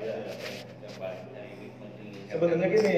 ya, 0.03 0.15
ya. 0.19 0.35
Sebenarnya 2.29 2.69
gini, 2.71 2.97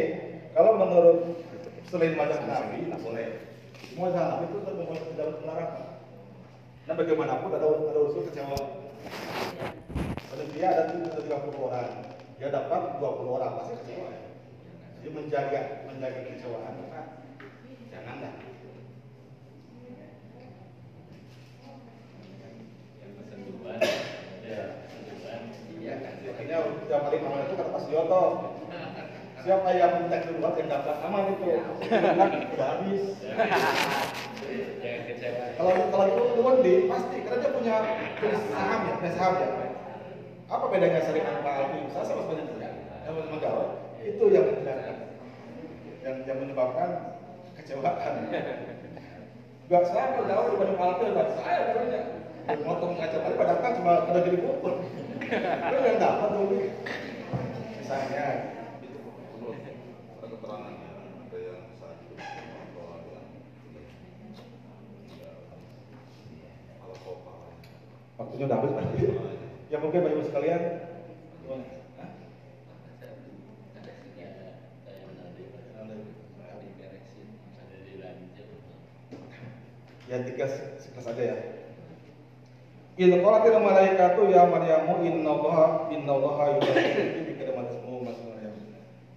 kalau 0.52 0.74
menurut 0.74 1.38
selain 1.86 2.18
banyak 2.18 2.40
nabi, 2.44 2.90
nggak 2.90 3.00
boleh. 3.00 3.28
Semua 3.88 4.10
nabi 4.10 4.50
itu 4.50 4.58
membuat 4.58 5.06
dalam 5.14 5.34
pelarangan. 5.38 5.86
Nah 6.84 6.94
bagaimanapun 6.98 7.54
ada 7.54 7.66
ada 7.70 8.00
unsur 8.04 8.26
kecewa. 8.26 8.58
Pada 10.28 10.44
dia 10.50 10.66
ada 10.66 10.82
tuh 10.92 11.22
tiga 11.22 11.40
puluh 11.46 11.70
orang, 11.70 12.04
dia 12.42 12.48
dapat 12.50 12.98
20 12.98 13.36
orang 13.38 13.52
pasti 13.62 13.74
kecewa. 13.80 14.29
Jadi 15.00 15.16
menjaga 15.16 15.60
menjaga 15.88 16.20
kecewaan, 16.28 16.74
maka 16.84 17.24
janganlah. 17.88 18.32
Yang 23.00 23.10
pesen 23.16 23.38
duluan, 23.48 23.80
Ya. 24.44 24.62
pesen 24.76 25.00
duluan. 25.08 25.40
Ya, 25.80 25.94
makanya 26.28 26.56
tiap 26.84 27.00
kali 27.08 27.16
malam 27.24 27.48
itu 27.48 27.54
kata 27.56 27.72
Pak 27.72 27.88
Yoto, 27.88 28.22
siapa 29.40 29.68
yang 29.72 29.92
minta 30.04 30.18
keluar 30.20 30.52
yang 30.60 30.68
dapat 30.68 30.96
aman 31.00 31.24
itu, 31.32 31.44
kan 31.48 32.28
udah 32.52 32.68
habis. 32.76 33.04
Kalau 35.56 35.72
kalau 35.88 36.04
itu 36.12 36.22
Tuwandi 36.36 36.74
pasti 36.92 37.16
karena 37.24 37.40
dia 37.40 37.50
punya 37.56 37.74
punya 38.20 38.36
saham 38.52 38.80
ya, 38.84 38.92
punya 39.00 39.12
saham 39.16 39.32
ya. 39.40 39.48
Apa 40.52 40.64
bedanya 40.68 41.00
sering 41.08 41.24
Pak 41.24 41.54
Alfi? 41.56 41.80
Saya 41.88 42.04
sama 42.04 42.20
sebenarnya 42.28 42.52
tidak. 42.52 42.72
Yang 43.08 43.32
Megawai 43.32 43.79
itu 44.00 44.24
yang 44.32 44.48
yang 44.64 44.80
yang, 46.00 46.16
yang 46.24 46.38
menyebabkan 46.40 47.20
kecewaan. 47.60 48.14
Gak 49.70 49.84
saya 49.86 50.18
kalau 50.18 50.26
jauh 50.26 50.48
dibanding 50.56 50.78
Pak 50.80 50.86
Alfi, 50.90 51.04
gak 51.14 51.30
saya 51.38 51.58
sebenarnya. 51.70 52.02
Motong 52.66 52.98
kaca 52.98 53.16
kali 53.22 53.34
pada 53.38 53.62
kan 53.62 53.78
cuma 53.78 54.02
kena 54.10 54.26
jadi 54.26 54.38
pukul. 54.42 54.74
Itu 55.30 55.76
yang 55.86 56.02
dapat 56.02 56.28
tuh. 56.34 56.44
Misalnya 57.78 58.10
ya, 58.10 58.50
waktunya 68.18 68.44
udah 68.50 68.58
habis. 68.58 68.72
Ya 69.70 69.78
mungkin 69.78 70.02
Bapak 70.02 70.14
Ibu 70.18 70.22
sekalian. 70.26 70.62
Hah? 71.46 72.10
Ada 73.78 73.90
sini 74.02 74.22
ada 74.26 74.46
saya 74.82 75.06
nanti 75.14 75.42
ada 75.78 75.94
diberesin, 76.58 77.28
ada 77.54 77.76
dilanjut. 77.86 78.50
Ya 80.10 80.18
tiga 80.26 80.50
sekelas 80.82 81.06
aja 81.14 81.22
ya. 81.22 81.36
Il 82.98 83.14
qalatil 83.22 83.62
malaikatu 83.62 84.26
ya 84.26 84.42
Maryamu 84.42 85.06
innallaha 85.06 85.86
innallaha 85.94 86.58
yubasyyiruki 86.58 87.22
bi 87.30 87.32
kalimatin 87.38 87.78
ismuhu 87.78 87.98
Maryam. 88.10 88.54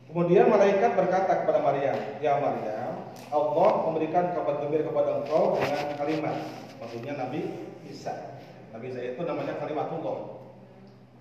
Kemudian 0.06 0.46
malaikat 0.54 0.94
berkata 0.94 1.42
kepada 1.42 1.66
Maryam, 1.66 1.98
"Ya 2.22 2.38
Maryam, 2.38 3.10
Allah 3.34 3.72
memberikan 3.90 4.38
kabar 4.38 4.62
gembira 4.62 4.86
kepada 4.86 5.26
engkau 5.26 5.58
dengan 5.58 5.98
kalimat." 5.98 6.38
Maksudnya 6.78 7.14
Nabi 7.18 7.42
Isa. 7.90 8.14
Nabi 8.70 8.94
Isa 8.94 9.02
itu 9.02 9.22
namanya 9.26 9.58
kalimatullah. 9.58 10.46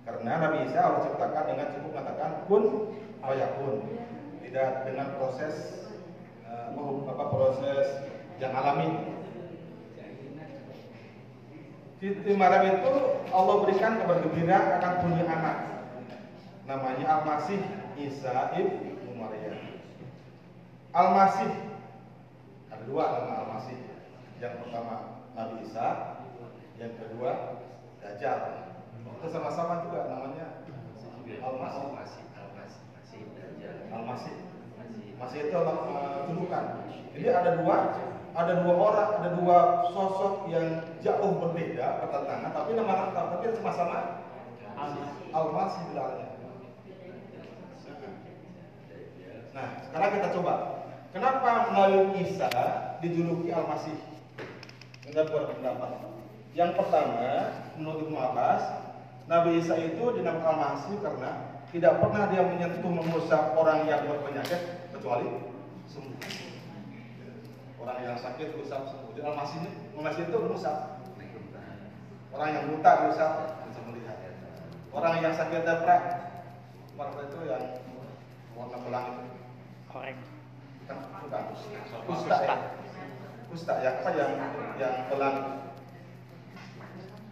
Karena 0.05 0.33
Nabi 0.37 0.69
Isa 0.69 0.79
Allah 0.85 1.01
ciptakan 1.09 1.43
dengan 1.49 1.67
cukup 1.73 1.89
mengatakan 1.97 2.31
kun 2.45 2.63
fayakun. 3.25 3.75
Tidak 4.45 4.69
dengan 4.85 5.17
proses 5.17 5.89
eh, 6.45 6.67
apa 7.09 7.25
proses 7.33 8.05
yang 8.37 8.53
alami 8.53 9.12
Siti 12.03 12.35
Maryam 12.35 12.83
itu 12.83 12.93
Allah 13.31 13.63
berikan 13.63 13.95
kabar 13.95 14.19
gembira 14.19 14.75
akan 14.75 15.07
punya 15.07 15.23
anak. 15.23 15.87
Namanya 16.67 17.07
Al-Masih 17.07 17.63
Isa 17.95 18.51
ibnu 18.59 19.15
Maryam. 19.15 19.55
Al-Masih 20.91 21.47
ada 22.67 22.83
dua 22.83 23.07
nama 23.07 23.47
Al-Masih. 23.47 23.79
Yang 24.43 24.67
pertama 24.67 25.23
Nabi 25.31 25.63
Isa, 25.63 26.19
yang 26.75 26.91
kedua 26.99 27.63
Dajjal. 28.03 28.67
Itu 28.99 29.27
sama-sama 29.31 29.87
juga 29.87 30.11
namanya 30.11 30.59
Al-Masih. 31.23 31.87
masih, 31.87 32.23
masih, 32.27 32.81
masih 32.99 33.19
belajar. 33.31 33.75
Al-Masih. 33.95 34.35
Masih. 34.75 35.07
Masih 35.15 35.39
itu 35.47 35.55
uh, 35.55 36.27
julukan. 36.27 36.83
Jadi 37.15 37.27
ada 37.31 37.63
dua, 37.63 37.95
ada 38.33 38.65
dua 38.65 38.73
orang, 38.73 39.09
ada 39.21 39.29
dua 39.37 39.57
sosok 39.93 40.49
yang 40.49 40.81
jauh 41.05 41.37
berbeda 41.37 42.01
pertentangan, 42.01 42.49
tapi 42.49 42.73
nama 42.73 43.13
tapi 43.13 43.53
sama-sama 43.53 44.25
Al-Masih 45.33 45.81
bilangnya. 45.93 46.29
Nah, 49.53 49.67
sekarang 49.85 50.11
kita 50.17 50.27
coba. 50.33 50.53
Kenapa 51.13 51.77
Nabi 51.77 52.25
Isa 52.25 52.49
dijuluki 53.05 53.53
Al-Masih? 53.53 53.97
Menurut 55.05 55.29
beberapa 55.29 55.53
pendapat. 55.53 55.89
Yang 56.57 56.71
pertama, 56.73 57.53
menurut 57.77 58.09
Ibnu 58.09 58.17
Abbas, 58.17 58.61
Nabi 59.29 59.61
Isa 59.61 59.77
itu 59.77 60.03
dinamakan 60.17 60.57
Al-Masih 60.57 60.97
karena 61.05 61.29
tidak 61.69 62.01
pernah 62.01 62.29
dia 62.33 62.41
menyentuh 62.41 62.89
mengusap 62.89 63.53
orang 63.53 63.85
yang 63.85 64.05
berpenyakit 64.09 64.89
kecuali 64.89 65.29
sembuh. 65.89 66.52
Orang 67.83 67.99
yang 67.99 68.15
sakit 68.15 68.55
usap 68.63 68.87
sembuh. 68.87 69.11
Jadi 69.11 69.27
Al-Masih 69.27 69.57
ini, 69.59 69.69
Al-Masih 69.99 70.23
itu 70.31 70.37
mengusap. 70.39 70.77
Orang 72.31 72.49
yang 72.55 72.63
buta 72.71 72.91
diusap 73.03 73.31
bisa 73.67 73.81
melihat. 73.91 74.17
Orang 74.95 75.19
yang 75.19 75.35
sakit 75.35 75.67
daprak, 75.67 76.01
apa 76.95 77.19
itu 77.27 77.39
yang 77.43 77.63
warna 78.55 78.77
belang 78.85 79.05
itu 79.11 79.23
Korek. 79.91 80.17
kan 80.83 80.97
bukan 81.19 81.43
kusta 82.05 82.35
ya 82.43 82.55
kusta 83.49 83.73
ya 83.81 83.91
apa 84.01 84.09
yang 84.13 84.31
yang 84.77 84.95
belang 85.09 85.37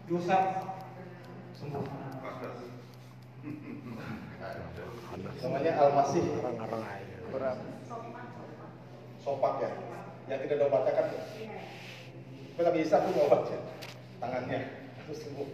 diusap 0.09 0.43
sembuh 1.55 1.85
namanya 5.41 5.71
almasih. 5.81 6.23
Berapa? 7.31 7.63
sopak 9.21 9.53
ya 9.61 9.69
yang 10.31 10.39
tidak 10.47 10.71
obatnya 10.71 10.95
kan 10.95 11.05
tapi 11.11 11.43
nggak 12.55 12.75
bisa 12.79 12.95
tuh 13.03 13.25
obatnya 13.27 13.59
tangannya. 14.21 14.59
Terus 15.03 15.19
sembuh. 15.27 15.49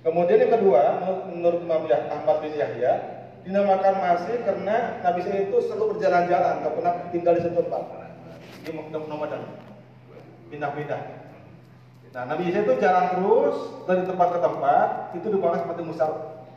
Kemudian 0.00 0.40
yang 0.46 0.52
kedua 0.56 0.82
menurut 1.28 1.60
Imam 1.60 1.84
Ahmad 1.84 2.36
bin 2.40 2.56
Yahya 2.56 2.92
dinamakan 3.44 3.94
masih 4.00 4.40
karena 4.48 5.04
Nabi 5.04 5.20
Isa 5.20 5.44
itu 5.44 5.56
selalu 5.68 5.96
berjalan-jalan 5.96 6.64
nggak 6.64 6.74
pernah 6.80 6.92
tinggal 7.12 7.34
di 7.36 7.42
satu 7.44 7.60
tempat. 7.60 7.82
Dia 8.64 8.72
mau 8.72 8.88
nomaden 8.88 9.42
pindah-pindah. 10.48 11.00
Nah 12.16 12.24
Nabi 12.24 12.48
Isa 12.48 12.64
itu 12.64 12.80
jalan 12.80 13.20
terus 13.20 13.58
dari 13.84 14.02
tempat 14.08 14.28
ke 14.32 14.38
tempat 14.40 14.88
itu 15.20 15.26
dipakai 15.28 15.60
seperti 15.66 15.82
musab 15.84 16.12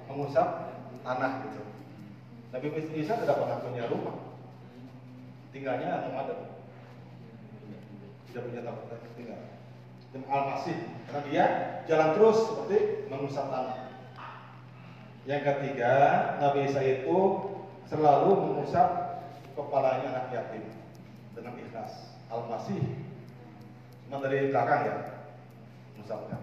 mengusap 0.07 0.47
tanah 1.03 1.31
gitu. 1.49 1.61
Nabi 2.55 2.67
Isa 2.95 3.19
tidak 3.19 3.35
pernah 3.41 3.59
punya 3.59 3.89
rumah 3.91 4.22
tinggalnya 5.53 6.09
nomaden 6.09 6.53
tidak 8.33 8.49
punya 8.49 8.61
tempat 8.65 8.99
tinggal. 9.13 9.41
Dan 10.09 10.21
Al-Masih 10.25 10.77
karena 11.05 11.21
dia 11.29 11.45
jalan 11.85 12.09
terus 12.17 12.37
seperti 12.49 12.77
mengusap 13.13 13.45
tanah. 13.53 13.93
Yang 15.29 15.41
ketiga, 15.45 15.93
Nabi 16.41 16.65
Isa 16.65 16.81
itu 16.81 17.17
selalu 17.85 18.29
mengusap 18.33 18.89
kepalanya 19.53 20.09
anak 20.17 20.33
yatim 20.33 20.65
dengan 21.37 21.53
ikhlas. 21.61 22.17
Al-Masih 22.33 22.81
cuma 24.09 24.17
dari 24.25 24.49
belakang 24.49 24.81
ya, 24.89 24.97
mengusapnya. 25.93 26.37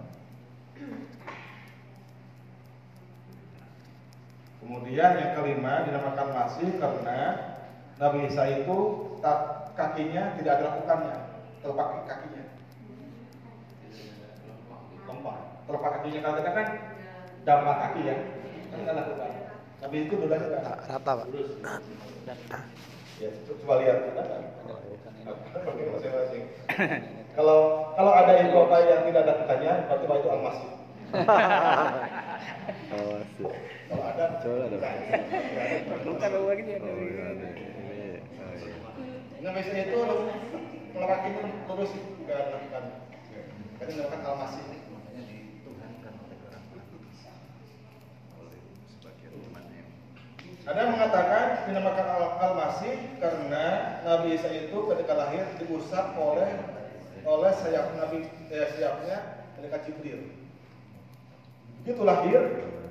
Kemudian 4.62 5.10
yang 5.18 5.32
kelima 5.34 5.82
dinamakan 5.90 6.28
masih 6.30 6.68
karena 6.78 7.49
Nabi 8.00 8.32
Isa 8.32 8.48
itu 8.48 8.76
tak, 9.20 9.68
kakinya 9.76 10.32
tidak 10.40 10.52
ada 10.56 10.64
lakukannya, 10.72 11.16
telapak 11.60 11.88
kakinya. 12.08 12.44
Lempar. 15.04 15.36
Telapak 15.68 15.90
kakinya 16.00 16.20
katakan 16.24 16.52
kan 16.56 16.66
dampak 17.44 17.76
kaki 17.76 18.00
ya, 18.08 18.16
kan 18.72 18.78
nggak 18.80 18.96
lakukan. 18.96 19.30
Nabi 19.84 19.96
itu 20.08 20.14
dudanya 20.16 20.48
kan. 20.48 20.62
Rata 20.88 21.12
pak. 21.12 21.26
Ya, 23.20 23.30
coba 23.44 23.74
lihat 23.84 23.98
masing-masing. 25.92 26.44
Kalau 27.38 27.94
kalau 27.94 28.10
ada 28.10 28.42
ibu 28.42 28.50
bapak 28.50 28.90
yang 28.90 29.06
tidak 29.06 29.22
ada 29.22 29.34
kekanya, 29.44 29.72
berarti 29.86 30.04
itu 30.08 30.28
al-masih. 30.32 30.70
Oh, 32.90 33.22
sih. 33.38 33.46
Kalau 33.86 34.02
ada, 34.02 34.42
Coba 34.42 34.66
ada. 34.66 34.90
bukan 36.02 36.30
lagi 36.42 36.62
dia. 36.66 36.78
Nabi 39.40 39.64
Isa 39.64 39.72
itu 39.72 39.96
kalau 40.92 41.06
kakinya 41.08 41.42
lurus 41.64 41.92
nggak 41.96 42.36
ada 42.36 42.50
lakukan. 42.60 42.84
Kan 43.80 43.86
dinamakan 43.88 44.20
al-masih. 44.20 44.64
makanya 44.68 45.22
dituhankan 45.24 46.12
oleh 46.20 46.36
orang 46.44 46.64
oleh 48.36 48.60
sebagian 48.92 49.32
temannya 49.32 49.82
Ada 50.68 50.82
mengatakan 50.92 51.44
dinamakan 51.64 52.06
al- 52.12 52.36
al-masih 52.36 52.94
karena 53.16 53.64
Nabi 54.04 54.28
Isa 54.36 54.52
itu 54.52 54.76
ketika 54.76 55.12
lahir 55.16 55.48
diusap 55.56 56.12
oleh 56.20 56.60
oleh 57.24 57.52
sayap 57.64 57.96
Nabi 57.96 58.28
eh, 58.52 58.68
sayapnya 58.76 59.16
malaikat 59.56 59.88
Jibril. 59.88 60.20
Begitu 61.80 62.02
lahir 62.04 62.40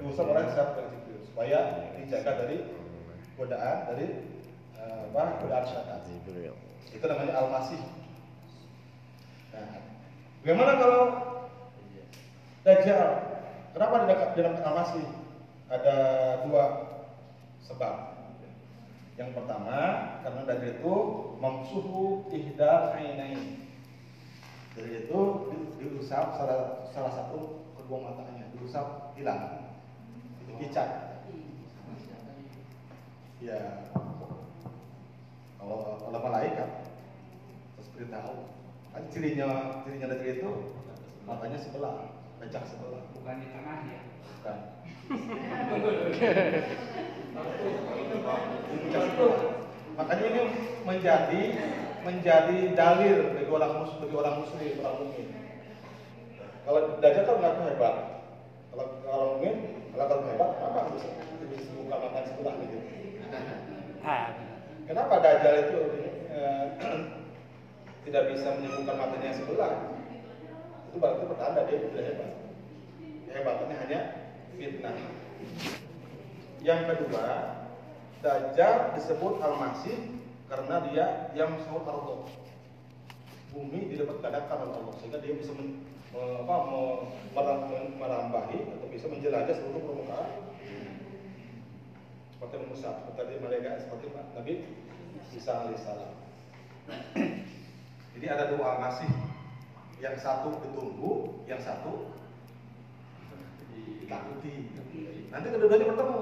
diusap 0.01 0.25
oleh 0.25 0.49
sayap 0.49 0.81
Jibril 0.81 1.21
supaya 1.29 1.57
dijaga 1.93 2.41
dari 2.41 2.57
godaan 3.37 3.77
dari 3.93 4.28
apa 4.89 5.41
godaan 5.43 5.65
syaitan. 5.65 5.99
Itu 6.89 7.05
namanya 7.05 7.33
al-masih. 7.37 7.81
Nah, 9.53 9.81
bagaimana 10.41 10.73
kalau 10.81 11.03
Dajjal? 12.65 13.09
Kenapa 13.71 14.03
dinamakan 14.03 14.29
dinamakan 14.35 14.65
al-masih? 14.73 15.05
Ada 15.69 15.95
dua 16.45 16.63
sebab. 17.61 17.95
Yang 19.19 19.29
pertama, 19.35 19.77
karena 20.25 20.41
Dajjal 20.47 20.71
itu 20.81 20.93
mamsuhu 21.37 22.25
ihdal 22.33 22.93
ainain. 22.97 23.69
Dari 24.73 25.05
itu 25.05 25.19
di- 25.51 25.69
diusap 25.81 26.39
salah, 26.39 26.87
salah 26.93 27.11
satu 27.11 27.67
kedua 27.75 28.11
matanya, 28.11 28.47
diusap 28.55 29.13
hilang. 29.13 29.75
Itu 30.45 30.51
kicat. 30.57 31.09
Ya, 33.39 33.87
kalau 35.59 35.99
kalau 35.99 36.19
malaikat 36.23 36.69
terus 37.75 37.89
beritahu, 37.93 38.47
kan 38.95 39.03
cirinya 39.11 39.47
cirinya 39.83 40.07
Dajjal 40.15 40.39
itu 40.39 40.49
matanya 41.27 41.59
sebelah, 41.59 42.15
pecah 42.39 42.63
sebelah. 42.63 43.03
bukan 43.11 43.35
di 43.43 43.47
tengah 43.51 43.77
ya 43.91 44.01
Bukan. 44.39 44.57
Pecah 48.79 49.01
sebelah. 49.03 49.39
Makanya 49.99 50.25
ini 50.31 50.43
menjadi 50.87 51.41
menjadi 52.07 52.57
dalil 52.71 53.35
bagi 53.35 53.51
orang 53.51 53.71
mus 53.83 53.91
bagi 53.99 54.15
orang 54.15 54.35
muslim, 54.39 54.79
orang 54.79 54.95
mukmin. 55.03 55.27
Kalau 56.63 56.79
dajjal 57.03 57.23
kan 57.27 57.35
mengaku 57.35 57.61
hebat. 57.67 57.95
Kalau 58.71 58.85
kalau 59.03 59.25
mukmin, 59.35 59.55
kalau 59.91 60.05
kalau 60.07 60.23
hebat, 60.23 60.51
apa 60.63 60.79
bisa 60.95 61.09
bisa 61.51 61.69
buka 61.75 61.95
makan 61.99 62.23
sebelah 62.31 62.53
gitu. 62.63 62.79
Kenapa 64.89 65.21
dajjal 65.21 65.69
itu 65.69 65.79
eh, 66.33 66.65
tidak 68.09 68.23
bisa 68.33 68.57
menyembuhkan 68.57 68.97
matanya 68.97 69.29
yang 69.29 69.37
sebelah? 69.37 69.73
Itu 70.89 70.97
berarti 70.97 71.29
pertanda 71.29 71.61
dia 71.69 71.77
tidak 71.77 72.03
hebat. 72.09 72.31
Kehebatannya 73.29 73.75
hanya 73.85 73.99
fitnah. 74.57 74.97
Yang 76.65 76.81
kedua, 76.89 77.25
Dajjal 78.19 78.99
disebut 78.99 79.39
Al-Masih 79.39 80.19
karena 80.51 80.75
dia 80.91 81.05
yang 81.37 81.55
sahut 81.63 81.87
Allah. 81.87 82.27
Bumi 83.53 83.93
didapat 83.93 84.19
gadakan 84.25 84.67
oleh 84.67 84.75
Allah 84.75 84.95
sehingga 84.99 85.21
dia 85.23 85.33
bisa 85.39 85.55
men, 85.55 85.85
me- 86.11 86.37
apa, 86.43 86.55
me- 86.67 87.01
meram- 87.31 87.95
merambahi 87.95 88.59
atau 88.75 88.87
bisa 88.91 89.05
menjelajah 89.07 89.55
seluruh 89.55 89.81
permukaan 89.85 90.48
seperti 92.39 92.71
Musa, 92.71 93.03
seperti 93.03 93.35
malaikat 93.43 93.83
seperti 93.83 94.15
Nabi 94.15 94.63
Isa 95.35 95.51
alaihissalam. 95.59 96.15
Jadi 98.15 98.25
ada 98.31 98.55
dua 98.55 98.79
Al-Masih, 98.79 99.11
yang 99.99 100.15
satu 100.15 100.55
ditunggu, 100.63 101.43
yang 101.51 101.59
satu 101.59 102.15
ditakuti. 103.75 104.71
Nanti 105.27 105.47
kedua-duanya 105.51 105.91
bertemu. 105.91 106.21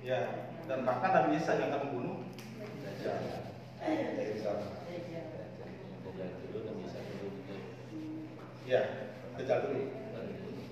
Ya, 0.00 0.48
dan 0.64 0.88
bahkan 0.88 1.12
Nabi 1.12 1.36
Isa 1.36 1.60
yang 1.60 1.68
akan 1.76 1.80
membunuh 1.92 2.16
sana. 4.40 4.66
Ya, 8.64 8.82
Dajjal 9.36 9.58
dulu. 9.68 9.82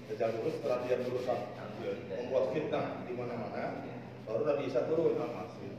Dajjal 0.09 0.31
dulu 0.33 0.49
setelah 0.57 0.79
dia 0.89 0.97
berusaha 1.05 1.37
membuat 2.09 2.45
fitnah 2.57 3.05
di 3.05 3.13
mana-mana, 3.13 3.85
baru 4.29 4.45
Nabi 4.45 4.69
Isa 4.69 4.85
turun 4.85 5.17
Al-Masih 5.17 5.73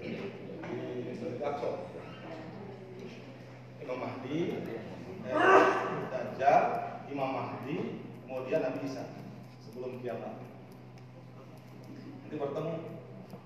di 0.00 1.44
Aqsa. 1.44 1.70
Imam 3.84 4.00
Mahdi, 4.00 4.64
eh, 4.64 4.80
Dajjal, 6.08 6.62
Imam 7.12 7.36
Mahdi, 7.36 8.00
kemudian 8.24 8.64
Nabi 8.64 8.88
Isa 8.88 9.04
sebelum 9.60 10.00
kiamat. 10.00 10.40
Nanti 12.24 12.34
bertemu 12.40 12.74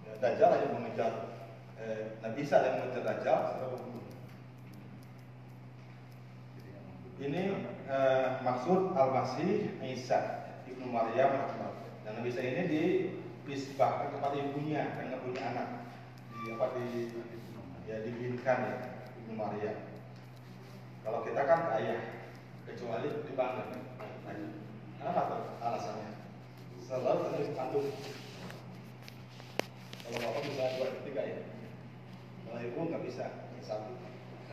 ya, 0.07 0.15
Dajjal 0.23 0.51
yang 0.63 0.73
mengejar 0.79 1.13
eh, 1.83 2.23
Nabi 2.23 2.39
Isa 2.47 2.57
yang 2.63 2.87
mengejar 2.87 3.03
Dajjal. 3.03 3.41
Ini 7.19 7.43
eh, 7.91 8.27
maksud 8.47 8.95
Al-Masih 8.95 9.75
Isa 9.83 10.47
Ibnu 10.71 10.87
Maryam. 10.87 11.51
Dan 12.07 12.23
Nabi 12.23 12.31
Isa 12.31 12.47
ini 12.47 12.63
dipisbahkan 13.49 14.13
kepada 14.13 14.37
ibunya 14.37 14.93
yang 15.01 15.25
punya 15.25 15.41
anak. 15.57 15.69
Di 16.37 16.53
apa 16.53 16.77
di 16.77 17.09
ya 17.89 18.05
dibinkan 18.05 18.59
ya 18.69 18.77
Ibnu 19.25 19.33
Maryam. 19.33 19.89
Kalau 21.01 21.25
kita 21.25 21.49
kan 21.49 21.73
ayah, 21.81 22.29
kecuali 22.69 23.09
dibanggakan. 23.25 23.81
Nah, 25.01 25.09
apa 25.09 25.23
tuh 25.33 25.41
alasannya? 25.65 26.13
Selalu 26.85 27.33
terus 27.33 27.57
antum. 27.57 27.89
Kalau 30.05 30.19
bapak 30.21 30.43
bisa 30.45 30.77
dua 30.77 31.01
tiga 31.09 31.23
ya. 31.25 31.41
Kalau 32.45 32.61
ibu 32.61 32.79
nggak 32.93 33.05
bisa 33.09 33.49
satu. 33.65 33.97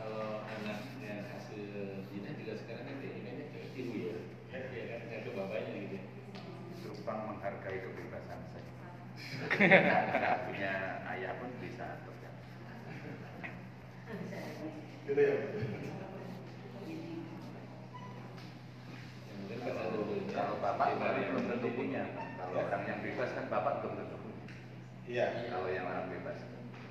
Kalau 0.00 0.40
anaknya 0.48 1.28
hasil 1.36 2.00
zina 2.08 2.32
juga 2.40 2.56
sekarang 2.56 2.88
kan 2.88 2.96
keinginannya 3.04 3.52
ke 3.52 3.58
ibu 3.76 3.92
ya, 4.00 4.16
ya 4.56 4.84
kan 4.88 5.00
nggak 5.12 5.20
ke 5.28 5.30
bapaknya 5.36 5.72
gitu. 5.84 5.98
Tumpang 6.80 7.36
menghargai 7.36 7.84
kebebasan 7.84 8.05
nggak 9.56 10.36
punya 10.46 10.72
ayah 11.14 11.32
pun 11.38 11.50
bisa 11.60 11.86
kan 11.86 12.32
Gitu 15.06 15.20
ya. 15.22 15.34
Ya, 19.22 19.32
mungkin 19.38 19.58
ada 19.62 19.72
kalau 20.34 20.56
bapak 20.58 20.86
belum 20.98 21.44
tentu 21.46 21.68
punya. 21.74 22.02
Kalau 22.36 22.58
orang 22.58 22.82
yang 22.86 23.00
bebas 23.02 23.30
kan 23.32 23.46
bapak 23.46 23.72
belum 23.82 23.94
tentu 24.02 24.16
punya. 24.18 24.42
Iya. 25.06 25.26
kalau 25.48 25.68
yang 25.70 25.86
orang 25.86 26.10
bebas. 26.10 26.38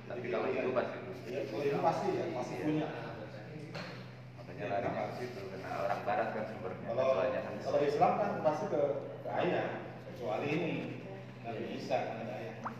Tapi 0.08 0.26
kalau 0.32 0.48
itu 0.48 0.70
pasti 0.72 0.96
Iya, 1.26 1.40
kalau 1.50 1.62
itu 1.66 1.78
pasti 1.82 2.06
ya, 2.14 2.24
pasti 2.32 2.54
punya. 2.62 2.88
makanya 4.38 4.64
larinya 4.72 5.02
ke 5.10 5.14
situ 5.18 5.40
karena 5.52 5.68
orang 5.84 6.00
barat 6.06 6.28
kan 6.32 6.44
sumbernya 6.48 6.86
Kalau 6.88 7.04
soalnya 7.12 7.40
kan. 7.44 7.54
kalau 7.60 7.80
Islam 7.82 8.12
kan 8.16 8.30
pasti 8.40 8.64
ke, 8.70 8.82
ke 9.20 9.30
ayah, 9.42 9.68
kecuali 10.08 10.46
ini 10.48 10.72
Nabi 11.46 11.62
bisa 11.78 11.96
mengenai 12.10 12.58
gaya 12.58 12.74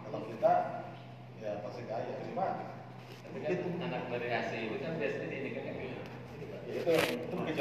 Kalau 0.00 0.20
kita 0.32 0.52
ya 1.44 1.60
pasti 1.60 1.82
gaya 1.84 2.08
ayah 2.08 2.14
terima. 2.24 2.48
Tapi 3.04 3.36
kan 3.44 3.50
itu. 3.52 3.68
anak 3.84 4.02
variasi 4.08 4.56
itu 4.64 4.76
kan 4.80 4.96
biasanya 4.96 5.28
dinikahkan 5.28 5.76
ya, 5.76 5.84
ya. 5.84 6.00
Itu 6.80 6.92
itu 7.20 7.34
mungkin 7.36 7.52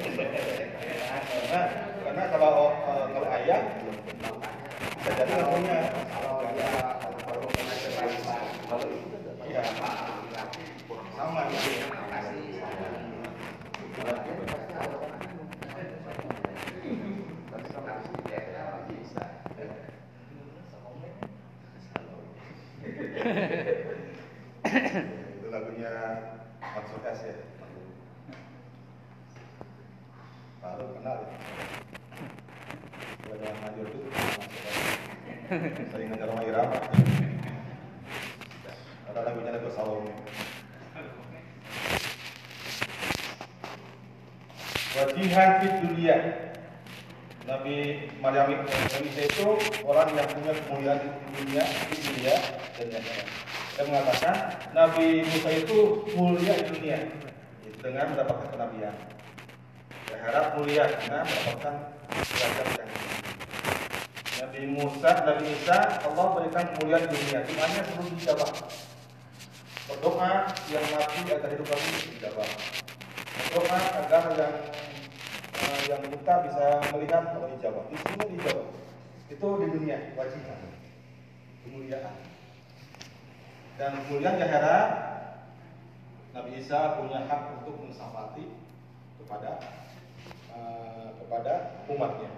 itu 0.00 0.08
iya. 0.16 1.20
karena 1.20 1.60
karena 2.08 2.22
kalau 2.32 2.72
eh, 2.72 3.04
kalau 3.12 3.28
ayah 3.36 3.60
bisa 4.96 5.12
jadi 5.12 5.32
Wajihan 45.34 45.58
fit 45.66 45.74
dunia 45.82 46.16
Nabi 47.42 48.06
Maryam 48.22 48.54
itu 48.54 49.50
orang 49.82 50.14
yang 50.14 50.30
punya 50.30 50.54
kemuliaan 50.62 51.02
di 51.02 51.10
dunia, 51.42 51.62
di 51.90 51.96
dunia 52.06 52.34
dan 52.78 52.86
di 52.86 52.94
akhirat. 53.02 53.26
Saya 53.74 53.84
mengatakan 53.90 54.34
Nabi 54.78 55.26
Musa 55.26 55.50
itu 55.50 56.06
mulia 56.14 56.54
di 56.54 56.64
dunia 56.70 56.98
dengan 57.82 58.14
mendapatkan 58.14 58.46
kenabian. 58.54 58.94
Saya 60.06 60.18
harap 60.22 60.46
mulia 60.54 60.86
dengan 61.02 61.26
mendapatkan 61.26 61.74
derajat 62.14 62.68
yang. 62.78 62.90
Nabi 64.38 64.60
Musa, 64.70 65.10
Nabi 65.18 65.44
Isa, 65.50 65.78
Allah 65.98 66.26
berikan 66.38 66.64
kemuliaan 66.78 67.10
di 67.10 67.10
dunia. 67.10 67.38
Di 67.42 67.54
mana 67.58 67.82
sebelum 67.82 68.06
dijawab. 68.14 68.50
Berdoa 69.90 70.30
yang 70.70 70.86
mati 70.94 71.20
agar 71.26 71.50
hidup 71.50 71.66
lagi 71.66 71.90
dijawab. 72.22 72.50
Berdoa 73.34 73.78
agar 73.98 74.22
yang 74.38 74.54
eh, 75.74 75.84
yang 75.90 76.02
buta 76.06 76.34
bisa 76.46 76.66
melihat 76.94 77.34
Allah 77.34 77.50
dijawab. 77.58 77.84
Di 77.90 77.96
sini 77.98 78.24
dijawab. 78.38 78.68
Itu 79.26 79.46
di 79.58 79.66
dunia 79.74 80.14
wajiban. 80.14 80.58
Kemuliaan. 81.66 82.16
Dan 83.74 83.90
kemudian 84.06 84.38
di 84.38 84.44
akhirat 84.46 84.90
Nabi 86.34 86.50
Isa 86.62 86.98
punya 86.98 87.26
hak 87.26 87.42
untuk 87.58 87.74
mensafati 87.82 88.46
kepada 89.18 89.58
eh, 90.54 91.08
kepada 91.18 91.52
umatnya. 91.90 92.30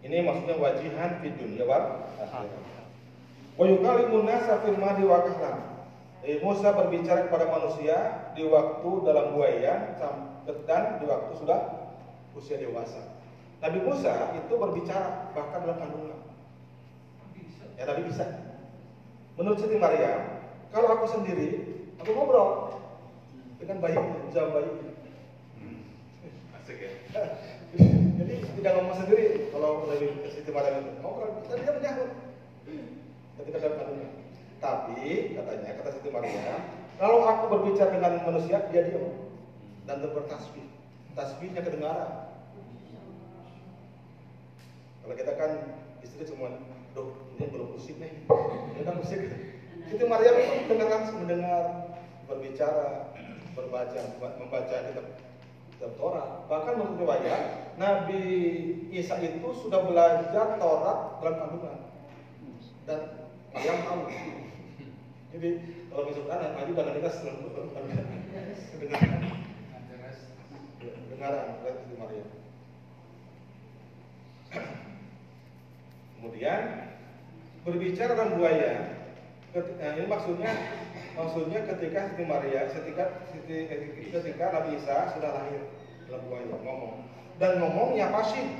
Ini 0.00 0.16
maksudnya 0.24 0.56
wajihan 0.56 1.18
di 1.18 1.28
dunia 1.34 1.66
akhirat. 1.66 2.86
Wa 3.58 3.64
yukallimun 3.66 4.24
nasa 4.24 4.62
fil 4.62 4.78
mahdi 4.78 5.02
wa. 5.04 5.26
Eh, 6.20 6.36
Musa 6.44 6.76
berbicara 6.76 7.32
kepada 7.32 7.48
manusia 7.48 8.19
di 8.34 8.44
waktu 8.46 8.90
dalam 9.06 9.34
buaya 9.36 9.98
dan 10.66 10.84
di 10.98 11.04
waktu 11.06 11.32
sudah 11.38 11.60
usia 12.34 12.58
dewasa. 12.58 13.20
Nabi 13.60 13.78
Musa 13.84 14.32
itu 14.40 14.54
berbicara 14.56 15.30
bahkan 15.36 15.60
dalam 15.62 15.76
kandungan. 15.76 16.20
Ya 17.76 17.84
Nabi 17.84 18.08
bisa. 18.08 18.24
Menurut 19.36 19.60
Siti 19.60 19.76
Maryam, 19.76 20.40
kalau 20.72 20.88
aku 20.96 21.06
sendiri, 21.08 21.64
aku 22.00 22.12
ngobrol 22.12 22.76
dengan 23.60 23.84
bayi, 23.84 24.00
jam 24.32 24.52
bayi. 24.52 24.72
Asik 26.56 26.76
ya. 26.76 26.92
Jadi 28.20 28.34
tidak 28.60 28.72
ngomong 28.80 28.96
sendiri 28.96 29.48
kalau 29.52 29.88
Nabi 29.88 30.08
Siti 30.32 30.50
Maryam 30.52 30.80
itu 30.80 31.00
ngobrol, 31.00 31.44
dan 31.48 31.56
dia 31.60 31.72
menyahut 31.76 32.10
ketika 33.40 33.58
dalam 33.60 33.76
kandungan. 33.76 34.12
Tapi 34.60 35.36
katanya 35.36 35.70
kata 35.80 35.90
Siti 35.96 36.08
Maryam, 36.12 36.60
kalau 37.00 37.24
aku 37.24 37.44
berbicara 37.48 37.96
dengan 37.96 38.20
manusia, 38.28 38.60
dia 38.68 38.92
diam 38.92 39.08
dan 39.88 40.04
bertasbih. 40.04 40.68
Tasbihnya 41.16 41.64
kedengaran. 41.64 42.28
Kalau 45.00 45.14
kita 45.16 45.32
kan 45.40 45.50
istri 46.04 46.28
cuma, 46.28 46.60
duh 46.92 47.16
ini 47.40 47.48
belum 47.48 47.72
musik 47.72 47.96
nih, 47.96 48.12
ini 48.76 48.82
kan 48.84 49.00
musik. 49.00 49.16
Siti 49.88 50.04
Maryam 50.04 50.36
itu 50.38 50.68
mendengar 50.68 51.02
langsung 51.02 51.24
mendengar, 51.24 51.64
berbicara, 52.28 53.16
berbaca, 53.56 54.00
membaca 54.38 54.76
kitab 54.92 55.06
kitab 55.72 55.92
Torah. 55.96 56.44
Bahkan 56.52 56.72
menurut 56.76 57.00
riwayat, 57.00 57.74
Nabi 57.80 58.22
Isa 58.92 59.16
itu 59.24 59.48
sudah 59.56 59.88
belajar 59.88 60.60
Torah 60.60 61.16
dalam 61.18 61.34
kandungan 61.40 61.76
dan 62.84 63.00
Maryam 63.56 63.78
tahu. 63.88 64.04
Jadi 65.30 65.50
kalau 65.86 66.10
misalkan 66.10 66.42
anak 66.42 66.52
maju 66.58 66.72
dengan 66.74 66.94
kita 66.98 67.10
setelah 67.14 67.34
kedengaran, 67.38 69.22
kedengaran 70.82 71.46
dari 71.62 71.78
Siti 71.78 71.94
Maryam. 71.94 72.28
Kemudian 76.18 76.60
berbicara 77.62 78.12
tentang 78.18 78.34
buaya, 78.42 78.74
nah, 79.54 79.90
ini 79.94 80.04
maksudnya 80.10 80.50
maksudnya 81.14 81.60
ketika 81.62 82.10
Siti 82.10 82.24
Maria, 82.26 82.66
ketika 82.74 83.04
Siti- 83.30 83.70
ketika 84.10 84.44
Nabi 84.50 84.82
Isa 84.82 85.14
sudah 85.14 85.30
lahir 85.30 85.62
dalam 86.10 86.26
buaya 86.26 86.44
ngomong. 86.50 87.06
Dan 87.38 87.62
ngomongnya 87.62 88.10
fasih 88.10 88.50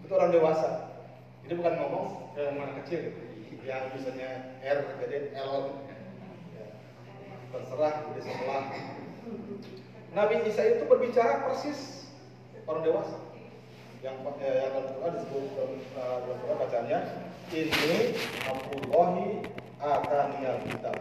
itu 0.00 0.12
orang 0.16 0.32
dewasa. 0.32 0.96
Jadi 1.44 1.60
bukan 1.60 1.74
ngomong 1.76 2.06
kayak 2.32 2.56
anak 2.56 2.74
kecil 2.82 3.27
yang 3.64 3.92
misalnya 3.92 4.56
R 4.64 4.78
jadi 5.02 5.32
L. 5.38 5.84
Ya, 6.56 6.66
terserah 7.52 7.94
di 8.12 8.20
sebelah. 8.20 8.64
Nabi 10.16 10.34
Isa 10.48 10.62
itu 10.64 10.84
berbicara 10.88 11.44
persis 11.44 12.08
orang 12.64 12.84
dewasa. 12.84 13.18
Yang 14.00 14.14
eh, 14.40 14.56
yang 14.62 14.70
dalam 14.72 14.86
Quran 14.94 15.12
disebut 15.18 15.44
dalam, 15.58 15.74
dalam 15.96 16.38
Quran 16.44 16.58
bacanya 16.62 16.98
ini 17.50 17.98
Abdullahi 18.46 19.26
akaniyal 19.82 20.58
kitab. 20.68 20.96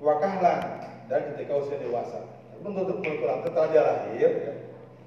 Wakahlan 0.00 0.60
dan 1.12 1.20
ketika 1.34 1.52
usia 1.60 1.76
dewasa 1.82 2.40
menurut 2.60 3.00
Quran 3.00 3.38
setelah 3.44 3.68
dia 3.72 3.82
lahir 3.82 4.20
ya, 4.20 4.52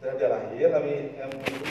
setelah 0.01 0.15
dia 0.17 0.27
lahir 0.29 0.67
Nabi 0.73 0.93
Nabi 1.17 1.37